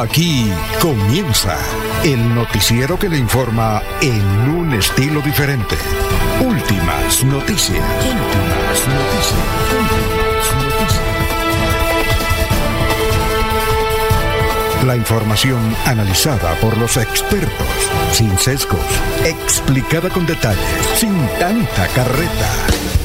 Aquí 0.00 0.48
comienza 0.80 1.58
el 2.04 2.32
noticiero 2.32 2.96
que 2.96 3.08
le 3.08 3.18
informa 3.18 3.82
en 4.00 4.22
un 4.48 4.72
estilo 4.72 5.20
diferente. 5.20 5.74
Últimas 6.40 7.24
noticias. 7.24 7.84
Últimas 7.96 8.86
noticias. 8.86 9.34
La 14.86 14.94
información 14.94 15.58
analizada 15.84 16.54
por 16.60 16.76
los 16.78 16.96
expertos, 16.96 17.66
sin 18.12 18.38
sesgos, 18.38 18.78
explicada 19.24 20.10
con 20.10 20.26
detalles, 20.26 20.86
sin 20.94 21.26
tanta 21.40 21.88
carreta. 21.88 22.97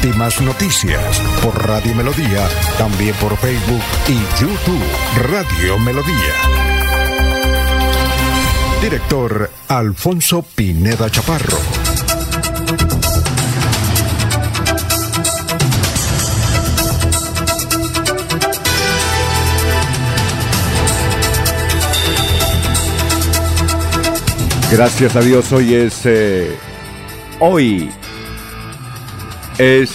Últimas 0.00 0.40
noticias 0.40 1.20
por 1.42 1.66
Radio 1.66 1.92
Melodía, 1.92 2.48
también 2.78 3.12
por 3.16 3.36
Facebook 3.36 3.82
y 4.06 4.40
YouTube 4.40 4.80
Radio 5.28 5.76
Melodía. 5.80 6.14
Director 8.80 9.50
Alfonso 9.66 10.42
Pineda 10.54 11.10
Chaparro. 11.10 11.58
Gracias 24.70 25.16
a 25.16 25.20
Dios, 25.22 25.50
hoy 25.50 25.74
es 25.74 26.02
eh, 26.04 26.56
hoy 27.40 27.90
es 29.58 29.90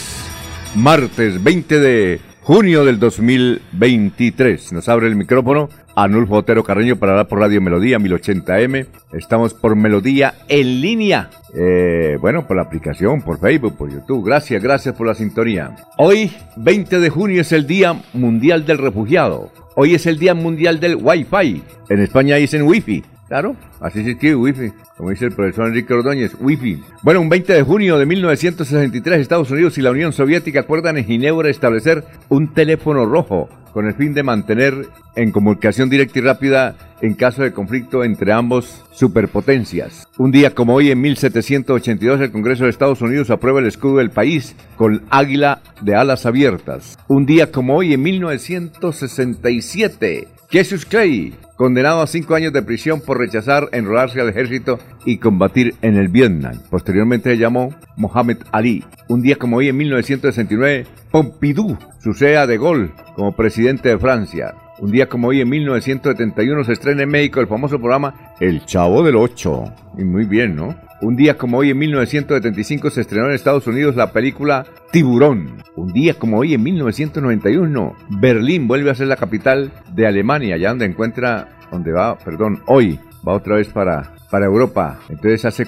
martes 0.76 1.41
20 1.41 1.80
de 1.80 2.20
junio 2.42 2.83
del 2.83 3.00
2023. 3.00 4.73
Nos 4.73 4.89
abre 4.89 5.08
el 5.08 5.16
micrófono 5.16 5.70
Anulfo 5.95 6.36
Otero 6.36 6.64
Carreño 6.64 6.97
para 6.97 7.14
hablar 7.14 7.28
por 7.30 7.39
Radio 7.39 7.61
Melodía 7.61 7.97
1080M. 7.97 8.88
Estamos 9.14 9.53
por 9.53 9.78
Melodía 9.78 10.33
en 10.50 10.81
línea. 10.81 11.30
Eh, 11.55 12.17
bueno, 12.20 12.45
por 12.45 12.58
la 12.58 12.64
aplicación, 12.64 13.22
por 13.22 13.39
Facebook, 13.39 13.78
por 13.78 13.89
YouTube. 13.89 14.25
Gracias, 14.25 14.61
gracias 14.61 14.95
por 14.95 15.08
la 15.08 15.16
sintonía. 15.16 15.75
Hoy, 15.98 16.31
20 16.58 17.00
de 17.00 17.09
junio, 17.09 17.42
es 17.42 17.53
el 17.53 17.66
Día 17.66 17.95
Mundial 18.14 18.66
del 18.66 18.80
Refugiado. 18.80 19.50
Hoy 19.75 19.95
es 19.95 20.05
el 20.05 20.20
Día 20.20 20.33
Mundial 20.33 20.80
del 20.81 20.98
Wi-Fi. 20.98 21.64
En 21.89 22.00
España 22.02 22.36
dicen 22.36 22.64
Wi-Fi. 22.64 23.03
Claro, 23.34 23.56
así 23.80 24.03
se 24.03 24.12
escribe 24.12 24.36
Wi-Fi, 24.36 24.73
como 24.95 25.09
dice 25.09 25.26
el 25.26 25.31
profesor 25.31 25.66
Enrique 25.66 25.92
Ordóñez, 25.92 26.38
Wi-Fi. 26.39 26.84
Bueno, 27.02 27.20
un 27.20 27.30
20 27.30 27.52
de 27.52 27.64
junio 27.64 27.98
de 27.98 28.06
1963, 28.06 29.20
Estados 29.20 29.50
Unidos 29.50 29.76
y 29.80 29.81
la 29.81 29.89
Unión 29.89 30.14
Soviética 30.14 30.59
acuerdan 30.59 31.00
en 31.00 31.06
Ginebra 31.06 31.50
establecer 31.50 32.04
un 32.30 32.54
teléfono 32.54 33.08
rojo 33.08 33.50
con 33.72 33.88
el 33.88 33.95
fin 33.95 34.14
de 34.14 34.22
mantener 34.22 34.86
en 35.16 35.31
comunicación 35.31 35.89
directa 35.89 36.20
y 36.20 36.22
rápida 36.22 36.76
en 37.02 37.16
caso 37.16 37.42
de 37.42 37.54
conflicto 37.54 38.04
entre 38.04 38.31
ambos 38.31 38.84
superpotencias. 38.92 40.08
Un 40.20 40.30
día 40.30 40.54
como 40.54 40.76
hoy, 40.76 40.92
en 40.92 41.02
1782, 41.02 42.22
el 42.22 42.31
Congreso 42.31 42.66
de 42.66 42.70
Estados 42.70 43.02
Unidos 43.02 43.31
aprueba 43.31 43.61
el 43.61 43.66
escudo 43.66 43.98
del 43.98 44.11
país 44.11 44.56
con 44.78 45.02
águila 45.09 45.64
de 45.81 45.95
alas 45.95 46.28
abiertas. 46.28 47.00
Un 47.08 47.26
día 47.26 47.52
como 47.52 47.78
hoy, 47.78 47.94
en 47.94 48.04
1967, 48.04 50.28
Jesus 50.54 50.86
Clay 50.86 51.34
condenado 51.56 52.00
a 52.00 52.06
cinco 52.06 52.36
años 52.36 52.54
de 52.54 52.62
prisión 52.62 53.02
por 53.02 53.18
rechazar 53.18 53.70
enrolarse 53.72 54.22
al 54.22 54.30
ejército 54.30 54.78
y 55.04 55.18
combatir 55.18 55.73
en 55.82 55.95
el 55.95 56.10
Vietnam. 56.10 56.60
Posteriormente 56.70 57.32
se 57.32 57.40
llamó 57.40 57.73
Mohamed 57.98 58.38
Ali. 58.52 58.84
Un 59.08 59.23
día 59.23 59.36
como 59.38 59.58
hoy, 59.58 59.70
en 59.70 59.78
1969, 59.78 60.86
Pompidou 61.10 61.76
sucede 62.04 62.38
a 62.38 62.45
De 62.45 62.60
Gaulle 62.60 62.92
como 63.16 63.36
presidente 63.36 63.90
de 63.90 63.98
Francia. 63.98 64.54
Un 64.78 64.92
día 64.92 65.10
como 65.10 65.30
hoy, 65.30 65.42
en 65.42 65.50
1971, 65.50 66.64
se 66.66 66.73
estrena 66.73 67.02
en 67.02 67.10
México 67.10 67.39
el 67.39 67.48
famoso 67.48 67.80
programa 67.80 68.36
El 68.39 68.64
Chavo 68.64 69.02
del 69.02 69.16
Ocho. 69.16 69.73
Y 69.98 70.04
muy 70.04 70.26
bien, 70.26 70.56
¿no? 70.56 70.76
Un 71.03 71.17
día 71.17 71.37
como 71.37 71.58
hoy, 71.58 71.69
en 71.69 71.77
1975, 71.80 72.89
se 72.89 73.02
estrenó 73.02 73.27
en 73.27 73.33
Estados 73.33 73.67
Unidos 73.67 73.97
la 73.97 74.14
película 74.14 74.65
Tiburón. 74.89 75.61
Un 75.75 75.91
día 75.91 76.14
como 76.14 76.37
hoy, 76.37 76.53
en 76.53 76.64
1991, 76.64 77.93
Berlín 78.21 78.69
vuelve 78.69 78.89
a 78.89 78.95
ser 78.95 79.08
la 79.08 79.17
capital 79.17 79.69
de 79.93 80.08
Alemania, 80.08 80.55
allá 80.55 80.69
donde 80.69 80.86
encuentra, 80.86 81.59
donde 81.69 81.91
va, 81.91 82.17
perdón, 82.17 82.64
hoy 82.67 83.02
va 83.28 83.34
otra 83.34 83.56
vez 83.56 83.70
para, 83.70 84.14
para 84.30 84.45
Europa. 84.45 85.00
Entonces 85.10 85.45
hace 85.45 85.67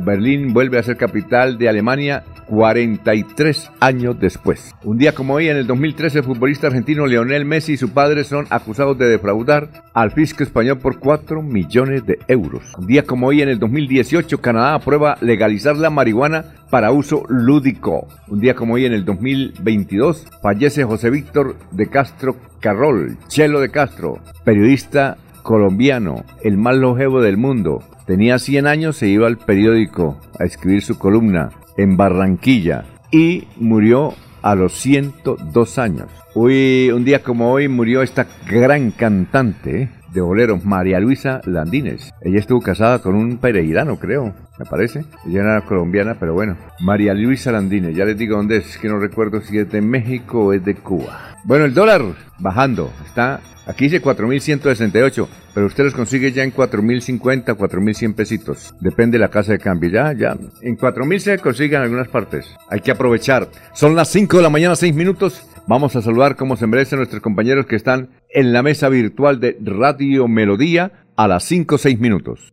Berlín 0.00 0.52
vuelve 0.52 0.78
a 0.78 0.82
ser 0.82 0.96
capital 0.96 1.58
de 1.58 1.68
Alemania 1.68 2.24
43 2.46 3.70
años 3.80 4.18
después. 4.18 4.74
Un 4.84 4.98
día 4.98 5.14
como 5.14 5.34
hoy, 5.34 5.48
en 5.48 5.56
el 5.56 5.66
2013, 5.66 6.18
el 6.18 6.24
futbolista 6.24 6.66
argentino 6.66 7.06
Leonel 7.06 7.44
Messi 7.44 7.74
y 7.74 7.76
su 7.76 7.90
padre 7.90 8.24
son 8.24 8.46
acusados 8.50 8.98
de 8.98 9.06
defraudar 9.06 9.68
al 9.94 10.10
fisco 10.10 10.42
español 10.42 10.78
por 10.78 10.98
4 10.98 11.42
millones 11.42 12.04
de 12.04 12.18
euros. 12.26 12.74
Un 12.76 12.86
día 12.86 13.04
como 13.04 13.28
hoy, 13.28 13.42
en 13.42 13.48
el 13.48 13.58
2018, 13.58 14.40
Canadá 14.40 14.74
aprueba 14.74 15.16
legalizar 15.20 15.76
la 15.76 15.90
marihuana 15.90 16.44
para 16.70 16.92
uso 16.92 17.24
lúdico. 17.28 18.08
Un 18.28 18.40
día 18.40 18.54
como 18.54 18.74
hoy, 18.74 18.86
en 18.86 18.92
el 18.92 19.04
2022, 19.04 20.26
fallece 20.42 20.84
José 20.84 21.10
Víctor 21.10 21.56
de 21.70 21.86
Castro 21.86 22.36
Carrol, 22.60 23.16
Chelo 23.28 23.60
de 23.60 23.70
Castro, 23.70 24.18
periodista 24.44 25.16
colombiano, 25.42 26.24
el 26.42 26.56
más 26.56 26.76
longevo 26.76 27.20
del 27.20 27.36
mundo. 27.36 27.82
Tenía 28.06 28.38
100 28.38 28.66
años, 28.66 28.96
se 28.96 29.08
iba 29.08 29.26
al 29.26 29.38
periódico 29.38 30.18
a 30.38 30.44
escribir 30.44 30.82
su 30.82 30.98
columna 30.98 31.50
en 31.76 31.96
Barranquilla 31.96 32.84
y 33.10 33.44
murió 33.56 34.14
a 34.42 34.54
los 34.54 34.74
102 34.74 35.78
años. 35.78 36.08
Hoy, 36.34 36.90
un 36.94 37.04
día 37.04 37.22
como 37.22 37.52
hoy 37.52 37.68
murió 37.68 38.02
esta 38.02 38.26
gran 38.48 38.90
cantante 38.90 39.90
de 40.12 40.20
boleros, 40.20 40.64
María 40.64 41.00
Luisa 41.00 41.40
Landines. 41.44 42.12
Ella 42.22 42.38
estuvo 42.38 42.60
casada 42.60 43.00
con 43.00 43.14
un 43.14 43.38
pereirano, 43.38 43.98
creo, 43.98 44.34
me 44.60 44.66
parece. 44.66 45.04
Ella 45.26 45.40
era 45.40 45.60
colombiana, 45.62 46.16
pero 46.20 46.34
bueno. 46.34 46.56
María 46.80 47.14
Luisa 47.14 47.50
Landines, 47.50 47.96
ya 47.96 48.04
les 48.04 48.18
digo 48.18 48.36
dónde 48.36 48.58
es, 48.58 48.76
que 48.76 48.88
no 48.88 48.98
recuerdo 48.98 49.40
si 49.40 49.58
es 49.58 49.70
de 49.72 49.80
México 49.80 50.46
o 50.46 50.52
es 50.52 50.62
de 50.64 50.74
Cuba. 50.74 51.36
Bueno, 51.44 51.64
el 51.64 51.72
dólar 51.72 52.02
bajando, 52.38 52.92
está 53.06 53.40
Aquí 53.66 53.84
dice 53.84 54.02
4.168, 54.02 55.28
pero 55.54 55.66
usted 55.66 55.84
los 55.84 55.94
consigue 55.94 56.32
ya 56.32 56.42
en 56.42 56.52
4.050, 56.52 57.56
4.100 57.56 58.14
pesitos. 58.14 58.74
Depende 58.80 59.16
de 59.16 59.20
la 59.20 59.28
casa 59.28 59.52
de 59.52 59.60
cambio. 59.60 59.90
Ya, 59.90 60.12
ya. 60.12 60.36
En 60.62 60.76
4.000 60.76 61.18
se 61.18 61.38
consigue 61.38 61.76
en 61.76 61.82
algunas 61.82 62.08
partes. 62.08 62.46
Hay 62.68 62.80
que 62.80 62.90
aprovechar. 62.90 63.48
Son 63.72 63.94
las 63.94 64.08
5 64.08 64.38
de 64.38 64.42
la 64.42 64.50
mañana, 64.50 64.74
6 64.74 64.92
minutos. 64.92 65.46
Vamos 65.68 65.94
a 65.94 66.02
saludar 66.02 66.34
como 66.34 66.56
se 66.56 66.66
merecen 66.66 66.98
nuestros 66.98 67.22
compañeros 67.22 67.66
que 67.66 67.76
están 67.76 68.08
en 68.30 68.52
la 68.52 68.64
mesa 68.64 68.88
virtual 68.88 69.38
de 69.38 69.56
Radio 69.62 70.26
Melodía 70.26 71.04
a 71.14 71.28
las 71.28 71.44
5 71.44 71.78
6 71.78 72.00
minutos. 72.00 72.52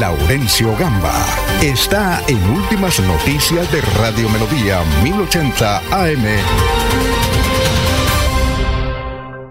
Laurencio 0.00 0.76
Gamba 0.78 1.24
está 1.62 2.20
en 2.28 2.36
Últimas 2.50 3.00
Noticias 3.00 3.72
de 3.72 3.80
Radio 3.98 4.28
Melodía 4.28 4.80
1080 5.02 5.78
AM. 5.90 6.24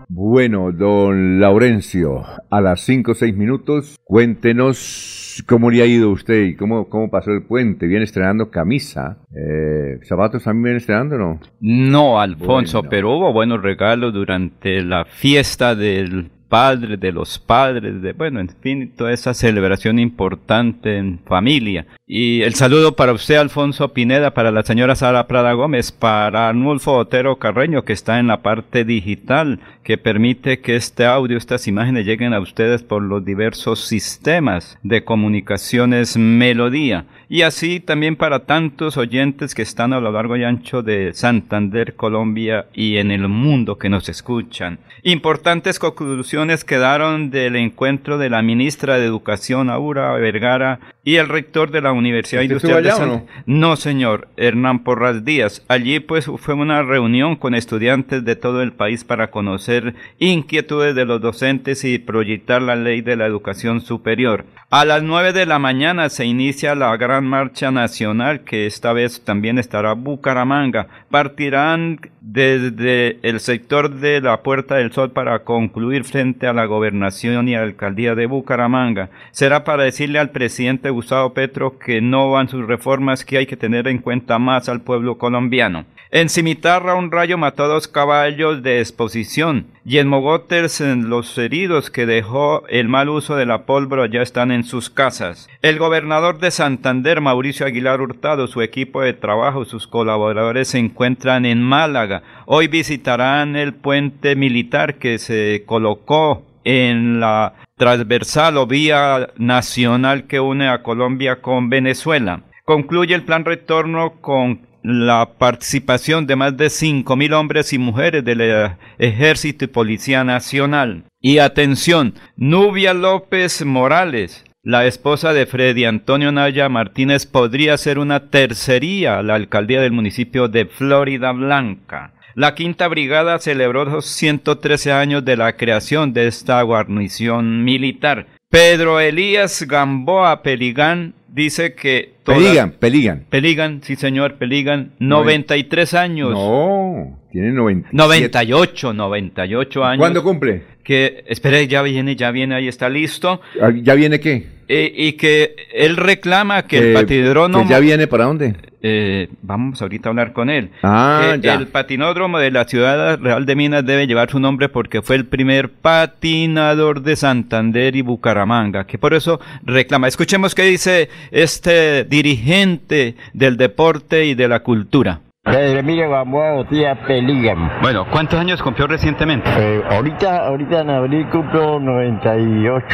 Bueno, 0.08 0.72
don 0.72 1.40
Laurencio, 1.40 2.24
a 2.52 2.62
las 2.62 2.82
5 2.82 3.14
o 3.14 3.16
6 3.16 3.36
minutos, 3.36 3.96
cuéntenos 4.04 5.44
cómo 5.48 5.72
le 5.72 5.82
ha 5.82 5.88
ido 5.88 6.10
a 6.10 6.14
usted 6.14 6.44
y 6.44 6.56
cómo, 6.56 6.90
cómo 6.90 7.10
pasó 7.10 7.32
el 7.32 7.44
puente. 7.48 7.88
Viene 7.88 8.04
estrenando 8.04 8.52
camisa. 8.52 9.18
Eh, 9.36 10.00
¿Zapatos 10.04 10.44
también 10.44 10.64
viene 10.64 10.78
estrenando 10.78 11.18
no? 11.18 11.40
No, 11.60 12.20
Alfonso, 12.20 12.84
pero 12.84 13.18
hubo 13.18 13.34
buenos 13.34 13.64
regalos 13.64 14.14
durante 14.14 14.84
la 14.84 15.06
fiesta 15.06 15.74
del 15.74 16.30
padre, 16.50 16.98
de 16.98 17.12
los 17.12 17.40
padres, 17.40 18.02
de, 18.02 18.14
bueno, 18.14 18.40
en 18.40 18.50
fin, 18.50 18.92
toda 18.96 19.12
esa 19.12 19.34
celebración 19.34 20.00
importante 20.00 20.98
en 20.98 21.20
familia. 21.26 21.86
Y 22.08 22.42
el 22.44 22.54
saludo 22.54 22.96
para 22.96 23.14
usted, 23.14 23.36
Alfonso 23.36 23.94
Pineda, 23.94 24.34
para 24.34 24.52
la 24.52 24.64
señora 24.64 24.96
Sara 24.96 25.28
Prada 25.28 25.54
Gómez, 25.54 25.92
para 25.92 26.50
Arnulfo 26.50 26.94
Otero 26.94 27.38
Carreño, 27.38 27.84
que 27.84 27.94
está 27.94 28.20
en 28.20 28.28
la 28.28 28.42
parte 28.42 28.86
digital, 28.86 29.60
que 29.84 29.98
permite 29.98 30.60
que 30.60 30.76
este 30.76 31.06
audio, 31.06 31.38
estas 31.38 31.68
imágenes 31.68 32.06
lleguen 32.06 32.34
a 32.34 32.40
ustedes 32.40 32.84
por 32.84 33.02
los 33.02 33.26
diversos 33.26 33.86
sistemas 33.86 34.78
de 34.84 35.04
comunicaciones 35.04 36.18
Melodía. 36.18 37.06
Y 37.36 37.42
así 37.42 37.82
también 37.82 38.16
para 38.16 38.46
tantos 38.46 38.96
oyentes 38.96 39.56
que 39.56 39.62
están 39.62 39.92
a 39.92 40.00
lo 40.00 40.10
largo 40.10 40.38
y 40.38 40.46
ancho 40.46 40.84
de 40.84 41.14
Santander, 41.14 41.94
Colombia 41.96 42.68
y 42.74 42.96
en 42.96 43.12
el 43.12 43.28
mundo 43.28 43.78
que 43.78 43.90
nos 43.90 44.08
escuchan. 44.08 44.80
Importantes 45.04 45.78
conclusiones 45.78 46.64
quedaron 46.64 47.32
del 47.32 47.58
encuentro 47.58 48.18
de 48.18 48.30
la 48.30 48.42
ministra 48.42 48.98
de 48.98 49.06
Educación, 49.06 49.70
Aura 49.70 50.14
Vergara, 50.14 50.80
y 51.04 51.18
el 51.18 51.28
rector 51.28 51.72
de 51.72 51.82
la 51.82 51.92
Universidad 51.92 52.42
Industrial 52.42 52.82
de 52.82 52.90
Santander. 52.90 53.26
No? 53.46 53.70
no, 53.70 53.76
señor, 53.76 54.30
Hernán 54.38 54.84
Porras 54.84 55.24
Díaz. 55.24 55.64
Allí 55.68 56.00
pues 56.00 56.26
fue 56.38 56.56
una 56.56 56.84
reunión 56.84 57.36
con 57.36 57.54
estudiantes 57.54 58.26
de 58.26 58.36
todo 58.36 58.64
el 58.64 58.72
país 58.72 59.04
para 59.04 59.30
conocer 59.30 59.94
inquietudes 60.20 60.96
de 60.96 61.06
los 61.06 61.22
docentes 61.22 61.84
y 61.84 62.00
proyectar 62.00 62.62
la 62.62 62.78
ley 62.78 63.02
de 63.02 63.18
la 63.18 63.28
educación 63.28 63.82
superior. 63.82 64.46
A 64.72 64.84
las 64.84 65.04
nueve 65.04 65.32
de 65.32 65.46
la 65.46 65.60
mañana 65.60 66.10
se 66.10 66.26
inicia 66.26 66.74
la 66.74 66.98
gran 66.98 67.25
marcha 67.26 67.72
nacional 67.72 68.42
que 68.42 68.66
esta 68.66 68.94
vez 68.94 69.24
también 69.24 69.60
estará 69.60 69.94
Bucaramanga. 69.94 70.88
Partirán 71.10 72.00
desde 72.22 73.20
el 73.22 73.40
sector 73.40 73.96
de 73.96 74.22
la 74.22 74.42
Puerta 74.42 74.76
del 74.76 74.92
Sol 74.92 75.12
para 75.12 75.44
concluir 75.44 76.04
frente 76.06 76.48
a 76.48 76.54
la 76.54 76.66
gobernación 76.66 77.48
y 77.48 77.56
alcaldía 77.56 78.16
de 78.16 78.26
Bucaramanga. 78.26 79.10
Será 79.32 79.64
para 79.64 79.84
decirle 79.84 80.20
al 80.20 80.30
presidente 80.30 80.90
Gustavo 80.90 81.34
Petro 81.34 81.78
que 81.78 82.02
no 82.02 82.32
van 82.32 82.48
sus 82.48 82.66
reformas, 82.66 83.26
que 83.26 83.38
hay 83.38 83.46
que 83.46 83.58
tener 83.58 83.88
en 83.88 84.00
cuenta 84.00 84.40
más 84.40 84.70
al 84.70 84.82
pueblo 84.82 85.18
colombiano. 85.18 85.86
En 86.12 86.30
Cimitarra 86.30 86.96
un 86.96 87.12
rayo 87.12 87.38
mató 87.38 87.64
a 87.64 87.68
dos 87.68 87.88
caballos 87.88 88.64
de 88.64 88.80
exposición 88.80 89.66
y 89.88 90.00
en 90.00 90.08
Mogoters 90.08 90.82
los 90.82 91.38
heridos 91.38 91.92
que 91.92 92.08
dejó 92.08 92.68
el 92.68 92.88
mal 92.88 93.08
uso 93.08 93.36
de 93.36 93.46
la 93.46 93.66
pólvora 93.68 94.10
ya 94.10 94.24
están 94.24 94.52
en 94.52 94.64
sus 94.64 94.90
casas. 94.90 95.48
El 95.62 95.78
gobernador 95.78 96.40
de 96.40 96.50
Santander, 96.50 97.22
Mauricio 97.22 97.68
Aguilar 97.68 98.02
Hurtado, 98.02 98.48
su 98.48 98.64
equipo 98.64 99.02
de 99.02 99.14
trabajo, 99.14 99.64
sus 99.64 99.88
colaboradores 99.88 100.70
se 100.70 100.80
encuentran 100.80 101.46
en 101.46 101.62
Málaga. 101.62 102.24
Hoy 102.48 102.68
visitarán 102.68 103.56
el 103.56 103.76
puente 103.76 104.36
militar 104.36 104.96
que 104.96 105.20
se 105.20 105.64
colocó 105.68 106.44
en 106.64 107.20
la 107.20 107.54
transversal 107.78 108.58
o 108.58 108.66
vía 108.66 109.30
nacional 109.38 110.26
que 110.26 110.40
une 110.40 110.68
a 110.68 110.82
Colombia 110.82 111.42
con 111.42 111.70
Venezuela. 111.70 112.42
Concluye 112.64 113.14
el 113.14 113.24
plan 113.24 113.46
retorno 113.46 114.14
con 114.20 114.62
la 114.86 115.32
participación 115.38 116.28
de 116.28 116.36
más 116.36 116.56
de 116.56 116.68
5.000 116.68 117.34
hombres 117.34 117.74
y 117.74 117.80
mujeres 117.80 118.24
del 118.24 118.42
eh, 118.42 118.78
Ejército 119.00 119.66
y 119.66 119.68
Policía 119.68 120.24
Nacional. 120.24 121.06
Y 121.20 121.40
atención, 121.40 122.14
Nubia 122.38 122.94
López 122.94 123.66
Morales, 123.66 124.46
la 124.62 124.86
esposa 124.86 125.34
de 125.34 125.48
Freddy 125.48 125.86
Antonio 125.86 126.32
Naya 126.32 126.70
Martínez, 126.70 127.26
podría 127.26 127.78
ser 127.78 127.98
una 127.98 128.30
tercería 128.30 129.18
a 129.18 129.24
la 129.24 129.36
alcaldía 129.36 129.82
del 129.82 129.92
municipio 129.92 130.48
de 130.48 130.66
Florida 130.66 131.32
Blanca. 131.32 132.14
La 132.36 132.54
Quinta 132.54 132.88
Brigada 132.88 133.40
celebró 133.40 133.86
los 133.86 134.06
113 134.06 134.92
años 134.92 135.24
de 135.24 135.38
la 135.38 135.56
creación 135.56 136.14
de 136.14 136.28
esta 136.28 136.62
guarnición 136.62 137.64
militar. 137.64 138.28
Pedro 138.56 139.02
Elías 139.02 139.68
Gamboa 139.68 140.42
Peligán 140.42 141.14
dice 141.28 141.76
que... 141.76 142.14
Peligan, 142.24 142.72
Peligan. 142.72 143.26
Peligan, 143.30 143.82
sí 143.84 143.98
señor, 143.98 144.36
Peligan, 144.36 144.94
93 145.00 145.94
años. 145.94 146.32
No, 146.32 147.20
tiene 147.34 147.52
97. 147.52 147.90
98, 147.92 148.94
98 148.94 149.84
años. 149.84 150.00
¿Cuándo 150.00 150.24
cumple? 150.24 150.64
Que, 150.86 151.26
espere, 151.28 151.68
ya 151.68 151.82
viene, 151.82 152.16
ya 152.16 152.32
viene, 152.32 152.56
ahí 152.56 152.70
está 152.70 152.88
listo. 152.88 153.42
Ah, 153.62 153.74
¿Ya 153.76 153.94
viene 153.94 154.22
qué? 154.22 154.48
Eh, 154.68 154.92
y 154.96 155.14
que 155.14 155.56
él 155.74 155.98
reclama 155.98 156.64
que 156.64 156.78
el 156.78 156.94
patidrónomo... 156.94 157.64
¿Que 157.64 157.70
ya 157.70 157.80
viene 157.80 158.08
para 158.08 158.26
dónde? 158.26 158.56
Eh, 158.88 159.30
vamos 159.42 159.82
ahorita 159.82 160.10
a 160.10 160.12
hablar 160.12 160.32
con 160.32 160.50
él. 160.50 160.70
Ah, 160.84 161.36
ya. 161.42 161.56
El 161.56 161.68
patinódromo 161.68 162.38
de 162.38 162.52
la 162.52 162.66
ciudad 162.66 163.20
real 163.20 163.46
de 163.48 163.56
Minas 163.56 163.84
debe 163.84 164.06
llevar 164.06 164.30
su 164.30 164.40
nombre 164.40 164.70
porque 164.70 165.02
fue 165.02 165.16
el 165.16 165.26
primer 165.26 165.70
patinador 165.72 167.02
de 167.02 167.16
Santander 167.16 167.96
y 167.96 168.02
Bucaramanga, 168.02 168.86
que 168.86 169.00
por 169.00 169.16
eso 169.16 169.40
reclama. 169.64 170.08
Escuchemos 170.08 170.54
qué 170.54 170.64
dice 170.64 171.10
este 171.32 172.04
dirigente 172.04 173.16
del 173.34 173.58
deporte 173.58 174.26
y 174.26 174.36
de 174.36 174.48
la 174.48 174.60
cultura. 174.62 175.22
Pedro 175.46 175.80
Emilio 175.80 176.10
Gamboa 176.10 176.66
tía 176.68 176.96
Peligan. 177.06 177.72
Bueno, 177.82 178.08
¿cuántos 178.10 178.40
años 178.40 178.62
cumplió 178.64 178.88
recientemente? 178.88 179.48
Eh, 179.56 179.84
ahorita, 179.92 180.48
ahorita 180.48 180.82
en 180.82 180.90
abril 180.90 181.28
cumplo 181.30 181.80
98. 181.80 182.86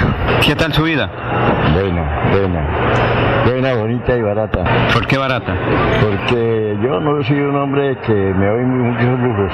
¿Qué 0.45 0.55
tal 0.55 0.73
su 0.73 0.83
vida? 0.83 1.09
Buena, 1.73 2.29
buena. 2.29 3.21
Buena, 3.45 3.73
bonita 3.73 4.15
y 4.15 4.21
barata. 4.21 4.63
¿Por 4.93 5.07
qué 5.07 5.17
barata? 5.17 5.55
Porque 5.99 6.77
yo 6.83 6.99
no 6.99 7.23
soy 7.23 7.39
un 7.39 7.55
hombre 7.55 7.97
que 8.05 8.13
me 8.13 8.45
doy 8.45 8.65
muchos 8.65 9.19
lujos. 9.19 9.51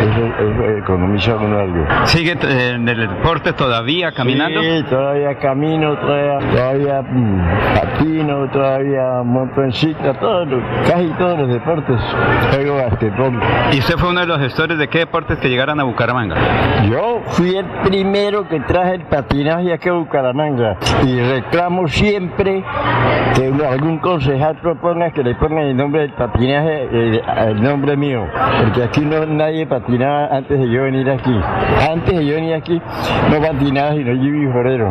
Eso, 0.00 0.78
economiza 0.78 1.36
uno 1.36 1.58
algo. 1.60 1.86
¿Sigue 2.06 2.36
en 2.42 2.88
el 2.88 3.08
deporte 3.08 3.52
todavía 3.52 4.10
caminando? 4.12 4.60
Sí, 4.60 4.84
todavía 4.90 5.36
camino, 5.38 5.96
todavía, 5.98 6.38
todavía 6.50 7.02
mmm, 7.02 7.40
patino, 7.74 8.50
todavía 8.50 9.22
monto 9.24 9.62
en 9.62 9.72
cicla, 9.72 10.12
todo, 10.14 10.46
casi 10.88 11.06
todos 11.18 11.38
los 11.38 11.48
deportes. 11.50 12.00
Juego 12.52 12.76
basquetbol. 12.76 13.40
¿Y 13.72 13.78
usted 13.78 13.96
fue 13.96 14.10
uno 14.10 14.20
de 14.20 14.26
los 14.26 14.38
gestores 14.38 14.78
de 14.78 14.88
qué 14.88 15.00
deportes 15.00 15.38
que 15.38 15.48
llegaran 15.48 15.78
a 15.80 15.84
Bucaramanga? 15.84 16.36
Yo 16.90 17.20
fui 17.26 17.56
el 17.56 17.66
primero 17.84 18.48
que 18.48 18.60
traje 18.60 18.94
el 18.94 19.02
patinaje 19.06 19.72
aquí 19.72 19.88
a 19.88 19.92
Bucaramanga 19.92 20.76
y 21.04 21.20
reclamo 21.20 21.88
siempre 21.88 22.64
que 23.34 23.52
algún 23.64 23.98
concejal 23.98 24.56
proponga 24.60 25.10
que 25.12 25.22
le 25.22 25.34
pongan 25.34 25.64
el 25.64 25.76
nombre 25.76 26.02
del 26.02 26.12
patinaje, 26.12 26.84
el, 26.84 27.22
el, 27.48 27.62
nombre 27.62 27.96
mío, 27.96 28.26
porque 28.62 28.82
aquí 28.82 29.00
no 29.00 29.24
nadie 29.26 29.66
patinaba 29.66 30.26
antes 30.26 30.58
de 30.58 30.70
yo 30.70 30.82
venir 30.82 31.08
aquí. 31.10 31.38
Antes 31.90 32.18
de 32.18 32.26
yo 32.26 32.34
venir 32.34 32.54
aquí 32.54 32.80
no 33.30 33.40
patinaba 33.40 33.92
sino 33.92 34.12
Jimmy 34.12 34.52
Forero. 34.52 34.90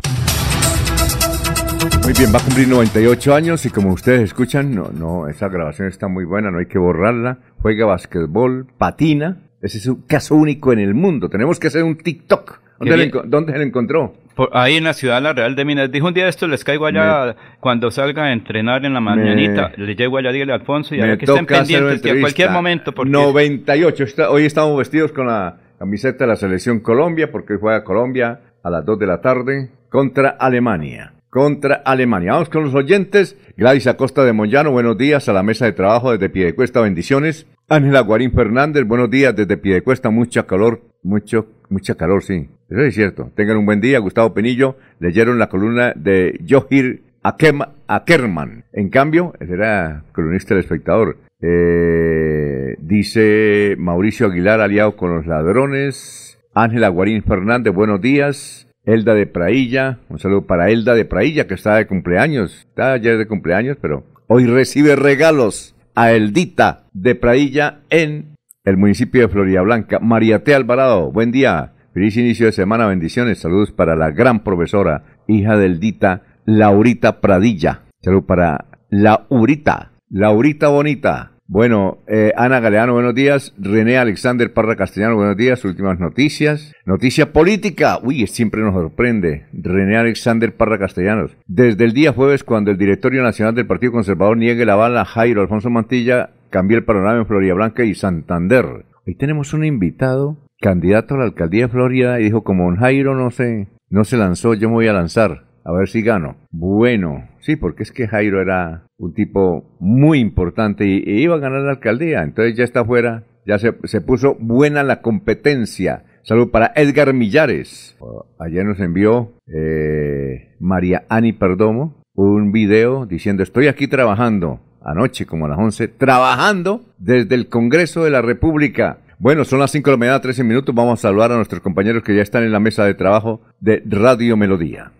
Muy 2.04 2.14
bien, 2.14 2.34
va 2.34 2.40
a 2.40 2.44
cumplir 2.44 2.68
98 2.68 3.36
años 3.36 3.66
y 3.66 3.70
como 3.70 3.94
ustedes 3.94 4.22
escuchan, 4.22 4.74
no, 4.74 4.90
no, 4.92 5.28
esa 5.28 5.48
grabación 5.48 5.88
está 5.88 6.08
muy 6.08 6.26
buena, 6.26 6.50
no 6.52 6.60
hay 6.60 6.66
que 6.66 6.80
borrarla. 6.80 7.38
Juega 7.62 7.86
basquetbol, 7.86 8.68
patina, 8.78 9.38
ese 9.62 9.78
es 9.78 9.88
un 9.88 10.02
caso 10.04 10.36
único 10.36 10.74
en 10.74 10.80
el 10.80 10.94
mundo. 10.94 11.30
Tenemos 11.30 11.60
que 11.60 11.68
hacer 11.68 11.84
un 11.84 11.98
TikTok. 11.98 12.60
¿Dónde, 12.80 12.98
le, 12.98 13.12
¿dónde 13.26 13.52
se 13.52 13.60
le 13.60 13.66
encontró? 13.66 14.16
Por 14.36 14.50
ahí 14.54 14.78
en 14.78 14.86
la 14.86 14.94
ciudad 14.94 15.22
la 15.22 15.34
Real 15.34 15.54
de 15.56 15.66
Minas. 15.66 15.92
Dijo 15.92 16.08
un 16.08 16.14
día 16.14 16.30
esto, 16.30 16.48
les 16.48 16.64
caigo 16.64 16.86
allá 16.86 17.26
me, 17.26 17.60
cuando 17.60 17.92
salga 17.92 18.24
a 18.24 18.32
entrenar 18.32 18.86
en 18.86 18.94
la 18.94 19.02
mañanita. 19.02 19.74
Me, 19.78 19.86
le 19.86 19.96
llego 19.96 20.18
allá, 20.18 20.32
dígale 20.32 20.54
a 20.54 20.56
Alfonso 20.56 20.96
y 20.96 21.02
a 21.02 21.18
que 21.18 21.26
estén 21.26 21.46
pendientes 21.46 22.02
que 22.02 22.12
a 22.12 22.20
cualquier 22.22 22.50
momento. 22.52 22.94
Porque... 22.94 23.12
98. 23.12 24.04
Está, 24.04 24.30
hoy 24.32 24.46
estamos 24.46 24.78
vestidos 24.78 25.12
con 25.12 25.28
la 25.28 25.58
camiseta 25.78 26.24
de 26.24 26.28
la 26.30 26.36
selección 26.38 26.80
Colombia 26.80 27.30
porque 27.32 27.54
hoy 27.54 27.60
juega 27.60 27.84
Colombia 27.84 28.40
a 28.64 28.70
las 28.70 28.86
2 28.86 29.00
de 29.00 29.08
la 29.08 29.20
tarde 29.20 29.72
contra 29.90 30.30
Alemania. 30.30 31.14
Contra 31.30 31.76
Alemania. 31.86 32.34
Vamos 32.34 32.50
con 32.50 32.64
los 32.64 32.74
oyentes. 32.74 33.38
Gladys 33.56 33.86
Acosta 33.86 34.24
de 34.24 34.34
Moyano, 34.34 34.72
buenos 34.72 34.98
días 34.98 35.30
a 35.30 35.34
la 35.34 35.44
mesa 35.44 35.66
de 35.66 35.74
trabajo 35.74 36.12
desde 36.12 36.30
Piedecuesta, 36.30 36.82
bendiciones. 36.82 37.46
Ángela 37.68 38.00
Guarín 38.00 38.32
Fernández, 38.32 38.84
buenos 38.84 39.12
días 39.12 39.36
desde 39.36 39.58
Piedecuesta, 39.58 40.10
mucha 40.10 40.48
calor, 40.48 40.82
mucho, 41.04 41.46
mucha 41.70 41.94
calor, 41.94 42.24
sí. 42.24 42.50
Eso 42.70 42.82
es 42.82 42.96
cierto. 42.96 43.32
Tengan 43.36 43.58
un 43.58 43.66
buen 43.66 43.82
día. 43.82 44.00
Gustavo 44.00 44.34
Penillo, 44.34 44.78
leyeron 45.00 45.40
la 45.40 45.50
columna 45.50 45.94
de 45.96 46.40
Johir 46.48 47.04
Ackerman. 47.22 48.64
En 48.74 48.90
cambio, 48.90 49.34
él 49.40 49.52
era 49.52 50.04
columnista 50.14 50.54
del 50.54 50.64
espectador. 50.64 51.18
Eh, 51.42 52.76
dice 52.80 53.76
Mauricio 53.78 54.28
Aguilar, 54.28 54.62
aliado 54.62 54.96
con 54.96 55.16
los 55.16 55.26
ladrones. 55.26 56.40
Ángela 56.54 56.90
Guarín 56.90 57.24
Fernández, 57.24 57.74
buenos 57.74 58.02
días. 58.02 58.69
Elda 58.90 59.14
de 59.14 59.28
Prailla, 59.28 60.00
un 60.10 60.18
saludo 60.18 60.48
para 60.48 60.72
Elda 60.72 60.96
de 60.96 61.06
Prailla, 61.06 61.46
que 61.46 61.54
está 61.54 61.76
de 61.76 61.86
cumpleaños. 61.86 62.66
Está 62.70 62.94
ayer 62.94 63.20
de 63.20 63.28
cumpleaños, 63.28 63.78
pero 63.80 64.04
hoy 64.26 64.48
recibe 64.48 64.96
regalos 64.96 65.76
a 65.94 66.12
Eldita 66.12 66.86
de 66.92 67.14
Prailla 67.14 67.82
en 67.92 68.36
el 68.66 68.78
municipio 68.78 69.22
de 69.22 69.28
Florida 69.28 69.62
Blanca. 69.62 70.00
María 70.00 70.44
T. 70.44 70.56
Alvarado, 70.56 71.12
buen 71.12 71.32
día. 71.32 71.74
Feliz 71.94 72.18
inicio 72.18 72.48
de 72.48 72.52
semana, 72.52 72.88
bendiciones. 72.88 73.38
Saludos 73.38 73.72
para 73.72 73.96
la 73.96 74.10
gran 74.10 74.44
profesora, 74.44 75.04
hija 75.28 75.56
del 75.56 75.80
Dita, 75.80 76.24
Laurita 76.46 77.22
Pradilla. 77.22 77.82
Saludos 78.02 78.26
para 78.26 78.66
Laurita, 78.90 79.92
Laurita 80.10 80.70
Bonita. 80.70 81.34
Bueno, 81.52 81.98
eh, 82.06 82.32
Ana 82.38 82.60
Galeano, 82.60 82.94
buenos 82.94 83.16
días. 83.16 83.56
René 83.58 83.98
Alexander 83.98 84.54
Parra 84.54 84.76
Castellano, 84.76 85.16
buenos 85.16 85.36
días. 85.36 85.66
Últimas 85.66 86.00
noticias. 86.00 86.76
Noticia 86.86 87.34
política. 87.34 87.98
Uy, 88.04 88.28
siempre 88.28 88.62
nos 88.62 88.76
sorprende. 88.76 89.48
René 89.52 89.98
Alexander 89.98 90.56
Parra 90.56 90.78
Castellanos. 90.78 91.36
Desde 91.48 91.86
el 91.86 91.94
día 91.94 92.14
jueves, 92.14 92.44
cuando 92.44 92.70
el 92.70 92.78
Directorio 92.78 93.24
Nacional 93.24 93.56
del 93.56 93.66
Partido 93.66 93.94
Conservador 93.94 94.38
niegue 94.38 94.64
la 94.64 94.76
bala 94.76 95.02
a 95.02 95.06
Jairo 95.06 95.42
Alfonso 95.42 95.72
Mantilla, 95.72 96.30
cambió 96.52 96.78
el 96.78 96.86
panorama 96.86 97.18
en 97.18 97.26
Florida 97.26 97.56
Blanca 97.56 97.84
y 97.84 97.96
Santander. 97.96 98.86
Hoy 99.08 99.16
tenemos 99.16 99.52
un 99.52 99.66
invitado, 99.66 100.38
candidato 100.62 101.16
a 101.16 101.18
la 101.18 101.24
alcaldía 101.24 101.64
de 101.64 101.70
Florida, 101.70 102.20
y 102.20 102.26
dijo, 102.26 102.44
como 102.44 102.68
un 102.68 102.76
Jairo 102.76 103.16
no 103.16 103.32
se, 103.32 103.70
no 103.90 104.04
se 104.04 104.18
lanzó, 104.18 104.54
yo 104.54 104.70
me 104.70 104.76
voy 104.76 104.88
a 104.88 104.94
lanzar. 104.94 105.49
A 105.64 105.72
ver 105.72 105.88
si 105.88 106.02
gano. 106.02 106.36
Bueno, 106.52 107.28
sí, 107.40 107.56
porque 107.56 107.84
es 107.84 107.92
que 107.92 108.08
Jairo 108.08 108.42
era 108.42 108.86
un 108.98 109.14
tipo 109.14 109.76
muy 109.80 110.20
importante 110.20 110.86
y, 110.86 111.04
y 111.06 111.22
iba 111.22 111.36
a 111.36 111.40
ganar 111.40 111.62
la 111.62 111.72
alcaldía. 111.72 112.24
Entonces 112.24 112.56
ya 112.56 112.64
está 112.64 112.84
fuera, 112.86 113.24
ya 113.46 113.60
se, 113.60 113.74
se 113.84 114.02
puso 114.02 114.36
buena 114.40 114.84
la 114.84 115.02
competencia. 115.02 116.04
Salud 116.24 116.52
para 116.52 116.72
Edgar 116.76 117.14
Millares. 117.14 117.98
Ayer 118.40 118.66
nos 118.66 118.80
envió 118.80 119.34
eh, 119.48 120.56
María 120.60 121.06
Ani 121.10 121.34
Perdomo 121.34 122.00
un 122.14 122.52
video 122.52 123.06
diciendo 123.06 123.44
estoy 123.44 123.68
aquí 123.68 123.88
trabajando 123.88 124.60
anoche 124.84 125.26
como 125.26 125.46
a 125.46 125.50
las 125.50 125.58
11, 125.58 125.88
trabajando 125.88 126.82
desde 126.98 127.36
el 127.36 127.48
Congreso 127.48 128.04
de 128.04 128.10
la 128.10 128.22
República. 128.22 129.00
Bueno, 129.18 129.44
son 129.44 129.60
las 129.60 129.72
5 129.72 129.90
de 129.90 129.94
la 129.96 129.98
mañana, 129.98 130.22
13 130.22 130.44
minutos. 130.44 130.74
Vamos 130.74 131.00
a 131.00 131.02
saludar 131.10 131.32
a 131.32 131.36
nuestros 131.36 131.62
compañeros 131.62 132.04
que 132.04 132.16
ya 132.16 132.22
están 132.22 132.44
en 132.44 132.52
la 132.52 132.60
mesa 132.60 132.86
de 132.86 132.94
trabajo 132.94 133.42
de 133.60 133.84
Radio 133.86 134.38
Melodía. 134.38 134.92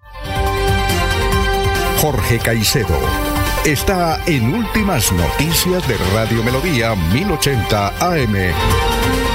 Jorge 2.02 2.40
Caicedo 2.40 2.98
está 3.66 4.22
en 4.26 4.56
Últimas 4.56 5.12
Noticias 5.12 5.86
de 5.86 5.98
Radio 6.14 6.42
Melodía 6.44 6.96
1080 6.96 7.88
AM. 8.00 9.29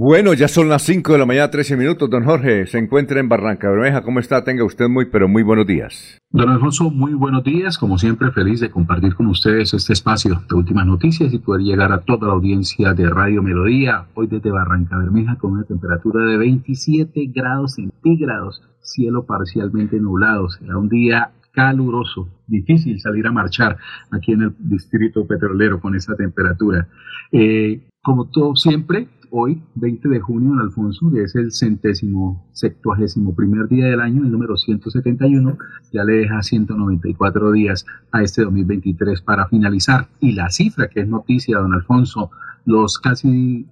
Bueno, 0.00 0.32
ya 0.32 0.46
son 0.46 0.68
las 0.68 0.82
5 0.82 1.14
de 1.14 1.18
la 1.18 1.26
mañana, 1.26 1.50
13 1.50 1.76
minutos. 1.76 2.08
Don 2.08 2.22
Jorge, 2.22 2.68
se 2.68 2.78
encuentra 2.78 3.18
en 3.18 3.28
Barranca 3.28 3.68
Bermeja. 3.68 4.02
¿Cómo 4.02 4.20
está? 4.20 4.44
Tenga 4.44 4.62
usted 4.62 4.88
muy, 4.88 5.06
pero 5.06 5.26
muy 5.26 5.42
buenos 5.42 5.66
días. 5.66 6.20
Don 6.30 6.48
Alfonso, 6.48 6.88
muy 6.88 7.14
buenos 7.14 7.42
días. 7.42 7.76
Como 7.78 7.98
siempre, 7.98 8.30
feliz 8.30 8.60
de 8.60 8.70
compartir 8.70 9.16
con 9.16 9.26
ustedes 9.26 9.74
este 9.74 9.94
espacio 9.94 10.40
de 10.48 10.54
últimas 10.54 10.86
noticias 10.86 11.34
y 11.34 11.40
poder 11.40 11.62
llegar 11.62 11.90
a 11.90 12.02
toda 12.02 12.28
la 12.28 12.34
audiencia 12.34 12.94
de 12.94 13.10
Radio 13.10 13.42
Melodía. 13.42 14.06
Hoy 14.14 14.28
desde 14.28 14.52
Barranca 14.52 14.96
Bermeja 14.96 15.34
con 15.34 15.50
una 15.50 15.64
temperatura 15.64 16.24
de 16.26 16.36
27 16.38 17.32
grados 17.34 17.74
centígrados, 17.74 18.62
cielo 18.80 19.26
parcialmente 19.26 19.98
nublado. 19.98 20.48
Será 20.48 20.78
un 20.78 20.88
día 20.88 21.32
caluroso, 21.50 22.28
difícil 22.46 23.00
salir 23.00 23.26
a 23.26 23.32
marchar 23.32 23.78
aquí 24.12 24.30
en 24.30 24.42
el 24.42 24.54
distrito 24.60 25.26
petrolero 25.26 25.80
con 25.80 25.96
esta 25.96 26.14
temperatura. 26.14 26.86
Eh, 27.32 27.80
como 28.00 28.26
todo 28.26 28.54
siempre, 28.54 29.08
hoy, 29.30 29.62
20 29.74 30.08
de 30.08 30.20
junio, 30.20 30.52
en 30.52 30.60
Alfonso, 30.60 31.10
que 31.12 31.22
es 31.22 31.34
el 31.34 31.52
centésimo, 31.52 32.48
septuagésimo 32.52 33.34
primer 33.34 33.68
día 33.68 33.86
del 33.86 34.00
año, 34.00 34.22
el 34.22 34.30
número 34.30 34.56
171, 34.56 35.58
ya 35.92 36.04
le 36.04 36.14
deja 36.14 36.42
194 36.42 37.52
días 37.52 37.86
a 38.12 38.22
este 38.22 38.42
2023 38.42 39.22
para 39.22 39.48
finalizar. 39.48 40.08
Y 40.20 40.32
la 40.32 40.50
cifra 40.50 40.88
que 40.88 41.00
es 41.00 41.08
noticia, 41.08 41.58
don 41.58 41.74
Alfonso, 41.74 42.30
los 42.64 42.98
casi 42.98 43.66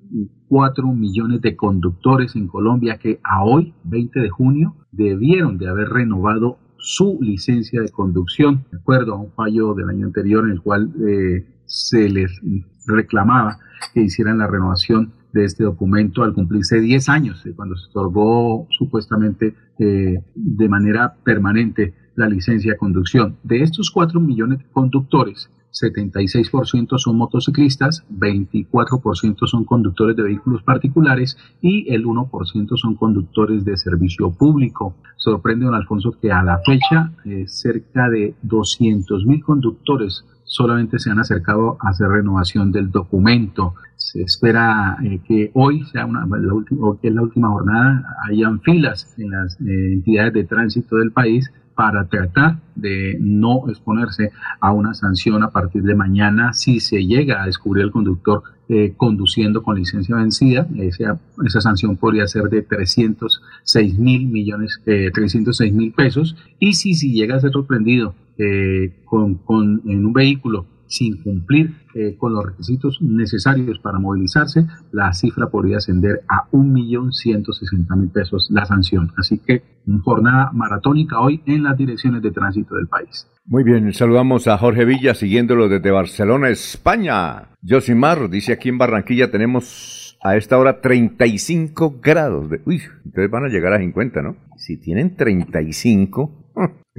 4 0.48 0.86
millones 0.92 1.40
de 1.42 1.54
conductores 1.54 2.34
en 2.34 2.48
Colombia 2.48 2.98
que 2.98 3.20
a 3.22 3.44
hoy, 3.44 3.74
20 3.84 4.20
de 4.20 4.30
junio, 4.30 4.74
debieron 4.90 5.58
de 5.58 5.68
haber 5.68 5.88
renovado 5.90 6.58
su 6.78 7.18
licencia 7.20 7.82
de 7.82 7.90
conducción, 7.90 8.64
de 8.70 8.78
acuerdo 8.78 9.14
a 9.14 9.20
un 9.20 9.32
fallo 9.32 9.74
del 9.74 9.90
año 9.90 10.06
anterior 10.06 10.44
en 10.44 10.52
el 10.52 10.62
cual 10.62 10.92
eh, 11.06 11.44
se 11.66 12.08
les 12.08 12.40
reclamaba 12.86 13.58
que 13.92 14.02
hicieran 14.02 14.38
la 14.38 14.46
renovación 14.46 15.12
de 15.36 15.44
este 15.44 15.64
documento 15.64 16.24
al 16.24 16.32
cumplirse 16.32 16.80
10 16.80 17.08
años, 17.10 17.44
cuando 17.54 17.76
se 17.76 17.88
otorgó 17.90 18.66
supuestamente 18.70 19.54
eh, 19.78 20.22
de 20.34 20.68
manera 20.68 21.14
permanente 21.22 21.94
la 22.14 22.28
licencia 22.28 22.72
de 22.72 22.78
conducción. 22.78 23.36
De 23.42 23.62
estos 23.62 23.90
4 23.90 24.18
millones 24.18 24.60
de 24.60 24.64
conductores, 24.72 25.50
76% 25.72 26.98
son 26.98 27.18
motociclistas, 27.18 28.02
24% 28.10 29.46
son 29.46 29.64
conductores 29.64 30.16
de 30.16 30.22
vehículos 30.22 30.62
particulares 30.62 31.36
y 31.60 31.92
el 31.92 32.06
1% 32.06 32.76
son 32.76 32.94
conductores 32.94 33.64
de 33.66 33.76
servicio 33.76 34.30
público. 34.30 34.96
Sorprende, 35.16 35.66
don 35.66 35.74
Alfonso, 35.74 36.16
que 36.18 36.32
a 36.32 36.42
la 36.42 36.60
fecha 36.64 37.12
eh, 37.26 37.44
cerca 37.46 38.08
de 38.08 38.34
200 38.42 39.26
mil 39.26 39.44
conductores 39.44 40.24
solamente 40.56 40.98
se 40.98 41.10
han 41.10 41.18
acercado 41.18 41.76
a 41.80 41.90
hacer 41.90 42.08
renovación 42.08 42.72
del 42.72 42.90
documento. 42.90 43.74
Se 43.96 44.22
espera 44.22 44.96
eh, 45.04 45.20
que 45.26 45.50
hoy 45.54 45.84
sea 45.84 46.06
una, 46.06 46.26
la 46.26 46.54
última, 46.54 46.96
que 47.00 47.08
es 47.08 47.14
la 47.14 47.22
última 47.22 47.48
jornada, 47.48 48.04
hayan 48.28 48.60
filas 48.60 49.14
en 49.18 49.30
las 49.30 49.60
eh, 49.60 49.92
entidades 49.92 50.32
de 50.32 50.44
tránsito 50.44 50.96
del 50.96 51.12
país 51.12 51.52
para 51.74 52.06
tratar 52.06 52.56
de 52.74 53.18
no 53.20 53.68
exponerse 53.68 54.30
a 54.60 54.72
una 54.72 54.94
sanción 54.94 55.42
a 55.42 55.50
partir 55.50 55.82
de 55.82 55.94
mañana 55.94 56.54
si 56.54 56.80
se 56.80 57.04
llega 57.04 57.42
a 57.42 57.46
descubrir 57.46 57.84
el 57.84 57.90
conductor 57.90 58.42
eh, 58.70 58.94
conduciendo 58.96 59.62
con 59.62 59.76
licencia 59.76 60.16
vencida. 60.16 60.66
Esa, 60.78 61.60
sanción 61.60 61.96
podría 61.96 62.26
ser 62.26 62.44
de 62.44 62.62
306 62.62 63.98
mil 63.98 64.26
millones, 64.26 64.80
306 64.84 65.72
mil 65.74 65.92
pesos. 65.92 66.34
Y 66.58 66.72
si, 66.72 66.94
si 66.94 67.12
llega 67.12 67.36
a 67.36 67.40
ser 67.40 67.52
sorprendido 67.52 68.14
eh, 68.38 69.02
con, 69.04 69.36
con, 69.36 69.82
en 69.86 70.06
un 70.06 70.12
vehículo 70.12 70.66
sin 70.88 71.22
cumplir 71.22 71.74
eh, 71.94 72.16
con 72.16 72.34
los 72.34 72.44
requisitos 72.44 73.00
necesarios 73.00 73.78
para 73.78 73.98
movilizarse, 73.98 74.66
la 74.92 75.12
cifra 75.12 75.48
podría 75.48 75.78
ascender 75.78 76.22
a 76.28 76.48
1.160.000 76.50 78.12
pesos 78.12 78.48
la 78.50 78.64
sanción. 78.64 79.12
Así 79.16 79.38
que 79.38 79.62
una 79.86 80.02
jornada 80.02 80.50
maratónica 80.52 81.20
hoy 81.20 81.42
en 81.46 81.64
las 81.64 81.76
direcciones 81.76 82.22
de 82.22 82.30
tránsito 82.30 82.74
del 82.74 82.86
país. 82.86 83.26
Muy 83.44 83.62
bien, 83.62 83.92
saludamos 83.92 84.48
a 84.48 84.58
Jorge 84.58 84.84
Villa 84.84 85.14
siguiéndolo 85.14 85.68
desde 85.68 85.90
Barcelona, 85.90 86.50
España. 86.50 87.50
Josimar 87.66 88.28
dice 88.28 88.52
aquí 88.52 88.68
en 88.68 88.78
Barranquilla 88.78 89.30
tenemos 89.30 90.18
a 90.22 90.36
esta 90.36 90.58
hora 90.58 90.80
35 90.80 92.00
grados. 92.02 92.50
De... 92.50 92.60
Uy, 92.66 92.82
ustedes 93.04 93.30
van 93.30 93.44
a 93.44 93.48
llegar 93.48 93.72
a 93.72 93.78
50, 93.78 94.22
¿no? 94.22 94.36
Si 94.56 94.76
tienen 94.78 95.14
35, 95.14 96.45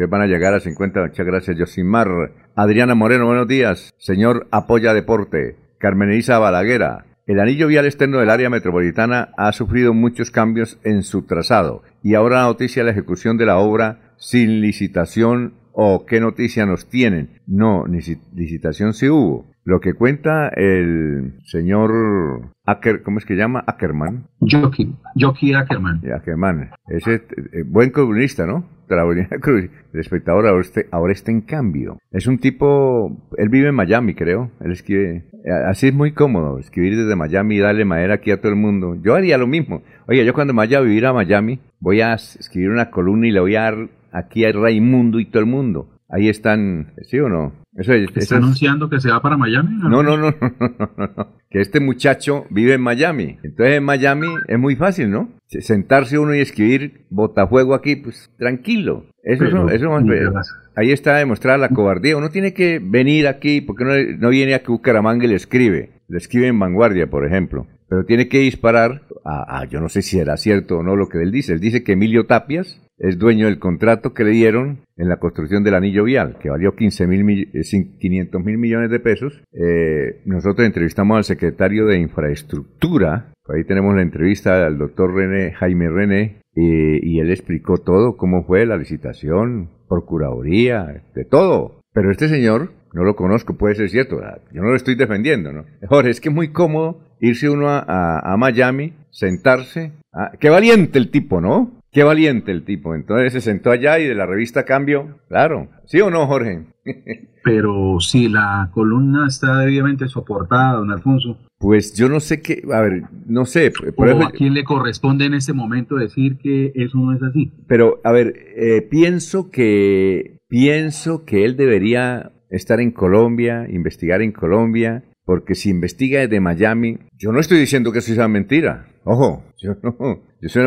van 0.10 0.22
a 0.22 0.28
llegar 0.28 0.54
a 0.54 0.60
50. 0.60 1.02
Muchas 1.02 1.26
gracias, 1.26 1.58
Josimar. 1.58 2.08
Adriana 2.56 2.96
Moreno, 2.96 3.26
buenos 3.26 3.48
días. 3.48 3.94
Señor 3.98 4.48
Apoya 4.52 4.94
Deporte. 4.94 5.56
Carmen 5.80 6.10
Elisa 6.10 6.40
Balaguera. 6.40 7.06
El 7.26 7.42
anillo 7.42 7.68
vial 7.68 7.86
externo 7.86 8.20
del 8.20 8.30
área 8.30 8.50
metropolitana 8.50 9.30
ha 9.38 9.52
sufrido 9.52 9.94
muchos 9.94 10.32
cambios 10.32 10.80
en 10.84 11.04
su 11.04 11.24
trazado 11.24 11.84
y 12.02 12.16
ahora 12.16 12.44
noticia 12.44 12.86
la 12.86 12.92
ejecución 12.92 13.38
de 13.38 13.46
la 13.46 13.58
obra 13.58 14.14
sin 14.18 14.62
licitación 14.62 15.56
o 15.74 16.06
qué 16.06 16.22
noticia 16.22 16.66
nos 16.66 16.88
tienen. 16.90 17.42
No, 17.46 17.86
ni 17.86 18.00
licitación 18.34 18.94
sí 18.94 19.10
hubo. 19.10 19.52
Lo 19.68 19.82
que 19.82 19.96
cuenta 19.96 20.48
el 20.48 21.34
señor 21.44 22.54
Acker, 22.66 23.04
¿cómo 23.04 23.18
es 23.18 23.26
que 23.26 23.36
llama? 23.36 23.66
Ackerman. 23.68 24.28
Jockey, 24.40 24.96
Jockey 25.20 25.54
Ackerman. 25.54 26.02
Ackerman. 26.10 26.72
Ese 26.88 27.16
eh, 27.16 27.64
buen 27.66 27.90
comunista, 27.90 28.46
¿no? 28.46 28.64
El 28.88 30.00
espectador 30.00 30.48
ahora 30.48 30.62
está, 30.62 30.84
ahora 30.90 31.12
está 31.12 31.32
en 31.32 31.42
cambio. 31.42 31.98
Es 32.12 32.28
un 32.28 32.38
tipo, 32.38 33.28
él 33.38 33.50
vive 33.50 33.68
en 33.68 33.76
Miami, 33.76 34.14
creo. 34.14 34.52
Él 34.62 34.72
escribe, 34.72 35.26
así 35.66 35.88
es 35.88 35.94
muy 35.94 36.14
cómodo, 36.14 36.60
escribir 36.60 36.96
desde 36.96 37.18
Miami 37.18 37.58
y 37.58 37.60
darle 37.60 37.84
madera 37.84 38.14
aquí 38.14 38.32
a 38.32 38.40
todo 38.40 38.54
el 38.54 38.58
mundo. 38.58 38.96
Yo 39.04 39.16
haría 39.16 39.38
lo 39.38 39.48
mismo. 39.48 39.82
Oye, 40.08 40.24
yo 40.24 40.34
cuando 40.34 40.54
me 40.54 40.60
vaya 40.60 40.78
a 40.78 40.82
vivir 40.82 41.06
a 41.06 41.12
Miami, 41.12 41.60
voy 41.82 42.00
a 42.00 42.14
escribir 42.14 42.70
una 42.70 42.90
columna 42.90 43.28
y 43.28 43.32
le 43.32 43.42
voy 43.42 43.58
a 43.58 43.64
dar 43.64 43.90
aquí 44.14 44.46
a 44.46 44.54
Raimundo 44.54 45.20
y 45.20 45.26
todo 45.26 45.42
el 45.42 45.50
mundo. 45.50 45.90
Ahí 46.10 46.30
están, 46.30 46.94
¿sí 47.02 47.20
o 47.20 47.28
no? 47.28 47.52
Eso, 47.78 47.94
¿Está 47.94 48.38
anunciando 48.38 48.90
que 48.90 49.00
se 49.00 49.12
va 49.12 49.22
para 49.22 49.38
Miami? 49.38 49.70
No, 49.84 50.02
no, 50.02 50.02
no, 50.02 50.18
no, 50.18 50.32
no, 50.32 50.92
no, 50.98 51.28
Que 51.52 51.62
este 51.62 51.80
muchacho 51.80 52.48
vive 52.50 52.74
en 52.74 52.82
Miami. 52.82 53.38
Entonces 53.44 53.78
en 53.78 53.84
Miami 53.84 54.28
es 54.48 54.58
muy 54.58 54.76
fácil, 54.76 55.12
¿no? 55.12 55.30
Sentarse 55.46 56.18
uno 56.18 56.34
y 56.34 56.40
escribir 56.40 57.06
botafuego 57.12 57.76
aquí, 57.76 57.96
pues 57.96 58.32
tranquilo. 58.40 59.06
Eso, 59.22 59.44
Pero, 59.44 59.70
eso, 59.70 59.92
más 59.92 60.48
Ahí 60.76 60.92
está 60.92 61.18
demostrada 61.18 61.60
la 61.60 61.70
cobardía. 61.70 62.18
Uno 62.18 62.30
tiene 62.30 62.54
que 62.54 62.80
venir 62.84 63.28
aquí, 63.28 63.62
porque 63.62 63.84
no, 63.84 63.92
no 64.18 64.30
viene 64.30 64.56
a 64.56 64.64
Bucaramanga 64.66 65.26
y 65.26 65.30
le 65.30 65.36
escribe. 65.36 65.92
Le 66.08 66.18
escribe 66.18 66.48
en 66.48 66.58
vanguardia, 66.58 67.08
por 67.08 67.26
ejemplo. 67.28 67.68
Pero 67.90 68.06
tiene 68.06 68.28
que 68.28 68.40
disparar 68.40 69.04
a, 69.24 69.60
a, 69.60 69.66
yo 69.66 69.82
no 69.82 69.90
sé 69.90 70.02
si 70.02 70.18
era 70.18 70.36
cierto 70.38 70.80
o 70.80 70.84
no 70.84 70.96
lo 70.96 71.10
que 71.10 71.22
él 71.22 71.32
dice. 71.32 71.54
Él 71.54 71.60
dice 71.60 71.84
que 71.84 71.92
Emilio 71.92 72.26
Tapias 72.26 72.82
es 72.98 73.18
dueño 73.18 73.46
del 73.46 73.60
contrato 73.60 74.14
que 74.14 74.24
le 74.24 74.32
dieron 74.32 74.80
en 74.96 75.10
la 75.10 75.18
construcción 75.18 75.64
del 75.64 75.76
anillo 75.76 76.04
vial, 76.04 76.38
que 76.40 76.50
valió 76.50 76.76
15 76.76 77.08
mil, 77.08 77.52
500 78.00 78.44
mil 78.44 78.58
millones 78.58 78.90
de 78.90 79.00
pesos. 79.00 79.42
Eh, 79.54 80.22
nosotros 80.26 80.66
entrevistamos 80.66 81.18
al 81.18 81.24
secretario 81.24 81.86
de 81.86 82.00
Infraestructura, 82.00 83.34
ahí 83.48 83.64
tenemos 83.64 83.96
la 83.96 84.02
entrevista 84.02 84.66
al 84.66 84.78
doctor 84.78 85.14
René, 85.14 85.54
Jaime 85.54 85.90
René, 85.90 86.38
y 86.60 87.20
él 87.20 87.30
explicó 87.30 87.78
todo, 87.78 88.18
cómo 88.18 88.44
fue 88.44 88.66
la 88.66 88.78
licitación, 88.78 89.70
procuraduría, 89.88 91.04
de 91.14 91.24
todo. 91.24 91.82
Pero 91.94 92.12
este 92.12 92.28
señor, 92.28 92.72
no 92.94 93.04
lo 93.04 93.16
conozco, 93.16 93.58
puede 93.58 93.76
ser 93.76 93.90
cierto, 93.90 94.20
yo 94.52 94.62
no 94.62 94.70
lo 94.70 94.76
estoy 94.76 94.96
defendiendo, 94.96 95.52
¿no? 95.52 95.66
Es 96.06 96.20
que 96.20 96.30
es 96.30 96.36
muy 96.36 96.50
cómodo 96.50 97.00
irse 97.20 97.50
uno 97.50 97.70
a, 97.70 98.20
a, 98.20 98.38
Miami, 98.38 98.94
sentarse. 99.10 99.92
qué 100.40 100.50
valiente 100.50 101.00
el 101.00 101.12
tipo, 101.12 101.42
¿no? 101.42 101.77
Qué 101.98 102.04
valiente 102.04 102.52
el 102.52 102.64
tipo. 102.64 102.94
Entonces 102.94 103.34
se 103.34 103.42
sentó 103.42 103.72
allá 103.72 103.98
y 103.98 104.06
de 104.06 104.14
la 104.14 104.28
revista 104.28 104.66
Cambio, 104.66 105.18
claro. 105.30 105.70
¿Sí 105.86 106.00
o 106.00 106.12
no, 106.12 106.28
Jorge? 106.28 106.68
Pero 107.44 108.00
si 108.00 108.30
la 108.30 108.70
columna 108.72 109.26
está 109.26 109.58
debidamente 109.58 110.08
soportada, 110.08 110.74
don 110.74 110.92
Alfonso. 110.92 111.40
Pues 111.58 111.96
yo 111.96 112.08
no 112.08 112.20
sé 112.20 112.40
qué, 112.40 112.62
a 112.72 112.82
ver, 112.82 113.06
no 113.26 113.46
sé. 113.46 113.72
Por 113.72 114.10
¿A 114.12 114.30
quién 114.30 114.54
le 114.54 114.64
corresponde 114.64 115.26
en 115.26 115.34
este 115.34 115.54
momento 115.54 115.96
decir 115.96 116.38
que 116.38 116.72
eso 116.76 117.00
no 117.00 117.16
es 117.16 117.24
así? 117.24 117.52
Pero, 117.68 118.00
a 118.04 118.12
ver, 118.12 118.46
eh, 118.56 118.84
pienso 118.84 119.50
que, 119.50 120.38
pienso 120.50 121.26
que 121.26 121.46
él 121.46 121.58
debería 121.58 122.32
estar 122.52 122.80
en 122.80 122.92
Colombia, 122.92 123.66
investigar 123.68 124.22
en 124.22 124.34
Colombia, 124.34 125.04
porque 125.26 125.56
si 125.56 125.72
investiga 125.72 126.20
desde 126.20 126.42
Miami, 126.42 127.00
yo 127.18 127.32
no 127.32 127.40
estoy 127.40 127.58
diciendo 127.58 127.92
que 127.92 128.00
eso 128.00 128.14
sea 128.14 128.28
mentira. 128.28 128.86
Ojo, 129.04 129.44
yo 129.58 129.76
no. 129.82 130.27
Yo 130.42 130.62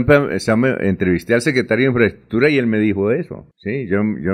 entrevisté 0.80 1.34
al 1.34 1.40
secretario 1.40 1.84
de 1.84 1.90
Infraestructura 1.90 2.50
y 2.50 2.58
él 2.58 2.66
me 2.66 2.78
dijo 2.78 3.12
eso. 3.12 3.46
Sí, 3.56 3.86
yo, 3.86 3.98
yo, 4.20 4.32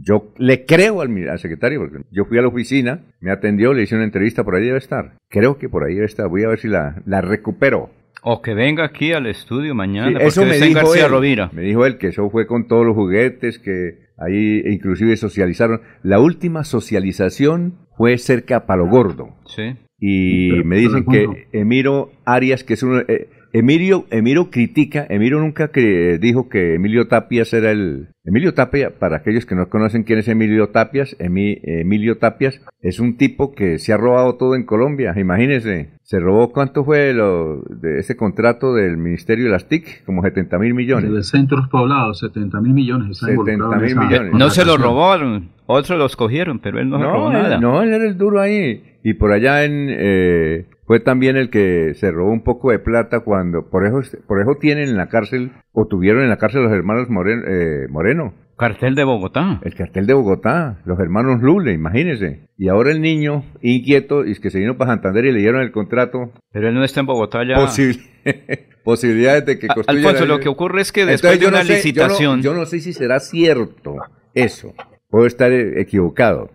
yo, 0.00 0.32
le 0.38 0.64
creo 0.64 1.02
al, 1.02 1.38
secretario 1.38 1.80
porque 1.80 2.04
yo 2.10 2.24
fui 2.24 2.38
a 2.38 2.42
la 2.42 2.48
oficina, 2.48 3.00
me 3.20 3.30
atendió, 3.30 3.74
le 3.74 3.82
hice 3.82 3.94
una 3.94 4.04
entrevista, 4.04 4.44
por 4.44 4.54
ahí 4.54 4.64
debe 4.64 4.78
estar. 4.78 5.16
Creo 5.28 5.58
que 5.58 5.68
por 5.68 5.84
ahí 5.84 5.94
debe 5.94 6.06
estar. 6.06 6.28
Voy 6.28 6.44
a 6.44 6.48
ver 6.48 6.58
si 6.58 6.68
la, 6.68 7.02
la 7.06 7.20
recupero. 7.20 7.90
O 8.22 8.42
que 8.42 8.54
venga 8.54 8.84
aquí 8.84 9.12
al 9.12 9.26
estudio 9.26 9.74
mañana. 9.74 10.18
eso 10.20 10.44
me 10.44 10.58
dijo 10.58 10.94
él. 10.94 11.48
Me 11.52 11.62
dijo 11.62 11.86
él 11.86 11.98
que 11.98 12.08
eso 12.08 12.28
fue 12.30 12.46
con 12.46 12.66
todos 12.66 12.84
los 12.86 12.96
juguetes, 12.96 13.58
que 13.58 13.98
ahí 14.18 14.62
inclusive 14.66 15.16
socializaron. 15.16 15.82
La 16.02 16.18
última 16.18 16.64
socialización 16.64 17.74
fue 17.96 18.18
cerca 18.18 18.56
a 18.56 18.66
Palo 18.66 18.88
Gordo. 18.88 19.36
Sí. 19.46 19.76
Y 19.98 20.50
Pero- 20.50 20.64
me 20.64 20.76
dicen 20.76 21.04
que 21.04 21.48
Emiro 21.52 22.10
Arias, 22.24 22.64
que 22.64 22.74
es 22.74 22.82
uno... 22.82 23.00
eh, 23.06 23.28
Emilio, 23.58 24.04
Emilio 24.10 24.50
critica, 24.50 25.06
Emilio 25.08 25.40
nunca 25.40 25.68
que 25.68 26.18
dijo 26.20 26.48
que 26.50 26.74
Emilio 26.74 27.08
Tapias 27.08 27.54
era 27.54 27.70
el... 27.70 28.08
Emilio 28.22 28.52
Tapia, 28.54 28.90
para 28.98 29.18
aquellos 29.18 29.46
que 29.46 29.54
no 29.54 29.68
conocen 29.68 30.02
quién 30.02 30.18
es 30.18 30.26
Emilio 30.28 30.68
Tapias, 30.70 31.16
Emi- 31.20 31.60
Emilio 31.62 32.18
Tapias 32.18 32.60
es 32.82 32.98
un 33.00 33.16
tipo 33.16 33.54
que 33.54 33.78
se 33.78 33.92
ha 33.92 33.96
robado 33.96 34.34
todo 34.34 34.56
en 34.56 34.64
Colombia, 34.66 35.14
imagínense, 35.16 35.90
se 36.02 36.18
robó 36.20 36.52
cuánto 36.52 36.84
fue 36.84 37.14
lo, 37.14 37.62
de 37.62 38.00
ese 38.00 38.16
contrato 38.16 38.74
del 38.74 38.96
Ministerio 38.96 39.44
de 39.46 39.52
las 39.52 39.68
TIC, 39.68 40.04
como 40.04 40.22
70 40.22 40.58
mil 40.58 40.74
millones. 40.74 41.10
De 41.12 41.22
centros 41.22 41.68
poblados, 41.68 42.18
70 42.18 42.60
mil 42.60 42.74
millones. 42.74 43.10
están 43.12 43.30
70 43.30 43.52
involucrados 43.52 43.90
en 43.92 43.98
mil 43.98 44.08
millones. 44.08 44.32
No 44.34 44.50
se 44.50 44.64
lo 44.66 44.76
robaron, 44.76 45.50
otros 45.66 45.98
los 45.98 46.14
cogieron, 46.16 46.58
pero 46.58 46.80
él 46.80 46.90
no, 46.90 46.98
se 46.98 47.04
robó 47.04 47.28
él, 47.28 47.32
nada. 47.34 47.58
no, 47.60 47.80
él 47.80 47.94
era 47.94 48.04
el 48.06 48.18
duro 48.18 48.40
ahí. 48.40 48.82
Y 49.04 49.14
por 49.14 49.30
allá 49.32 49.64
en 49.64 49.86
eh, 49.88 50.66
fue 50.86 51.00
también 51.00 51.36
el 51.36 51.50
que 51.50 51.94
se 51.94 52.10
robó 52.10 52.30
un 52.30 52.42
poco 52.44 52.70
de 52.70 52.78
plata 52.78 53.20
cuando 53.20 53.68
por 53.68 53.86
eso 53.86 54.00
por 54.26 54.40
eso 54.40 54.54
tienen 54.60 54.88
en 54.88 54.96
la 54.96 55.08
cárcel 55.08 55.52
o 55.72 55.86
tuvieron 55.86 56.22
en 56.22 56.28
la 56.28 56.38
cárcel 56.38 56.62
los 56.62 56.72
hermanos 56.72 57.08
Moreno, 57.10 57.42
eh, 57.46 57.86
Moreno 57.90 58.34
Cartel 58.56 58.94
de 58.94 59.04
Bogotá. 59.04 59.60
el 59.64 59.74
cartel 59.74 60.06
de 60.06 60.14
Bogotá, 60.14 60.78
los 60.86 60.98
hermanos 60.98 61.42
Lule, 61.42 61.72
imagínense. 61.74 62.48
Y 62.56 62.68
ahora 62.68 62.90
el 62.90 63.02
niño 63.02 63.44
inquieto 63.60 64.24
y 64.24 64.30
es 64.32 64.40
que 64.40 64.48
se 64.50 64.58
vino 64.58 64.78
para 64.78 64.92
Santander 64.92 65.26
y 65.26 65.32
le 65.32 65.40
dieron 65.40 65.60
el 65.60 65.72
contrato. 65.72 66.32
Pero 66.52 66.68
él 66.68 66.74
no 66.74 66.82
está 66.82 67.00
en 67.00 67.06
Bogotá 67.06 67.40
ya. 67.46 67.56
Posibil- 67.56 68.00
posibilidades 68.84 69.44
de 69.44 69.58
que 69.58 69.66
construya 69.68 69.98
Alfonso, 69.98 70.24
la- 70.26 70.34
lo 70.36 70.40
que 70.40 70.48
ocurre 70.48 70.80
es 70.80 70.90
que 70.92 71.02
Entonces, 71.02 71.20
después 71.22 71.40
de 71.40 71.46
no 71.46 71.48
una 71.50 71.64
sé- 71.64 71.66
yo 71.66 71.72
no- 71.72 71.76
licitación... 71.76 72.42
Yo 72.42 72.54
no, 72.54 72.64
sé 72.64 72.80
si 72.80 72.92
será 72.94 73.20
cierto 73.20 73.96
eso. 74.34 74.72
Puedo 75.10 75.26
estar 75.26 75.52
eh, 75.52 75.78
equivocado. 75.80 76.50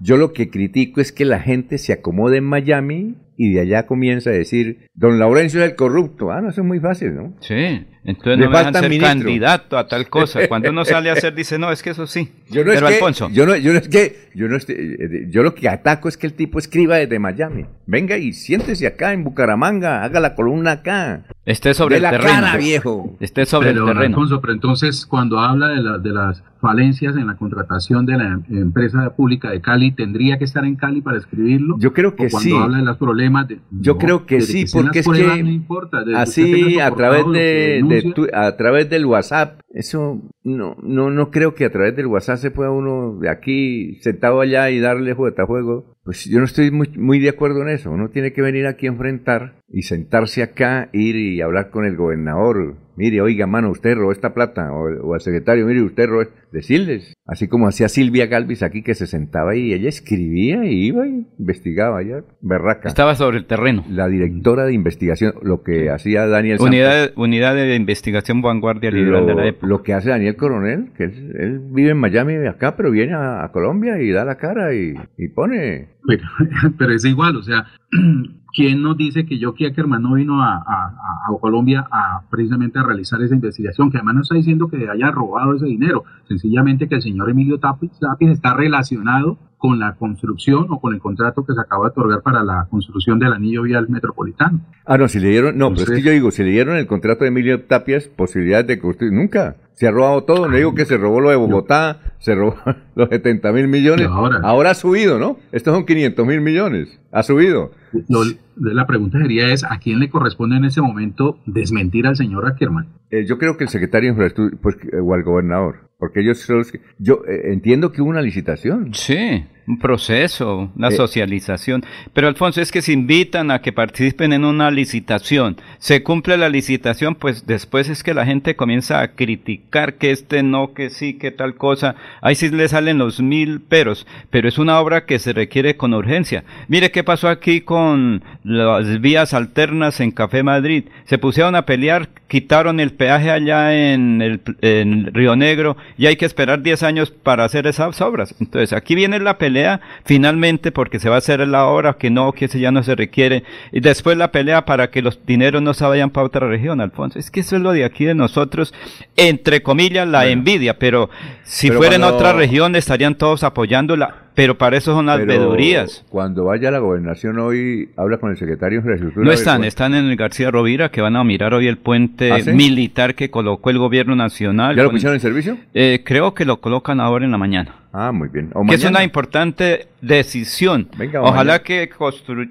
Yo 0.00 0.16
lo 0.16 0.32
que 0.32 0.48
critico 0.50 1.00
es 1.02 1.12
que 1.12 1.24
la 1.26 1.40
gente 1.40 1.76
se 1.78 1.92
acomode 1.92 2.38
en 2.38 2.44
Miami 2.44 3.16
y 3.36 3.52
de 3.52 3.60
allá 3.60 3.86
comienza 3.86 4.30
a 4.30 4.32
decir, 4.32 4.88
don 4.94 5.18
Laurencio 5.18 5.62
es 5.62 5.70
el 5.70 5.76
corrupto. 5.76 6.30
Ah, 6.32 6.40
no, 6.40 6.50
eso 6.50 6.60
es 6.62 6.66
muy 6.66 6.80
fácil, 6.80 7.14
¿no? 7.14 7.34
Sí, 7.40 7.84
entonces 8.04 8.38
Le 8.38 8.44
no 8.46 8.50
me 8.50 8.58
dejan 8.58 8.74
ser 8.74 9.00
candidato 9.00 9.76
a 9.78 9.86
tal 9.88 10.08
cosa. 10.08 10.46
Cuando 10.48 10.70
uno 10.70 10.84
sale 10.84 11.10
a 11.10 11.14
hacer, 11.14 11.34
dice, 11.34 11.58
no, 11.58 11.70
es 11.72 11.82
que 11.82 11.90
eso 11.90 12.06
sí. 12.06 12.32
Yo 12.50 12.64
no 12.64 12.70
Pero 12.72 12.72
es 12.72 12.80
que, 12.82 12.94
Alfonso, 12.94 13.28
yo 13.32 13.44
no, 13.46 13.56
yo 13.56 13.72
no 13.72 13.78
es 13.78 13.88
que, 13.88 14.28
yo 14.34 14.48
no 14.48 14.56
estoy- 14.56 14.76
eh, 14.76 15.26
yo 15.28 15.42
lo 15.42 15.54
que 15.54 15.68
ataco 15.68 16.08
es 16.08 16.16
que 16.16 16.26
el 16.26 16.32
tipo 16.34 16.58
escriba 16.58 16.96
desde 16.96 17.18
Miami. 17.18 17.66
Venga 17.86 18.16
y 18.16 18.32
siéntese 18.32 18.86
acá 18.86 19.12
en 19.12 19.24
Bucaramanga, 19.24 20.02
haga 20.04 20.20
la 20.20 20.34
columna 20.34 20.72
acá. 20.72 21.24
esté 21.44 21.74
sobre 21.74 21.94
de 21.94 21.96
el 21.98 22.02
la 22.04 22.10
terreno. 22.12 22.32
cara, 22.32 22.56
viejo. 22.56 23.16
Esté 23.20 23.44
sobre 23.46 23.68
pero, 23.72 23.82
el 23.88 23.92
terreno. 23.94 24.14
Alfonso, 24.16 24.40
pero 24.40 24.52
entonces 24.52 25.04
cuando 25.06 25.38
habla 25.40 25.68
de, 25.68 25.82
la- 25.82 25.98
de 25.98 26.10
las 26.12 26.42
falencias 26.60 27.16
en 27.16 27.26
la 27.26 27.36
contratación 27.36 28.06
de 28.06 28.16
la 28.16 28.24
em- 28.32 28.42
empresa 28.48 29.14
pública 29.14 29.50
de 29.50 29.60
Cali, 29.60 29.92
¿tendría 29.92 30.38
que 30.38 30.44
estar 30.44 30.64
en 30.64 30.76
Cali 30.76 31.00
para 31.00 31.18
escribirlo? 31.18 31.76
Yo 31.78 31.92
creo 31.92 32.14
que 32.16 32.26
o 32.26 32.30
cuando 32.30 32.50
sí. 32.50 32.56
habla 32.56 32.78
de 32.78 32.84
los 32.84 32.96
problemas 32.96 33.48
de... 33.48 33.60
Yo 33.70 33.94
No, 33.94 33.98
creo 33.98 34.26
que 34.26 34.40
sí, 34.40 34.64
porque 34.72 35.00
es 35.00 35.08
que 35.08 35.42
no 35.42 35.50
importa, 35.50 36.04
Así 36.16 36.80
a 36.80 36.90
través 36.90 37.24
de, 37.32 38.12
tu- 38.14 38.26
a 38.32 38.56
través 38.56 38.88
del 38.90 39.06
WhatsApp, 39.06 39.60
eso 39.70 40.22
no, 40.44 40.76
no, 40.82 41.10
no 41.10 41.30
creo 41.30 41.54
que 41.54 41.64
a 41.64 41.70
través 41.72 41.94
del 41.96 42.06
WhatsApp 42.06 42.38
se 42.38 42.50
pueda 42.50 42.70
uno 42.70 43.18
de 43.20 43.28
aquí 43.28 43.96
sentado 44.00 44.40
allá 44.40 44.70
y 44.70 44.80
darle 44.80 45.14
juego 45.14 45.34
a 45.42 45.46
juego. 45.46 45.96
Pues 46.04 46.24
yo 46.24 46.38
no 46.38 46.44
estoy 46.44 46.70
muy, 46.70 46.88
muy 46.96 47.18
de 47.18 47.28
acuerdo 47.30 47.62
en 47.62 47.68
eso. 47.68 47.90
Uno 47.90 48.08
tiene 48.10 48.32
que 48.32 48.40
venir 48.40 48.66
aquí 48.66 48.86
a 48.86 48.90
enfrentar 48.90 49.56
y 49.68 49.82
sentarse 49.82 50.42
acá, 50.42 50.88
ir 50.92 51.16
y 51.16 51.40
hablar 51.40 51.70
con 51.70 51.84
el 51.84 51.96
gobernador. 51.96 52.76
Mire, 52.96 53.20
oiga, 53.20 53.46
mano, 53.46 53.70
usted 53.70 53.94
robó 53.94 54.12
esta 54.12 54.34
plata. 54.34 54.72
O, 54.72 55.08
o 55.08 55.14
al 55.14 55.20
secretario, 55.20 55.66
mire, 55.66 55.82
usted 55.82 56.06
robó. 56.06 56.24
Decirles. 56.52 57.12
Así 57.26 57.48
como 57.48 57.66
hacía 57.68 57.88
Silvia 57.88 58.26
Galvis 58.26 58.62
aquí 58.62 58.82
que 58.82 58.94
se 58.94 59.06
sentaba 59.06 59.50
ahí 59.50 59.66
y 59.66 59.74
ella 59.74 59.88
escribía 59.88 60.64
y 60.64 60.86
iba 60.86 61.06
y 61.06 61.26
investigaba. 61.38 62.00
Ella, 62.00 62.22
berraca. 62.40 62.88
Estaba 62.88 63.14
sobre 63.14 63.38
el 63.38 63.46
terreno. 63.46 63.84
La 63.90 64.08
directora 64.08 64.64
de 64.64 64.72
investigación, 64.72 65.34
lo 65.42 65.62
que 65.62 65.90
hacía 65.90 66.26
Daniel 66.26 66.58
Santos. 66.58 66.70
Unidad, 66.70 67.12
unidad 67.16 67.54
de 67.54 67.74
investigación 67.74 68.40
vanguardia 68.42 68.90
liberal 68.90 69.26
de 69.26 69.34
la 69.34 69.42
lo, 69.42 69.48
época. 69.48 69.66
lo 69.66 69.82
que 69.82 69.92
hace 69.92 70.10
Daniel 70.10 70.36
Coronel, 70.36 70.92
que 70.96 71.04
él, 71.04 71.32
él 71.38 71.60
vive 71.72 71.90
en 71.90 71.98
Miami 71.98 72.34
acá, 72.46 72.76
pero 72.76 72.90
viene 72.90 73.12
a, 73.12 73.44
a 73.44 73.52
Colombia 73.52 74.00
y 74.00 74.10
da 74.10 74.24
la 74.24 74.36
cara 74.36 74.74
y, 74.74 74.94
y 75.18 75.28
pone. 75.28 75.88
Pero, 76.06 76.22
pero 76.78 76.92
es 76.94 77.04
igual, 77.04 77.36
o 77.36 77.42
sea, 77.42 77.66
¿quién 78.56 78.80
nos 78.82 78.96
dice 78.96 79.26
que 79.26 79.38
Joe 79.40 79.52
Ackerman 79.68 80.02
no 80.02 80.14
vino 80.14 80.42
a, 80.42 80.54
a- 80.56 80.60
a- 80.66 81.32
a 81.32 81.38
Colombia 81.40 81.86
a 81.90 82.22
precisamente 82.30 82.78
a 82.78 82.82
realizar 82.82 83.20
esa 83.22 83.34
investigación? 83.34 83.90
Que 83.90 83.98
además 83.98 84.14
no 84.14 84.20
está 84.22 84.34
diciendo 84.34 84.68
que 84.68 84.88
haya 84.88 85.10
robado 85.10 85.54
ese 85.54 85.66
dinero, 85.66 86.04
sencillamente 86.26 86.88
que 86.88 86.94
el 86.96 87.02
señor 87.02 87.28
Emilio 87.30 87.58
Tapis 87.60 87.90
está 88.20 88.54
relacionado 88.54 89.38
con 89.58 89.78
la 89.78 89.94
construcción 89.94 90.66
o 90.70 90.80
con 90.80 90.94
el 90.94 91.00
contrato 91.00 91.44
que 91.44 91.54
se 91.54 91.60
acaba 91.60 91.84
de 91.86 91.90
otorgar 91.90 92.22
para 92.22 92.42
la 92.44 92.66
construcción 92.70 93.18
del 93.18 93.32
anillo 93.32 93.62
vial 93.62 93.88
metropolitano. 93.88 94.60
Ah, 94.84 94.98
no, 94.98 95.08
si 95.08 95.18
le 95.18 95.28
dieron, 95.30 95.56
no, 95.58 95.70
pero 95.70 95.82
es 95.82 95.90
que 95.90 96.02
yo 96.02 96.10
digo, 96.12 96.30
si 96.30 96.42
le 96.44 96.50
dieron 96.50 96.76
el 96.76 96.86
contrato 96.86 97.24
de 97.24 97.28
Emilio 97.28 97.62
Tapias, 97.64 98.08
posibilidades 98.08 98.66
de 98.66 98.78
construir, 98.78 99.12
nunca. 99.12 99.56
Se 99.72 99.86
ha 99.86 99.90
robado 99.90 100.24
todo, 100.24 100.48
no 100.48 100.56
digo 100.56 100.74
que 100.74 100.86
se 100.86 100.96
robó 100.96 101.20
lo 101.20 101.28
de 101.30 101.36
Bogotá, 101.36 102.00
se 102.18 102.34
robó 102.34 102.54
los 102.94 103.08
70 103.10 103.52
mil 103.52 103.68
millones. 103.68 104.06
Ahora- 104.42 104.70
ha 104.70 104.74
subido, 104.74 105.18
¿no? 105.18 105.36
Estos 105.52 105.74
son 105.74 105.84
500 105.84 106.26
mil 106.26 106.40
millones, 106.40 106.98
ha 107.12 107.22
subido. 107.22 107.72
Lo- 108.08 108.20
la 108.56 108.86
pregunta 108.86 109.18
sería 109.18 109.52
es, 109.52 109.64
¿a 109.64 109.78
quién 109.78 109.98
le 110.00 110.08
corresponde 110.10 110.56
en 110.56 110.64
ese 110.64 110.80
momento 110.80 111.38
desmentir 111.46 112.06
al 112.06 112.16
señor 112.16 112.46
Ackerman? 112.46 112.86
Eh, 113.10 113.24
yo 113.26 113.38
creo 113.38 113.56
que 113.56 113.64
el 113.64 113.70
secretario 113.70 114.08
de 114.08 114.12
infraestructura, 114.14 114.60
pues, 114.62 114.76
o 115.00 115.14
al 115.14 115.22
gobernador, 115.22 115.90
porque 115.98 116.20
ellos 116.20 116.38
son 116.40 116.58
los 116.58 116.72
que, 116.72 116.80
yo 116.98 117.22
eh, 117.28 117.52
entiendo 117.52 117.92
que 117.92 118.02
hubo 118.02 118.10
una 118.10 118.20
licitación. 118.22 118.92
Sí, 118.94 119.44
un 119.68 119.78
proceso, 119.78 120.70
una 120.76 120.88
Eh. 120.88 120.92
socialización. 120.92 121.84
Pero 122.12 122.26
Alfonso, 122.28 122.60
es 122.60 122.70
que 122.72 122.82
se 122.82 122.92
invitan 122.92 123.50
a 123.50 123.60
que 123.60 123.72
participen 123.72 124.32
en 124.32 124.44
una 124.44 124.70
licitación. 124.70 125.56
Se 125.78 126.02
cumple 126.02 126.36
la 126.36 126.48
licitación, 126.48 127.14
pues 127.14 127.46
después 127.46 127.88
es 127.88 128.02
que 128.02 128.14
la 128.14 128.26
gente 128.26 128.56
comienza 128.56 129.00
a 129.00 129.12
criticar 129.14 129.94
que 129.94 130.10
este 130.10 130.42
no, 130.42 130.72
que 130.74 130.90
sí, 130.90 131.14
que 131.14 131.30
tal 131.30 131.54
cosa. 131.56 131.94
Ahí 132.22 132.34
sí 132.34 132.48
le 132.50 132.68
salen 132.68 132.98
los 132.98 133.20
mil 133.22 133.60
peros. 133.60 134.06
Pero 134.30 134.48
es 134.48 134.58
una 134.58 134.78
obra 134.80 135.04
que 135.06 135.18
se 135.18 135.32
requiere 135.32 135.76
con 135.76 135.94
urgencia. 135.94 136.44
Mire 136.68 136.90
qué 136.90 137.02
pasó 137.04 137.28
aquí 137.28 137.60
con 137.60 138.22
las 138.46 139.00
vías 139.00 139.34
alternas 139.34 140.00
en 140.00 140.12
Café 140.12 140.44
Madrid. 140.44 140.84
Se 141.06 141.18
pusieron 141.18 141.56
a 141.56 141.66
pelear, 141.66 142.08
quitaron 142.28 142.80
el 142.80 142.92
peaje 142.92 143.30
allá 143.30 143.74
en, 143.74 144.20
el, 144.20 144.40
en 144.60 145.12
Río 145.14 145.36
Negro 145.36 145.76
y 145.96 146.06
hay 146.06 146.16
que 146.16 146.26
esperar 146.26 146.62
10 146.62 146.82
años 146.82 147.10
para 147.10 147.44
hacer 147.44 147.66
esas 147.66 148.00
obras. 148.00 148.34
Entonces 148.40 148.72
aquí 148.72 148.94
viene 148.94 149.20
la 149.20 149.38
pelea 149.38 149.80
finalmente 150.04 150.72
porque 150.72 150.98
se 150.98 151.08
va 151.08 151.16
a 151.16 151.18
hacer 151.18 151.46
la 151.46 151.66
obra, 151.66 151.94
que 151.94 152.10
no, 152.10 152.32
que 152.32 152.46
ese 152.46 152.60
ya 152.60 152.72
no 152.72 152.82
se 152.82 152.94
requiere. 152.94 153.44
Y 153.72 153.80
después 153.80 154.16
la 154.16 154.32
pelea 154.32 154.64
para 154.64 154.90
que 154.90 155.02
los 155.02 155.24
dineros 155.24 155.62
no 155.62 155.74
se 155.74 155.84
vayan 155.84 156.10
para 156.10 156.26
otra 156.26 156.48
región, 156.48 156.80
Alfonso. 156.80 157.18
Es 157.18 157.30
que 157.30 157.40
eso 157.40 157.56
es 157.56 157.62
lo 157.62 157.72
de 157.72 157.84
aquí 157.84 158.04
de 158.04 158.14
nosotros, 158.14 158.74
entre 159.16 159.62
comillas, 159.62 160.08
la 160.08 160.26
envidia, 160.26 160.78
pero 160.78 161.10
si 161.44 161.68
Pero 161.68 161.78
fuera 161.78 161.96
en 161.96 162.04
otra 162.04 162.32
región 162.32 162.74
estarían 162.76 163.14
todos 163.14 163.44
apoyándola. 163.44 164.26
Pero 164.36 164.58
para 164.58 164.76
eso 164.76 164.92
son 164.92 165.06
las 165.06 165.16
Pero 165.16 165.28
vedurías. 165.28 166.04
Cuando 166.10 166.44
vaya 166.44 166.68
a 166.68 166.70
la 166.70 166.78
gobernación 166.78 167.38
hoy, 167.38 167.88
habla 167.96 168.18
con 168.18 168.30
el 168.30 168.36
secretario 168.36 168.76
de 168.76 168.82
infraestructura. 168.82 169.24
No 169.24 169.32
están, 169.32 169.64
están 169.64 169.94
en 169.94 170.10
el 170.10 170.16
García 170.16 170.50
Rovira 170.50 170.90
que 170.90 171.00
van 171.00 171.16
a 171.16 171.24
mirar 171.24 171.54
hoy 171.54 171.66
el 171.68 171.78
puente 171.78 172.15
¿Ah, 172.18 172.40
sí? 172.40 172.50
militar 172.52 173.14
que 173.14 173.30
colocó 173.30 173.70
el 173.70 173.78
gobierno 173.78 174.16
nacional. 174.16 174.76
¿Ya 174.76 174.82
lo 174.82 174.90
pusieron 174.90 175.14
en 175.14 175.20
servicio? 175.20 175.58
Eh, 175.74 176.02
creo 176.04 176.34
que 176.34 176.44
lo 176.44 176.60
colocan 176.60 177.00
ahora 177.00 177.24
en 177.24 177.30
la 177.30 177.38
mañana. 177.38 177.74
Ah, 177.92 178.12
muy 178.12 178.28
bien. 178.28 178.50
O 178.52 178.64
Que 178.66 178.74
es 178.74 178.84
una 178.84 179.02
importante 179.02 179.88
decisión. 180.02 180.88
Venga, 180.98 181.22
Ojalá 181.22 181.36
mañana. 181.36 181.58
que 181.60 181.90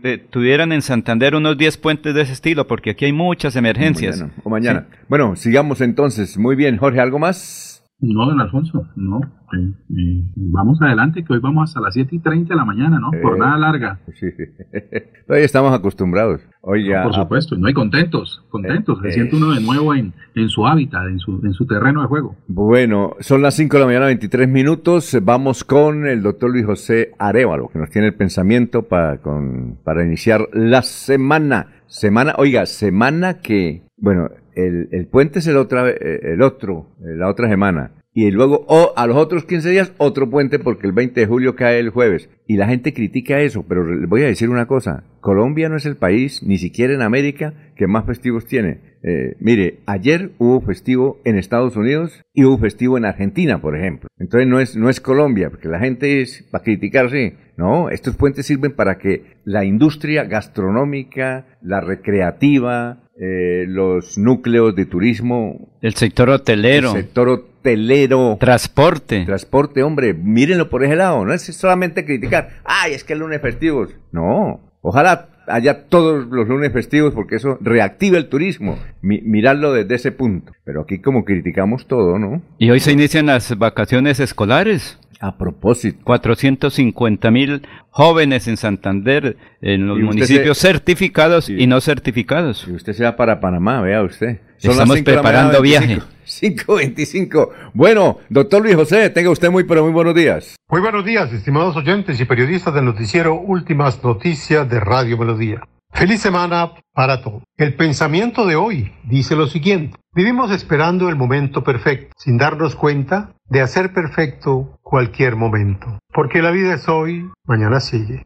eh, 0.03 0.17
tuvieran 0.29 0.71
en 0.71 0.81
Santander 0.81 1.35
unos 1.35 1.57
10 1.57 1.77
puentes 1.77 2.15
de 2.15 2.21
ese 2.21 2.33
estilo, 2.33 2.65
porque 2.67 2.91
aquí 2.91 3.05
hay 3.05 3.13
muchas 3.13 3.55
emergencias. 3.55 4.17
Mañana, 4.19 4.33
o 4.43 4.49
mañana. 4.49 4.85
Bueno, 5.07 5.35
sigamos 5.35 5.81
entonces. 5.81 6.37
Muy 6.37 6.55
bien, 6.55 6.77
Jorge, 6.77 6.99
¿algo 6.99 7.19
más? 7.19 7.74
No, 7.99 8.25
don 8.25 8.39
Alfonso, 8.41 8.87
no. 8.97 9.19
eh, 9.53 9.71
eh, 9.97 10.23
vamos 10.35 10.81
adelante, 10.81 11.23
que 11.23 11.31
hoy 11.33 11.39
vamos 11.39 11.69
hasta 11.69 11.79
las 11.79 11.93
7 11.93 12.13
y 12.13 12.19
30 12.19 12.53
de 12.53 12.57
la 12.57 12.65
mañana, 12.65 12.99
¿no? 12.99 13.11
Eh, 13.13 13.21
Jornada 13.23 13.57
larga. 13.57 13.99
Sí. 14.19 14.27
Hoy 15.29 15.39
estamos 15.39 15.73
acostumbrados. 15.73 16.41
Oiga, 16.61 17.03
por 17.03 17.13
a- 17.13 17.15
supuesto, 17.23 17.55
no 17.57 17.67
hay 17.67 17.73
contentos, 17.73 18.43
contentos. 18.49 18.99
Eh, 18.99 19.07
Se 19.07 19.11
siente 19.13 19.37
uno 19.37 19.53
de 19.53 19.61
nuevo 19.61 19.95
en, 19.95 20.13
en 20.35 20.49
su 20.49 20.67
hábitat, 20.67 21.07
en 21.07 21.19
su, 21.19 21.39
en 21.43 21.53
su 21.53 21.65
terreno 21.65 22.01
de 22.01 22.07
juego. 22.07 22.35
Bueno, 22.47 23.15
son 23.21 23.41
las 23.41 23.55
5 23.55 23.77
de 23.77 23.79
la 23.79 23.85
mañana, 23.87 24.05
23 24.07 24.49
minutos. 24.49 25.17
Vamos 25.23 25.63
con 25.63 26.05
el 26.05 26.21
doctor 26.21 26.51
Luis 26.51 26.65
José 26.65 27.13
Arevalo, 27.17 27.69
que 27.69 27.79
nos 27.79 27.89
tiene 27.89 28.07
el 28.09 28.13
pensamiento 28.15 28.83
para, 28.83 29.17
con, 29.21 29.79
para 29.83 30.05
iniciar 30.05 30.41
la 30.53 30.81
semana. 30.81 31.67
Semana, 31.87 32.33
oiga, 32.37 32.65
semana 32.65 33.35
que, 33.39 33.83
bueno, 33.97 34.29
el, 34.55 34.89
el 34.91 35.07
puente 35.07 35.39
es 35.39 35.47
el, 35.47 35.57
otra, 35.57 35.89
eh, 35.89 36.19
el 36.23 36.41
otro, 36.41 36.95
eh, 37.01 37.15
la 37.15 37.29
otra 37.29 37.49
semana. 37.49 37.91
y 38.13 38.31
luego 38.31 38.65
o 38.67 38.93
a 38.95 39.07
los 39.07 39.17
otros 39.17 39.45
15 39.45 39.69
días 39.69 39.93
otro 39.97 40.29
puente 40.29 40.57
porque 40.59 40.87
el 40.87 40.93
20 40.93 41.19
de 41.19 41.27
julio 41.27 41.55
cae 41.55 41.79
el 41.79 41.89
jueves. 41.89 42.29
Y 42.47 42.57
la 42.57 42.67
gente 42.67 42.93
critica 42.93 43.41
eso, 43.41 43.65
pero 43.67 43.85
les 43.85 44.09
voy 44.09 44.23
a 44.23 44.27
decir 44.27 44.49
una 44.49 44.67
cosa, 44.67 45.03
Colombia 45.19 45.69
no 45.69 45.75
es 45.75 45.85
el 45.85 45.97
país, 45.97 46.43
ni 46.43 46.57
siquiera 46.57 46.93
en 46.93 47.01
América, 47.01 47.53
que 47.75 47.87
más 47.87 48.05
festivos 48.05 48.45
tiene. 48.45 48.95
Eh, 49.07 49.35
mire, 49.39 49.81
ayer 49.85 50.31
hubo 50.39 50.61
festivo 50.61 51.19
en 51.25 51.37
Estados 51.37 51.75
Unidos 51.75 52.23
y 52.33 52.43
hubo 52.43 52.57
festivo 52.57 52.97
en 52.97 53.05
Argentina, 53.05 53.61
por 53.61 53.77
ejemplo. 53.77 54.09
Entonces 54.17 54.47
no 54.47 54.59
es, 54.59 54.75
no 54.75 54.89
es 54.89 54.99
Colombia, 54.99 55.49
porque 55.49 55.67
la 55.67 55.79
gente 55.79 56.21
es 56.21 56.43
para 56.51 56.63
criticarse. 56.63 57.37
No, 57.57 57.89
estos 57.89 58.15
puentes 58.15 58.45
sirven 58.45 58.71
para 58.71 58.97
que 58.97 59.37
la 59.43 59.63
industria 59.63 60.23
gastronómica, 60.23 61.45
la 61.61 61.81
recreativa, 61.81 63.04
eh, 63.19 63.65
los 63.67 64.17
núcleos 64.17 64.75
de 64.75 64.85
turismo. 64.85 65.69
El 65.81 65.95
sector 65.95 66.29
hotelero. 66.29 66.91
El 66.91 67.03
sector 67.03 67.29
hotelero. 67.29 68.37
Transporte. 68.39 69.25
Transporte, 69.25 69.83
hombre, 69.83 70.13
mírenlo 70.13 70.69
por 70.69 70.83
ese 70.83 70.95
lado. 70.95 71.25
No 71.25 71.33
es 71.33 71.43
solamente 71.43 72.05
criticar, 72.05 72.49
ay, 72.63 72.93
es 72.93 73.03
que 73.03 73.13
el 73.13 73.19
lunes 73.19 73.41
festivos. 73.41 73.89
No, 74.11 74.59
ojalá 74.81 75.29
haya 75.47 75.85
todos 75.85 76.27
los 76.27 76.47
lunes 76.47 76.73
festivos 76.73 77.13
porque 77.13 77.35
eso 77.35 77.57
reactiva 77.61 78.17
el 78.17 78.27
turismo. 78.27 78.77
mirarlo 79.01 79.73
desde 79.73 79.95
ese 79.95 80.11
punto. 80.11 80.51
Pero 80.63 80.81
aquí 80.81 80.99
como 80.99 81.23
criticamos 81.23 81.87
todo, 81.87 82.19
¿no? 82.19 82.41
Y 82.57 82.69
hoy 82.69 82.79
se 82.79 82.91
inician 82.91 83.27
las 83.27 83.57
vacaciones 83.57 84.19
escolares. 84.19 84.99
A 85.19 85.37
propósito. 85.37 85.99
450 86.03 87.31
mil 87.31 87.67
jóvenes 87.89 88.47
en 88.47 88.57
Santander, 88.57 89.37
en 89.61 89.87
los 89.87 89.97
municipios 89.99 90.57
certificados 90.57 91.49
y 91.49 91.67
no 91.67 91.79
certificados. 91.81 92.67
Y 92.67 92.73
usted 92.73 92.93
se 92.93 93.03
va 93.03 93.15
para 93.15 93.39
Panamá, 93.39 93.81
vea 93.81 94.03
usted. 94.03 94.39
Estamos 94.61 95.01
preparando 95.01 95.61
viaje. 95.61 95.99
525. 96.25 97.53
Bueno, 97.73 98.19
doctor 98.29 98.61
Luis 98.61 98.75
José, 98.75 99.09
tenga 99.09 99.29
usted 99.29 99.51
muy, 99.51 99.63
pero 99.65 99.83
muy 99.83 99.91
buenos 99.91 100.15
días. 100.15 100.55
Muy 100.69 100.81
buenos 100.81 101.05
días, 101.05 101.31
estimados 101.31 101.75
oyentes 101.75 102.19
y 102.19 102.25
periodistas 102.25 102.73
del 102.73 102.85
noticiero 102.85 103.35
Últimas 103.35 104.03
Noticias 104.03 104.67
de 104.69 104.79
Radio 104.79 105.17
Melodía. 105.17 105.61
Feliz 105.95 106.19
semana 106.19 106.73
para 106.93 107.21
todos. 107.21 107.41
El 107.55 107.73
pensamiento 107.73 108.45
de 108.45 108.57
hoy 108.57 108.91
dice 109.05 109.33
lo 109.33 109.47
siguiente. 109.47 109.97
Vivimos 110.13 110.51
esperando 110.51 111.07
el 111.07 111.15
momento 111.15 111.63
perfecto, 111.63 112.13
sin 112.17 112.37
darnos 112.37 112.75
cuenta 112.75 113.31
de 113.45 113.61
hacer 113.61 113.93
perfecto 113.93 114.77
cualquier 114.83 115.37
momento. 115.37 115.97
Porque 116.13 116.41
la 116.41 116.51
vida 116.51 116.73
es 116.73 116.89
hoy, 116.89 117.31
mañana 117.45 117.79
sigue. 117.79 118.25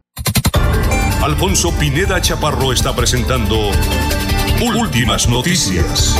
Alfonso 1.22 1.72
Pineda 1.80 2.20
Chaparro 2.20 2.74
está 2.74 2.96
presentando 2.96 3.56
Últimas 4.76 5.30
Noticias. 5.30 6.20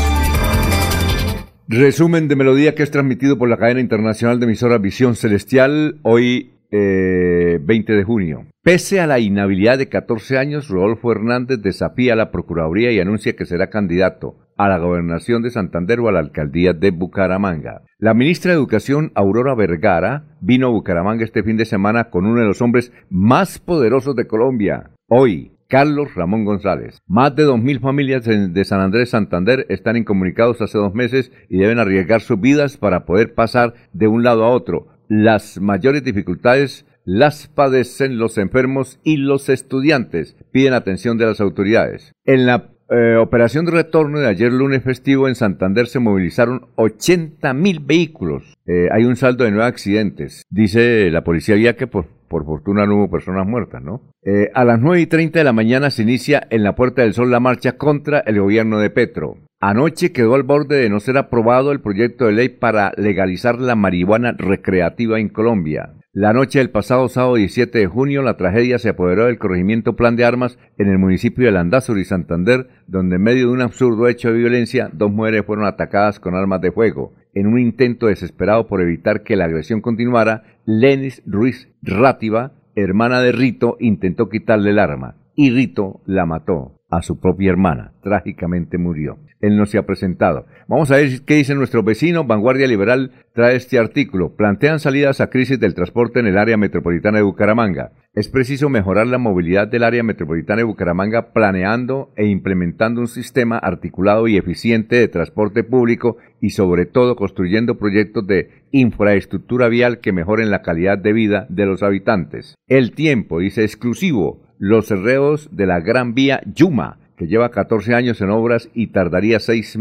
Resumen 1.68 2.28
de 2.28 2.36
melodía 2.36 2.76
que 2.76 2.84
es 2.84 2.92
transmitido 2.92 3.40
por 3.40 3.50
la 3.50 3.58
cadena 3.58 3.80
internacional 3.80 4.40
de 4.40 4.46
emisora 4.46 4.78
Visión 4.78 5.16
Celestial 5.16 6.00
hoy 6.04 6.59
20 6.72 7.94
eh, 7.94 7.96
de 7.96 8.04
junio. 8.04 8.46
Pese 8.64 9.00
a 9.00 9.08
la 9.08 9.20
inhabilidad 9.20 9.78
de 9.78 9.90
14 9.90 10.38
años, 10.38 10.70
Rodolfo 10.70 11.12
Hernández 11.12 11.62
desafía 11.62 12.16
la 12.16 12.32
Procuraduría 12.32 12.92
y 12.92 13.00
anuncia 13.00 13.36
que 13.36 13.46
será 13.46 13.70
candidato 13.70 14.36
a 14.58 14.68
la 14.68 14.78
gobernación 14.78 15.42
de 15.42 15.52
Santander 15.52 16.00
o 16.02 16.10
a 16.10 16.12
la 16.12 16.20
alcaldía 16.20 16.74
de 16.74 16.92
Bucaramanga. 16.92 17.84
La 17.98 18.14
ministra 18.14 18.52
de 18.52 18.58
Educación, 18.58 19.12
Aurora 19.16 19.56
Vergara, 19.56 20.38
vino 20.42 20.68
a 20.68 20.72
Bucaramanga 20.72 21.24
este 21.24 21.44
fin 21.44 21.58
de 21.58 21.66
semana 21.66 22.10
con 22.10 22.26
uno 22.26 22.42
de 22.42 22.48
los 22.48 22.62
hombres 22.62 22.92
más 23.10 23.58
poderosos 23.60 24.16
de 24.16 24.28
Colombia. 24.28 24.92
Hoy, 25.08 25.54
Carlos 25.70 26.16
Ramón 26.16 26.46
González. 26.46 27.00
Más 27.08 27.36
de 27.36 27.46
2.000 27.46 27.80
familias 27.80 28.26
de 28.26 28.66
San 28.66 28.82
Andrés 28.82 29.12
Santander 29.12 29.68
están 29.70 29.98
incomunicados 29.98 30.62
hace 30.62 30.78
dos 30.78 30.96
meses 30.96 31.32
y 31.48 31.60
deben 31.60 31.78
arriesgar 31.78 32.22
sus 32.22 32.42
vidas 32.42 32.76
para 32.76 33.06
poder 33.06 33.36
pasar 33.36 33.76
de 33.94 34.08
un 34.08 34.24
lado 34.24 34.44
a 34.44 34.50
otro. 34.50 34.88
Las 35.10 35.60
mayores 35.60 36.04
dificultades 36.04 36.86
las 37.04 37.48
padecen 37.48 38.20
los 38.20 38.38
enfermos 38.38 39.00
y 39.04 39.18
los 39.18 39.50
estudiantes. 39.50 40.38
Piden 40.52 40.74
atención 40.74 41.18
de 41.18 41.26
las 41.26 41.42
autoridades. 41.42 42.14
En 42.26 42.46
la 42.46 42.70
eh, 42.92 43.16
operación 43.16 43.66
de 43.66 43.72
retorno 43.72 44.20
de 44.20 44.28
ayer 44.28 44.54
lunes 44.54 44.84
festivo 44.84 45.28
en 45.28 45.34
Santander 45.34 45.88
se 45.88 45.98
movilizaron 45.98 46.68
80 46.76 47.56
mil 47.56 47.80
vehículos. 47.80 48.56
Eh, 48.68 48.88
hay 48.92 49.06
un 49.06 49.16
saldo 49.16 49.46
de 49.46 49.50
nueve 49.50 49.66
accidentes. 49.66 50.44
Dice 50.52 51.10
la 51.10 51.24
policía 51.24 51.58
ya 51.58 51.76
que 51.76 51.88
por, 51.88 52.06
por 52.28 52.46
fortuna 52.46 52.86
no 52.86 52.98
hubo 52.98 53.10
personas 53.10 53.48
muertas, 53.48 53.82
¿no? 53.82 54.04
Eh, 54.22 54.52
a 54.54 54.64
las 54.64 54.80
9 54.80 55.02
y 55.02 55.08
30 55.08 55.40
de 55.40 55.46
la 55.46 55.54
mañana 55.54 55.90
se 55.90 56.04
inicia 56.04 56.46
en 56.52 56.62
la 56.62 56.76
Puerta 56.76 57.02
del 57.02 57.16
Sol 57.16 57.32
la 57.32 57.40
marcha 57.40 57.78
contra 57.78 58.20
el 58.20 58.40
gobierno 58.40 58.78
de 58.78 58.92
Petro. 58.92 59.38
Anoche 59.62 60.14
quedó 60.14 60.36
al 60.36 60.44
borde 60.44 60.78
de 60.78 60.90
no 60.90 61.02
ser 61.02 61.18
aprobado 61.18 61.74
el 61.74 61.82
proyecto 61.82 62.28
de 62.28 62.32
ley 62.32 62.48
para 62.48 62.94
legalizar 62.96 63.60
la 63.60 63.76
marihuana 63.76 64.32
recreativa 64.32 65.20
en 65.20 65.28
Colombia. 65.28 65.96
La 66.14 66.32
noche 66.32 66.60
del 66.60 66.70
pasado 66.70 67.10
sábado 67.10 67.36
17 67.36 67.78
de 67.78 67.88
junio, 67.88 68.22
la 68.22 68.38
tragedia 68.38 68.80
se 68.80 68.88
apoderó 68.88 69.26
del 69.26 69.38
corregimiento 69.38 69.98
Plan 69.98 70.16
de 70.16 70.24
Armas 70.24 70.58
en 70.78 70.88
el 70.88 70.98
municipio 70.98 71.46
de 71.46 71.52
Landazuri, 71.52 72.06
Santander, 72.06 72.70
donde 72.88 73.18
en 73.18 73.22
medio 73.22 73.48
de 73.48 73.54
un 73.54 73.62
absurdo 73.62 74.08
hecho 74.08 74.32
de 74.32 74.38
violencia, 74.38 74.90
dos 74.94 75.12
mujeres 75.12 75.46
fueron 75.46 75.66
atacadas 75.66 76.22
con 76.22 76.36
armas 76.36 76.62
de 76.62 76.72
fuego. 76.72 77.14
En 77.34 77.46
un 77.46 77.60
intento 77.60 78.08
desesperado 78.08 78.66
por 78.66 78.82
evitar 78.82 79.24
que 79.24 79.36
la 79.36 79.44
agresión 79.44 79.82
continuara, 79.82 80.44
Lenis 80.66 81.22
Ruiz 81.26 81.68
Rátiva, 81.82 82.54
hermana 82.76 83.20
de 83.20 83.34
Rito, 83.34 83.76
intentó 83.82 84.30
quitarle 84.30 84.70
el 84.70 84.80
arma 84.80 85.18
y 85.36 85.52
Rito 85.52 86.02
la 86.06 86.26
mató 86.26 86.80
a 86.90 87.02
su 87.02 87.20
propia 87.20 87.52
hermana. 87.52 87.94
Trágicamente 88.02 88.78
murió. 88.78 89.20
Él 89.42 89.58
no 89.58 89.66
se 89.66 89.78
ha 89.78 89.86
presentado. 89.86 90.46
Vamos 90.68 90.92
a 90.92 90.98
ver 90.98 91.22
qué 91.26 91.36
dice 91.36 91.56
nuestro 91.56 91.84
vecino. 91.84 92.26
Vanguardia 92.26 92.68
Liberal 92.68 93.12
trae 93.34 93.56
este 93.56 93.80
artículo. 93.80 94.36
Plantean 94.36 94.80
salidas 94.80 95.22
a 95.22 95.30
crisis 95.30 95.60
del 95.60 95.74
transporte 95.74 96.20
en 96.20 96.28
el 96.28 96.38
área 96.38 96.58
metropolitana 96.58 97.20
de 97.20 97.24
Bucaramanga. 97.24 97.94
Es 98.14 98.28
preciso 98.28 98.70
mejorar 98.70 99.08
la 99.08 99.18
movilidad 99.18 99.68
del 99.68 99.84
área 99.84 100.04
metropolitana 100.04 100.58
de 100.58 100.64
Bucaramanga 100.64 101.32
planeando 101.32 102.12
e 102.18 102.26
implementando 102.26 103.02
un 103.02 103.08
sistema 103.08 103.58
articulado 103.58 104.28
y 104.28 104.36
eficiente 104.36 104.98
de 104.98 105.08
transporte 105.08 105.64
público 105.64 106.18
y 106.42 106.50
sobre 106.50 106.86
todo 106.86 107.16
construyendo 107.16 107.78
proyectos 107.78 108.28
de 108.28 108.50
infraestructura 108.72 109.70
vial 109.70 110.00
que 110.00 110.12
mejoren 110.12 110.50
la 110.52 110.62
calidad 110.62 110.98
de 110.98 111.14
vida 111.14 111.46
de 111.50 111.66
los 111.66 111.84
habitantes. 111.84 112.56
El 112.68 112.92
tiempo, 112.92 113.40
dice 113.40 113.64
exclusivo, 113.64 114.42
los 114.58 114.88
cerreos 114.88 115.50
de 115.56 115.66
la 115.66 115.80
Gran 115.80 116.14
Vía 116.14 116.42
Yuma, 116.54 117.00
que 117.20 117.28
lleva 117.28 117.52
14 117.52 117.94
años 117.96 118.22
en 118.22 118.30
obras 118.30 118.70
y 118.74 118.88
tardaría 118.88 119.42
6 119.42 119.78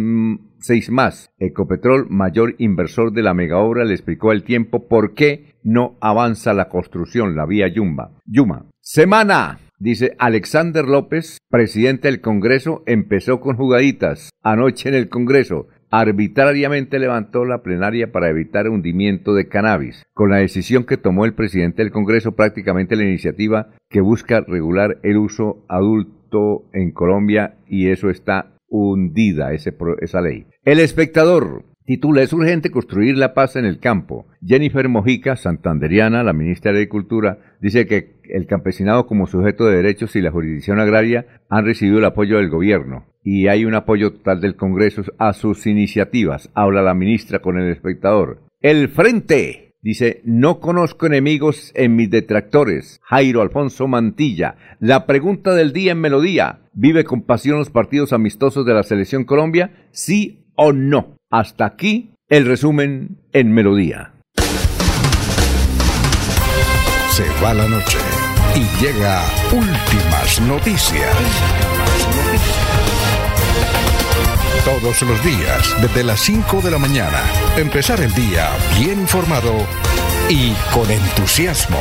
seis, 0.59 0.91
más. 0.91 1.31
Ecopetrol, 1.39 2.11
mayor 2.11 2.57
inversor 2.59 3.13
de 3.13 3.23
la 3.23 3.33
megaobra, 3.33 3.85
le 3.85 3.95
explicó 3.95 4.33
al 4.33 4.43
tiempo 4.43 4.89
por 4.89 5.15
qué 5.15 5.55
no 5.63 5.97
avanza 6.01 6.53
la 6.53 6.69
construcción, 6.69 7.37
la 7.37 7.47
vía 7.47 7.69
Yuma. 7.69 8.11
Yuma. 8.27 8.67
Semana. 8.81 9.61
Dice 9.79 10.17
Alexander 10.19 10.85
López, 10.85 11.39
presidente 11.49 12.09
del 12.09 12.21
Congreso, 12.21 12.83
empezó 12.87 13.39
con 13.39 13.57
jugaditas 13.57 14.31
anoche 14.43 14.89
en 14.89 14.97
el 14.97 15.09
Congreso 15.09 15.69
arbitrariamente 15.91 16.99
levantó 16.99 17.45
la 17.45 17.63
plenaria 17.63 18.13
para 18.13 18.29
evitar 18.29 18.69
hundimiento 18.69 19.35
de 19.35 19.49
cannabis. 19.49 20.03
Con 20.13 20.31
la 20.31 20.37
decisión 20.37 20.85
que 20.85 20.99
tomó 20.99 21.25
el 21.25 21.33
presidente 21.33 21.83
del 21.83 21.93
Congreso, 21.93 22.33
prácticamente 22.33 22.95
la 22.95 23.05
iniciativa 23.05 23.71
que 23.89 24.03
busca 24.03 24.41
regular 24.41 24.99
el 25.03 25.17
uso 25.17 25.65
adulto 25.67 26.18
en 26.73 26.93
Colombia 26.93 27.55
y 27.69 27.89
eso 27.89 28.11
está 28.11 28.53
hundida, 28.69 29.53
esa 29.53 30.21
ley. 30.21 30.47
El 30.65 30.81
espectador. 30.81 31.65
Titula, 31.85 32.21
es 32.21 32.35
urgente 32.35 32.71
construir 32.71 33.17
la 33.17 33.33
paz 33.33 33.57
en 33.57 33.65
el 33.65 33.79
campo. 33.79 34.27
Jennifer 34.45 34.87
Mojica, 34.91 35.37
santanderiana, 35.37 36.23
la 36.23 36.35
ministra 36.35 36.71
de 36.71 36.81
Agricultura, 36.81 37.39
dice 37.63 37.87
que 37.87 38.19
el 38.25 38.47
campesinado 38.47 39.07
como 39.07 39.27
sujeto 39.27 39.65
de 39.65 39.77
derechos 39.77 40.15
y 40.15 40.21
la 40.21 40.31
jurisdicción 40.31 40.81
agraria 40.81 41.41
han 41.49 41.65
recibido 41.65 41.99
el 41.99 42.05
apoyo 42.05 42.37
del 42.37 42.51
gobierno 42.51 43.07
y 43.25 43.49
hay 43.49 43.65
un 43.65 43.75
apoyo 43.75 44.13
total 44.13 44.41
del 44.41 44.57
Congreso 44.57 45.03
a 45.19 45.33
sus 45.33 45.67
iniciativas. 45.67 46.51
Habla 46.55 46.83
la 46.83 46.95
ministra 46.95 47.41
con 47.41 47.59
el 47.59 47.71
espectador. 47.71 48.43
El 48.61 48.89
Frente. 48.89 49.68
Dice, 49.81 50.23
no 50.25 50.59
conozco 50.59 51.07
enemigos 51.07 51.71
en 51.75 51.95
mis 51.95 52.11
detractores. 52.11 53.01
Jairo 53.05 53.43
Alfonso 53.43 53.87
Mantilla. 53.87 54.57
La 54.81 55.07
pregunta 55.07 55.55
del 55.55 55.73
día 55.73 55.93
en 55.93 56.01
Melodía. 56.01 56.61
¿Vive 56.73 57.05
con 57.05 57.23
pasión 57.23 57.59
los 57.59 57.71
partidos 57.71 58.13
amistosos 58.13 58.67
de 58.67 58.75
la 58.75 58.83
Selección 58.83 59.25
Colombia? 59.25 59.89
¿Sí 59.93 60.47
o 60.57 60.73
no? 60.73 61.17
Hasta 61.31 61.65
aquí 61.65 62.15
el 62.29 62.47
resumen 62.47 63.19
en 63.33 63.53
Melodía. 63.53 64.15
Se 67.11 67.25
va 67.43 67.55
la 67.55 67.69
noche 67.69 67.99
y 68.55 68.83
llega 68.83 69.23
últimas 69.53 70.41
noticias 70.49 71.98
todos 74.65 75.03
los 75.03 75.25
días 75.25 75.77
desde 75.81 76.05
las 76.05 76.21
5 76.21 76.61
de 76.63 76.71
la 76.71 76.79
mañana. 76.79 77.23
Empezar 77.57 78.01
el 78.01 78.13
día 78.15 78.49
bien 78.79 79.01
informado 79.01 79.53
y 80.29 80.53
con 80.73 80.91
entusiasmo. 80.91 81.79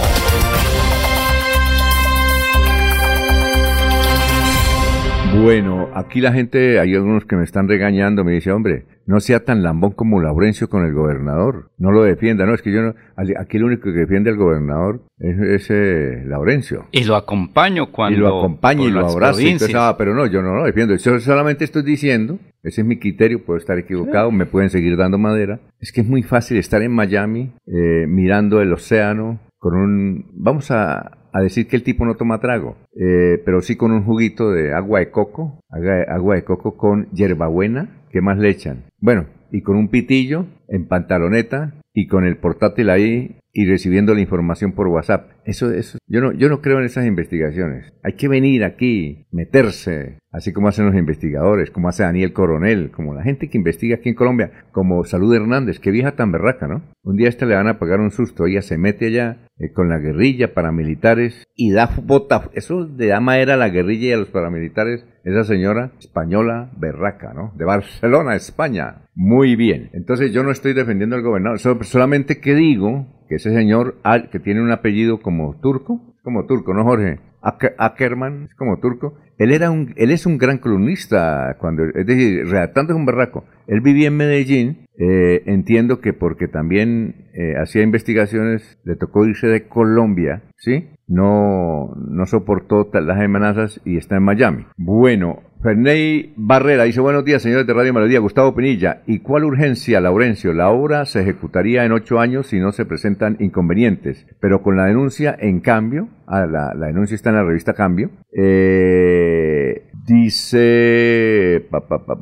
Bueno, 5.41 5.89
aquí 5.93 6.19
la 6.19 6.33
gente, 6.33 6.79
hay 6.79 6.95
algunos 6.95 7.25
que 7.25 7.35
me 7.35 7.43
están 7.43 7.67
regañando, 7.67 8.23
me 8.23 8.31
dice, 8.31 8.51
hombre, 8.51 8.85
no 9.05 9.19
sea 9.19 9.45
tan 9.45 9.61
lambón 9.63 9.91
como 9.91 10.19
Laurencio 10.19 10.69
con 10.69 10.83
el 10.85 10.93
gobernador. 10.93 11.71
No 11.77 11.91
lo 11.91 12.03
defienda, 12.03 12.45
no, 12.45 12.53
es 12.53 12.61
que 12.61 12.71
yo 12.71 12.81
no, 12.81 12.95
aquí 13.15 13.57
el 13.57 13.63
único 13.63 13.83
que 13.83 13.99
defiende 13.99 14.31
al 14.31 14.37
gobernador 14.37 15.01
es, 15.19 15.39
ese 15.39 16.23
Laurencio. 16.25 16.87
Y 16.91 17.03
lo 17.03 17.15
acompaño 17.15 17.91
cuando... 17.91 18.17
Y 18.17 18.21
lo 18.21 18.39
acompaña 18.39 18.83
y 18.83 18.91
lo 18.91 19.07
abraza. 19.07 19.95
pero 19.97 20.13
no, 20.13 20.25
yo 20.25 20.41
no 20.41 20.55
lo 20.55 20.65
defiendo. 20.65 20.95
Yo 20.95 21.19
solamente 21.19 21.63
estoy 21.63 21.83
diciendo, 21.83 22.39
ese 22.67 22.81
es 22.81 22.87
mi 22.87 22.97
criterio, 22.97 23.45
puedo 23.45 23.57
estar 23.57 23.77
equivocado, 23.79 24.31
me 24.31 24.45
pueden 24.45 24.69
seguir 24.69 24.97
dando 24.97 25.17
madera. 25.17 25.59
Es 25.79 25.91
que 25.91 26.01
es 26.01 26.07
muy 26.07 26.21
fácil 26.23 26.57
estar 26.57 26.81
en 26.81 26.91
Miami 26.91 27.53
eh, 27.65 28.05
mirando 28.07 28.61
el 28.61 28.73
océano 28.73 29.39
con 29.57 29.75
un... 29.75 30.25
Vamos 30.33 30.69
a, 30.71 31.13
decir 31.41 31.67
que 31.67 31.75
el 31.75 31.83
tipo 31.83 32.03
no 32.03 32.15
toma 32.15 32.39
trago, 32.39 32.77
eh, 32.99 33.39
pero 33.45 33.61
sí 33.61 33.75
con 33.75 33.91
un 33.91 34.03
juguito 34.03 34.49
de 34.49 34.73
agua 34.73 34.99
de 34.99 35.11
coco, 35.11 35.59
agua 35.69 36.33
de 36.33 36.43
coco 36.43 36.75
con 36.77 37.11
hierbabuena, 37.11 38.01
¿qué 38.09 38.21
más 38.21 38.39
le 38.39 38.49
echan? 38.49 38.85
Bueno, 38.99 39.27
y 39.51 39.61
con 39.61 39.77
un 39.77 39.89
pitillo 39.89 40.47
en 40.67 40.87
pantaloneta 40.87 41.75
y 41.93 42.07
con 42.07 42.25
el 42.25 42.37
portátil 42.37 42.89
ahí 42.89 43.37
y 43.57 43.65
recibiendo 43.65 44.13
la 44.13 44.21
información 44.21 44.73
por 44.73 44.87
WhatsApp. 44.87 45.31
Eso, 45.43 45.71
eso, 45.71 45.97
yo 46.05 46.21
no, 46.21 46.31
yo 46.31 46.47
no 46.47 46.61
creo 46.61 46.77
en 46.77 46.85
esas 46.85 47.07
investigaciones. 47.07 47.91
Hay 48.03 48.13
que 48.13 48.27
venir 48.27 48.63
aquí, 48.63 49.25
meterse, 49.31 50.19
así 50.31 50.53
como 50.53 50.67
hacen 50.67 50.85
los 50.85 50.93
investigadores, 50.93 51.71
como 51.71 51.89
hace 51.89 52.03
Daniel 52.03 52.33
Coronel, 52.33 52.91
como 52.91 53.15
la 53.15 53.23
gente 53.23 53.49
que 53.49 53.57
investiga 53.57 53.95
aquí 53.95 54.09
en 54.09 54.15
Colombia, 54.15 54.51
como 54.71 55.03
Salud 55.05 55.33
Hernández, 55.33 55.79
que 55.79 55.89
vieja 55.89 56.11
tan 56.11 56.31
berraca, 56.31 56.67
¿no? 56.67 56.83
Un 57.01 57.15
día 57.15 57.25
a 57.25 57.29
esta 57.29 57.47
le 57.47 57.55
van 57.55 57.67
a 57.67 57.79
pagar 57.79 57.99
un 57.99 58.11
susto, 58.11 58.45
ella 58.45 58.61
se 58.61 58.77
mete 58.77 59.07
allá 59.07 59.47
eh, 59.57 59.71
con 59.73 59.89
la 59.89 59.97
guerrilla, 59.97 60.53
paramilitares, 60.53 61.43
y 61.55 61.71
da 61.71 61.89
bota, 62.03 62.51
eso 62.53 62.85
de 62.85 63.07
dama 63.07 63.39
era 63.39 63.57
la 63.57 63.69
guerrilla 63.69 64.09
y 64.09 64.11
a 64.11 64.17
los 64.17 64.29
paramilitares, 64.29 65.03
esa 65.23 65.43
señora 65.43 65.93
española 65.97 66.69
berraca, 66.77 67.33
¿no? 67.33 67.53
De 67.57 67.65
Barcelona, 67.65 68.35
España. 68.35 69.07
Muy 69.15 69.55
bien. 69.55 69.89
Entonces 69.93 70.31
yo 70.31 70.43
no 70.43 70.51
estoy 70.51 70.73
defendiendo 70.73 71.15
al 71.15 71.23
gobernador, 71.23 71.57
solamente 71.85 72.39
que 72.39 72.53
digo 72.53 73.16
que 73.27 73.35
ese 73.35 73.53
señor 73.53 73.95
que 74.31 74.39
tiene 74.39 74.61
un 74.61 74.71
apellido 74.71 75.19
como 75.21 75.55
turco, 75.59 76.01
como 76.23 76.45
turco, 76.45 76.73
¿no, 76.73 76.83
Jorge? 76.83 77.19
Ackerman, 77.41 78.45
es 78.49 78.55
como 78.55 78.79
turco. 78.79 79.17
Él 79.37 79.51
era 79.51 79.69
un, 79.69 79.93
él 79.97 80.11
es 80.11 80.25
un 80.25 80.37
gran 80.37 80.57
columnista, 80.57 81.55
cuando, 81.59 81.83
es 81.85 82.05
decir, 82.05 82.45
redactando 82.47 82.93
es 82.93 82.97
un 82.97 83.05
barraco. 83.05 83.45
Él 83.67 83.81
vivía 83.81 84.07
en 84.07 84.17
Medellín, 84.17 84.87
eh, 84.97 85.43
entiendo 85.45 86.01
que 86.01 86.13
porque 86.13 86.47
también 86.47 87.27
eh, 87.33 87.53
hacía 87.61 87.83
investigaciones, 87.83 88.79
le 88.83 88.95
tocó 88.95 89.25
irse 89.25 89.47
de 89.47 89.67
Colombia, 89.67 90.43
¿sí? 90.57 90.89
No, 91.07 91.93
no 91.95 92.25
soportó 92.25 92.89
las 92.93 93.19
amenazas 93.19 93.79
y 93.85 93.97
está 93.97 94.17
en 94.17 94.23
Miami. 94.23 94.65
Bueno, 94.75 95.43
Ferney 95.61 96.33
Barrera 96.35 96.83
dice 96.83 97.01
buenos 97.01 97.25
días 97.25 97.41
señores 97.41 97.65
de 97.65 97.73
Radio 97.73 97.91
Melodía, 97.91 98.19
Gustavo 98.19 98.53
Pinilla. 98.53 99.01
¿Y 99.07 99.19
cuál 99.19 99.43
urgencia, 99.43 99.99
Laurencio? 99.99 100.53
La 100.53 100.69
obra 100.69 101.05
se 101.05 101.21
ejecutaría 101.21 101.83
en 101.83 101.93
ocho 101.93 102.19
años 102.19 102.47
si 102.47 102.59
no 102.59 102.71
se 102.71 102.85
presentan 102.85 103.37
inconvenientes, 103.39 104.27
pero 104.39 104.61
con 104.61 104.77
la 104.77 104.85
denuncia, 104.85 105.35
en 105.39 105.59
cambio, 105.61 106.09
ah, 106.27 106.45
la, 106.45 106.73
denuncia 106.75 107.15
está 107.15 107.31
en 107.31 107.37
la 107.37 107.43
revista 107.43 107.73
Cambio, 107.73 108.11
eh, 108.31 109.87
dice, 110.05 111.67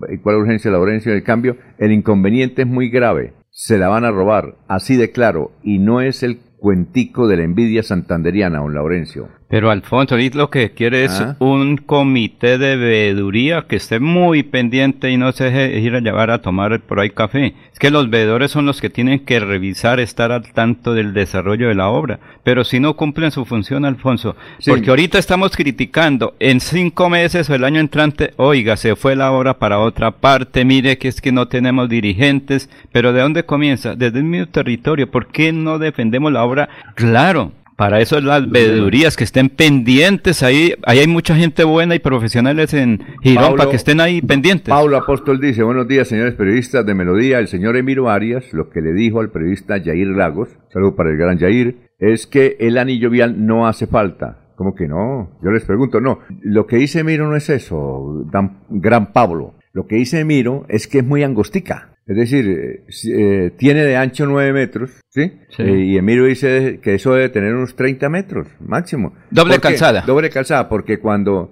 ¿y 0.09 0.17
cuál 0.19 0.35
urgencia, 0.37 0.71
Laurencio? 0.71 1.11
En 1.11 1.17
el 1.17 1.23
cambio, 1.23 1.57
el 1.77 1.91
inconveniente 1.91 2.61
es 2.61 2.67
muy 2.67 2.89
grave, 2.89 3.33
se 3.51 3.77
la 3.77 3.89
van 3.89 4.05
a 4.05 4.11
robar, 4.11 4.55
así 4.69 4.95
de 4.95 5.11
claro, 5.11 5.51
y 5.61 5.79
no 5.79 5.99
es 5.99 6.23
el 6.23 6.39
cuentico 6.57 7.27
de 7.27 7.37
la 7.37 7.43
envidia 7.43 7.83
santanderiana, 7.83 8.59
don 8.59 8.73
Laurencio. 8.73 9.27
Pero 9.47 9.69
Alfonso, 9.69 10.17
lo 10.33 10.49
que 10.49 10.71
quiere 10.71 11.05
es 11.05 11.21
ah. 11.21 11.35
un 11.39 11.77
comité 11.77 12.57
de 12.57 12.75
veeduría 12.77 13.65
que 13.67 13.75
esté 13.75 13.99
muy 13.99 14.41
pendiente 14.41 15.11
y 15.11 15.17
no 15.17 15.31
se 15.33 15.45
deje 15.45 15.79
ir 15.79 15.95
a 15.95 15.99
llevar 15.99 16.31
a 16.31 16.41
tomar 16.41 16.81
por 16.81 16.99
ahí 16.99 17.11
café. 17.11 17.53
Es 17.71 17.77
que 17.77 17.91
los 17.91 18.09
veedores 18.09 18.49
son 18.49 18.65
los 18.65 18.81
que 18.81 18.89
tienen 18.89 19.19
que 19.19 19.39
revisar, 19.39 19.99
estar 19.99 20.31
al 20.31 20.51
tanto 20.51 20.95
del 20.95 21.13
desarrollo 21.13 21.67
de 21.67 21.75
la 21.75 21.89
obra. 21.89 22.19
Pero 22.43 22.63
si 22.63 22.79
no 22.79 22.95
cumplen 22.95 23.29
su 23.29 23.45
función, 23.45 23.85
Alfonso, 23.85 24.35
porque 24.65 24.89
ahorita 24.89 25.19
estamos 25.19 25.55
criticando, 25.55 26.35
en 26.39 26.59
cinco 26.59 27.09
meses 27.09 27.47
o 27.49 27.53
el 27.53 27.65
año 27.65 27.79
entrante, 27.79 28.33
oiga, 28.37 28.77
se 28.77 28.95
fue 28.95 29.15
la 29.15 29.31
obra 29.31 29.59
para 29.59 29.79
otra 29.79 30.09
parte, 30.09 30.65
mire 30.65 30.97
que 30.97 31.07
es 31.07 31.21
que 31.21 31.31
no 31.31 31.47
tenemos 31.47 31.87
dirigentes, 31.87 32.67
pero 32.91 33.13
¿de 33.13 33.21
dónde 33.21 33.45
comienza? 33.45 33.95
Desde 33.95 34.19
el 34.19 34.25
mismo 34.25 34.47
territorio. 34.47 35.11
¿Por 35.11 35.27
qué 35.27 35.53
no 35.53 35.77
defendemos 35.77 36.31
la 36.31 36.43
obra? 36.43 36.69
Claro, 36.95 37.51
para 37.75 37.99
eso 37.99 38.19
las 38.21 38.49
veedurías 38.49 39.17
que 39.17 39.23
estén 39.23 39.49
pendientes 39.49 40.43
ahí. 40.43 40.73
Ahí 40.85 40.99
hay 40.99 41.07
mucha 41.07 41.35
gente 41.35 41.63
buena 41.63 41.95
y 41.95 41.99
profesionales 41.99 42.73
en 42.73 43.01
Girón 43.21 43.55
para 43.55 43.69
que 43.69 43.75
estén 43.75 43.99
ahí 43.99 44.21
pendientes. 44.21 44.69
Paulo 44.69 44.97
Apóstol 44.97 45.39
dice, 45.39 45.63
buenos 45.63 45.87
días 45.87 46.07
señores 46.07 46.35
periodistas 46.35 46.85
de 46.85 46.93
Melodía. 46.93 47.39
El 47.39 47.47
señor 47.47 47.75
Emiro 47.75 48.09
Arias, 48.09 48.53
lo 48.53 48.69
que 48.69 48.81
le 48.81 48.93
dijo 48.93 49.19
al 49.19 49.29
periodista 49.29 49.81
Jair 49.83 50.07
Lagos, 50.07 50.49
saludo 50.71 50.95
para 50.95 51.09
el 51.09 51.17
gran 51.17 51.37
Jair, 51.37 51.89
es 51.99 52.27
que 52.27 52.57
el 52.59 52.77
anillo 52.77 53.09
vial 53.09 53.45
no 53.45 53.67
hace 53.67 53.87
falta. 53.87 54.41
¿Cómo 54.55 54.73
que 54.73 54.87
no? 54.87 55.37
Yo 55.43 55.51
les 55.51 55.65
pregunto, 55.65 55.99
no. 55.99 56.19
Lo 56.41 56.65
que 56.65 56.77
dice 56.77 56.99
Emiro 56.99 57.27
no 57.27 57.35
es 57.35 57.49
eso, 57.49 58.25
gran 58.69 59.11
Pablo. 59.11 59.53
Lo 59.73 59.85
que 59.85 59.97
dice 59.97 60.21
Emiro 60.21 60.65
es 60.69 60.87
que 60.87 60.99
es 60.99 61.05
muy 61.05 61.23
angostica. 61.23 61.94
Es 62.07 62.15
decir, 62.15 62.47
eh, 62.47 62.83
eh, 63.09 63.51
tiene 63.57 63.83
de 63.83 63.97
ancho 63.97 64.27
9 64.27 64.53
metros, 64.53 64.91
¿sí? 65.09 65.31
Eh, 65.57 65.85
y 65.87 65.97
Emiro 65.97 66.25
dice 66.25 66.79
que 66.81 66.93
eso 66.95 67.13
debe 67.13 67.29
tener 67.29 67.55
unos 67.55 67.75
30 67.75 68.09
metros 68.09 68.47
máximo. 68.59 69.13
Doble 69.31 69.59
calzada. 69.59 70.01
Doble 70.01 70.29
calzada, 70.29 70.69
porque 70.69 70.99
cuando 70.99 71.51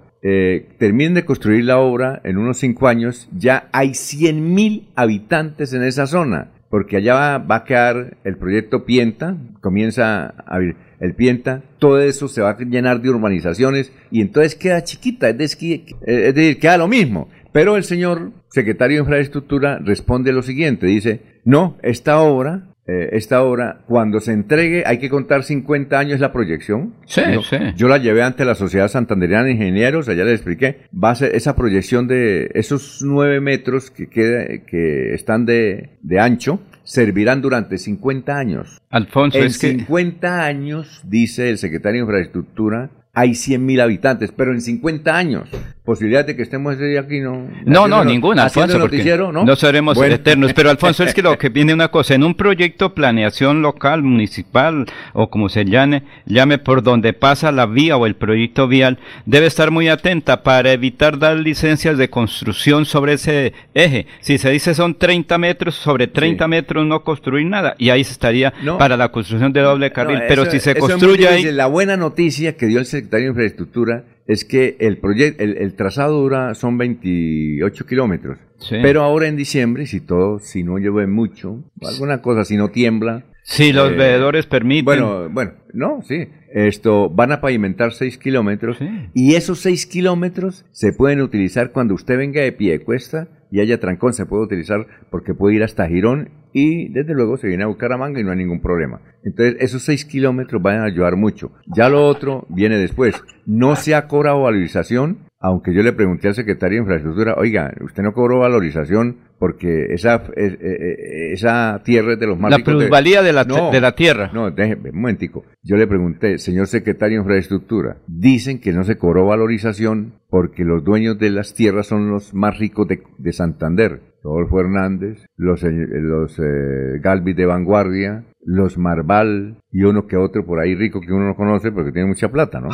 terminen 0.78 1.12
de 1.12 1.26
construir 1.26 1.66
la 1.66 1.78
obra, 1.80 2.22
en 2.24 2.38
unos 2.38 2.56
5 2.56 2.88
años, 2.88 3.28
ya 3.36 3.68
hay 3.72 3.92
100 3.92 4.54
mil 4.54 4.88
habitantes 4.94 5.74
en 5.74 5.82
esa 5.82 6.06
zona, 6.06 6.48
porque 6.70 6.96
allá 6.96 7.36
va, 7.36 7.56
a 7.56 7.64
quedar 7.64 8.16
el 8.24 8.38
proyecto 8.38 8.86
Pienta, 8.86 9.36
comienza 9.60 10.32
a 10.46 10.60
el 11.00 11.14
Pienta, 11.14 11.62
todo 11.78 12.00
eso 12.00 12.28
se 12.28 12.40
va 12.40 12.52
a 12.52 12.58
llenar 12.58 13.02
de 13.02 13.10
urbanizaciones 13.10 13.92
y 14.10 14.22
entonces 14.22 14.54
queda 14.54 14.82
chiquita, 14.82 15.28
es 15.28 15.36
decir, 15.36 15.84
es 16.06 16.34
decir 16.34 16.58
queda 16.58 16.78
lo 16.78 16.88
mismo. 16.88 17.28
Pero 17.54 17.76
el 17.76 17.84
señor 17.84 18.32
secretario 18.48 18.96
de 18.96 19.02
Infraestructura 19.02 19.78
responde 19.78 20.32
lo 20.32 20.42
siguiente, 20.42 20.88
dice, 20.88 21.20
no, 21.44 21.78
esta 21.84 22.18
obra, 22.18 22.74
eh, 22.88 23.10
esta 23.12 23.44
obra, 23.44 23.84
cuando 23.86 24.18
se 24.18 24.32
entregue, 24.32 24.82
hay 24.84 24.98
que 24.98 25.08
contar 25.08 25.44
50 25.44 25.96
años 25.96 26.18
la 26.18 26.32
proyección. 26.32 26.94
Sí, 27.06 27.22
sí. 27.48 27.56
Yo 27.76 27.86
la 27.86 27.98
llevé 27.98 28.24
ante 28.24 28.44
la 28.44 28.56
Sociedad 28.56 28.88
Santanderiana 28.88 29.44
de 29.44 29.52
Ingenieros, 29.52 30.08
allá 30.08 30.24
les 30.24 30.34
expliqué, 30.34 30.80
va 30.92 31.10
a 31.10 31.14
ser 31.14 31.32
esa 31.36 31.54
proyección 31.54 32.08
de 32.08 32.50
esos 32.54 33.02
9 33.04 33.40
metros 33.40 33.92
que, 33.92 34.08
que 34.08 35.14
están 35.14 35.46
de, 35.46 35.90
de 36.02 36.18
ancho, 36.18 36.58
servirán 36.82 37.40
durante 37.40 37.78
50 37.78 38.36
años. 38.36 38.82
Alfonso, 38.90 39.38
en 39.38 39.44
es 39.44 39.58
50 39.58 40.44
años, 40.44 41.02
dice 41.04 41.50
el 41.50 41.58
secretario 41.58 42.00
de 42.00 42.06
Infraestructura, 42.06 42.90
hay 43.14 43.30
100.000 43.30 43.80
habitantes, 43.80 44.32
pero 44.36 44.52
en 44.52 44.60
50 44.60 45.16
años 45.16 45.48
posibilidad 45.84 46.24
de 46.24 46.34
que 46.34 46.42
estemos 46.42 46.74
ese 46.74 46.86
día 46.86 47.00
aquí 47.00 47.20
no. 47.20 47.46
No, 47.66 47.86
no, 47.86 48.04
ninguna, 48.04 48.44
Alfonso, 48.44 48.78
¿no? 48.78 49.44
no 49.44 49.56
seremos 49.56 50.00
eternos. 50.00 50.54
Pero 50.54 50.70
Alfonso, 50.70 51.04
es 51.04 51.12
que 51.12 51.20
lo 51.20 51.36
que 51.38 51.50
viene 51.50 51.74
una 51.74 51.88
cosa, 51.88 52.14
en 52.14 52.24
un 52.24 52.34
proyecto 52.34 52.94
planeación 52.94 53.60
local, 53.60 54.02
municipal, 54.02 54.86
o 55.12 55.28
como 55.28 55.50
se 55.50 55.66
llame, 55.66 56.02
llame 56.24 56.56
por 56.56 56.82
donde 56.82 57.12
pasa 57.12 57.52
la 57.52 57.66
vía 57.66 57.98
o 57.98 58.06
el 58.06 58.16
proyecto 58.16 58.66
vial, 58.66 58.98
debe 59.26 59.46
estar 59.46 59.70
muy 59.70 59.88
atenta 59.88 60.42
para 60.42 60.72
evitar 60.72 61.18
dar 61.18 61.36
licencias 61.36 61.98
de 61.98 62.08
construcción 62.08 62.86
sobre 62.86 63.14
ese 63.14 63.52
eje. 63.74 64.06
Si 64.20 64.38
se 64.38 64.50
dice 64.50 64.74
son 64.74 64.94
30 64.94 65.36
metros, 65.36 65.74
sobre 65.74 66.06
30 66.06 66.48
metros 66.48 66.86
no 66.86 67.04
construir 67.04 67.46
nada, 67.46 67.74
y 67.78 67.90
ahí 67.90 68.04
se 68.04 68.12
estaría 68.12 68.54
para 68.78 68.96
la 68.96 69.10
construcción 69.10 69.52
de 69.52 69.60
doble 69.60 69.92
carril. 69.92 70.22
pero 70.28 70.50
si 70.50 70.60
se 70.60 70.74
construye 70.76 71.28
ahí... 71.28 71.44
La 71.52 71.66
buena 71.66 71.98
noticia 71.98 72.56
que 72.56 72.66
dio 72.66 72.78
el 72.78 72.86
secretario 73.04 73.26
de 73.26 73.30
Infraestructura 73.30 74.04
es 74.26 74.44
que 74.44 74.76
el, 74.80 74.98
proyecto, 74.98 75.42
el, 75.42 75.74
trazado 75.74 76.20
dura, 76.20 76.54
son 76.54 76.78
28 76.78 77.86
kilómetros. 77.86 78.38
Pero 78.70 79.02
ahora 79.02 79.28
en 79.28 79.36
diciembre, 79.36 79.86
si 79.86 80.00
todo, 80.00 80.38
si 80.38 80.64
no 80.64 80.78
llueve 80.78 81.06
mucho, 81.06 81.62
alguna 81.82 82.22
cosa, 82.22 82.44
si 82.44 82.56
no 82.56 82.70
tiembla. 82.70 83.24
Si 83.42 83.74
los 83.74 83.92
eh, 83.92 83.94
veedores 83.94 84.46
permiten. 84.46 84.84
Bueno, 84.86 85.28
bueno, 85.28 85.52
no, 85.74 86.00
sí. 86.02 86.28
Esto, 86.50 87.10
van 87.10 87.32
a 87.32 87.40
pavimentar 87.40 87.92
6 87.92 88.16
kilómetros. 88.16 88.78
Y 89.12 89.34
esos 89.34 89.60
6 89.60 89.86
kilómetros 89.86 90.64
se 90.70 90.92
pueden 90.92 91.20
utilizar 91.20 91.72
cuando 91.72 91.94
usted 91.94 92.16
venga 92.16 92.40
de 92.40 92.52
pie 92.52 92.72
de 92.72 92.84
cuesta 92.84 93.28
y 93.50 93.60
haya 93.60 93.80
trancón, 93.80 94.12
se 94.12 94.26
puede 94.26 94.44
utilizar 94.44 94.86
porque 95.10 95.34
puede 95.34 95.56
ir 95.56 95.62
hasta 95.62 95.86
Girón 95.86 96.30
y 96.52 96.88
desde 96.92 97.14
luego 97.14 97.36
se 97.36 97.48
viene 97.48 97.64
a 97.64 97.68
Bucaramanga 97.68 98.20
y 98.20 98.24
no 98.24 98.30
hay 98.30 98.38
ningún 98.38 98.60
problema. 98.60 99.00
Entonces 99.22 99.56
esos 99.60 99.82
6 99.82 100.04
kilómetros 100.04 100.62
van 100.62 100.80
a 100.80 100.84
ayudar 100.84 101.16
mucho. 101.16 101.52
Ya 101.66 101.88
lo 101.88 102.06
otro 102.06 102.46
viene 102.48 102.78
después. 102.78 103.22
No 103.46 103.76
se 103.76 103.94
ha 103.94 104.06
cobrado 104.06 104.42
valorización, 104.42 105.18
aunque 105.40 105.74
yo 105.74 105.82
le 105.82 105.92
pregunté 105.92 106.28
al 106.28 106.34
secretario 106.34 106.76
de 106.76 106.82
Infraestructura, 106.82 107.34
oiga, 107.36 107.74
usted 107.84 108.02
no 108.02 108.12
cobró 108.12 108.38
valorización 108.38 109.18
porque 109.44 109.88
esa, 109.92 110.22
eh, 110.36 110.56
eh, 110.58 111.32
esa 111.34 111.82
tierra 111.84 112.14
es 112.14 112.18
de 112.18 112.26
los 112.26 112.38
más 112.40 112.50
La 112.50 112.56
ricos 112.56 112.72
de- 112.72 112.78
plusvalía 112.78 113.20
de 113.22 113.34
la, 113.34 113.44
No, 113.44 113.70
de 113.70 113.78
la 113.78 113.94
tierra. 113.94 114.30
No, 114.32 114.50
déjeme, 114.50 114.88
un 114.88 114.96
momentico. 114.96 115.44
Yo 115.62 115.76
le 115.76 115.86
pregunté, 115.86 116.38
señor 116.38 116.66
secretario 116.66 117.18
de 117.18 117.22
Infraestructura, 117.24 117.98
dicen 118.06 118.58
que 118.58 118.72
no 118.72 118.84
se 118.84 118.96
cobró 118.96 119.26
valorización 119.26 120.14
porque 120.30 120.64
los 120.64 120.82
dueños 120.82 121.18
de 121.18 121.28
las 121.28 121.52
tierras 121.52 121.86
son 121.88 122.10
los 122.10 122.32
más 122.32 122.58
ricos 122.58 122.88
de, 122.88 123.02
de 123.18 123.32
Santander. 123.34 124.00
Rodolfo 124.22 124.60
Hernández, 124.60 125.26
los, 125.36 125.62
eh, 125.62 125.68
los 125.70 126.38
eh, 126.38 126.98
Galvis 127.02 127.36
de 127.36 127.44
Vanguardia, 127.44 128.24
los 128.46 128.78
Marval 128.78 129.58
y 129.70 129.82
uno 129.82 130.06
que 130.06 130.16
otro 130.16 130.46
por 130.46 130.58
ahí 130.58 130.74
rico 130.74 131.02
que 131.02 131.12
uno 131.12 131.26
no 131.26 131.36
conoce 131.36 131.70
porque 131.70 131.92
tiene 131.92 132.08
mucha 132.08 132.30
plata, 132.30 132.60
¿no? 132.60 132.70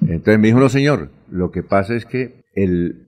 Entonces 0.00 0.38
me 0.38 0.48
dijo, 0.48 0.60
no 0.60 0.68
señor, 0.68 1.10
lo 1.30 1.50
que 1.50 1.62
pasa 1.62 1.94
es 1.94 2.04
que 2.06 2.42
el 2.54 3.06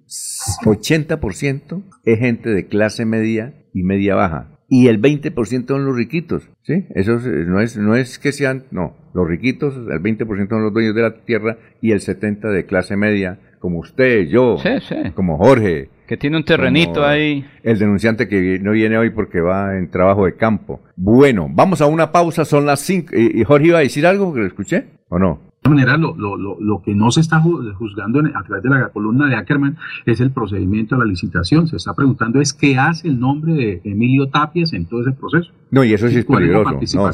80% 0.65 1.83
es 2.05 2.19
gente 2.19 2.51
de 2.51 2.67
clase 2.67 3.05
media 3.05 3.55
y 3.73 3.83
media 3.83 4.15
baja. 4.15 4.49
Y 4.69 4.87
el 4.87 5.01
20% 5.01 5.67
son 5.69 5.85
los 5.85 5.97
riquitos, 5.97 6.49
¿sí? 6.63 6.87
Eso 6.95 7.17
es- 7.17 7.27
no, 7.27 7.61
es, 7.61 7.77
no 7.77 7.97
es 7.97 8.19
que 8.21 8.31
sean, 8.33 8.65
no, 8.71 8.97
los 9.15 9.27
riquitos, 9.29 9.75
el 9.77 10.01
20% 10.01 10.49
son 10.49 10.63
los 10.63 10.73
dueños 10.73 10.95
de 10.95 11.03
la 11.03 11.15
tierra 11.25 11.59
y 11.81 11.91
el 11.91 12.01
70% 12.01 12.51
de 12.53 12.67
clase 12.67 12.97
media, 12.97 13.41
como 13.59 13.81
usted, 13.81 14.29
yo, 14.29 14.57
Sí, 14.63 14.71
sí. 14.89 15.11
como 15.15 15.37
Jorge, 15.39 15.89
Que 16.07 16.17
tiene 16.17 16.37
un 16.37 16.45
terrenito 16.45 17.05
ahí. 17.05 17.45
El 17.63 17.79
denunciante 17.79 18.27
que 18.29 18.59
no 18.61 18.73
viene 18.73 18.97
hoy 18.99 19.11
porque 19.11 19.41
va 19.41 19.77
en 19.77 19.91
trabajo 19.91 20.25
de 20.27 20.35
campo. 20.37 20.81
Bueno, 20.97 21.49
vamos 21.51 21.81
a 21.81 21.87
una 21.87 22.11
pausa, 22.11 22.45
son 22.45 22.67
las 22.67 22.81
5. 22.81 23.15
¿Y 23.17 23.41
y 23.41 23.45
Jorge 23.45 23.69
iba 23.69 23.79
a 23.79 23.83
decir 23.83 24.05
algo 24.07 24.33
que 24.35 24.41
lo 24.41 24.47
escuché 24.47 24.85
o 25.09 25.19
no? 25.21 25.50
Maneras, 25.69 26.01
lo, 26.01 26.17
lo, 26.17 26.37
lo, 26.39 26.57
lo 26.59 26.83
que 26.83 26.95
no 26.95 27.11
se 27.11 27.21
está 27.21 27.39
ju- 27.43 27.75
juzgando 27.75 28.21
en- 28.21 28.35
a 28.35 28.43
través 28.45 28.63
de 28.65 28.71
la 28.71 28.89
columna 28.89 29.27
de 29.29 29.37
Ackerman 29.37 29.77
es 30.07 30.19
el 30.21 30.31
procedimiento 30.31 30.95
de 30.97 31.01
la 31.01 31.05
licitación. 31.05 31.69
Se 31.69 31.77
está 31.77 31.93
preguntando 31.95 32.41
es 32.41 32.55
qué 32.55 32.79
hace 32.79 33.09
el 33.09 33.21
nombre 33.21 33.53
de 33.53 33.81
Emilio 33.85 34.29
Tapias 34.31 34.73
en 34.73 34.87
todo 34.87 35.03
ese 35.03 35.13
proceso. 35.13 35.53
No, 35.71 35.85
y 35.85 35.93
eso 35.93 36.09
sí 36.09 36.17
es 36.19 36.25
¿Cuál 36.25 36.45
la 36.51 36.65
peligroso. 36.65 36.97
No, 36.97 37.13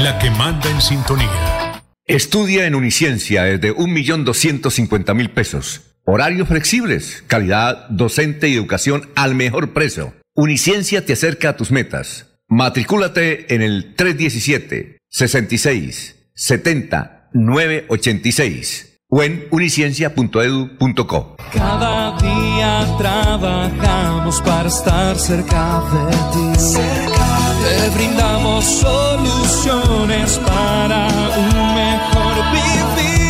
la 0.00 0.16
que 0.20 0.30
manda 0.30 0.70
en 0.70 0.80
sintonía. 0.80 1.82
Estudia 2.06 2.66
en 2.66 2.76
Uniciencia 2.76 3.42
desde 3.42 3.74
1.250.000 3.74 5.28
pesos. 5.30 5.89
Horarios 6.04 6.48
flexibles, 6.48 7.22
calidad 7.26 7.88
docente 7.88 8.48
y 8.48 8.54
educación 8.54 9.08
al 9.14 9.34
mejor 9.34 9.72
precio. 9.72 10.14
Uniciencia 10.34 11.04
te 11.04 11.12
acerca 11.12 11.50
a 11.50 11.56
tus 11.56 11.70
metas. 11.70 12.26
Matricúlate 12.48 13.54
en 13.54 13.62
el 13.62 13.94
317 13.94 14.98
66 15.08 16.16
70 16.34 17.28
986 17.32 18.98
o 19.08 19.22
en 19.22 19.46
uniciencia.edu.co. 19.50 21.36
Cada 21.52 22.16
día 22.18 22.86
trabajamos 22.98 24.40
para 24.42 24.68
estar 24.68 25.16
cerca 25.18 25.82
de 25.92 26.10
ti. 26.32 26.70
Te 27.62 27.90
brindamos 27.90 28.64
soluciones 28.64 30.38
para 30.38 31.08
un 31.36 31.74
mejor 31.74 32.34
vivir. 32.52 33.29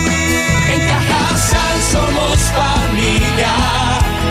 Somos 1.92 2.38
familia, 2.38 3.54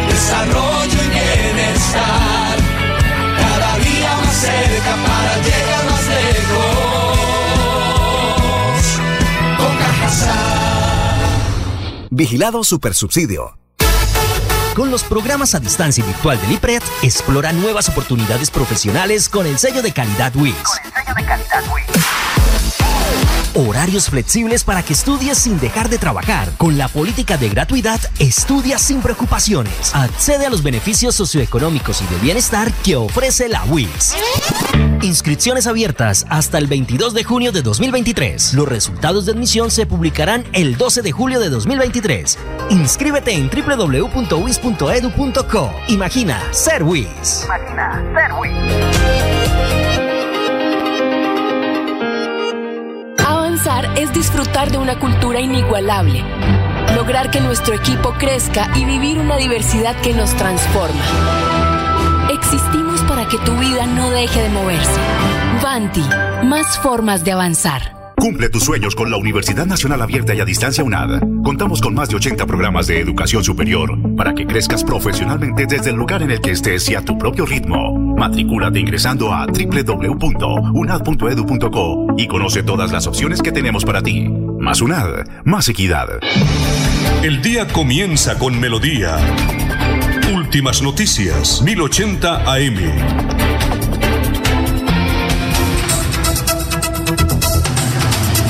desarrollo 0.08 1.00
y 1.04 1.10
bienestar. 1.10 2.58
Cada 3.38 3.72
día 3.80 4.12
más 4.16 4.36
cerca 4.36 4.94
para 5.06 5.32
llegar 5.48 5.84
más 5.90 6.06
lejos. 6.08 7.20
Con. 9.58 9.74
Vigilado 12.12 12.64
Supersubsidio. 12.64 13.60
Con 14.80 14.92
los 14.92 15.04
programas 15.04 15.56
a 15.56 15.60
distancia 15.60 16.02
y 16.02 16.08
virtual 16.08 16.40
del 16.40 16.54
IPRED, 16.54 16.82
explora 17.02 17.52
nuevas 17.52 17.90
oportunidades 17.90 18.50
profesionales 18.50 19.28
con 19.28 19.46
el 19.46 19.60
sello 19.60 19.82
de 19.82 19.92
calidad 19.92 20.34
WIS. 20.38 20.56
Horarios 23.56 24.10
flexibles 24.10 24.64
para 24.64 24.82
que 24.82 24.94
estudies 24.94 25.38
sin 25.38 25.60
dejar 25.60 25.90
de 25.90 25.98
trabajar. 25.98 26.54
Con 26.56 26.78
la 26.78 26.88
política 26.88 27.36
de 27.36 27.50
gratuidad, 27.50 28.00
estudia 28.20 28.80
sin 28.80 29.02
preocupaciones. 29.02 29.94
Accede 29.94 30.46
a 30.46 30.50
los 30.50 30.64
beneficios 30.64 31.14
socioeconómicos 31.14 32.02
y 32.02 32.06
de 32.06 32.18
bienestar 32.22 32.72
que 32.72 32.96
ofrece 32.96 33.50
la 33.50 33.66
WIS. 33.66 34.16
Inscripciones 35.02 35.66
abiertas 35.66 36.26
hasta 36.30 36.58
el 36.58 36.68
22 36.68 37.14
de 37.14 37.24
junio 37.24 37.54
de 37.54 37.62
2023. 37.62 38.54
Los 38.54 38.68
resultados 38.68 39.26
de 39.26 39.32
admisión 39.32 39.72
se 39.72 39.86
publicarán 39.86 40.44
el 40.52 40.76
12 40.76 41.02
de 41.02 41.14
julio 41.14 41.40
de 41.40 41.50
2023. 41.50 42.38
Inscríbete 42.70 43.32
en 43.32 43.50
www.wis.edu.co. 43.50 44.12
Imagina 45.88 46.42
ser 46.52 46.84
WIS. 46.84 47.48
Avanzar 53.26 53.98
es 53.98 54.12
disfrutar 54.14 54.70
de 54.70 54.80
una 54.80 55.00
cultura 55.00 55.40
inigualable, 55.40 56.26
lograr 56.94 57.32
que 57.32 57.40
nuestro 57.40 57.74
equipo 57.74 58.14
crezca 58.20 58.70
y 58.76 58.84
vivir 58.84 59.18
una 59.18 59.38
diversidad 59.38 59.96
que 60.02 60.14
nos 60.14 60.36
transforma. 60.36 61.06
Existimos 62.32 62.89
para 63.10 63.28
que 63.28 63.38
tu 63.40 63.58
vida 63.58 63.86
no 63.88 64.12
deje 64.12 64.44
de 64.44 64.50
moverse. 64.50 65.00
Vanti, 65.62 66.04
más 66.44 66.78
formas 66.78 67.26
de 67.26 67.32
avanzar. 67.32 67.98
Cumple 68.16 68.50
tus 68.50 68.64
sueños 68.64 68.96
con 68.96 69.10
la 69.10 69.18
Universidad 69.18 69.66
Nacional 69.66 70.00
Abierta 70.02 70.36
y 70.36 70.42
a 70.42 70.46
Distancia 70.46 70.84
UNAD. 70.84 71.22
Contamos 71.42 71.82
con 71.82 71.96
más 71.96 72.10
de 72.10 72.18
80 72.18 72.46
programas 72.46 72.86
de 72.88 73.00
educación 73.00 73.46
superior 73.46 73.98
para 74.16 74.34
que 74.34 74.46
crezcas 74.46 74.84
profesionalmente 74.84 75.66
desde 75.66 75.92
el 75.92 75.96
lugar 75.96 76.22
en 76.22 76.32
el 76.32 76.42
que 76.42 76.52
estés 76.52 76.90
y 76.90 76.96
a 76.96 77.02
tu 77.02 77.18
propio 77.18 77.46
ritmo. 77.46 77.98
Matricúlate 78.18 78.80
ingresando 78.80 79.34
a 79.34 79.46
www.unad.edu.co 79.48 82.08
y 82.18 82.28
conoce 82.28 82.62
todas 82.62 82.92
las 82.92 83.08
opciones 83.08 83.42
que 83.42 83.54
tenemos 83.54 83.86
para 83.86 84.04
ti. 84.04 84.28
Más 84.60 84.82
UNAD, 84.82 85.46
más 85.46 85.70
equidad. 85.70 86.10
El 87.24 87.42
día 87.42 87.70
comienza 87.70 88.38
con 88.38 88.60
melodía. 88.60 89.18
Últimas 90.50 90.82
noticias, 90.82 91.62
1080 91.62 92.52
AM. 92.52 93.39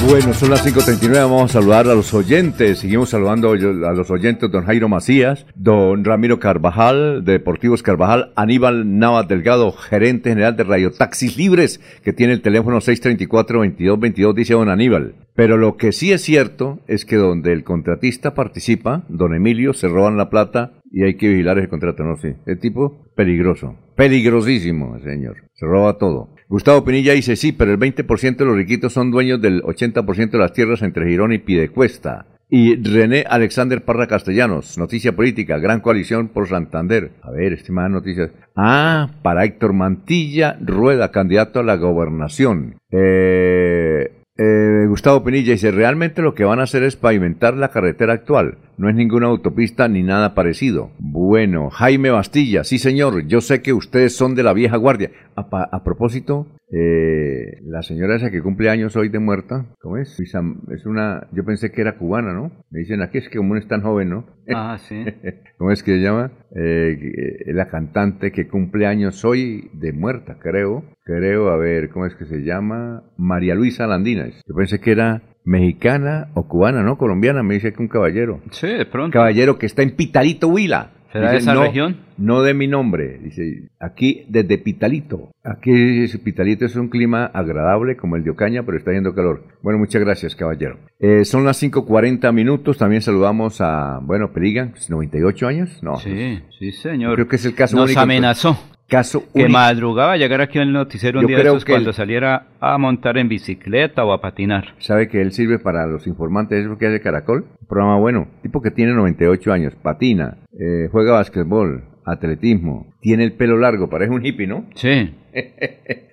Bueno, 0.07 0.33
son 0.33 0.49
las 0.49 0.65
5.39, 0.65 1.11
vamos 1.13 1.51
a 1.51 1.59
saludar 1.59 1.87
a 1.87 1.93
los 1.93 2.13
oyentes. 2.13 2.79
Seguimos 2.79 3.09
saludando 3.09 3.51
a 3.51 3.93
los 3.93 4.09
oyentes, 4.09 4.49
don 4.49 4.63
Jairo 4.63 4.87
Macías, 4.87 5.45
don 5.55 6.05
Ramiro 6.05 6.39
Carvajal, 6.39 7.25
de 7.25 7.33
Deportivos 7.33 7.83
Carvajal, 7.83 8.31
Aníbal 8.35 8.97
Navas 8.97 9.27
Delgado, 9.27 9.71
gerente 9.71 10.29
general 10.29 10.55
de 10.55 10.63
Radio 10.63 10.91
Taxis 10.91 11.37
Libres, 11.37 11.81
que 12.03 12.13
tiene 12.13 12.33
el 12.33 12.41
teléfono 12.41 12.77
634-2222, 12.77 14.33
dice 14.33 14.53
don 14.53 14.69
Aníbal. 14.69 15.15
Pero 15.35 15.57
lo 15.57 15.75
que 15.77 15.91
sí 15.91 16.11
es 16.11 16.21
cierto 16.21 16.79
es 16.87 17.05
que 17.05 17.17
donde 17.17 17.51
el 17.51 17.63
contratista 17.63 18.33
participa, 18.33 19.03
don 19.09 19.35
Emilio, 19.35 19.73
se 19.73 19.89
roban 19.89 20.17
la 20.17 20.29
plata 20.29 20.71
y 20.91 21.03
hay 21.03 21.17
que 21.17 21.27
vigilar 21.27 21.59
ese 21.59 21.69
contrato, 21.69 22.03
¿no? 22.03 22.15
Sí, 22.15 22.29
el 22.45 22.59
tipo 22.59 23.05
peligroso, 23.15 23.75
peligrosísimo, 23.95 24.97
señor, 24.99 25.35
se 25.53 25.65
roba 25.65 25.97
todo. 25.97 26.29
Gustavo 26.49 26.83
Pinilla 26.83 27.13
dice, 27.13 27.35
sí, 27.35 27.51
pero 27.51 27.71
el 27.71 27.77
20% 27.77 28.37
de 28.37 28.45
los 28.45 28.55
riquitos 28.55 28.91
son 28.91 29.11
dueños 29.11 29.39
del 29.39 29.61
80% 29.61 30.31
de 30.31 30.37
las 30.39 30.51
tierras 30.51 30.81
entre 30.81 31.07
Girón 31.07 31.31
y 31.31 31.37
Piedecuesta. 31.37 32.25
Y 32.49 32.75
René 32.81 33.23
Alexander 33.29 33.85
Parra 33.85 34.07
Castellanos, 34.07 34.75
noticia 34.79 35.15
política, 35.15 35.59
gran 35.59 35.79
coalición 35.81 36.29
por 36.29 36.47
Santander. 36.47 37.11
A 37.21 37.29
ver, 37.29 37.53
estimada 37.53 37.89
noticia. 37.89 38.31
Ah, 38.55 39.11
para 39.21 39.45
Héctor 39.45 39.73
Mantilla 39.73 40.57
Rueda, 40.59 41.11
candidato 41.11 41.59
a 41.59 41.63
la 41.63 41.75
gobernación. 41.75 42.79
Eh, 42.91 44.15
Eh, 44.41 44.85
Gustavo 44.87 45.21
Pinilla 45.21 45.51
dice, 45.51 45.69
realmente 45.69 46.21
lo 46.21 46.33
que 46.33 46.45
van 46.45 46.61
a 46.61 46.63
hacer 46.63 46.83
es 46.83 46.95
pavimentar 46.95 47.55
la 47.55 47.71
carretera 47.71 48.13
actual. 48.13 48.57
No 48.79 48.87
es 48.89 48.95
ninguna 48.95 49.27
autopista 49.27 49.89
ni 49.89 50.03
nada 50.03 50.33
parecido. 50.33 50.91
Bueno, 50.99 51.69
Jaime 51.69 52.11
Bastilla, 52.11 52.63
sí 52.63 52.77
señor, 52.79 53.27
yo 53.27 53.41
sé 53.41 53.61
que 53.61 53.73
ustedes 53.73 54.15
son 54.15 54.35
de 54.35 54.43
la 54.43 54.53
vieja 54.53 54.77
guardia. 54.77 55.11
A, 55.35 55.83
propósito, 55.83 56.47
eh, 56.71 57.59
la 57.63 57.81
señora 57.81 58.15
esa 58.15 58.31
que 58.31 58.41
cumple 58.41 58.69
años 58.69 58.95
hoy 58.95 59.09
de 59.09 59.19
muerta, 59.19 59.65
¿cómo 59.81 59.97
es? 59.97 60.17
Luisa- 60.17 60.41
Es 60.73 60.85
una, 60.85 61.27
yo 61.33 61.43
pensé 61.43 61.71
que 61.73 61.81
era 61.81 61.97
cubana, 61.97 62.31
¿no? 62.33 62.51
Me 62.71 62.79
dicen 62.79 63.01
aquí 63.01 63.17
es 63.17 63.27
que 63.27 63.37
como 63.37 63.53
no 63.55 63.59
es 63.59 63.67
tan 63.67 63.81
joven, 63.81 64.09
¿no? 64.11 64.25
Ah, 64.55 64.77
sí. 64.79 65.03
¿Cómo 65.57 65.71
es 65.71 65.83
que 65.83 65.95
se 65.97 66.01
llama? 66.01 66.31
Eh, 66.55 67.43
la 67.47 67.67
cantante 67.69 68.31
que 68.31 68.47
cumple 68.47 68.87
años 68.87 69.25
hoy 69.25 69.69
de 69.73 69.91
muerta, 69.91 70.37
creo. 70.41 70.85
Creo, 71.03 71.49
a 71.49 71.57
ver, 71.57 71.89
¿cómo 71.89 72.05
es 72.05 72.15
que 72.15 72.25
se 72.25 72.43
llama? 72.43 73.03
María 73.17 73.55
Luisa 73.55 73.87
Landines. 73.87 74.41
Yo 74.47 74.55
pensé 74.55 74.79
que 74.79 74.91
era 74.91 75.21
mexicana 75.45 76.27
o 76.33 76.47
cubana, 76.47 76.83
¿no? 76.83 76.97
Colombiana, 76.97 77.43
me 77.43 77.55
dice 77.55 77.73
que 77.73 77.81
un 77.81 77.87
caballero. 77.87 78.41
Sí, 78.51 78.67
de 78.67 78.85
pronto. 78.85 79.13
Caballero 79.13 79.57
que 79.57 79.65
está 79.65 79.81
en 79.83 79.95
Pitalito, 79.95 80.47
Huila. 80.47 80.91
¿Será 81.11 81.31
de 81.31 81.37
esa 81.37 81.55
no, 81.55 81.63
región? 81.63 81.97
No 82.19 82.43
de 82.43 82.53
mi 82.53 82.67
nombre. 82.67 83.17
Dice, 83.17 83.69
aquí 83.79 84.25
desde 84.29 84.59
Pitalito. 84.59 85.31
Aquí 85.43 86.05
Pitalito 86.23 86.65
es 86.65 86.75
un 86.75 86.89
clima 86.89 87.25
agradable 87.25 87.97
como 87.97 88.15
el 88.15 88.23
de 88.23 88.29
Ocaña, 88.29 88.61
pero 88.61 88.77
está 88.77 88.91
haciendo 88.91 89.15
calor. 89.15 89.43
Bueno, 89.63 89.79
muchas 89.79 90.03
gracias, 90.03 90.35
caballero. 90.35 90.77
Eh, 90.99 91.25
son 91.25 91.45
las 91.45 91.63
5.40 91.63 92.31
minutos. 92.31 92.77
También 92.77 93.01
saludamos 93.01 93.59
a, 93.59 93.99
bueno, 94.03 94.31
Peligan, 94.31 94.75
98 94.87 95.47
años. 95.47 95.81
No, 95.81 95.95
Sí, 95.97 96.43
sí, 96.59 96.71
señor. 96.73 97.15
creo 97.15 97.27
que 97.27 97.37
es 97.37 97.45
el 97.45 97.55
caso 97.55 97.75
Nos 97.75 97.85
único. 97.85 98.01
amenazó. 98.01 98.55
Caso 98.89 99.21
Que 99.33 99.43
único. 99.43 99.49
madrugaba 99.51 100.17
llegar 100.17 100.41
aquí 100.41 100.57
al 100.59 100.73
noticiero 100.73 101.19
un 101.19 101.23
Yo 101.23 101.27
día 101.27 101.37
de 101.37 101.43
creo 101.43 101.53
esos 101.53 101.65
que 101.65 101.73
cuando 101.73 101.93
saliera 101.93 102.47
a 102.59 102.77
montar 102.79 103.17
en 103.19 103.29
bicicleta 103.29 104.03
o 104.03 104.11
a 104.11 104.19
patinar. 104.19 104.73
¿Sabe 104.79 105.07
que 105.07 105.21
él 105.21 105.31
sirve 105.31 105.59
para 105.59 105.85
los 105.85 106.07
informantes? 106.07 106.59
¿Es 106.61 106.65
lo 106.65 106.77
que 106.77 106.87
hace 106.87 106.99
Caracol? 106.99 107.45
Un 107.61 107.67
programa 107.67 107.97
bueno. 107.99 108.27
Tipo 108.41 108.61
que 108.61 108.71
tiene 108.71 108.93
98 108.93 109.53
años, 109.53 109.75
patina, 109.75 110.37
eh, 110.59 110.87
juega 110.91 111.13
básquetbol, 111.13 111.83
atletismo, 112.05 112.91
tiene 112.99 113.23
el 113.25 113.33
pelo 113.33 113.57
largo, 113.57 113.89
parece 113.89 114.11
un 114.11 114.25
hippie, 114.25 114.47
¿no? 114.47 114.65
Sí. 114.75 115.13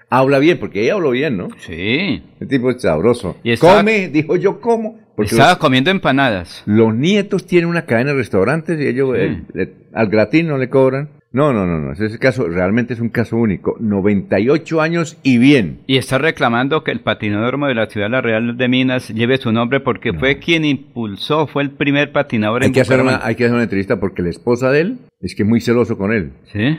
Habla 0.08 0.38
bien, 0.38 0.58
porque 0.60 0.82
ella 0.84 0.94
habló 0.94 1.10
bien, 1.10 1.36
¿no? 1.36 1.48
Sí. 1.58 2.22
El 2.38 2.46
tipo 2.48 2.70
es 2.70 2.80
sabroso. 2.80 3.36
Y 3.42 3.50
estaba- 3.52 3.78
Come, 3.78 4.08
dijo 4.08 4.36
yo 4.36 4.60
como. 4.60 4.98
Estaba 5.18 5.50
los, 5.52 5.58
comiendo 5.58 5.90
empanadas. 5.90 6.62
los 6.66 6.94
nietos 6.94 7.46
tienen 7.46 7.70
una 7.70 7.86
cadena 7.86 8.10
de 8.10 8.18
restaurantes 8.18 8.78
y 8.78 8.86
ellos 8.86 9.16
Sí. 9.16 9.42
eh, 9.58 9.74
al 9.94 10.08
gratín 10.08 10.46
no 10.46 10.58
le 10.58 10.68
cobran. 10.68 11.08
No, 11.36 11.52
no, 11.52 11.66
no, 11.66 11.78
no. 11.78 11.92
Ese 11.92 12.18
caso 12.18 12.48
realmente 12.48 12.94
es 12.94 13.00
un 13.00 13.10
caso 13.10 13.36
único. 13.36 13.76
98 13.78 14.80
años 14.80 15.18
y 15.22 15.36
bien. 15.36 15.80
Y 15.86 15.98
está 15.98 16.16
reclamando 16.16 16.82
que 16.82 16.92
el 16.92 17.00
patinódromo 17.00 17.66
de 17.66 17.74
la 17.74 17.88
ciudad 17.90 18.08
La 18.08 18.22
Real 18.22 18.56
de 18.56 18.68
Minas 18.68 19.10
lleve 19.10 19.36
su 19.36 19.52
nombre 19.52 19.80
porque 19.80 20.14
fue 20.14 20.38
quien 20.38 20.64
impulsó, 20.64 21.46
fue 21.46 21.62
el 21.64 21.72
primer 21.72 22.10
patinador 22.10 22.62
Hay 22.62 22.68
en 22.68 22.72
que, 22.72 22.80
hacer 22.80 23.02
una, 23.02 23.20
hay 23.22 23.34
que 23.34 23.44
hacer 23.44 23.52
una 23.54 23.64
entrevista 23.64 24.00
porque 24.00 24.22
la 24.22 24.30
esposa 24.30 24.70
de 24.70 24.80
él 24.80 24.98
es 25.20 25.34
que 25.34 25.42
es 25.42 25.48
muy 25.48 25.60
celoso 25.60 25.98
con 25.98 26.10
él. 26.10 26.32
Sí. 26.50 26.78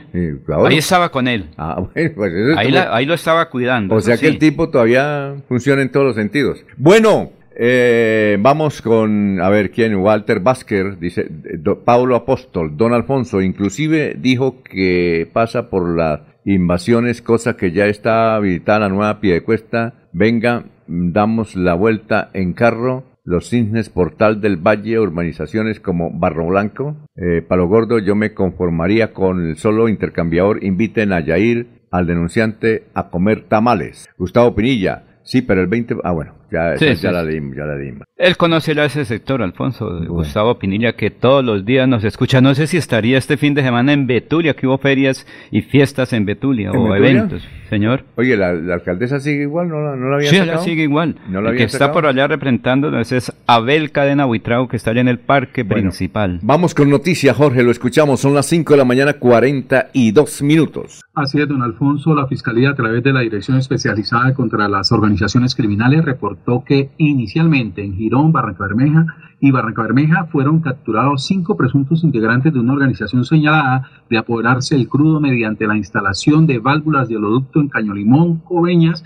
Ahí 0.65 0.77
estaba 0.77 1.09
con 1.09 1.27
él. 1.27 1.45
Ah, 1.55 1.75
bueno, 1.93 2.11
pues 2.15 2.33
eso 2.33 2.51
es 2.53 2.57
Ahí, 2.57 2.71
la- 2.71 2.95
ahí 2.95 3.05
lo 3.05 3.13
estaba 3.13 3.51
cuidando. 3.51 3.93
O 3.93 4.01
sea 4.01 4.17
que 4.17 4.25
el 4.27 4.39
tipo 4.39 4.69
todavía 4.69 5.35
funciona 5.47 5.83
en 5.83 5.91
todos 5.91 6.07
los 6.07 6.15
sentidos. 6.15 6.65
Bueno, 6.77 7.29
eh, 7.59 8.37
vamos 8.39 8.81
con, 8.83 9.39
a 9.41 9.49
ver 9.49 9.71
quién, 9.71 9.95
Walter 9.95 10.39
Basker, 10.41 10.99
dice, 10.99 11.21
eh, 11.21 11.57
do- 11.57 11.83
Paulo 11.83 12.15
Apóstol, 12.15 12.77
Don 12.77 12.93
Alfonso, 12.93 13.41
inclusive 13.41 14.15
dijo 14.17 14.61
que 14.61 15.27
pasa 15.33 15.69
por 15.69 15.89
las 15.97 16.21
invasiones, 16.45 17.21
cosa 17.23 17.57
que 17.57 17.71
ya 17.71 17.87
está 17.87 18.35
habilitada 18.35 18.79
la 18.81 18.89
nueva 18.89 19.19
Piedecuesta. 19.19 19.95
Venga, 20.13 20.65
mm, 20.87 21.11
damos 21.11 21.55
la 21.55 21.73
vuelta 21.73 22.29
en 22.33 22.53
carro. 22.53 23.03
Los 23.23 23.49
Cisnes, 23.49 23.89
Portal 23.89 24.39
del 24.39 24.55
Valle, 24.55 24.99
urbanizaciones 24.99 25.81
como 25.81 26.11
Barro 26.11 26.45
Blanco, 26.47 26.95
eh, 27.17 27.41
Palo 27.41 27.67
Gordo, 27.67 27.99
yo 27.99 28.15
me 28.15 28.33
conformaría 28.33 29.11
con 29.11 29.49
el 29.49 29.57
solo 29.57 29.89
intercambiador. 29.89 30.63
Inviten 30.63 31.11
a 31.11 31.19
Yair, 31.19 31.67
al 31.91 32.07
denunciante, 32.07 32.85
a 32.93 33.09
comer 33.09 33.41
tamales. 33.49 34.07
Gustavo 34.17 34.55
Pinilla, 34.55 35.03
sí, 35.27 35.41
pero 35.41 35.61
el 35.61 35.67
20... 35.67 35.97
Ah, 36.03 36.11
bueno, 36.13 36.33
ya, 36.51 36.75
Sí, 36.77 36.95
sí, 36.95 37.03
ya 37.03 37.11
la 37.11 37.23
sí. 37.23 37.29
dimos, 37.31 37.55
ya 37.55 37.65
la 37.65 37.75
dimos. 37.77 38.03
Él 38.17 38.35
conocerá 38.37 38.85
ese 38.85 39.05
sector, 39.05 39.41
Alfonso, 39.43 39.99
de 39.99 40.07
Gustavo 40.07 40.57
Pinilla, 40.57 40.93
que 40.93 41.11
todos 41.11 41.43
los 41.45 41.65
días 41.65 41.87
nos 41.87 42.03
escucha. 42.03 42.41
No 42.41 42.55
sé 42.55 42.65
si 42.67 42.77
estaría 42.77 43.17
este 43.17 43.37
fin 43.37 43.53
de 43.53 43.61
semana 43.61 43.93
en 43.93 44.07
Betulia, 44.07 44.55
que 44.55 44.65
hubo 44.65 44.77
ferias 44.79 45.27
y 45.51 45.61
fiestas 45.61 46.13
en 46.13 46.25
Betulia, 46.25 46.69
¿En 46.71 46.77
o 46.77 46.83
Betulia? 46.89 47.09
eventos, 47.11 47.47
señor. 47.69 48.05
Oye, 48.15 48.35
¿la, 48.37 48.53
la 48.53 48.75
alcaldesa 48.75 49.19
sigue 49.19 49.43
igual? 49.43 49.67
¿No 49.69 49.81
la, 49.81 49.95
no 49.95 50.09
la 50.09 50.15
había 50.15 50.29
Sí, 50.29 50.37
sacado? 50.37 50.63
sigue 50.63 50.83
igual. 50.83 51.17
¿No 51.29 51.41
la 51.41 51.49
el 51.49 51.55
que 51.57 51.63
había 51.63 51.65
está 51.67 51.77
sacado? 51.79 51.93
por 51.93 52.05
allá 52.07 52.27
representándonos 52.27 53.11
es 53.11 53.31
Abel 53.45 53.91
Cadena 53.91 54.25
Buitrago, 54.25 54.67
que 54.67 54.77
está 54.77 54.91
allá 54.91 55.01
en 55.01 55.09
el 55.09 55.19
parque 55.19 55.61
Bueno. 55.63 55.81
principal. 55.83 56.39
Vamos 56.41 56.73
con 56.73 56.89
noticias, 56.89 57.35
Jorge, 57.35 57.61
lo 57.61 57.69
escuchamos. 57.71 58.19
Son 58.21 58.33
las 58.33 58.45
5 58.47 58.73
de 58.73 58.77
la 58.77 58.85
mañana, 58.85 59.13
42 59.13 60.41
minutos. 60.41 61.01
Así 61.17 61.41
es, 61.41 61.47
don 61.47 61.63
Alfonso, 61.63 62.13
la 62.13 62.27
Fiscalía 62.27 62.69
a 62.69 62.75
través 62.75 63.01
de 63.01 63.11
la 63.11 63.21
Dirección 63.21 63.57
Especializada 63.57 64.35
contra 64.35 64.67
las 64.67 64.91
Organizaciones 64.91 65.55
Criminales 65.55 66.05
reportó 66.05 66.63
que 66.63 66.91
inicialmente 66.97 67.83
en 67.83 67.95
Girón, 67.95 68.31
Barranca 68.31 68.67
Bermeja 68.67 69.03
y 69.39 69.51
Barranca 69.51 69.83
Bermeja 69.83 70.25
fueron 70.25 70.61
capturados 70.61 71.25
cinco 71.25 71.55
presuntos 71.55 72.03
integrantes 72.03 72.53
de 72.53 72.59
una 72.59 72.73
organización 72.73 73.23
señalada 73.23 73.89
de 74.09 74.17
apoderarse 74.17 74.75
el 74.75 74.87
crudo 74.89 75.19
mediante 75.19 75.67
la 75.67 75.77
instalación 75.77 76.47
de 76.47 76.59
válvulas 76.59 77.07
de 77.07 77.17
oleoducto 77.17 77.59
en 77.59 77.69
Cañolimón, 77.69 78.37
Coveñas, 78.39 79.03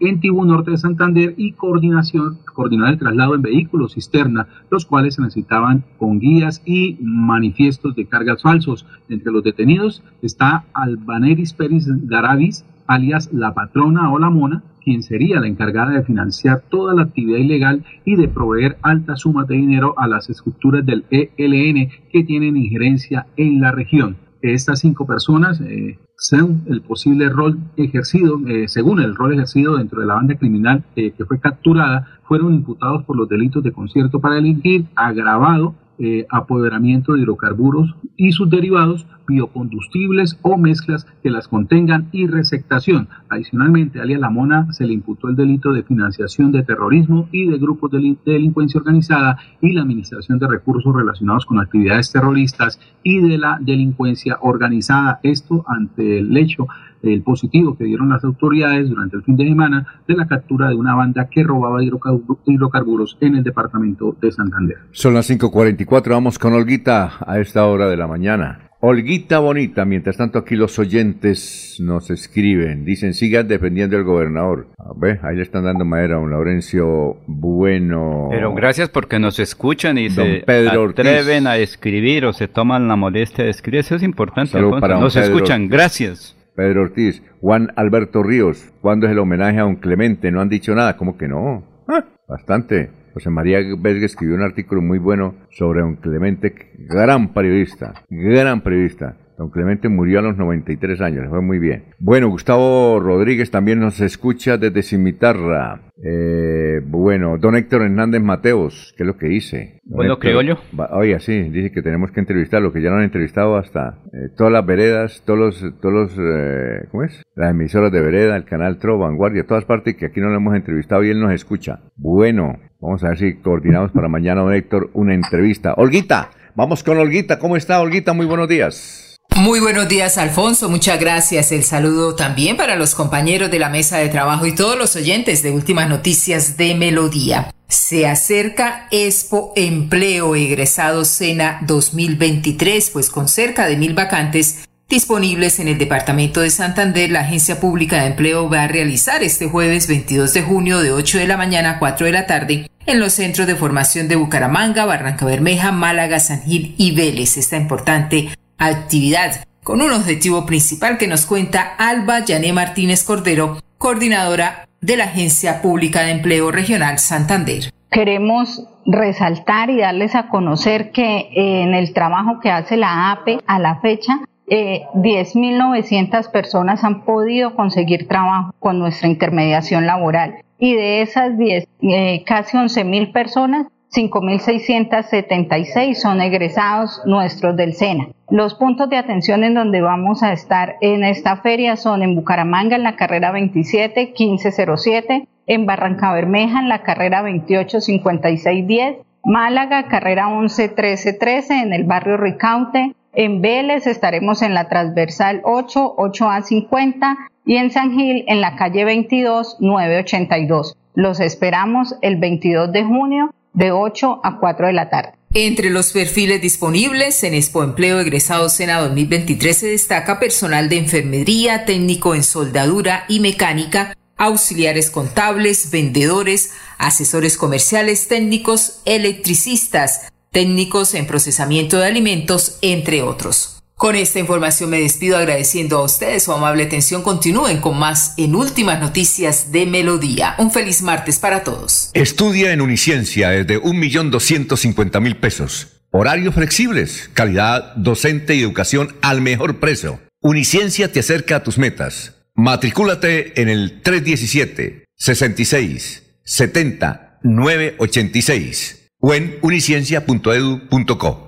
en 0.00 0.20
Tibú 0.20 0.44
Norte 0.44 0.72
de 0.72 0.78
Santander 0.78 1.34
y 1.36 1.52
coordinación, 1.52 2.38
coordinar 2.54 2.94
el 2.94 2.98
traslado 2.98 3.34
en 3.34 3.42
vehículos 3.42 3.94
cisterna, 3.94 4.48
los 4.70 4.84
cuales 4.84 5.14
se 5.14 5.22
necesitaban 5.22 5.84
con 5.98 6.18
guías 6.18 6.62
y 6.64 6.96
manifiestos 7.00 7.94
de 7.94 8.06
cargas 8.06 8.42
falsos. 8.42 8.86
Entre 9.08 9.32
los 9.32 9.44
detenidos 9.44 10.02
está 10.22 10.64
Albaneris 10.72 11.52
Pérez 11.52 11.86
Garavis, 11.86 12.64
alias 12.86 13.30
La 13.32 13.54
Patrona 13.54 14.10
o 14.10 14.18
La 14.18 14.30
Mona, 14.30 14.64
quien 14.88 15.02
sería 15.02 15.38
la 15.38 15.48
encargada 15.48 15.90
de 15.90 16.02
financiar 16.02 16.62
toda 16.70 16.94
la 16.94 17.02
actividad 17.02 17.36
ilegal 17.36 17.84
y 18.06 18.16
de 18.16 18.26
proveer 18.26 18.78
altas 18.80 19.20
sumas 19.20 19.46
de 19.46 19.56
dinero 19.56 19.92
a 19.98 20.08
las 20.08 20.30
estructuras 20.30 20.86
del 20.86 21.04
ELN 21.10 21.90
que 22.10 22.24
tienen 22.24 22.56
injerencia 22.56 23.26
en 23.36 23.60
la 23.60 23.70
región. 23.70 24.16
Estas 24.40 24.80
cinco 24.80 25.06
personas, 25.06 25.60
eh, 25.60 25.98
según 26.16 26.62
el 26.68 26.80
posible 26.80 27.28
rol 27.28 27.58
ejercido, 27.76 28.40
eh, 28.46 28.66
según 28.66 29.00
el 29.00 29.14
rol 29.14 29.34
ejercido 29.34 29.76
dentro 29.76 30.00
de 30.00 30.06
la 30.06 30.14
banda 30.14 30.36
criminal 30.36 30.82
eh, 30.96 31.10
que 31.10 31.26
fue 31.26 31.38
capturada, 31.38 32.06
fueron 32.22 32.54
imputados 32.54 33.04
por 33.04 33.14
los 33.14 33.28
delitos 33.28 33.62
de 33.62 33.72
concierto 33.72 34.20
para 34.20 34.36
delinquir, 34.36 34.86
agravado, 34.96 35.74
eh, 35.98 36.26
apoderamiento 36.30 37.12
de 37.12 37.22
hidrocarburos 37.22 37.94
y 38.16 38.32
sus 38.32 38.48
derivados, 38.48 39.06
biocombustibles 39.26 40.38
o 40.42 40.56
mezclas 40.56 41.06
que 41.22 41.30
las 41.30 41.48
contengan 41.48 42.08
y 42.12 42.26
resectación. 42.26 43.08
Adicionalmente, 43.28 43.98
a 43.98 44.02
Alia 44.02 44.18
Lamona 44.18 44.72
se 44.72 44.86
le 44.86 44.94
imputó 44.94 45.28
el 45.28 45.36
delito 45.36 45.72
de 45.72 45.82
financiación 45.82 46.52
de 46.52 46.62
terrorismo 46.62 47.28
y 47.32 47.46
de 47.46 47.58
grupos 47.58 47.90
de 47.90 48.16
delincuencia 48.24 48.78
organizada 48.78 49.38
y 49.60 49.72
la 49.72 49.82
administración 49.82 50.38
de 50.38 50.46
recursos 50.46 50.94
relacionados 50.94 51.44
con 51.46 51.58
actividades 51.58 52.12
terroristas 52.12 52.80
y 53.02 53.20
de 53.20 53.36
la 53.36 53.58
delincuencia 53.60 54.38
organizada. 54.40 55.20
Esto 55.22 55.64
ante 55.66 56.18
el 56.18 56.36
hecho 56.36 56.68
el 57.02 57.22
positivo 57.22 57.76
que 57.76 57.84
dieron 57.84 58.08
las 58.08 58.24
autoridades 58.24 58.88
durante 58.88 59.16
el 59.16 59.22
fin 59.22 59.36
de 59.36 59.44
semana 59.48 59.86
de 60.06 60.14
la 60.14 60.26
captura 60.26 60.68
de 60.68 60.74
una 60.76 60.94
banda 60.94 61.28
que 61.30 61.42
robaba 61.44 61.80
hidrocarbu- 61.82 62.38
hidrocarburos 62.46 63.16
en 63.20 63.36
el 63.36 63.44
departamento 63.44 64.16
de 64.20 64.32
Santander. 64.32 64.76
Son 64.92 65.14
las 65.14 65.30
5.44, 65.30 66.10
vamos 66.10 66.38
con 66.38 66.52
Olguita 66.54 67.12
a 67.26 67.38
esta 67.38 67.64
hora 67.66 67.88
de 67.88 67.96
la 67.96 68.06
mañana. 68.06 68.60
Olguita 68.80 69.40
bonita, 69.40 69.84
mientras 69.84 70.16
tanto 70.16 70.38
aquí 70.38 70.54
los 70.54 70.78
oyentes 70.78 71.78
nos 71.80 72.10
escriben, 72.10 72.84
dicen 72.84 73.12
sigan 73.12 73.48
defendiendo 73.48 73.96
al 73.96 74.04
gobernador. 74.04 74.68
A 74.78 74.92
ver, 74.96 75.18
ahí 75.24 75.34
le 75.34 75.42
están 75.42 75.64
dando 75.64 75.84
madera 75.84 76.14
a 76.14 76.18
un 76.20 76.30
Laurencio 76.30 77.16
Bueno. 77.26 78.28
Pero 78.30 78.54
gracias 78.54 78.88
porque 78.88 79.18
nos 79.18 79.40
escuchan 79.40 79.98
y 79.98 80.08
Don 80.08 80.24
se 80.26 80.42
Pedro 80.46 80.82
Ortiz. 80.82 81.00
atreven 81.04 81.48
a 81.48 81.56
escribir 81.56 82.24
o 82.26 82.32
se 82.32 82.46
toman 82.46 82.86
la 82.86 82.94
molestia 82.94 83.42
de 83.44 83.50
escribir. 83.50 83.80
Eso 83.80 83.96
es 83.96 84.04
importante. 84.04 84.52
Para 84.80 85.00
Nos 85.00 85.14
Pedro 85.14 85.26
escuchan, 85.26 85.62
Ortiz. 85.62 85.72
gracias. 85.72 86.37
Pedro 86.58 86.82
Ortiz, 86.82 87.22
Juan 87.40 87.72
Alberto 87.76 88.24
Ríos, 88.24 88.72
¿cuándo 88.80 89.06
es 89.06 89.12
el 89.12 89.20
homenaje 89.20 89.60
a 89.60 89.64
un 89.64 89.76
Clemente? 89.76 90.32
No 90.32 90.40
han 90.40 90.48
dicho 90.48 90.74
nada, 90.74 90.96
¿cómo 90.96 91.16
que 91.16 91.28
no? 91.28 91.62
Ah, 91.86 92.04
bastante. 92.26 92.90
José 93.14 93.30
María 93.30 93.60
Vesga 93.78 94.06
escribió 94.06 94.34
un 94.34 94.42
artículo 94.42 94.82
muy 94.82 94.98
bueno 94.98 95.36
sobre 95.50 95.84
un 95.84 95.94
Clemente, 95.94 96.52
gran 96.76 97.32
periodista, 97.32 97.94
gran 98.10 98.62
periodista. 98.62 99.16
Don 99.38 99.50
Clemente 99.50 99.88
murió 99.88 100.18
a 100.18 100.22
los 100.22 100.36
93 100.36 101.00
años, 101.00 101.22
le 101.22 101.28
fue 101.28 101.40
muy 101.40 101.60
bien. 101.60 101.84
Bueno, 102.00 102.28
Gustavo 102.28 102.98
Rodríguez 102.98 103.52
también 103.52 103.78
nos 103.78 104.00
escucha 104.00 104.58
desde 104.58 104.82
Cimitarra. 104.82 105.80
Eh, 106.02 106.80
bueno, 106.84 107.38
don 107.38 107.54
Héctor 107.54 107.82
Hernández 107.82 108.20
Mateos, 108.20 108.92
¿qué 108.96 109.04
es 109.04 109.06
lo 109.06 109.16
que 109.16 109.28
dice? 109.28 109.80
Bueno, 109.84 110.18
criollo. 110.18 110.58
Oye, 110.90 111.20
sí, 111.20 111.50
dice 111.50 111.70
que 111.70 111.82
tenemos 111.82 112.10
que 112.10 112.18
entrevistarlo, 112.18 112.72
que 112.72 112.82
ya 112.82 112.90
lo 112.90 112.96
han 112.96 113.04
entrevistado 113.04 113.56
hasta 113.56 114.00
eh, 114.12 114.28
todas 114.36 114.52
las 114.52 114.66
veredas, 114.66 115.22
todos 115.24 115.38
los, 115.38 115.80
todos 115.80 115.94
los 115.94 116.18
eh, 116.18 116.88
¿cómo 116.90 117.04
es? 117.04 117.22
Las 117.36 117.52
emisoras 117.52 117.92
de 117.92 118.00
vereda, 118.00 118.34
el 118.34 118.44
canal 118.44 118.78
Tro, 118.78 118.98
Vanguardia, 118.98 119.46
todas 119.46 119.64
partes 119.64 119.94
que 119.94 120.06
aquí 120.06 120.20
no 120.20 120.30
lo 120.30 120.36
hemos 120.36 120.56
entrevistado 120.56 121.04
y 121.04 121.10
él 121.10 121.20
nos 121.20 121.32
escucha. 121.32 121.78
Bueno, 121.96 122.58
vamos 122.80 123.04
a 123.04 123.10
ver 123.10 123.18
si 123.18 123.34
coordinamos 123.34 123.92
para 123.92 124.08
mañana, 124.08 124.40
don 124.40 124.52
Héctor, 124.52 124.90
una 124.94 125.14
entrevista. 125.14 125.74
Olguita, 125.74 126.30
vamos 126.56 126.82
con 126.82 126.98
Olguita. 126.98 127.38
¿Cómo 127.38 127.56
está, 127.56 127.80
Olguita? 127.80 128.12
Muy 128.14 128.26
buenos 128.26 128.48
días. 128.48 129.07
Muy 129.38 129.60
buenos 129.60 129.88
días, 129.88 130.18
Alfonso. 130.18 130.68
Muchas 130.68 130.98
gracias. 130.98 131.52
El 131.52 131.62
saludo 131.62 132.16
también 132.16 132.56
para 132.56 132.74
los 132.74 132.96
compañeros 132.96 133.50
de 133.52 133.60
la 133.60 133.68
mesa 133.68 133.98
de 133.98 134.08
trabajo 134.08 134.46
y 134.46 134.54
todos 134.54 134.76
los 134.76 134.96
oyentes 134.96 135.42
de 135.42 135.52
Últimas 135.52 135.88
Noticias 135.88 136.56
de 136.56 136.74
Melodía. 136.74 137.54
Se 137.68 138.08
acerca 138.08 138.88
Expo 138.90 139.52
Empleo 139.54 140.34
Egresado 140.34 141.04
Sena 141.04 141.60
2023, 141.62 142.90
pues 142.90 143.10
con 143.10 143.28
cerca 143.28 143.66
de 143.66 143.76
mil 143.76 143.94
vacantes 143.94 144.68
disponibles 144.88 145.60
en 145.60 145.68
el 145.68 145.78
Departamento 145.78 146.40
de 146.40 146.50
Santander, 146.50 147.10
la 147.10 147.20
Agencia 147.20 147.60
Pública 147.60 148.00
de 148.00 148.08
Empleo 148.08 148.50
va 148.50 148.64
a 148.64 148.68
realizar 148.68 149.22
este 149.22 149.46
jueves 149.46 149.86
22 149.86 150.34
de 150.34 150.42
junio 150.42 150.80
de 150.80 150.90
8 150.92 151.16
de 151.16 151.26
la 151.28 151.36
mañana 151.36 151.70
a 151.70 151.78
4 151.78 152.06
de 152.06 152.12
la 152.12 152.26
tarde 152.26 152.70
en 152.86 152.98
los 152.98 153.12
centros 153.12 153.46
de 153.46 153.54
formación 153.54 154.08
de 154.08 154.16
Bucaramanga, 154.16 154.84
Barranca 154.84 155.24
Bermeja, 155.24 155.72
Málaga, 155.72 156.18
San 156.18 156.42
Gil 156.42 156.74
y 156.76 156.90
Vélez. 156.90 157.36
Esta 157.36 157.56
importante 157.56 158.30
actividad 158.58 159.44
con 159.62 159.80
un 159.82 159.92
objetivo 159.92 160.46
principal 160.46 160.98
que 160.98 161.06
nos 161.06 161.26
cuenta 161.26 161.74
Alba 161.78 162.24
Yané 162.24 162.52
Martínez 162.52 163.04
Cordero, 163.04 163.58
coordinadora 163.78 164.68
de 164.80 164.96
la 164.96 165.04
Agencia 165.04 165.60
Pública 165.62 166.02
de 166.02 166.12
Empleo 166.12 166.50
Regional 166.50 166.98
Santander. 166.98 167.72
Queremos 167.90 168.66
resaltar 168.86 169.70
y 169.70 169.78
darles 169.78 170.14
a 170.14 170.28
conocer 170.28 170.90
que 170.90 171.18
eh, 171.18 171.62
en 171.62 171.74
el 171.74 171.92
trabajo 171.92 172.40
que 172.40 172.50
hace 172.50 172.76
la 172.76 173.12
APE 173.12 173.40
a 173.46 173.58
la 173.58 173.80
fecha, 173.80 174.20
eh, 174.46 174.86
10.900 174.94 176.30
personas 176.30 176.84
han 176.84 177.04
podido 177.04 177.54
conseguir 177.54 178.08
trabajo 178.08 178.54
con 178.58 178.78
nuestra 178.78 179.08
intermediación 179.08 179.86
laboral 179.86 180.36
y 180.58 180.74
de 180.74 181.02
esas 181.02 181.36
10, 181.36 181.66
eh, 181.82 182.24
casi 182.26 182.56
11.000 182.56 183.12
personas 183.12 183.66
5.676 183.94 185.94
son 185.94 186.20
egresados 186.20 187.00
nuestros 187.06 187.56
del 187.56 187.74
SENA. 187.74 188.08
Los 188.30 188.54
puntos 188.54 188.90
de 188.90 188.98
atención 188.98 189.44
en 189.44 189.54
donde 189.54 189.80
vamos 189.80 190.22
a 190.22 190.32
estar 190.32 190.76
en 190.82 191.04
esta 191.04 191.38
feria 191.38 191.76
son 191.76 192.02
en 192.02 192.14
Bucaramanga 192.14 192.76
en 192.76 192.82
la 192.82 192.96
carrera 192.96 193.32
27 193.32 194.14
1507, 194.18 195.26
en 195.46 195.66
Barranca 195.66 196.12
Bermeja 196.12 196.60
en 196.60 196.68
la 196.68 196.82
carrera 196.82 197.22
28 197.22 197.80
5610, 197.80 198.96
Málaga 199.24 199.88
carrera 199.88 200.28
11 200.28 200.68
1313 200.68 201.62
en 201.62 201.72
el 201.72 201.84
barrio 201.84 202.16
Ricaute, 202.16 202.94
en 203.14 203.40
Vélez 203.40 203.86
estaremos 203.86 204.42
en 204.42 204.54
la 204.54 204.68
transversal 204.68 205.40
8 205.44 205.96
8A 205.96 206.42
50 206.42 207.16
y 207.46 207.56
en 207.56 207.70
San 207.70 207.92
Gil 207.92 208.24
en 208.28 208.40
la 208.40 208.56
calle 208.56 208.84
22 208.84 209.56
982. 209.60 210.76
Los 210.94 211.20
esperamos 211.20 211.96
el 212.02 212.16
22 212.16 212.72
de 212.72 212.84
junio 212.84 213.30
de 213.58 213.72
8 213.72 214.20
a 214.22 214.38
4 214.38 214.68
de 214.68 214.72
la 214.72 214.88
tarde. 214.88 215.12
Entre 215.34 215.68
los 215.68 215.92
perfiles 215.92 216.40
disponibles 216.40 217.22
en 217.24 217.34
Expo 217.34 217.62
Empleo 217.62 218.00
Egresado 218.00 218.48
Sena 218.48 218.80
2023 218.80 219.56
se 219.56 219.66
destaca 219.66 220.18
personal 220.18 220.68
de 220.68 220.78
enfermería, 220.78 221.64
técnico 221.64 222.14
en 222.14 222.22
soldadura 222.22 223.04
y 223.08 223.20
mecánica, 223.20 223.94
auxiliares 224.16 224.90
contables, 224.90 225.70
vendedores, 225.70 226.52
asesores 226.78 227.36
comerciales, 227.36 228.08
técnicos, 228.08 228.80
electricistas, 228.84 230.12
técnicos 230.30 230.94
en 230.94 231.06
procesamiento 231.06 231.78
de 231.78 231.86
alimentos, 231.86 232.58
entre 232.62 233.02
otros. 233.02 233.57
Con 233.78 233.94
esta 233.94 234.18
información 234.18 234.70
me 234.70 234.80
despido 234.80 235.16
agradeciendo 235.16 235.78
a 235.78 235.84
ustedes 235.84 236.24
su 236.24 236.32
amable 236.32 236.64
atención. 236.64 237.04
Continúen 237.04 237.60
con 237.60 237.78
más 237.78 238.14
en 238.16 238.34
Últimas 238.34 238.80
Noticias 238.80 239.52
de 239.52 239.66
Melodía. 239.66 240.34
Un 240.38 240.50
feliz 240.50 240.82
martes 240.82 241.20
para 241.20 241.44
todos. 241.44 241.92
Estudia 241.94 242.52
en 242.52 242.60
Uniciencia 242.60 243.30
desde 243.30 243.62
1.250.000 243.62 245.20
pesos. 245.20 245.68
Horarios 245.92 246.34
flexibles, 246.34 247.08
calidad 247.14 247.72
docente 247.76 248.34
y 248.34 248.42
educación 248.42 248.96
al 249.00 249.20
mejor 249.20 249.60
precio. 249.60 250.00
Uniciencia 250.20 250.90
te 250.90 250.98
acerca 250.98 251.36
a 251.36 251.44
tus 251.44 251.56
metas. 251.56 252.14
Matricúlate 252.34 253.40
en 253.40 253.48
el 253.48 253.80
317 253.82 254.86
66 254.96 256.02
70 256.24 257.20
986 257.22 258.90
o 258.98 259.14
en 259.14 259.38
uniciencia.edu.co. 259.40 261.27